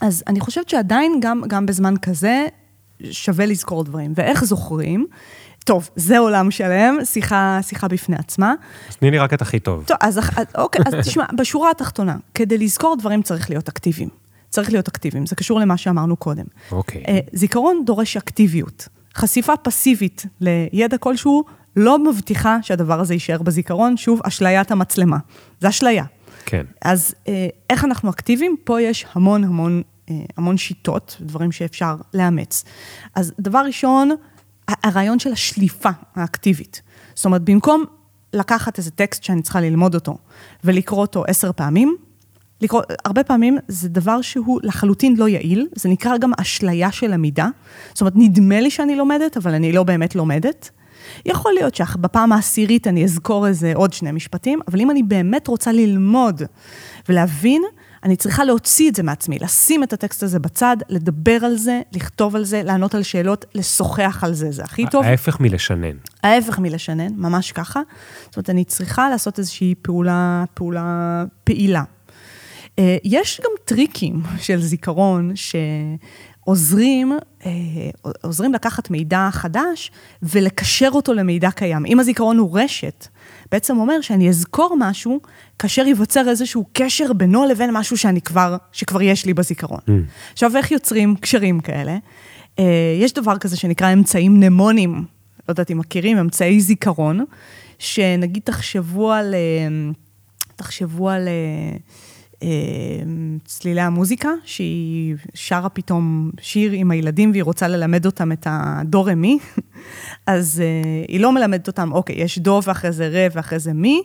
אז 0.00 0.22
אני 0.26 0.40
חושבת 0.40 0.68
שעדיין, 0.68 1.20
גם, 1.20 1.42
גם 1.48 1.66
בזמן 1.66 1.94
כזה, 2.02 2.46
שווה 3.10 3.46
לזכור 3.46 3.84
דברים. 3.84 4.12
ואיך 4.16 4.44
זוכרים? 4.44 5.06
טוב, 5.64 5.90
זה 5.96 6.18
עולם 6.18 6.50
שלם, 6.50 6.98
שיחה, 7.04 7.58
שיחה 7.62 7.88
בפני 7.88 8.16
עצמה. 8.16 8.54
אז 8.88 8.96
תני 8.96 9.10
לי 9.10 9.18
רק 9.18 9.34
את 9.34 9.42
הכי 9.42 9.58
טוב. 9.58 9.84
טוב, 9.86 9.96
אז 10.00 10.20
אוקיי, 10.54 10.84
אז 10.86 10.94
תשמע, 11.06 11.24
בשורה 11.36 11.70
התחתונה, 11.70 12.16
כדי 12.34 12.58
לזכור 12.58 12.96
דברים 12.96 13.22
צריך 13.22 13.50
להיות 13.50 13.68
אקטיביים. 13.68 14.08
צריך 14.48 14.72
להיות 14.72 14.88
אקטיביים, 14.88 15.26
זה 15.26 15.36
קשור 15.36 15.60
למה 15.60 15.76
שאמרנו 15.76 16.16
קודם. 16.16 16.44
אוקיי. 16.72 17.02
אה, 17.08 17.18
זיכרון 17.32 17.82
דורש 17.86 18.16
אקטיביות. 18.16 18.88
חשיפה 19.14 19.56
פסיבית 19.56 20.26
לידע 20.40 20.98
כלשהו 20.98 21.44
לא 21.76 21.98
מבטיחה 21.98 22.58
שהדבר 22.62 23.00
הזה 23.00 23.14
יישאר 23.14 23.42
בזיכרון, 23.42 23.96
שוב, 23.96 24.20
אשליית 24.24 24.70
המצלמה. 24.70 25.16
זה 25.60 25.68
אשליה. 25.68 26.04
כן. 26.50 26.66
אז 26.82 27.14
אה, 27.28 27.48
איך 27.70 27.84
אנחנו 27.84 28.10
אקטיביים? 28.10 28.56
פה 28.64 28.82
יש 28.82 29.06
המון 29.12 29.44
המון, 29.44 29.82
אה, 30.10 30.14
המון 30.36 30.56
שיטות, 30.56 31.16
דברים 31.20 31.52
שאפשר 31.52 31.96
לאמץ. 32.14 32.64
אז 33.14 33.32
דבר 33.40 33.58
ראשון, 33.58 34.10
הרעיון 34.68 35.18
של 35.18 35.32
השליפה 35.32 35.88
האקטיבית. 36.14 36.82
זאת 37.14 37.24
אומרת, 37.24 37.42
במקום 37.42 37.84
לקחת 38.32 38.78
איזה 38.78 38.90
טקסט 38.90 39.22
שאני 39.22 39.42
צריכה 39.42 39.60
ללמוד 39.60 39.94
אותו 39.94 40.18
ולקרוא 40.64 41.00
אותו 41.00 41.24
עשר 41.26 41.52
פעמים, 41.52 41.96
לקרוא, 42.60 42.82
הרבה 43.04 43.24
פעמים 43.24 43.58
זה 43.68 43.88
דבר 43.88 44.22
שהוא 44.22 44.60
לחלוטין 44.62 45.16
לא 45.16 45.28
יעיל, 45.28 45.66
זה 45.74 45.88
נקרא 45.88 46.18
גם 46.18 46.32
אשליה 46.40 46.92
של 46.92 47.12
המידה. 47.12 47.48
זאת 47.88 48.00
אומרת, 48.00 48.12
נדמה 48.16 48.60
לי 48.60 48.70
שאני 48.70 48.96
לומדת, 48.96 49.36
אבל 49.36 49.54
אני 49.54 49.72
לא 49.72 49.82
באמת 49.82 50.14
לומדת. 50.14 50.70
יכול 51.26 51.52
להיות 51.52 51.74
שבפעם 51.74 52.32
העשירית 52.32 52.86
אני 52.86 53.04
אזכור 53.04 53.46
איזה 53.46 53.72
עוד 53.74 53.92
שני 53.92 54.12
משפטים, 54.12 54.60
אבל 54.68 54.80
אם 54.80 54.90
אני 54.90 55.02
באמת 55.02 55.46
רוצה 55.46 55.72
ללמוד 55.72 56.42
ולהבין, 57.08 57.62
אני 58.04 58.16
צריכה 58.16 58.44
להוציא 58.44 58.90
את 58.90 58.94
זה 58.94 59.02
מעצמי, 59.02 59.38
לשים 59.38 59.82
את 59.82 59.92
הטקסט 59.92 60.22
הזה 60.22 60.38
בצד, 60.38 60.76
לדבר 60.88 61.44
על 61.44 61.56
זה, 61.56 61.80
לכתוב 61.92 62.36
על 62.36 62.44
זה, 62.44 62.62
לענות 62.62 62.94
על 62.94 63.02
שאלות, 63.02 63.44
לשוחח 63.54 64.24
על 64.24 64.34
זה, 64.34 64.50
זה 64.50 64.62
הכי 64.64 64.84
טוב. 64.90 65.04
ההפך 65.04 65.40
מלשנן. 65.40 65.96
ההפך 66.22 66.58
מלשנן, 66.58 67.12
ממש 67.16 67.52
ככה. 67.52 67.80
זאת 68.24 68.36
אומרת, 68.36 68.50
אני 68.50 68.64
צריכה 68.64 69.10
לעשות 69.10 69.38
איזושהי 69.38 69.74
פעולה, 69.82 70.44
פעולה 70.54 71.24
פעילה. 71.44 71.82
אה, 72.78 72.96
יש 73.04 73.40
גם 73.44 73.50
טריקים 73.64 74.22
של 74.38 74.60
זיכרון, 74.60 75.32
ש... 75.34 75.56
עוזרים, 76.50 77.12
אה, 77.46 77.50
עוזרים 78.22 78.52
לקחת 78.52 78.90
מידע 78.90 79.28
חדש 79.32 79.90
ולקשר 80.22 80.88
אותו 80.92 81.12
למידע 81.14 81.50
קיים. 81.50 81.86
אם 81.86 82.00
הזיכרון 82.00 82.38
הוא 82.38 82.58
רשת, 82.60 83.06
בעצם 83.52 83.78
אומר 83.78 84.00
שאני 84.00 84.28
אזכור 84.28 84.76
משהו, 84.78 85.20
כאשר 85.58 85.86
ייווצר 85.86 86.28
איזשהו 86.28 86.64
קשר 86.72 87.12
בינו 87.12 87.46
לבין 87.46 87.70
משהו 87.72 87.98
שאני 87.98 88.20
כבר, 88.20 88.56
שכבר 88.72 89.02
יש 89.02 89.26
לי 89.26 89.34
בזיכרון. 89.34 89.80
Mm. 89.88 89.90
עכשיו, 90.32 90.56
איך 90.56 90.70
יוצרים 90.70 91.16
קשרים 91.16 91.60
כאלה? 91.60 91.96
אה, 92.58 92.64
יש 93.00 93.12
דבר 93.12 93.38
כזה 93.38 93.56
שנקרא 93.56 93.92
אמצעים 93.92 94.40
נמונים, 94.40 94.94
לא 95.48 95.52
יודעת 95.52 95.70
אם 95.70 95.78
מכירים, 95.78 96.18
אמצעי 96.18 96.60
זיכרון, 96.60 97.24
שנגיד 97.78 98.42
תחשבו 98.44 99.12
על, 99.12 99.34
אה, 99.34 99.92
תחשבו 100.56 101.10
על... 101.10 101.28
אמ, 102.42 103.38
צלילי 103.44 103.80
המוזיקה, 103.80 104.28
שהיא 104.44 105.14
שרה 105.34 105.68
פתאום 105.68 106.30
שיר 106.40 106.72
עם 106.72 106.90
הילדים 106.90 107.30
והיא 107.30 107.42
רוצה 107.42 107.68
ללמד 107.68 108.06
אותם 108.06 108.32
את 108.32 108.46
הדו 108.50 109.04
רמי, 109.04 109.38
אז 110.26 110.62
uh, 110.62 111.10
היא 111.10 111.20
לא 111.20 111.32
מלמדת 111.32 111.66
אותם, 111.66 111.92
אוקיי, 111.92 112.16
יש 112.16 112.38
דו 112.38 112.60
ואחרי 112.64 112.92
זה 112.92 113.08
רה 113.08 113.26
ואחרי 113.32 113.58
זה 113.58 113.72
מי, 113.72 114.02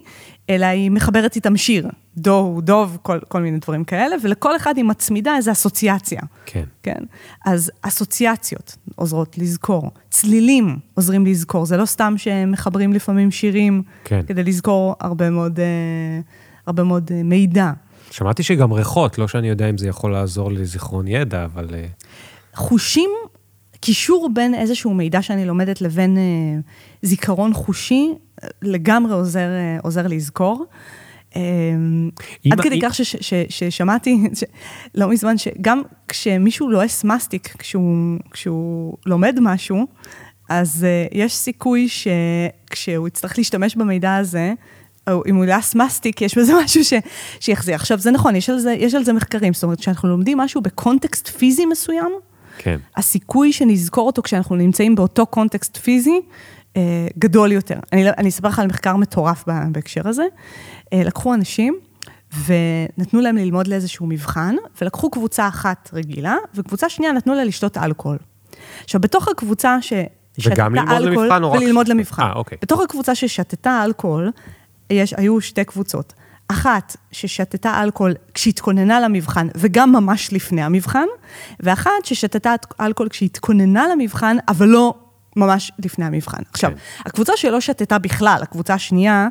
אלא 0.50 0.66
היא 0.66 0.92
מחברת 0.92 1.36
איתם 1.36 1.58
שיר, 1.58 1.90
דו 2.18 2.38
הוא 2.38 2.62
דוב, 2.62 2.98
כל, 3.02 3.20
כל 3.28 3.42
מיני 3.42 3.58
דברים 3.60 3.84
כאלה, 3.84 4.16
ולכל 4.24 4.56
אחד 4.56 4.78
היא 4.78 4.86
מצמידה 4.86 5.36
איזו 5.36 5.52
אסוציאציה. 5.52 6.22
כן. 6.46 6.64
כן? 6.84 7.04
אז 7.46 7.72
אסוציאציות 7.82 8.76
עוזרות 8.96 9.38
לזכור, 9.38 9.92
צלילים 10.10 10.78
עוזרים 10.94 11.26
לזכור, 11.26 11.66
זה 11.66 11.78
לא 11.78 11.86
סתם 11.86 12.14
שמחברים 12.18 12.94
לפעמים 12.94 13.32
שירים, 13.32 13.84
כן. 14.04 14.22
כדי 14.28 14.44
לזכור 14.44 14.96
הרבה 15.00 15.30
מאוד, 15.30 15.60
uh, 15.60 15.62
הרבה 16.68 16.84
מאוד 16.84 17.12
מידע. 17.24 17.72
שמעתי 18.16 18.44
שגם 18.44 18.72
ריחות, 18.72 19.18
לא 19.18 19.28
שאני 19.28 19.50
יודע 19.50 19.70
אם 19.70 19.78
זה 19.78 19.88
יכול 19.88 20.12
לעזור 20.12 20.52
לזיכרון 20.52 21.08
ידע, 21.08 21.46
אבל... 21.46 21.68
אה, 21.74 21.86
חושים, 22.54 23.10
קישור 23.80 24.30
בין 24.34 24.54
איזשהו 24.54 24.94
מידע 24.94 25.22
שאני 25.22 25.46
לומדת 25.46 25.82
לבין 25.82 26.18
אה, 26.18 26.22
זיכרון 27.02 27.54
חושי, 27.54 28.14
לגמרי 28.62 29.14
עוזר, 29.14 29.40
אה, 29.50 29.78
עוזר 29.84 30.08
לזכור. 30.08 30.66
אה, 31.36 31.42
עד 32.52 32.62
כדי 32.62 32.82
כך 32.82 32.96
ששמעתי 33.50 34.18
לא 34.96 35.10
מזמן, 35.10 35.38
שגם 35.38 35.82
כשמישהו 36.08 36.70
לועס 36.70 37.04
מסטיק, 37.04 37.56
כשהוא, 37.60 38.18
כשהוא 38.32 38.98
לומד 39.06 39.38
משהו, 39.42 39.88
אז 40.50 40.86
uh, 40.86 41.18
יש 41.18 41.34
סיכוי 41.34 41.88
שכשהוא 41.90 43.08
יצטרך 43.08 43.38
להשתמש 43.38 43.76
במידע 43.76 44.16
הזה, 44.16 44.54
או 45.10 45.24
אם 45.28 45.36
הוא 45.36 45.46
לעס 45.46 45.76
מסטיק, 45.76 46.22
יש 46.22 46.38
בזה 46.38 46.54
משהו 46.64 46.86
ש, 46.86 46.94
שיחזיר. 47.40 47.76
עכשיו, 47.76 48.00
זה 48.00 48.12
נכון, 48.12 48.36
יש 48.36 48.50
על 48.50 48.60
זה, 48.60 48.72
יש 48.72 48.96
על 48.96 49.04
זה 49.04 49.14
מחקרים, 49.14 49.54
זאת 49.54 49.64
אומרת, 49.64 49.80
כשאנחנו 49.80 50.10
לומדים 50.10 50.38
משהו 50.38 50.62
בקונטקסט 50.62 51.28
פיזי 51.28 51.66
מסוים, 51.66 52.12
כן. 52.58 52.78
הסיכוי 52.98 53.54
שנזכור 53.54 54.08
אותו 54.08 54.22
כשאנחנו 54.22 54.56
נמצאים 54.56 54.96
באותו 54.96 55.26
קונטקסט 55.26 55.78
פיזי, 55.78 56.22
אה, 56.78 57.08
גדול 57.18 57.52
יותר. 57.52 57.80
אני, 57.94 58.10
אני 58.10 58.30
אספר 58.30 58.48
לך 58.48 58.60
על 58.60 58.68
מחקר 58.68 58.96
מטורף 58.96 59.44
בהקשר 59.72 60.08
הזה. 60.08 60.26
אה, 60.94 61.04
לקחו 61.04 61.34
אנשים, 61.34 61.76
ונתנו 62.46 63.22
להם 63.22 63.38
ללמוד 63.38 63.68
לאיזשהו 63.68 64.08
מבחן, 64.08 64.56
ולקחו 64.82 65.10
קבוצה 65.10 65.48
אחת 65.48 65.90
רגילה, 65.94 66.36
וקבוצה 66.56 66.90
שנייה 66.90 67.12
נתנו 67.12 67.34
לה 67.34 67.44
לשתות 67.44 67.78
אלכוהול. 67.78 68.18
עכשיו, 68.84 69.02
בתוך 69.02 69.28
הקבוצה 69.28 69.82
ש... 69.82 69.94
שתתה 70.38 70.68
אלכוהול, 70.98 71.32
וללמוד 71.44 71.88
למבחן. 71.88 72.24
אה, 72.24 72.34
אוקיי. 72.34 72.58
בתוך 72.62 72.82
הקבוצה 72.82 73.16
ששתתה 73.16 73.84
אלכוהול, 73.86 74.32
יש, 74.90 75.14
היו 75.18 75.42
שתי 75.42 75.64
קבוצות. 75.64 76.14
אחת 76.48 76.96
ששתתה 77.12 77.84
אלכוהול 77.84 78.14
כשהתכוננה 78.34 79.00
למבחן, 79.00 79.48
וגם 79.56 79.92
ממש 79.92 80.34
לפני 80.34 80.64
המבחן, 80.64 81.06
ואחת 81.60 81.92
ששתתה 82.04 82.56
אלכוהול 82.82 83.10
כשהתכוננה 83.10 83.88
למבחן, 83.88 84.38
אבל 84.48 84.68
לא 84.68 84.94
ממש 85.36 85.72
לפני 85.80 86.06
המבחן. 86.06 86.42
עכשיו, 86.52 86.72
כן. 86.72 86.78
הקבוצה 87.06 87.34
שלא 87.36 87.62
שתתה 87.62 87.98
בכלל, 87.98 88.40
הקבוצה 88.42 88.74
השנייה, 88.74 89.28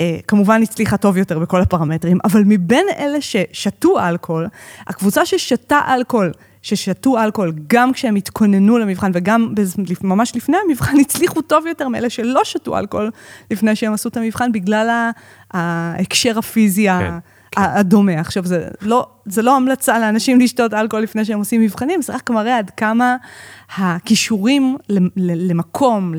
אה, 0.00 0.16
כמובן 0.28 0.62
הצליחה 0.62 0.96
טוב 0.96 1.16
יותר 1.16 1.38
בכל 1.38 1.60
הפרמטרים, 1.60 2.18
אבל 2.24 2.42
מבין 2.46 2.86
אלה 2.98 3.20
ששתו 3.20 4.00
אלכוהול, 4.08 4.48
הקבוצה 4.86 5.26
ששתה 5.26 5.80
אלכוהול, 5.94 6.32
ששתו 6.66 7.18
אלכוהול 7.18 7.52
גם 7.66 7.92
כשהם 7.92 8.14
התכוננו 8.14 8.78
למבחן 8.78 9.10
וגם 9.14 9.54
ממש 10.02 10.36
לפני 10.36 10.56
המבחן, 10.66 11.00
הצליחו 11.04 11.42
טוב 11.42 11.66
יותר 11.66 11.88
מאלה 11.88 12.10
שלא 12.10 12.44
שתו 12.44 12.78
אלכוהול 12.78 13.10
לפני 13.50 13.76
שהם 13.76 13.92
עשו 13.92 14.08
את 14.08 14.16
המבחן, 14.16 14.52
בגלל 14.52 15.10
ההקשר 15.50 16.38
הפיזי 16.38 16.86
כן, 16.88 17.10
ה- 17.56 17.78
הדומה. 17.78 18.20
עכשיו, 18.20 18.46
זה 18.46 18.68
לא, 18.82 19.06
זה 19.26 19.42
לא 19.42 19.56
המלצה 19.56 19.98
לאנשים 19.98 20.40
לשתות 20.40 20.74
אלכוהול 20.74 21.02
לפני 21.02 21.24
שהם 21.24 21.38
עושים 21.38 21.60
מבחנים, 21.60 22.02
זה 22.02 22.14
רק 22.14 22.30
מראה 22.30 22.58
עד 22.58 22.70
כמה 22.70 23.16
הכישורים 23.76 24.76
למקום, 25.16 26.14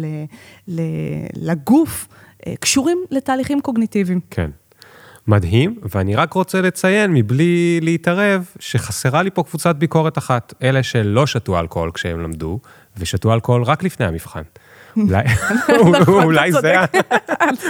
לגוף, 1.35 2.07
אה, 2.47 2.53
קשורים 2.59 2.97
לתהליכים 3.11 3.61
קוגניטיביים. 3.61 4.19
כן. 4.29 4.49
מדהים, 5.27 5.75
ואני 5.95 6.15
רק 6.15 6.33
רוצה 6.33 6.61
לציין, 6.61 7.13
מבלי 7.13 7.79
להתערב, 7.81 8.45
שחסרה 8.59 9.23
לי 9.23 9.29
פה 9.31 9.43
קבוצת 9.43 9.75
ביקורת 9.75 10.17
אחת. 10.17 10.53
אלה 10.63 10.83
שלא 10.83 11.27
שתו 11.27 11.59
אלכוהול 11.59 11.91
כשהם 11.91 12.19
למדו, 12.19 12.59
ושתו 12.97 13.33
אלכוהול 13.33 13.63
רק 13.63 13.83
לפני 13.83 14.05
המבחן. 14.05 14.41
אולי, 14.97 15.25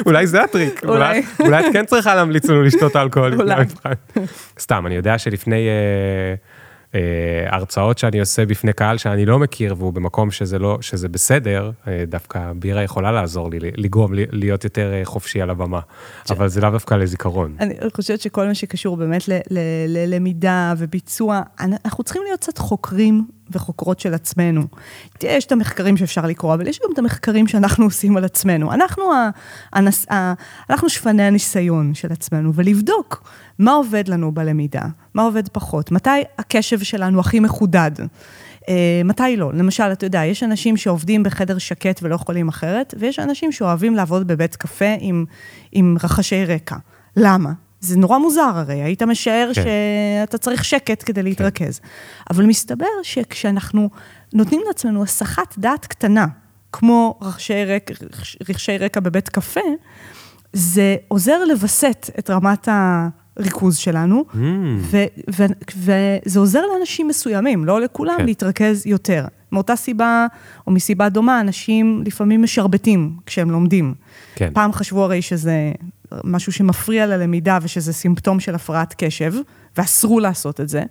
אתה 0.10 0.26
זה, 0.26 0.44
הטריק, 0.44 0.82
אולי. 0.86 1.24
את 1.60 1.74
כן 1.74 1.86
צריכה 1.86 2.16
להמליץ 2.16 2.46
לנו 2.46 2.64
לשתות 2.64 2.96
אלכוהול 2.96 3.32
לפני. 3.32 3.54
המבחן. 3.54 3.92
סתם, 4.60 4.88
אני 4.88 4.96
יודע 4.96 5.18
שלפני 5.18 5.68
אה, 5.68 6.36
הרצאות 7.48 7.98
שאני 7.98 8.20
עושה 8.20 8.46
בפני 8.46 8.74
קהל 8.74 8.98
שאני 8.98 9.26
לא 9.26 9.40
מכיר, 9.40 9.76
והוא 9.78 9.94
במקום 9.94 10.32
שזה, 10.32 10.60
לא, 10.60 10.78
שזה 10.82 11.10
בסדר, 11.10 11.72
אה, 11.88 12.04
דווקא 12.08 12.52
בירה 12.56 12.84
יכולה 12.84 13.12
לעזור 13.12 13.50
לי, 13.50 13.60
לגרום 13.62 14.14
לי 14.14 14.26
להיות 14.32 14.64
יותר 14.64 14.94
אה, 14.94 15.06
חופשי 15.06 15.42
על 15.42 15.50
הבמה, 15.50 15.80
אבל 16.30 16.48
זה 16.48 16.62
לאו 16.62 16.70
דווקא 16.70 16.96
לזיכרון. 16.96 17.56
אני 17.60 17.76
חושבת 17.94 18.22
שכל 18.22 18.48
מה 18.48 18.56
שקשור 18.56 18.98
באמת 18.98 19.24
ללמידה 19.88 20.74
וביצוע, 20.78 21.42
אנחנו 21.60 22.04
צריכים 22.04 22.24
להיות 22.24 22.40
קצת 22.40 22.58
חוקרים 22.58 23.28
וחוקרות 23.52 24.00
של 24.00 24.14
עצמנו. 24.14 24.62
יש 25.24 25.46
את 25.46 25.52
המחקרים 25.52 25.98
שאפשר 25.98 26.26
לקרוא, 26.26 26.54
אבל 26.54 26.68
יש 26.68 26.80
גם 26.84 26.90
את 26.94 27.00
המחקרים 27.00 27.48
שאנחנו 27.48 27.86
עושים 27.86 28.18
על 28.18 28.26
עצמנו. 28.26 28.74
אנחנו, 28.74 29.04
הנס, 29.74 30.06
אנחנו 30.70 30.90
שפני 30.90 31.24
הניסיון 31.24 31.94
של 31.94 32.12
עצמנו, 32.12 32.54
ולבדוק 32.54 33.30
מה 33.60 33.72
עובד 33.72 34.08
לנו 34.08 34.32
בלמידה, 34.32 34.84
מה 35.14 35.24
עובד 35.24 35.48
פחות, 35.50 35.92
מתי 35.92 36.10
הקשב 36.38 36.80
שלנו 36.80 37.20
הכי 37.20 37.40
מחודד. 37.40 37.92
אה, 38.70 39.02
מתי 39.06 39.38
לא? 39.38 39.52
למשל, 39.54 39.84
אתה 39.84 40.06
יודע, 40.06 40.26
יש 40.26 40.44
אנשים 40.44 40.78
שעובדים 40.78 41.24
בחדר 41.24 41.58
שקט 41.58 42.00
ולא 42.04 42.16
יכולים 42.16 42.48
אחרת, 42.48 42.94
ויש 43.00 43.20
אנשים 43.20 43.52
שאוהבים 43.52 43.96
לעבוד 43.96 44.28
בבית 44.28 44.56
קפה 44.56 44.96
עם, 45.00 45.26
עם 45.72 45.98
רחשי 46.04 46.46
רקע. 46.46 46.76
למה? 47.18 47.52
זה 47.80 47.98
נורא 47.98 48.18
מוזר 48.18 48.52
הרי, 48.56 48.82
היית 48.84 49.04
משער 49.04 49.52
כן. 49.56 49.64
כן. 49.64 49.70
שאתה 50.24 50.38
צריך 50.38 50.64
שקט 50.64 51.04
כדי 51.06 51.24
להתרכז. 51.24 51.80
כן. 51.80 51.88
אבל 52.30 52.46
מסתבר 52.46 52.86
שכשאנחנו 53.04 53.90
נותנים 54.34 54.62
לעצמנו 54.68 55.04
הסחת 55.04 55.56
דעת 55.58 55.86
קטנה, 55.86 56.26
כמו 56.72 57.20
רחשי, 57.22 57.66
רק, 57.66 57.92
רחשי 58.50 58.78
רקע 58.78 59.00
בבית 59.00 59.30
קפה, 59.30 59.62
זה 60.54 60.96
עוזר 61.08 61.44
לווסת 61.46 62.10
את 62.20 62.30
רמת 62.30 62.68
הריכוז 63.38 63.78
שלנו, 63.78 64.26
Mm, 64.34 64.38
ו- 64.80 65.04
ו- 65.36 65.46
וזה 65.78 66.40
עוזר 66.40 66.62
לאנשים 66.74 67.08
מסוימים, 67.08 67.66
לא 67.66 67.82
לכולם, 67.82 68.14
כן. 68.14 68.18
כן. 68.20 68.26
להתרכז 68.26 68.88
יותר. 68.88 69.26
מאותה 69.52 69.76
סיבה, 69.76 70.28
או 70.68 70.72
מסיבה 70.72 71.10
דומה, 71.10 71.42
אנשים 71.42 72.04
לפעמים 72.06 72.44
משרבטים 72.44 73.18
כשהם 73.26 73.52
לומדים. 73.52 73.94
כן. 74.36 74.50
פעם 74.54 74.72
חשבו 74.74 75.04
הרי 75.04 75.22
שזה 75.22 75.72
משהו 76.24 76.52
שמפריע 76.52 77.06
ללמידה 77.06 77.58
ושזה 77.62 77.94
סימפטום 77.94 78.40
של 78.40 78.56
הפרעת 78.56 78.94
קשב, 78.98 79.34
ואסרו 79.78 80.20
לעשות 80.20 80.62
את 80.62 80.70
זה. 80.70 80.84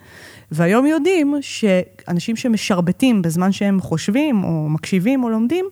והיום 0.53 0.87
יודעים 0.87 1.35
שאנשים 1.41 2.37
שמשרבטים 2.37 3.23
בזמן 3.23 3.53
שהם 3.53 3.81
חושבים, 3.81 4.45
או 4.45 4.69
מקשיבים, 4.69 5.25
או 5.25 5.31
לומדים, 5.31 5.67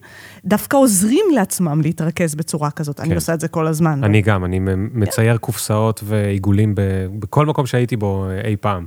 דווקא 0.45 0.77
עוזרים 0.77 1.25
לעצמם 1.33 1.81
להתרכז 1.81 2.35
בצורה 2.35 2.71
כזאת. 2.71 2.99
אני 2.99 3.09
כן. 3.09 3.15
עושה 3.15 3.33
את 3.33 3.39
זה 3.39 3.47
כל 3.47 3.67
הזמן. 3.67 4.03
אני 4.03 4.21
גם, 4.21 4.45
אני 4.45 4.59
מצייר 4.93 5.37
קופסאות 5.37 6.01
ועיגולים 6.05 6.75
ב- 6.75 7.07
בכל 7.19 7.45
מקום 7.45 7.65
שהייתי 7.65 7.95
בו 7.95 8.25
אה, 8.29 8.41
אי 8.49 8.55
פעם. 8.55 8.85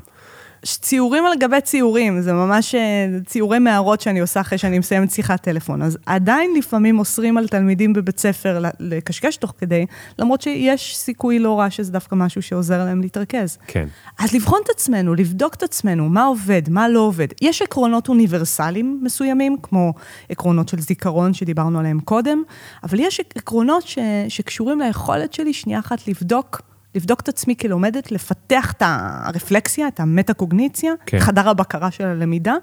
ציורים 0.64 1.26
על 1.26 1.32
גבי 1.38 1.60
ציורים, 1.60 2.20
זה 2.20 2.32
ממש 2.32 2.74
אה, 2.74 3.06
ציורי 3.26 3.58
מערות 3.58 4.00
שאני 4.00 4.20
עושה 4.20 4.40
אחרי 4.40 4.58
שאני 4.58 4.78
מסיימת 4.78 5.10
שיחת 5.10 5.42
טלפון. 5.42 5.82
אז 5.82 5.98
עדיין 6.06 6.54
לפעמים 6.58 6.98
אוסרים 6.98 7.38
על 7.38 7.48
תלמידים 7.48 7.92
בבית 7.92 8.18
ספר 8.18 8.62
לקשקש 8.80 9.36
תוך 9.36 9.54
כדי, 9.58 9.86
למרות 10.18 10.40
שיש 10.40 10.96
סיכוי 10.96 11.38
לא 11.38 11.58
רע 11.58 11.70
שזה 11.70 11.92
דווקא 11.92 12.14
משהו 12.14 12.42
שעוזר 12.42 12.84
להם 12.84 13.00
להתרכז. 13.00 13.58
כן. 13.66 13.86
אז 14.18 14.34
לבחון 14.34 14.60
את 14.64 14.70
עצמנו, 14.70 15.14
לבדוק 15.14 15.54
את 15.54 15.62
עצמנו, 15.62 16.08
מה 16.08 16.24
עובד, 16.24 16.62
מה 16.68 16.88
לא 16.88 17.00
עובד. 17.00 17.28
יש 17.42 17.62
עקרונות 17.62 18.08
אוניברסליים 18.08 19.00
מסוימים, 19.02 19.56
כמו 19.62 19.92
עקרונות 20.28 20.68
של 20.68 20.80
זיכרון 20.80 21.34
שדיברנו 21.34 21.78
עליהם 21.78 22.00
קודם, 22.00 22.42
אבל 22.82 23.00
יש 23.00 23.20
עקרונות 23.34 23.86
ש, 23.86 23.98
שקשורים 24.28 24.80
ליכולת 24.80 25.32
שלי 25.32 25.52
שנייה 25.52 25.78
אחת 25.78 26.08
לבדוק. 26.08 26.62
לבדוק 26.98 27.20
את 27.20 27.28
עצמי 27.28 27.56
כלומדת, 27.56 28.12
לפתח 28.12 28.72
את 28.72 28.82
הרפלקסיה, 28.86 29.88
את 29.88 30.00
המטה-קוגניציה, 30.00 30.92
כן. 31.06 31.20
חדר 31.20 31.48
הבקרה 31.48 31.90
של 31.90 32.04
הלמידה. 32.06 32.54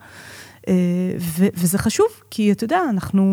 אה, 0.68 0.74
ו- 1.20 1.48
וזה 1.54 1.78
חשוב, 1.78 2.06
כי 2.32 2.52
אתה 2.52 2.64
יודע, 2.64 2.80
אנחנו 2.90 3.24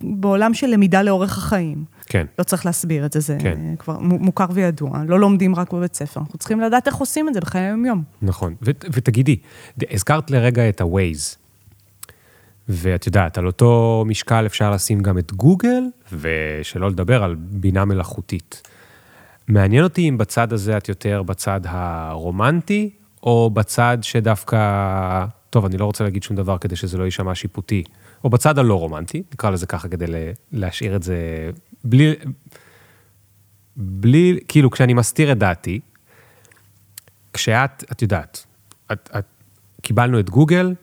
בעולם 0.00 0.54
של 0.54 0.66
למידה 0.66 1.02
לאורך 1.02 1.38
החיים. 1.38 1.84
כן. 2.06 2.26
לא 2.38 2.44
צריך 2.44 2.66
להסביר 2.66 3.06
את 3.06 3.12
זה, 3.12 3.20
זה 3.20 3.36
כן. 3.40 3.58
כבר 3.78 3.98
מו- 3.98 4.18
מוכר 4.18 4.46
וידוע. 4.50 4.90
לא 5.08 5.20
לומדים 5.20 5.54
רק 5.54 5.72
בבית 5.72 5.94
ספר, 5.94 6.20
אנחנו 6.20 6.38
צריכים 6.38 6.60
לדעת 6.60 6.86
איך 6.86 6.94
עושים 6.96 7.28
את 7.28 7.34
זה 7.34 7.40
בחיי 7.40 7.60
היום-יום. 7.60 8.02
נכון. 8.22 8.54
ו- 8.62 8.70
ותגידי, 8.92 9.36
הזכרת 9.90 10.30
לרגע 10.30 10.68
את 10.68 10.80
ה-Waze, 10.80 11.36
ואת 12.68 13.06
יודעת, 13.06 13.38
על 13.38 13.46
אותו 13.46 14.04
משקל 14.06 14.46
אפשר 14.46 14.70
לשים 14.70 15.00
גם 15.00 15.18
את 15.18 15.32
גוגל, 15.32 15.82
ושלא 16.12 16.90
לדבר 16.90 17.22
על 17.22 17.34
בינה 17.38 17.84
מלאכותית. 17.84 18.62
מעניין 19.48 19.84
אותי 19.84 20.08
אם 20.08 20.18
בצד 20.18 20.52
הזה 20.52 20.76
את 20.76 20.88
יותר 20.88 21.22
בצד 21.22 21.60
הרומנטי, 21.64 22.90
או 23.22 23.50
בצד 23.50 23.98
שדווקא, 24.02 25.24
טוב, 25.50 25.64
אני 25.64 25.76
לא 25.76 25.84
רוצה 25.84 26.04
להגיד 26.04 26.22
שום 26.22 26.36
דבר 26.36 26.58
כדי 26.58 26.76
שזה 26.76 26.98
לא 26.98 27.04
יישמע 27.04 27.34
שיפוטי, 27.34 27.84
או 28.24 28.30
בצד 28.30 28.58
הלא 28.58 28.74
רומנטי, 28.74 29.22
נקרא 29.32 29.50
לזה 29.50 29.66
ככה 29.66 29.88
כדי 29.88 30.06
להשאיר 30.52 30.96
את 30.96 31.02
זה 31.02 31.50
בלי, 31.84 32.14
בלי, 33.76 34.38
כאילו, 34.48 34.70
כשאני 34.70 34.94
מסתיר 34.94 35.32
את 35.32 35.38
דעתי, 35.38 35.80
כשאת, 37.32 37.84
את 37.92 38.02
יודעת, 38.02 38.46
את, 38.92 39.10
את, 39.18 39.24
קיבלנו 39.82 40.20
את 40.20 40.30
גוגל, 40.30 40.74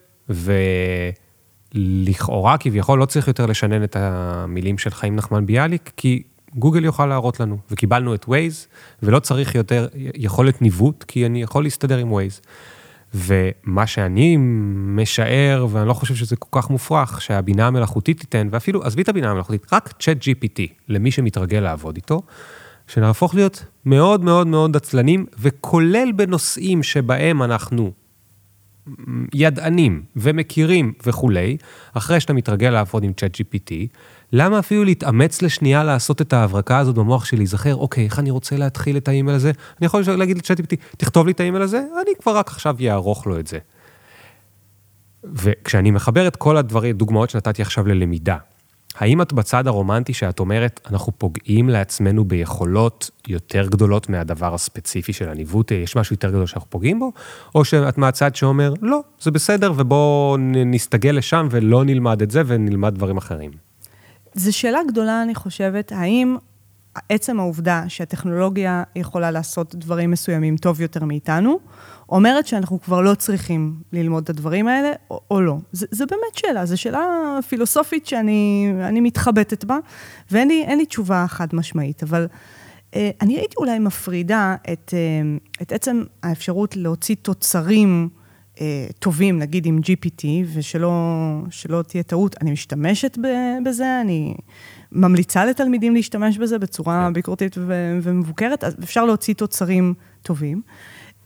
ולכאורה, 1.75 2.57
כביכול, 2.57 2.99
לא 2.99 3.05
צריך 3.05 3.27
יותר 3.27 3.45
לשנן 3.45 3.83
את 3.83 3.95
המילים 3.95 4.77
של 4.77 4.89
חיים 4.89 5.15
נחמן 5.15 5.45
ביאליק, 5.45 5.91
כי 5.97 6.23
גוגל 6.55 6.85
יוכל 6.85 7.05
להראות 7.05 7.39
לנו, 7.39 7.57
וקיבלנו 7.71 8.15
את 8.15 8.25
Waze, 8.25 8.67
ולא 9.03 9.19
צריך 9.19 9.55
יותר 9.55 9.87
יכולת 9.95 10.61
ניווט, 10.61 11.03
כי 11.03 11.25
אני 11.25 11.41
יכול 11.41 11.63
להסתדר 11.63 11.97
עם 11.97 12.13
Waze. 12.13 12.47
ומה 13.13 13.87
שאני 13.87 14.37
משער, 14.95 15.67
ואני 15.69 15.87
לא 15.87 15.93
חושב 15.93 16.15
שזה 16.15 16.35
כל 16.35 16.61
כך 16.61 16.69
מופרך, 16.69 17.21
שהבינה 17.21 17.67
המלאכותית 17.67 18.19
תיתן, 18.19 18.47
ואפילו, 18.51 18.83
עזבי 18.83 19.01
את 19.01 19.09
הבינה 19.09 19.31
המלאכותית, 19.31 19.73
רק 19.73 19.93
צ'אט 19.99 20.17
GPT, 20.17 20.61
למי 20.89 21.11
שמתרגל 21.11 21.59
לעבוד 21.59 21.95
איתו, 21.95 22.21
שנהפוך 22.87 23.35
להיות 23.35 23.65
מאוד 23.85 24.23
מאוד 24.23 24.47
מאוד 24.47 24.75
עצלנים, 24.75 25.25
וכולל 25.39 26.11
בנושאים 26.11 26.83
שבהם 26.83 27.43
אנחנו 27.43 27.91
ידענים 29.33 30.03
ומכירים 30.15 30.93
וכולי, 31.05 31.57
אחרי 31.93 32.19
שאתה 32.19 32.33
מתרגל 32.33 32.69
לעבוד 32.69 33.03
עם 33.03 33.13
צ'אט 33.13 33.35
GPT, 33.35 33.73
למה 34.37 34.59
אפילו 34.59 34.83
להתאמץ 34.83 35.41
לשנייה 35.41 35.83
לעשות 35.83 36.21
את 36.21 36.33
ההברקה 36.33 36.77
הזאת 36.77 36.95
במוח 36.95 37.25
שלי, 37.25 37.37
להיזכר, 37.37 37.75
אוקיי, 37.75 38.05
איך 38.05 38.19
אני 38.19 38.31
רוצה 38.31 38.57
להתחיל 38.57 38.97
את 38.97 39.07
האימייל 39.07 39.35
הזה? 39.35 39.51
אני 39.79 39.85
יכול 39.85 40.03
להגיד 40.17 40.37
לצ'אט 40.37 40.59
GPT, 40.59 40.75
תכתוב 40.97 41.25
לי 41.25 41.31
את 41.31 41.39
האימייל 41.39 41.63
הזה, 41.63 41.77
אני 41.77 42.11
כבר 42.21 42.37
רק 42.37 42.47
עכשיו 42.47 42.75
יערוך 42.79 43.27
לו 43.27 43.39
את 43.39 43.47
זה. 43.47 43.57
וכשאני 45.23 45.91
מחבר 45.91 46.27
את 46.27 46.35
כל 46.35 46.57
הדברים, 46.57 46.97
דוגמאות 46.97 47.29
שנתתי 47.29 47.61
עכשיו 47.61 47.87
ללמידה, 47.87 48.37
האם 48.97 49.21
את 49.21 49.33
בצד 49.33 49.67
הרומנטי 49.67 50.13
שאת 50.13 50.39
אומרת, 50.39 50.81
אנחנו 50.91 51.11
פוגעים 51.17 51.69
לעצמנו 51.69 52.25
ביכולות 52.25 53.11
יותר 53.27 53.67
גדולות 53.67 54.09
מהדבר 54.09 54.53
הספציפי 54.53 55.13
של 55.13 55.29
הניווט, 55.29 55.71
יש 55.71 55.95
משהו 55.95 56.13
יותר 56.13 56.29
גדול 56.29 56.45
שאנחנו 56.45 56.69
פוגעים 56.69 56.99
בו? 56.99 57.11
או 57.55 57.65
שאת 57.65 57.97
מהצד 57.97 58.35
שאומר, 58.35 58.73
לא, 58.81 59.01
זה 59.19 59.31
בסדר, 59.31 59.73
ובואו 59.75 60.37
נסתגל 60.65 61.11
לשם 61.11 61.47
ולא 61.51 61.85
נלמד 61.85 62.21
את 62.21 62.31
זה 62.31 62.41
ונלמד 62.45 62.95
דברים 62.95 63.17
אחרים. 63.17 63.64
זו 64.35 64.57
שאלה 64.57 64.79
גדולה, 64.87 65.21
אני 65.23 65.35
חושבת, 65.35 65.91
האם 65.91 66.37
עצם 67.09 67.39
העובדה 67.39 67.83
שהטכנולוגיה 67.87 68.83
יכולה 68.95 69.31
לעשות 69.31 69.75
דברים 69.75 70.11
מסוימים 70.11 70.57
טוב 70.57 70.81
יותר 70.81 71.05
מאיתנו, 71.05 71.59
אומרת 72.09 72.47
שאנחנו 72.47 72.81
כבר 72.81 73.01
לא 73.01 73.15
צריכים 73.15 73.75
ללמוד 73.93 74.23
את 74.23 74.29
הדברים 74.29 74.67
האלה, 74.67 74.91
או, 75.11 75.19
או 75.31 75.41
לא. 75.41 75.57
זו 75.71 76.05
באמת 76.09 76.35
שאלה, 76.35 76.65
זו 76.65 76.77
שאלה 76.77 77.05
פילוסופית 77.47 78.05
שאני 78.05 79.01
מתחבטת 79.01 79.63
בה, 79.63 79.77
ואין 80.31 80.47
לי, 80.47 80.65
לי 80.77 80.85
תשובה 80.85 81.25
חד 81.27 81.47
משמעית, 81.53 82.03
אבל 82.03 82.27
אה, 82.95 83.09
אני 83.21 83.37
הייתי 83.37 83.55
אולי 83.57 83.79
מפרידה 83.79 84.55
את, 84.73 84.93
אה, 84.93 85.37
את 85.61 85.71
עצם 85.71 86.03
האפשרות 86.23 86.75
להוציא 86.75 87.15
תוצרים 87.21 88.09
טובים, 88.99 89.39
נגיד 89.39 89.65
עם 89.65 89.79
GPT, 89.79 90.25
ושלא 90.53 91.81
תהיה 91.87 92.03
טעות, 92.03 92.35
אני 92.41 92.51
משתמשת 92.51 93.17
בזה, 93.65 94.01
אני 94.01 94.35
ממליצה 94.91 95.45
לתלמידים 95.45 95.95
להשתמש 95.95 96.37
בזה 96.37 96.59
בצורה 96.59 97.05
כן. 97.07 97.13
ביקורתית 97.13 97.55
ומבוקרת, 98.01 98.63
אז 98.63 98.75
אפשר 98.83 99.05
להוציא 99.05 99.33
תוצרים 99.33 99.93
טובים. 100.21 100.61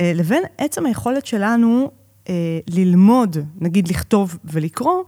אה, 0.02 0.12
לבין 0.16 0.44
עצם 0.58 0.86
היכולת 0.86 1.26
שלנו 1.26 1.92
אה, 2.30 2.60
ללמוד, 2.70 3.38
נגיד 3.62 3.88
לכתוב 3.88 4.38
ולקרוא, 4.46 5.04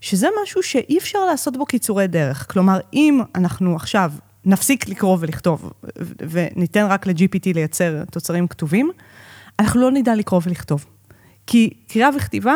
שזה 0.00 0.28
משהו 0.42 0.62
שאי 0.62 0.98
אפשר 0.98 1.18
לעשות 1.24 1.56
בו 1.56 1.66
קיצורי 1.66 2.06
דרך. 2.06 2.52
כלומר, 2.52 2.78
אם 2.92 3.20
אנחנו 3.34 3.76
עכשיו 3.76 4.12
נפסיק 4.44 4.88
לקרוא 4.88 5.16
ולכתוב, 5.20 5.72
וניתן 6.30 6.86
רק 6.86 7.06
ל-GPT 7.06 7.54
לייצר 7.54 8.04
תוצרים 8.10 8.46
כתובים, 8.48 8.90
אנחנו 9.58 9.80
לא 9.80 9.90
נדע 9.90 10.14
לקרוא 10.14 10.40
ולכתוב. 10.44 10.86
כי 11.46 11.70
קריאה 11.88 12.08
וכתיבה 12.16 12.54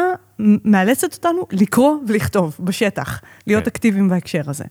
מאלצת 0.65 1.15
אותנו 1.15 1.47
לקרוא 1.53 1.97
ולכתוב 2.09 2.57
בשטח, 2.61 3.21
להיות 3.47 3.65
כן. 3.65 3.69
אקטיביים 3.71 4.09
בהקשר 4.09 4.43
הזה. 4.47 4.65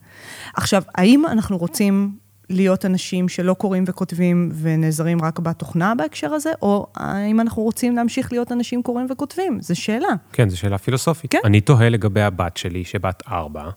עכשיו, 0.56 0.82
האם 0.94 1.26
אנחנו 1.26 1.58
רוצים 1.58 2.12
להיות 2.50 2.84
אנשים 2.84 3.28
שלא 3.28 3.54
קוראים 3.54 3.84
וכותבים 3.86 4.52
ונעזרים 4.62 5.22
רק 5.22 5.38
בתוכנה 5.38 5.94
בהקשר 5.94 6.32
הזה, 6.32 6.50
או 6.62 6.86
האם 6.96 7.40
אנחנו 7.40 7.62
רוצים 7.62 7.96
להמשיך 7.96 8.32
להיות 8.32 8.52
אנשים 8.52 8.82
קוראים 8.82 9.06
וכותבים? 9.10 9.58
זו 9.60 9.80
שאלה. 9.80 10.08
כן, 10.32 10.48
זו 10.48 10.58
שאלה 10.58 10.78
פילוסופית. 10.78 11.30
כן. 11.30 11.38
אני 11.44 11.60
תוהה 11.60 11.88
לגבי 11.88 12.22
הבת 12.22 12.56
שלי, 12.56 12.84
שבת 12.84 13.22
ארבע, 13.28 13.70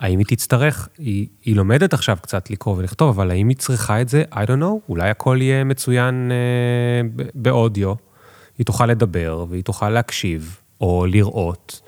האם 0.00 0.18
היא 0.18 0.26
תצטרך, 0.28 0.88
היא, 0.98 1.26
היא 1.44 1.56
לומדת 1.56 1.92
עכשיו 1.92 2.16
קצת 2.22 2.50
לקרוא 2.50 2.76
ולכתוב, 2.76 3.08
אבל 3.08 3.30
האם 3.30 3.48
היא 3.48 3.56
צריכה 3.56 4.00
את 4.00 4.08
זה? 4.08 4.24
I 4.32 4.36
don't 4.36 4.60
know, 4.60 4.88
אולי 4.88 5.10
הכל 5.10 5.38
יהיה 5.40 5.64
מצוין 5.64 6.30
אה, 6.32 7.24
באודיו, 7.34 7.94
היא 8.58 8.66
תוכל 8.66 8.86
לדבר 8.86 9.44
והיא 9.48 9.64
תוכל 9.64 9.90
להקשיב, 9.90 10.56
או 10.80 11.06
לראות, 11.06 11.80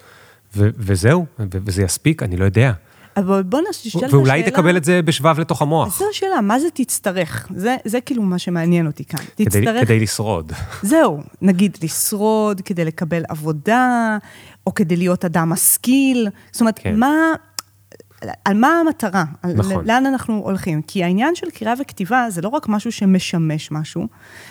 ו- 0.56 0.70
וזהו, 0.76 1.26
ו- 1.38 1.44
וזה 1.64 1.82
יספיק, 1.82 2.22
אני 2.22 2.36
לא 2.36 2.44
יודע. 2.44 2.72
אבל 3.16 3.42
בוא 3.42 3.60
נשאל 3.70 3.90
את 3.90 3.96
השאלה... 3.96 4.14
ואולי 4.14 4.42
תקבל 4.42 4.76
את 4.76 4.84
זה 4.84 5.02
בשבב 5.02 5.40
לתוך 5.40 5.62
המוח. 5.62 5.98
זו 5.98 6.04
השאלה, 6.10 6.40
מה 6.40 6.60
זה 6.60 6.68
תצטרך? 6.74 7.48
זה, 7.54 7.76
זה 7.84 8.00
כאילו 8.00 8.22
מה 8.22 8.38
שמעניין 8.38 8.86
אותי 8.86 9.04
כאן. 9.04 9.24
תצטרך... 9.34 9.64
כדי, 9.64 9.80
כדי 9.80 10.00
לשרוד. 10.00 10.52
זהו, 10.82 11.22
נגיד 11.42 11.76
לשרוד, 11.82 12.60
כדי 12.60 12.84
לקבל 12.84 13.22
עבודה, 13.28 14.18
או 14.66 14.74
כדי 14.74 14.96
להיות 14.96 15.24
אדם 15.24 15.50
משכיל. 15.50 16.28
זאת 16.52 16.60
אומרת, 16.60 16.78
כן. 16.78 16.96
מה... 16.96 17.14
על 18.44 18.56
מה 18.56 18.68
המטרה? 18.68 19.24
נכון. 19.54 19.84
לאן 19.84 20.06
אנחנו 20.06 20.34
הולכים? 20.44 20.82
כי 20.82 21.04
העניין 21.04 21.34
של 21.34 21.50
קריאה 21.50 21.74
וכתיבה 21.80 22.26
זה 22.28 22.40
לא 22.40 22.48
רק 22.48 22.68
משהו 22.68 22.92
שמשמש 22.92 23.70
משהו, 23.70 24.06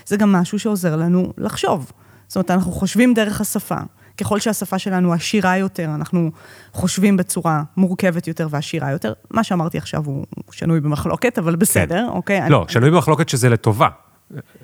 זה 0.05 0.17
גם 0.17 0.31
משהו 0.31 0.59
שעוזר 0.59 0.95
לנו 0.95 1.33
לחשוב. 1.37 1.91
זאת 2.29 2.35
אומרת, 2.35 2.51
אנחנו 2.51 2.71
חושבים 2.71 3.13
דרך 3.13 3.41
השפה. 3.41 3.77
ככל 4.17 4.39
שהשפה 4.39 4.79
שלנו 4.79 5.13
עשירה 5.13 5.57
יותר, 5.57 5.85
אנחנו 5.95 6.31
חושבים 6.73 7.17
בצורה 7.17 7.63
מורכבת 7.77 8.27
יותר 8.27 8.47
ועשירה 8.51 8.91
יותר. 8.91 9.13
מה 9.31 9.43
שאמרתי 9.43 9.77
עכשיו 9.77 10.05
הוא 10.05 10.25
שנוי 10.51 10.79
במחלוקת, 10.79 11.37
אבל 11.37 11.55
בסדר, 11.55 12.05
כן. 12.07 12.09
אוקיי? 12.09 12.49
לא, 12.49 12.57
אני... 12.57 12.73
שנוי 12.73 12.91
במחלוקת 12.91 13.29
שזה 13.29 13.49
לטובה. 13.49 13.87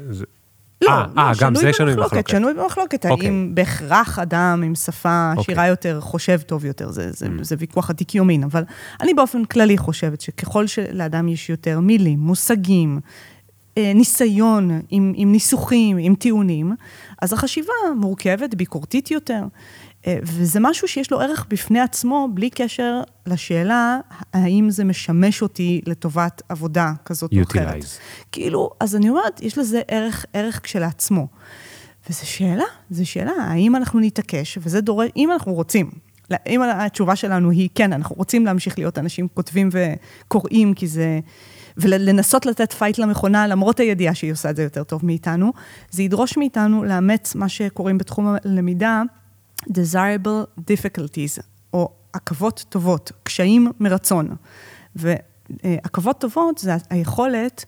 זה... 0.10 0.26
לא, 0.82 0.90
아, 0.90 1.08
לא, 1.16 1.32
아, 1.32 1.40
גם 1.40 1.56
זה 1.56 1.74
שנוי 1.74 1.96
במחלוקת. 1.96 2.28
שנוי 2.28 2.54
במחלוקת, 2.54 3.06
אוקיי. 3.06 3.28
האם 3.28 3.56
בהכרח 3.56 4.20
אדם 4.20 4.64
עם 4.66 4.76
שפה 4.76 5.32
עשירה 5.38 5.64
אוקיי. 5.64 5.70
יותר 5.70 6.02
חושב 6.02 6.40
טוב 6.42 6.66
יותר, 6.66 6.92
זה, 6.92 7.12
זה, 7.12 7.26
mm. 7.26 7.30
זה 7.42 7.56
ויכוח 7.60 7.90
עתיק 7.90 8.16
יומין, 8.16 8.44
אבל 8.44 8.64
אני 9.02 9.14
באופן 9.14 9.46
כללי 9.46 9.78
חושבת 9.78 10.22
שככל 10.22 10.68
שלאדם 10.68 11.28
יש 11.28 11.50
יותר 11.50 11.80
מילים, 11.80 12.20
מושגים, 12.20 13.00
אה, 13.78 13.92
ניסיון 13.96 14.82
עם, 14.90 15.14
עם 15.16 15.32
ניסוחים, 15.32 15.98
עם 15.98 16.16
טיעונים, 16.16 16.76
אז 17.22 17.34
החשיבה 17.34 17.74
מורכבת, 17.96 18.56
ביקורתית 18.56 19.12
יותר, 19.12 19.44
אה, 20.08 20.18
וזה 20.24 20.60
משהו 20.60 20.88
שיש 20.88 21.12
לו 21.12 21.22
ערך 21.22 21.46
בפני 21.50 21.80
עצמו, 21.80 22.28
בלי 22.34 22.50
קשר 22.50 23.02
לשאלה 23.26 24.00
האם 24.34 24.70
זה 24.70 24.84
משמש 24.84 25.42
אותי 25.42 25.82
לטובת 25.86 26.42
עבודה 26.50 26.92
כזאת 27.06 27.34
או 27.34 27.42
אחרת. 27.42 27.84
כאילו, 28.32 28.70
אז 28.80 28.96
אני 28.96 29.10
אומרת, 29.10 29.42
יש 29.42 29.58
לזה 29.58 29.82
ערך, 29.88 30.26
ערך 30.34 30.60
כשלעצמו. 30.64 31.28
וזו 32.10 32.28
שאלה, 32.28 32.64
זו 32.90 33.10
שאלה, 33.10 33.32
האם 33.32 33.76
אנחנו 33.76 34.00
נתעקש, 34.00 34.58
וזה 34.62 34.82
דורש, 34.82 35.10
אם 35.16 35.32
אנחנו 35.32 35.54
רוצים, 35.54 35.92
אם 36.48 36.62
התשובה 36.62 37.16
שלנו 37.16 37.50
היא 37.50 37.70
כן, 37.76 37.94
אנחנו 37.94 38.16
רוצים 38.16 38.46
להמשיך 38.46 38.78
להיות 38.78 38.98
אנשים 38.98 39.28
כותבים 39.34 39.70
וקוראים, 39.72 40.74
כי 40.74 40.88
זה... 40.88 41.20
ולנסות 41.78 42.46
לתת 42.46 42.74
fight 42.74 42.98
למכונה, 42.98 43.48
למרות 43.48 43.80
הידיעה 43.80 44.16
שהיא 44.16 44.32
עושה 44.32 44.50
את 44.50 44.56
זה 44.56 44.64
יותר 44.64 44.84
טוב 44.84 45.06
מאיתנו, 45.06 45.54
זה 45.92 46.04
ידרוש 46.04 46.38
מאיתנו 46.38 46.84
לאמץ 46.84 47.36
מה 47.36 47.50
שקוראים 47.50 47.98
בתחום 47.98 48.36
הלמידה, 48.46 49.02
desirable 49.70 50.60
difficulties, 50.60 51.42
או 51.74 51.90
עכבות 52.14 52.66
טובות, 52.70 53.12
קשיים 53.24 53.72
מרצון. 53.80 54.36
ועכבות 54.96 56.20
טובות 56.20 56.58
זה 56.58 56.76
היכולת 56.90 57.66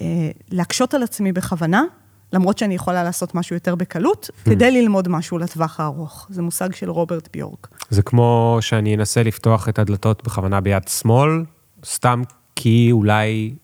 אה, 0.00 0.04
להקשות 0.50 0.94
על 0.94 1.02
עצמי 1.02 1.32
בכוונה, 1.32 1.84
למרות 2.32 2.58
שאני 2.58 2.74
יכולה 2.74 3.02
לעשות 3.02 3.34
משהו 3.34 3.56
יותר 3.56 3.74
בקלות, 3.74 4.30
hmm. 4.30 4.50
כדי 4.50 4.70
ללמוד 4.70 5.08
משהו 5.08 5.38
לטווח 5.38 5.80
הארוך. 5.80 6.26
זה 6.30 6.42
מושג 6.42 6.74
של 6.74 6.90
רוברט 6.90 7.28
ביורק. 7.32 7.68
זה 7.90 8.02
כמו 8.02 8.58
שאני 8.60 8.94
אנסה 8.94 9.22
לפתוח 9.22 9.68
את 9.68 9.78
הדלתות 9.78 10.24
בכוונה 10.24 10.60
ביד 10.60 10.88
שמאל, 10.88 11.44
סתם 11.84 12.22
כי 12.60 12.88
אולי 12.92 13.54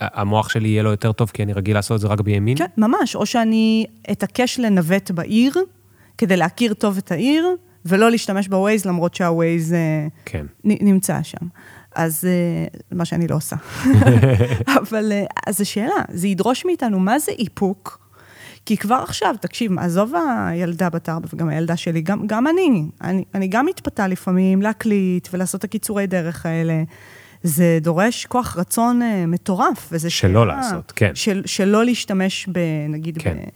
המוח 0.00 0.48
שלי 0.48 0.68
יהיה 0.68 0.82
לו 0.82 0.90
יותר 0.90 1.12
טוב, 1.12 1.30
כי 1.34 1.42
אני 1.42 1.52
רגיל 1.52 1.74
לעשות 1.74 1.94
את 1.94 2.00
זה 2.00 2.06
רק 2.06 2.20
בימין? 2.20 2.58
כן, 2.58 2.66
ממש. 2.76 3.16
או 3.16 3.26
שאני 3.26 3.86
אתעקש 4.10 4.58
לנווט 4.58 5.10
בעיר, 5.10 5.54
כדי 6.18 6.36
להכיר 6.36 6.74
טוב 6.74 6.96
את 6.98 7.12
העיר, 7.12 7.46
ולא 7.84 8.10
להשתמש 8.10 8.48
בווייז, 8.48 8.84
למרות 8.84 9.14
שהווייז 9.14 9.72
אה, 9.72 10.06
כן. 10.24 10.46
נמצא 10.64 11.22
שם. 11.22 11.46
אז 11.94 12.24
אה, 12.24 12.66
מה 12.92 13.04
שאני 13.04 13.26
לא 13.26 13.36
עושה. 13.36 13.56
אבל 14.80 15.12
אה, 15.12 15.24
אז 15.46 15.60
השאלה, 15.60 16.02
זה 16.12 16.28
ידרוש 16.28 16.64
מאיתנו, 16.64 17.00
מה 17.00 17.18
זה 17.18 17.32
איפוק? 17.38 18.00
כי 18.66 18.76
כבר 18.76 19.00
עכשיו, 19.02 19.34
תקשיב, 19.40 19.78
עזוב 19.78 20.12
הילדה 20.48 20.90
בת 20.90 21.08
ארבע 21.08 21.28
וגם 21.34 21.48
הילדה 21.48 21.76
שלי, 21.76 22.00
גם, 22.00 22.26
גם 22.26 22.46
אני, 22.46 22.86
אני, 23.00 23.24
אני 23.34 23.48
גם 23.48 23.66
מתפתה 23.66 24.08
לפעמים 24.08 24.62
להקליט 24.62 25.28
ולעשות 25.32 25.58
את 25.58 25.64
הקיצורי 25.64 26.06
דרך 26.06 26.46
האלה. 26.46 26.82
זה 27.46 27.78
דורש 27.80 28.26
כוח 28.26 28.56
רצון 28.56 29.02
uh, 29.02 29.04
מטורף, 29.26 29.88
וזה 29.92 30.10
שלא 30.10 30.42
שאלה, 30.42 30.56
לעשות, 30.56 30.92
כן. 30.96 31.10
של, 31.14 31.42
שלא 31.46 31.84
להשתמש 31.84 32.48
ב... 32.52 32.58
נגיד, 32.88 33.18
כן. 33.18 33.36
ב... 33.36 33.48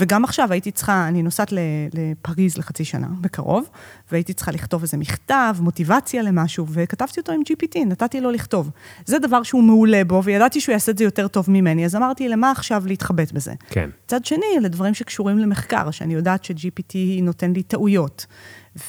וגם 0.00 0.24
עכשיו 0.24 0.52
הייתי 0.52 0.70
צריכה, 0.70 1.08
אני 1.08 1.22
נוסעת 1.22 1.52
לפריז 1.92 2.58
לחצי 2.58 2.84
שנה, 2.84 3.06
בקרוב, 3.20 3.68
והייתי 4.12 4.32
צריכה 4.32 4.52
לכתוב 4.52 4.82
איזה 4.82 4.96
מכתב, 4.96 5.56
מוטיבציה 5.60 6.22
למשהו, 6.22 6.66
וכתבתי 6.68 7.20
אותו 7.20 7.32
עם 7.32 7.40
GPT, 7.40 7.78
נתתי 7.86 8.20
לו 8.20 8.30
לכתוב. 8.30 8.70
זה 9.06 9.18
דבר 9.18 9.42
שהוא 9.42 9.62
מעולה 9.62 10.04
בו, 10.04 10.24
וידעתי 10.24 10.60
שהוא 10.60 10.72
יעשה 10.72 10.92
את 10.92 10.98
זה 10.98 11.04
יותר 11.04 11.28
טוב 11.28 11.50
ממני, 11.50 11.84
אז 11.84 11.96
אמרתי, 11.96 12.28
למה 12.28 12.50
עכשיו 12.50 12.82
להתחבט 12.86 13.32
בזה? 13.32 13.52
כן. 13.68 13.90
מצד 14.04 14.24
שני, 14.24 14.46
לדברים 14.60 14.94
שקשורים 14.94 15.38
למחקר, 15.38 15.90
שאני 15.90 16.14
יודעת 16.14 16.44
ש-GPT 16.44 16.96
נותן 17.22 17.52
לי 17.52 17.62
טעויות. 17.62 18.26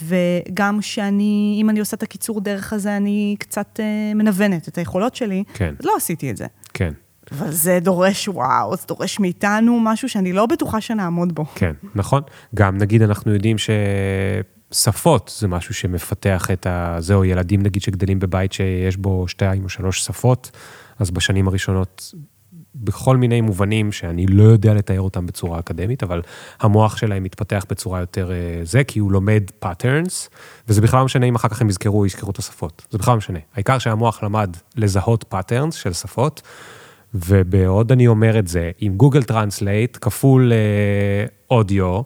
וגם 0.01 0.81
שאני, 0.81 1.57
אם 1.61 1.69
אני 1.69 1.79
עושה 1.79 1.97
את 1.97 2.03
הקיצור 2.03 2.41
דרך 2.41 2.73
הזה, 2.73 2.97
אני 2.97 3.35
קצת 3.39 3.79
אה, 3.79 4.13
מנוונת 4.15 4.67
את 4.67 4.77
היכולות 4.77 5.15
שלי, 5.15 5.43
כן. 5.53 5.75
לא 5.83 5.93
עשיתי 5.97 6.31
את 6.31 6.37
זה. 6.37 6.45
כן. 6.73 6.93
אבל 7.31 7.51
זה 7.51 7.79
דורש, 7.81 8.27
וואו, 8.27 8.75
זה 8.75 8.83
דורש 8.87 9.19
מאיתנו 9.19 9.79
משהו 9.79 10.09
שאני 10.09 10.33
לא 10.33 10.45
בטוחה 10.45 10.81
שנעמוד 10.81 11.35
בו. 11.35 11.45
כן, 11.55 11.73
נכון. 11.95 12.21
גם 12.55 12.77
נגיד 12.77 13.01
אנחנו 13.01 13.33
יודעים 13.33 13.55
ששפות 14.71 15.35
זה 15.39 15.47
משהו 15.47 15.73
שמפתח 15.73 16.47
את 16.53 16.65
ה... 16.65 16.97
זהו, 16.99 17.25
ילדים 17.25 17.61
נגיד 17.61 17.81
שגדלים 17.81 18.19
בבית 18.19 18.53
שיש 18.53 18.97
בו 18.97 19.27
שתיים 19.27 19.63
או 19.63 19.69
שלוש 19.69 20.05
שפות, 20.05 20.51
אז 20.99 21.11
בשנים 21.11 21.47
הראשונות 21.47 22.13
בכל 22.75 23.17
מיני 23.17 23.41
מובנים 23.41 23.91
שאני 23.91 24.25
לא 24.25 24.43
יודע 24.43 24.73
לתאר 24.73 25.01
אותם 25.01 25.25
בצורה 25.25 25.59
אקדמית, 25.59 26.03
אבל 26.03 26.21
המוח 26.59 26.97
שלהם 26.97 27.23
מתפתח 27.23 27.65
בצורה 27.69 27.99
יותר 27.99 28.31
אה, 28.31 28.59
זה, 28.63 28.83
כי 28.83 28.99
הוא 28.99 29.11
לומד 29.11 29.43
patterns, 29.65 30.29
וזה 30.67 30.81
בכלל 30.81 30.99
לא 30.99 31.05
משנה 31.05 31.25
אם 31.25 31.35
אחר 31.35 31.47
כך 31.47 31.61
הם 31.61 31.69
יזכרו, 31.69 32.05
יזכרו 32.05 32.31
את 32.31 32.37
השפות. 32.37 32.85
זה 32.89 32.97
בכלל 32.97 33.13
לא 33.13 33.17
משנה. 33.17 33.39
העיקר 33.55 33.77
שהמוח 33.77 34.23
למד 34.23 34.55
לזהות 34.75 35.33
patterns 35.33 35.71
של 35.71 35.93
שפות, 35.93 36.41
ובעוד 37.13 37.91
אני 37.91 38.07
אומר 38.07 38.39
את 38.39 38.47
זה, 38.47 38.71
עם 38.79 38.95
גוגל 38.95 39.23
טרנסלייט 39.23 39.97
כפול 40.01 40.51
אודיו, 41.51 42.01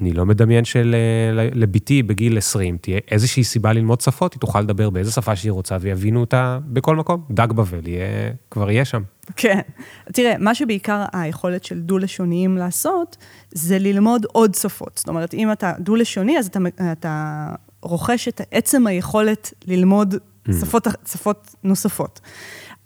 אני 0.00 0.12
לא 0.12 0.26
מדמיין 0.26 0.64
שלבת 0.64 1.41
שלי 1.41 2.02
בגיל 2.02 2.38
20 2.38 2.76
תהיה 2.76 2.98
איזושהי 3.10 3.44
סיבה 3.44 3.72
ללמוד 3.72 4.00
שפות, 4.00 4.32
היא 4.32 4.40
תוכל 4.40 4.60
לדבר 4.60 4.90
באיזה 4.90 5.10
שפה 5.10 5.36
שהיא 5.36 5.52
רוצה 5.52 5.76
ויבינו 5.80 6.20
אותה 6.20 6.58
בכל 6.66 6.96
מקום. 6.96 7.24
דג 7.30 7.52
בבל 7.52 7.88
יהיה, 7.88 8.30
כבר 8.50 8.70
יהיה 8.70 8.84
שם. 8.84 9.02
כן. 9.36 9.60
תראה, 10.12 10.34
מה 10.38 10.54
שבעיקר 10.54 11.04
היכולת 11.12 11.64
של 11.64 11.80
דו-לשוניים 11.80 12.56
לעשות, 12.56 13.16
זה 13.50 13.78
ללמוד 13.78 14.26
עוד 14.32 14.54
שפות. 14.54 14.92
זאת 14.96 15.08
אומרת, 15.08 15.34
אם 15.34 15.52
אתה 15.52 15.72
דו-לשוני, 15.78 16.38
אז 16.38 16.46
אתה, 16.46 16.58
אתה 16.92 17.46
רוכש 17.82 18.28
את 18.28 18.40
עצם 18.50 18.86
היכולת 18.86 19.52
ללמוד 19.66 20.14
mm. 20.14 20.52
שפות, 20.60 20.86
שפות 21.06 21.54
נוספות. 21.64 22.20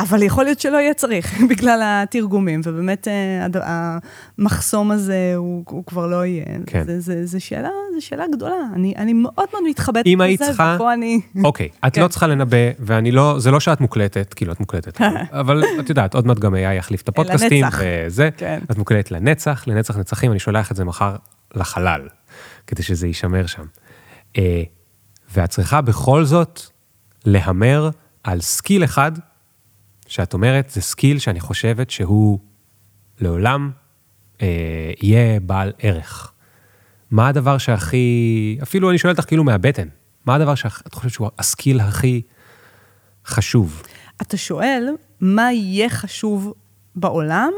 אבל 0.00 0.22
יכול 0.22 0.44
להיות 0.44 0.60
שלא 0.60 0.76
יהיה 0.76 0.94
צריך 0.94 1.40
בגלל 1.50 1.80
התרגומים, 1.84 2.60
ובאמת 2.64 3.08
אה, 3.08 3.90
המחסום 4.38 4.90
הזה 4.90 5.32
הוא, 5.36 5.64
הוא 5.68 5.84
כבר 5.86 6.06
לא 6.06 6.24
יהיה. 6.24 6.44
כן. 6.66 6.84
זו 7.24 7.44
שאלה, 7.44 7.68
שאלה 8.00 8.24
גדולה, 8.32 8.56
אני, 8.74 8.94
אני 8.96 9.12
מאוד 9.12 9.46
מאוד 9.52 9.64
מתחבטת 9.68 10.06
בזה, 10.14 10.24
היית 10.24 10.42
צריכה... 10.42 10.72
ופה 10.76 10.92
אני... 10.92 11.20
אוקיי, 11.44 11.68
את 11.86 11.94
כן. 11.94 12.02
לא 12.02 12.08
צריכה 12.08 12.26
לנבא, 12.26 12.56
ואני 12.78 13.10
לא, 13.12 13.36
זה 13.38 13.50
לא 13.50 13.60
שאת 13.60 13.80
מוקלטת, 13.80 14.34
כאילו 14.34 14.52
את 14.52 14.60
מוקלטת, 14.60 15.00
אבל 15.40 15.64
את 15.80 15.88
יודעת, 15.88 16.14
עוד 16.14 16.26
מעט 16.26 16.38
גם 16.38 16.54
AI 16.54 16.58
יחליף 16.58 17.02
את 17.02 17.08
הפודקאסטים. 17.08 17.64
וזה, 17.78 18.28
כן. 18.36 18.58
את 18.70 18.78
מוקלטת 18.78 19.10
לנצח, 19.10 19.64
לנצח 19.66 19.96
נצחים, 19.96 20.30
אני 20.30 20.38
שולח 20.38 20.70
את 20.70 20.76
זה 20.76 20.84
מחר 20.84 21.16
לחלל, 21.54 22.08
כדי 22.66 22.82
שזה 22.82 23.06
יישמר 23.06 23.46
שם. 23.46 23.64
אה, 24.38 24.62
ואת 25.34 25.50
צריכה 25.50 25.80
בכל 25.80 26.24
זאת 26.24 26.60
להמר 27.24 27.90
על 28.24 28.40
skill 28.40 28.84
אחד, 28.84 29.12
שאת 30.10 30.34
אומרת, 30.34 30.70
זה 30.70 30.80
skill 30.80 31.18
שאני 31.18 31.40
חושבת 31.40 31.90
שהוא 31.90 32.38
לעולם 33.20 33.70
אה, 34.42 34.92
יהיה 35.02 35.40
בעל 35.40 35.72
ערך. 35.78 36.32
מה 37.10 37.28
הדבר 37.28 37.58
שהכי, 37.58 38.58
אפילו 38.62 38.90
אני 38.90 38.98
שואל 38.98 39.12
אותך 39.12 39.24
כאילו 39.24 39.44
מהבטן, 39.44 39.88
מה 40.26 40.34
הדבר 40.34 40.54
שאת 40.54 40.94
חושבת 40.94 41.12
שהוא 41.12 41.28
ה 41.38 41.45
skill 41.45 41.80
הכי 41.80 42.22
חשוב? 43.26 43.82
אתה 44.22 44.36
שואל, 44.36 44.88
מה 45.20 45.52
יהיה 45.52 45.88
חשוב 45.88 46.54
בעולם? 46.96 47.52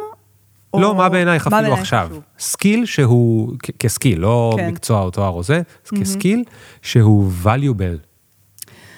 לא, 0.74 0.90
או... 0.90 0.94
מה 0.94 1.08
בעינייך 1.08 1.46
אפילו 1.46 1.62
בעיני 1.62 1.80
עכשיו? 1.80 2.06
חשוב? 2.10 2.22
skill 2.38 2.86
שהוא, 2.86 3.56
כ 3.78 3.89
skill, 3.89 4.20
לא 4.20 4.54
כן. 4.56 4.68
מקצוע 4.68 5.02
או 5.02 5.10
תואר 5.10 5.28
או 5.28 5.42
זה, 5.42 5.60
mm-hmm. 5.60 6.00
כ 6.00 6.13
skill 6.13 6.44
שהוא 6.82 7.32
valuable. 7.44 8.06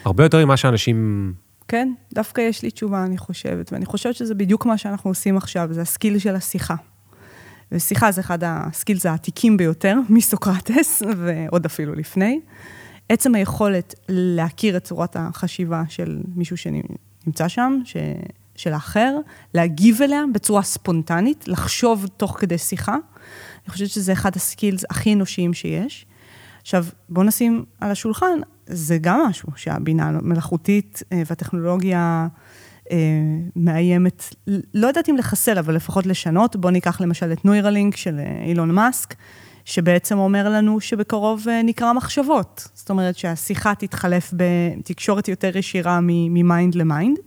הרבה 0.05 0.25
יותר 0.25 0.45
ממה 0.45 0.57
שאנשים 0.57 1.33
כן, 1.69 1.93
דווקא 2.15 2.41
יש 2.41 2.63
לי 2.63 2.71
תשובה, 2.71 3.05
אני 3.05 3.19
חושבת, 3.19 3.73
ואני 3.73 3.87
חושבת 3.87 4.15
שזה 4.15 4.35
בדיוק 4.35 4.67
מה 4.67 4.79
שאנחנו 4.79 5.11
עושים 5.11 5.37
עכשיו, 5.37 5.69
זה 5.71 5.81
ה 5.81 5.87
skill 5.87 6.19
של 6.19 6.37
השיחה. 6.37 6.75
ושיחה 7.73 8.13
זה 8.13 8.21
אחד 8.21 8.39
ה 8.43 8.52
skills 8.52 9.07
העתיקים 9.07 9.57
ביותר, 9.57 9.97
מסוקרטס, 10.09 11.03
ועוד 11.19 11.65
אפילו 11.65 11.95
לפני. 11.95 12.41
עצם 13.09 13.35
היכולת 13.35 13.95
להכיר 14.09 14.77
את 14.77 14.85
צורת 14.85 15.17
החשיבה 15.17 15.83
של 15.89 16.21
מישהו 16.35 16.57
שנמצא 16.57 17.49
שם, 17.49 17.79
ש... 17.85 17.97
של 18.57 18.73
האחר, 18.73 19.17
להגיב 19.55 20.03
אליה 20.03 20.23
בצורה 20.33 20.63
ספונטנית, 20.63 21.49
לחשוב 21.49 22.07
תוך 22.17 22.37
כדי 22.41 22.59
שיחה. 22.59 22.93
אני 23.65 23.73
חושבת 23.73 23.89
שזה 23.89 24.13
אחד 24.13 24.37
ה 24.37 24.43
skills 24.43 24.85
הכי 24.91 25.15
אנושיים 25.15 25.55
שיש. 25.55 26.07
עכשיו, 26.61 26.87
בואו 27.09 27.27
נשים 27.27 27.65
על 27.81 27.91
השולחן, 27.91 28.39
זה 28.67 28.99
גם 29.01 29.21
משהו 29.21 29.49
שהבינה 29.57 30.09
המלאכותית 30.09 31.03
אה, 31.13 31.23
והטכנולוגיה 31.27 32.27
אה, 32.91 32.97
מאיימת, 33.57 34.35
לא 34.75 34.87
יודעת 34.87 35.09
אם 35.09 35.17
לחסל, 35.17 35.59
אבל 35.59 35.75
לפחות 35.75 36.07
לשנות. 36.07 36.57
בואו 36.57 36.73
ניקח 36.73 37.01
למשל 37.01 37.33
את 37.33 37.45
נוירלינק 37.45 37.97
של 37.97 38.19
אה, 38.19 38.45
אילון 38.45 38.71
מאסק, 38.71 39.15
שבעצם 39.65 40.19
אומר 40.19 40.49
לנו 40.49 40.81
שבקרוב 40.81 41.47
נקרא 41.65 41.93
מחשבות. 41.93 42.69
זאת 42.75 42.91
אומרת 42.91 43.17
שהשיחה 43.17 43.75
תתחלף 43.75 44.35
בתקשורת 44.37 45.29
יותר 45.29 45.57
ישירה 45.57 45.99
מ 46.03 46.17
mind 46.17 46.75
ל 46.75 46.82
mind. 46.82 47.19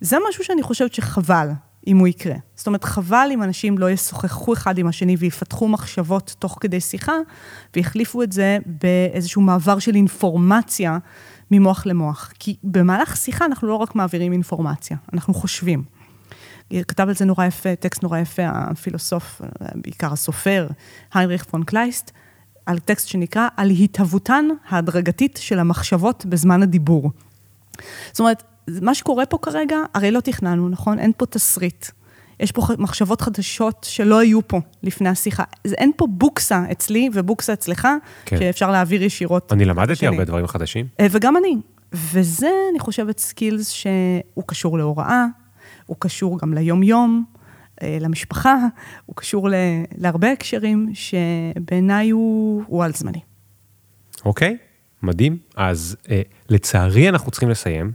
זה 0.00 0.16
משהו 0.28 0.44
שאני 0.44 0.62
חושבת 0.62 0.94
שחבל 0.94 1.48
אם 1.86 1.98
הוא 1.98 2.08
יקרה. 2.08 2.34
זאת 2.54 2.66
אומרת, 2.66 2.84
חבל 2.84 3.28
אם 3.34 3.42
אנשים 3.42 3.78
לא 3.78 3.90
ישוחחו 3.90 4.52
אחד 4.52 4.78
עם 4.78 4.86
השני 4.86 5.16
ויפתחו 5.16 5.68
מחשבות 5.68 6.34
תוך 6.38 6.58
כדי 6.60 6.80
שיחה, 6.80 7.12
ויחליפו 7.76 8.22
את 8.22 8.32
זה 8.32 8.58
באיזשהו 8.66 9.42
מעבר 9.42 9.78
של 9.78 9.94
אינפורמציה 9.94 10.98
ממוח 11.50 11.86
למוח. 11.86 12.32
כי 12.38 12.56
במהלך 12.64 13.16
שיחה 13.16 13.44
אנחנו 13.44 13.68
לא 13.68 13.74
רק 13.74 13.94
מעבירים 13.94 14.32
אינפורמציה, 14.32 14.96
אנחנו 15.12 15.34
חושבים. 15.34 15.82
כתב 16.88 17.08
על 17.08 17.14
זה 17.14 17.24
נורא 17.24 17.46
יפה, 17.46 17.76
טקסט 17.76 18.02
נורא 18.02 18.18
יפה, 18.18 18.42
הפילוסוף, 18.46 19.40
בעיקר 19.74 20.12
הסופר, 20.12 20.68
היינריך 21.14 21.44
פון 21.44 21.64
קלייסט, 21.64 22.10
על 22.66 22.78
טקסט 22.78 23.08
שנקרא 23.08 23.48
על 23.56 23.70
התהוותן 23.70 24.44
ההדרגתית 24.68 25.38
של 25.42 25.58
המחשבות 25.58 26.26
בזמן 26.26 26.62
הדיבור. 26.62 27.10
זאת 28.12 28.20
אומרת, 28.20 28.42
מה 28.68 28.94
שקורה 28.94 29.26
פה 29.26 29.38
כרגע, 29.42 29.76
הרי 29.94 30.10
לא 30.10 30.20
תכננו, 30.20 30.68
נכון? 30.68 30.98
אין 30.98 31.12
פה 31.16 31.26
תסריט. 31.26 31.86
יש 32.40 32.52
פה 32.52 32.62
מחשבות 32.78 33.20
חדשות 33.20 33.86
שלא 33.88 34.18
היו 34.18 34.48
פה 34.48 34.60
לפני 34.82 35.08
השיחה. 35.08 35.44
אין 35.64 35.92
פה 35.96 36.06
קופסה 36.06 36.64
אצלי 36.72 37.08
וקופסה 37.12 37.52
אצלך, 37.52 37.88
כן. 38.24 38.38
שאפשר 38.38 38.70
להעביר 38.70 39.02
ישירות. 39.02 39.52
אני 39.52 39.64
למדתי 39.64 39.94
שני. 39.94 40.08
הרבה 40.08 40.24
דברים 40.24 40.46
חדשים. 40.46 40.86
אה, 41.00 41.06
וגם 41.10 41.36
אני. 41.36 41.56
וזה, 41.92 42.50
אני 42.70 42.78
חושבת, 42.78 43.18
skills 43.18 43.70
שהוא 43.70 44.44
קשור 44.46 44.78
להוראה, 44.78 45.26
הוא 45.86 45.96
קשור 45.98 46.38
גם 46.38 46.54
ליום-יום, 46.54 47.24
אה, 47.82 47.98
למשפחה, 48.00 48.56
הוא 49.06 49.16
קשור 49.16 49.48
להרבה 49.98 50.32
הקשרים 50.32 50.92
שבעיניי 50.94 52.10
הוא, 52.10 52.62
הוא 52.66 52.84
על-זמני. 52.84 53.20
אוקיי, 54.24 54.56
מדהים. 55.02 55.38
אז 55.56 55.96
אה, 56.10 56.22
לצערי 56.48 57.08
אנחנו 57.08 57.30
צריכים 57.30 57.50
לסיים. 57.50 57.92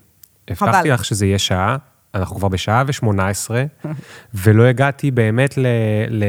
הבטחתי 0.50 0.90
לך 0.90 1.06
שזה 1.06 1.26
יהיה 1.26 1.40
שעה, 1.40 1.78
אנחנו 2.14 2.36
כבר 2.36 2.48
בשעה 2.48 2.84
ושמונה 2.88 3.28
עשרה, 3.28 3.64
ולא 4.34 4.64
הגעתי 4.64 5.12
באמת 5.12 5.58
ל... 5.58 5.66
ל... 6.10 6.24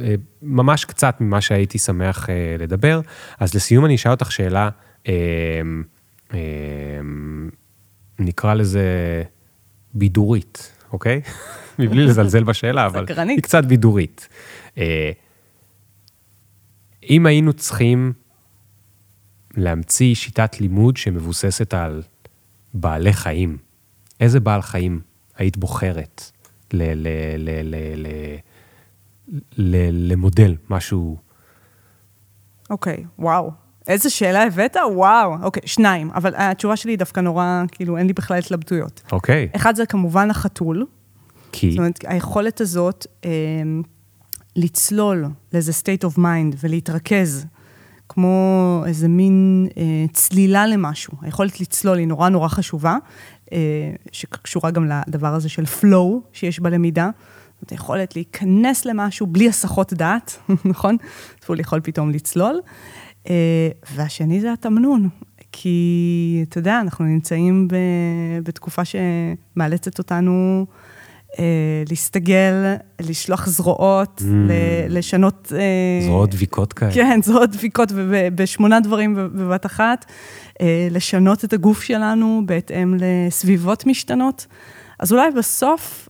אה, 0.00 0.14
ממש 0.42 0.84
קצת 0.84 1.16
ממה 1.20 1.40
שהייתי 1.40 1.78
שמח 1.78 2.30
אה, 2.30 2.56
לדבר. 2.58 3.00
אז 3.38 3.54
לסיום 3.54 3.84
אני 3.84 3.94
אשאל 3.94 4.10
אותך 4.10 4.32
שאלה, 4.32 4.68
אה, 5.08 5.60
נקרא 8.18 8.54
לזה 8.54 9.22
בידורית, 9.94 10.72
אוקיי? 10.92 11.20
מבלי 11.78 12.04
לזלזל 12.04 12.44
בשאלה, 12.44 12.86
אבל 12.86 13.06
היא 13.28 13.42
קצת 13.42 13.64
בידורית. 13.64 14.28
אם 17.10 17.26
היינו 17.26 17.52
צריכים 17.52 18.12
להמציא 19.56 20.14
שיטת 20.14 20.60
לימוד 20.60 20.96
שמבוססת 20.96 21.74
על 21.74 22.02
בעלי 22.74 23.12
חיים, 23.12 23.58
איזה 24.20 24.40
בעל 24.40 24.62
חיים 24.62 25.00
היית 25.36 25.56
בוחרת 25.56 26.30
ל- 26.72 26.82
ל- 26.82 27.36
ל- 27.38 27.74
ל- 27.74 28.06
ל- 28.06 28.36
ל- 29.56 30.12
למודל, 30.12 30.56
משהו... 30.70 31.16
אוקיי, 32.70 32.96
okay, 32.96 33.22
וואו. 33.22 33.50
איזה 33.88 34.10
שאלה 34.10 34.42
הבאת? 34.42 34.76
וואו. 34.94 35.34
אוקיי, 35.42 35.62
שניים, 35.66 36.10
אבל 36.10 36.34
התשובה 36.36 36.76
שלי 36.76 36.92
היא 36.92 36.98
דווקא 36.98 37.20
נורא, 37.20 37.62
כאילו, 37.72 37.96
אין 37.98 38.06
לי 38.06 38.12
בכלל 38.12 38.38
התלבטויות. 38.38 39.02
אוקיי. 39.12 39.48
Okay. 39.52 39.56
אחד 39.56 39.76
זה 39.76 39.86
כמובן 39.86 40.30
החתול. 40.30 40.86
כי? 41.52 41.70
זאת 41.70 41.78
אומרת, 41.78 41.98
היכולת 42.06 42.60
הזאת 42.60 43.06
אה, 43.24 43.30
לצלול 44.56 45.26
לאיזה 45.52 45.72
state 45.72 46.08
of 46.08 46.18
mind 46.18 46.56
ולהתרכז 46.60 47.46
כמו 48.14 48.82
איזה 48.86 49.08
מין 49.08 49.68
אה, 49.76 50.04
צלילה 50.12 50.66
למשהו. 50.66 51.12
היכולת 51.22 51.60
לצלול 51.60 51.98
היא 51.98 52.06
נורא 52.06 52.28
נורא 52.28 52.48
חשובה, 52.48 52.96
אה, 53.52 53.58
שקשורה 54.12 54.70
גם 54.70 54.88
לדבר 54.88 55.34
הזה 55.34 55.48
של 55.48 55.64
flow 55.64 56.20
שיש 56.32 56.60
בלמידה. 56.60 57.10
זאת 57.60 57.70
היכולת 57.70 58.16
להיכנס 58.16 58.84
למשהו 58.84 59.26
בלי 59.26 59.48
הסחות 59.48 59.92
דעת, 59.92 60.38
נכון? 60.64 60.96
תפול 61.40 61.60
יכול 61.60 61.80
פתאום 61.80 62.10
לצלול. 62.10 62.60
אה, 63.30 63.68
והשני 63.94 64.40
זה 64.40 64.52
התמנון, 64.52 65.08
כי 65.52 66.44
אתה 66.48 66.58
יודע, 66.58 66.80
אנחנו 66.80 67.04
נמצאים 67.04 67.68
ב, 67.68 67.76
בתקופה 68.42 68.82
שמאלצת 68.84 69.98
אותנו 69.98 70.66
להסתגל, 71.88 72.74
לשלוח 73.00 73.46
זרועות, 73.46 74.22
mm. 74.24 74.50
לשנות... 74.88 75.52
אה, 75.56 76.06
זרועות 76.06 76.30
דביקות 76.30 76.72
כאלה. 76.72 76.92
כן, 76.92 77.20
זרועות 77.24 77.50
דביקות 77.50 77.92
בשמונה 78.34 78.80
דברים 78.80 79.14
בבת 79.14 79.66
אחת, 79.66 80.04
אה, 80.60 80.88
לשנות 80.90 81.44
את 81.44 81.52
הגוף 81.52 81.82
שלנו 81.82 82.42
בהתאם 82.46 82.94
לסביבות 82.98 83.86
משתנות. 83.86 84.46
אז 84.98 85.12
אולי 85.12 85.30
בסוף, 85.30 86.08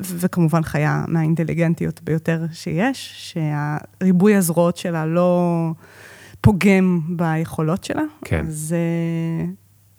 וכמובן 0.00 0.62
חיה 0.62 1.04
מהאינטליגנטיות 1.08 2.00
ביותר 2.02 2.42
שיש, 2.52 3.32
שהריבוי 3.32 4.36
הזרועות 4.36 4.76
שלה 4.76 5.06
לא 5.06 5.70
פוגם 6.40 7.00
ביכולות 7.08 7.84
שלה, 7.84 8.02
כן. 8.24 8.44
אז 8.48 8.74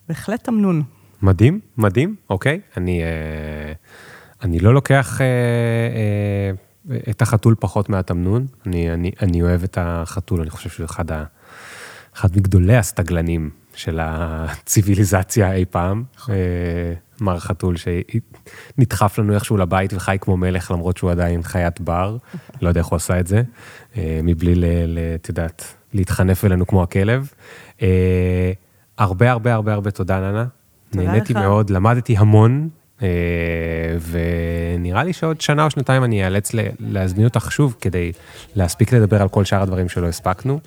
בהחלט 0.07 0.43
תמנון. 0.43 0.83
מדהים, 1.21 1.59
מדהים, 1.77 2.15
אוקיי. 2.29 2.59
אני... 2.77 3.01
Uh... 3.01 4.08
אני 4.41 4.59
לא 4.59 4.73
לוקח 4.73 5.21
אה, 5.21 5.25
אה, 5.25 6.97
את 7.09 7.21
החתול 7.21 7.55
פחות 7.59 7.89
מהתמנון. 7.89 8.45
אני, 8.65 8.93
אני, 8.93 9.11
אני 9.21 9.41
אוהב 9.41 9.63
את 9.63 9.77
החתול, 9.81 10.41
אני 10.41 10.49
חושב 10.49 10.69
שהוא 10.69 10.85
אחד, 10.85 11.11
ה, 11.11 11.23
אחד 12.15 12.29
מגדולי 12.35 12.77
הסטגלנים 12.77 13.49
של 13.75 13.99
הציוויליזציה 14.01 15.53
אי 15.53 15.65
פעם. 15.65 16.03
נכון. 16.15 16.35
אה, 16.35 16.93
מר 17.21 17.39
חתול 17.39 17.75
שנדחף 17.77 19.17
לנו 19.17 19.33
איכשהו 19.33 19.57
לבית 19.57 19.93
וחי 19.93 20.17
כמו 20.21 20.37
מלך, 20.37 20.71
למרות 20.71 20.97
שהוא 20.97 21.11
עדיין 21.11 21.43
חיית 21.43 21.81
בר. 21.81 22.17
לא 22.61 22.69
יודע 22.69 22.79
איך 22.79 22.87
הוא 22.87 22.95
עשה 22.97 23.19
את 23.19 23.27
זה, 23.27 23.43
אה, 23.97 24.19
מבלי, 24.23 24.55
את 25.15 25.29
יודעת, 25.29 25.73
להתחנף 25.93 26.45
אלינו 26.45 26.67
כמו 26.67 26.83
הכלב. 26.83 27.31
אה, 27.81 28.51
הרבה 28.97 29.31
הרבה 29.31 29.53
הרבה 29.53 29.73
הרבה 29.73 29.91
תודה, 29.91 30.19
ננה. 30.19 30.45
נהניתי 30.93 31.33
לך. 31.33 31.39
מאוד, 31.39 31.69
למדתי 31.69 32.17
המון, 32.17 32.69
ונראה 34.11 35.03
לי 35.03 35.13
שעוד 35.13 35.41
שנה 35.41 35.65
או 35.65 35.69
שנתיים 35.69 36.03
אני 36.03 36.25
אאלץ 36.25 36.51
להזמין 36.79 37.25
אותך 37.25 37.51
שוב 37.51 37.75
כדי 37.81 38.11
להספיק 38.55 38.93
לדבר 38.93 39.21
על 39.21 39.29
כל 39.29 39.45
שאר 39.45 39.61
הדברים 39.61 39.89
שלא 39.89 40.07
הספקנו, 40.07 40.59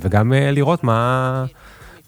וגם 0.00 0.32
לראות 0.32 0.84
מה... 0.84 1.44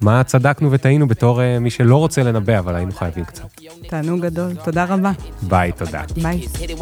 מה 0.01 0.25
צדקנו 0.25 0.73
וטעינו 0.73 1.09
בתור 1.09 1.41
uh, 1.41 1.61
מי 1.61 1.71
שלא 1.71 1.97
רוצה 1.97 2.23
לנבא, 2.23 2.59
אבל 2.59 2.75
היינו 2.75 2.93
חייבים 2.93 3.25
קצת. 3.25 3.45
תענוג 3.89 4.21
גדול, 4.21 4.55
תודה 4.65 4.85
רבה. 4.85 5.13
ביי, 5.43 5.73
תודה. 5.73 6.03
ביי. 6.23 6.47
Really, 6.55 6.73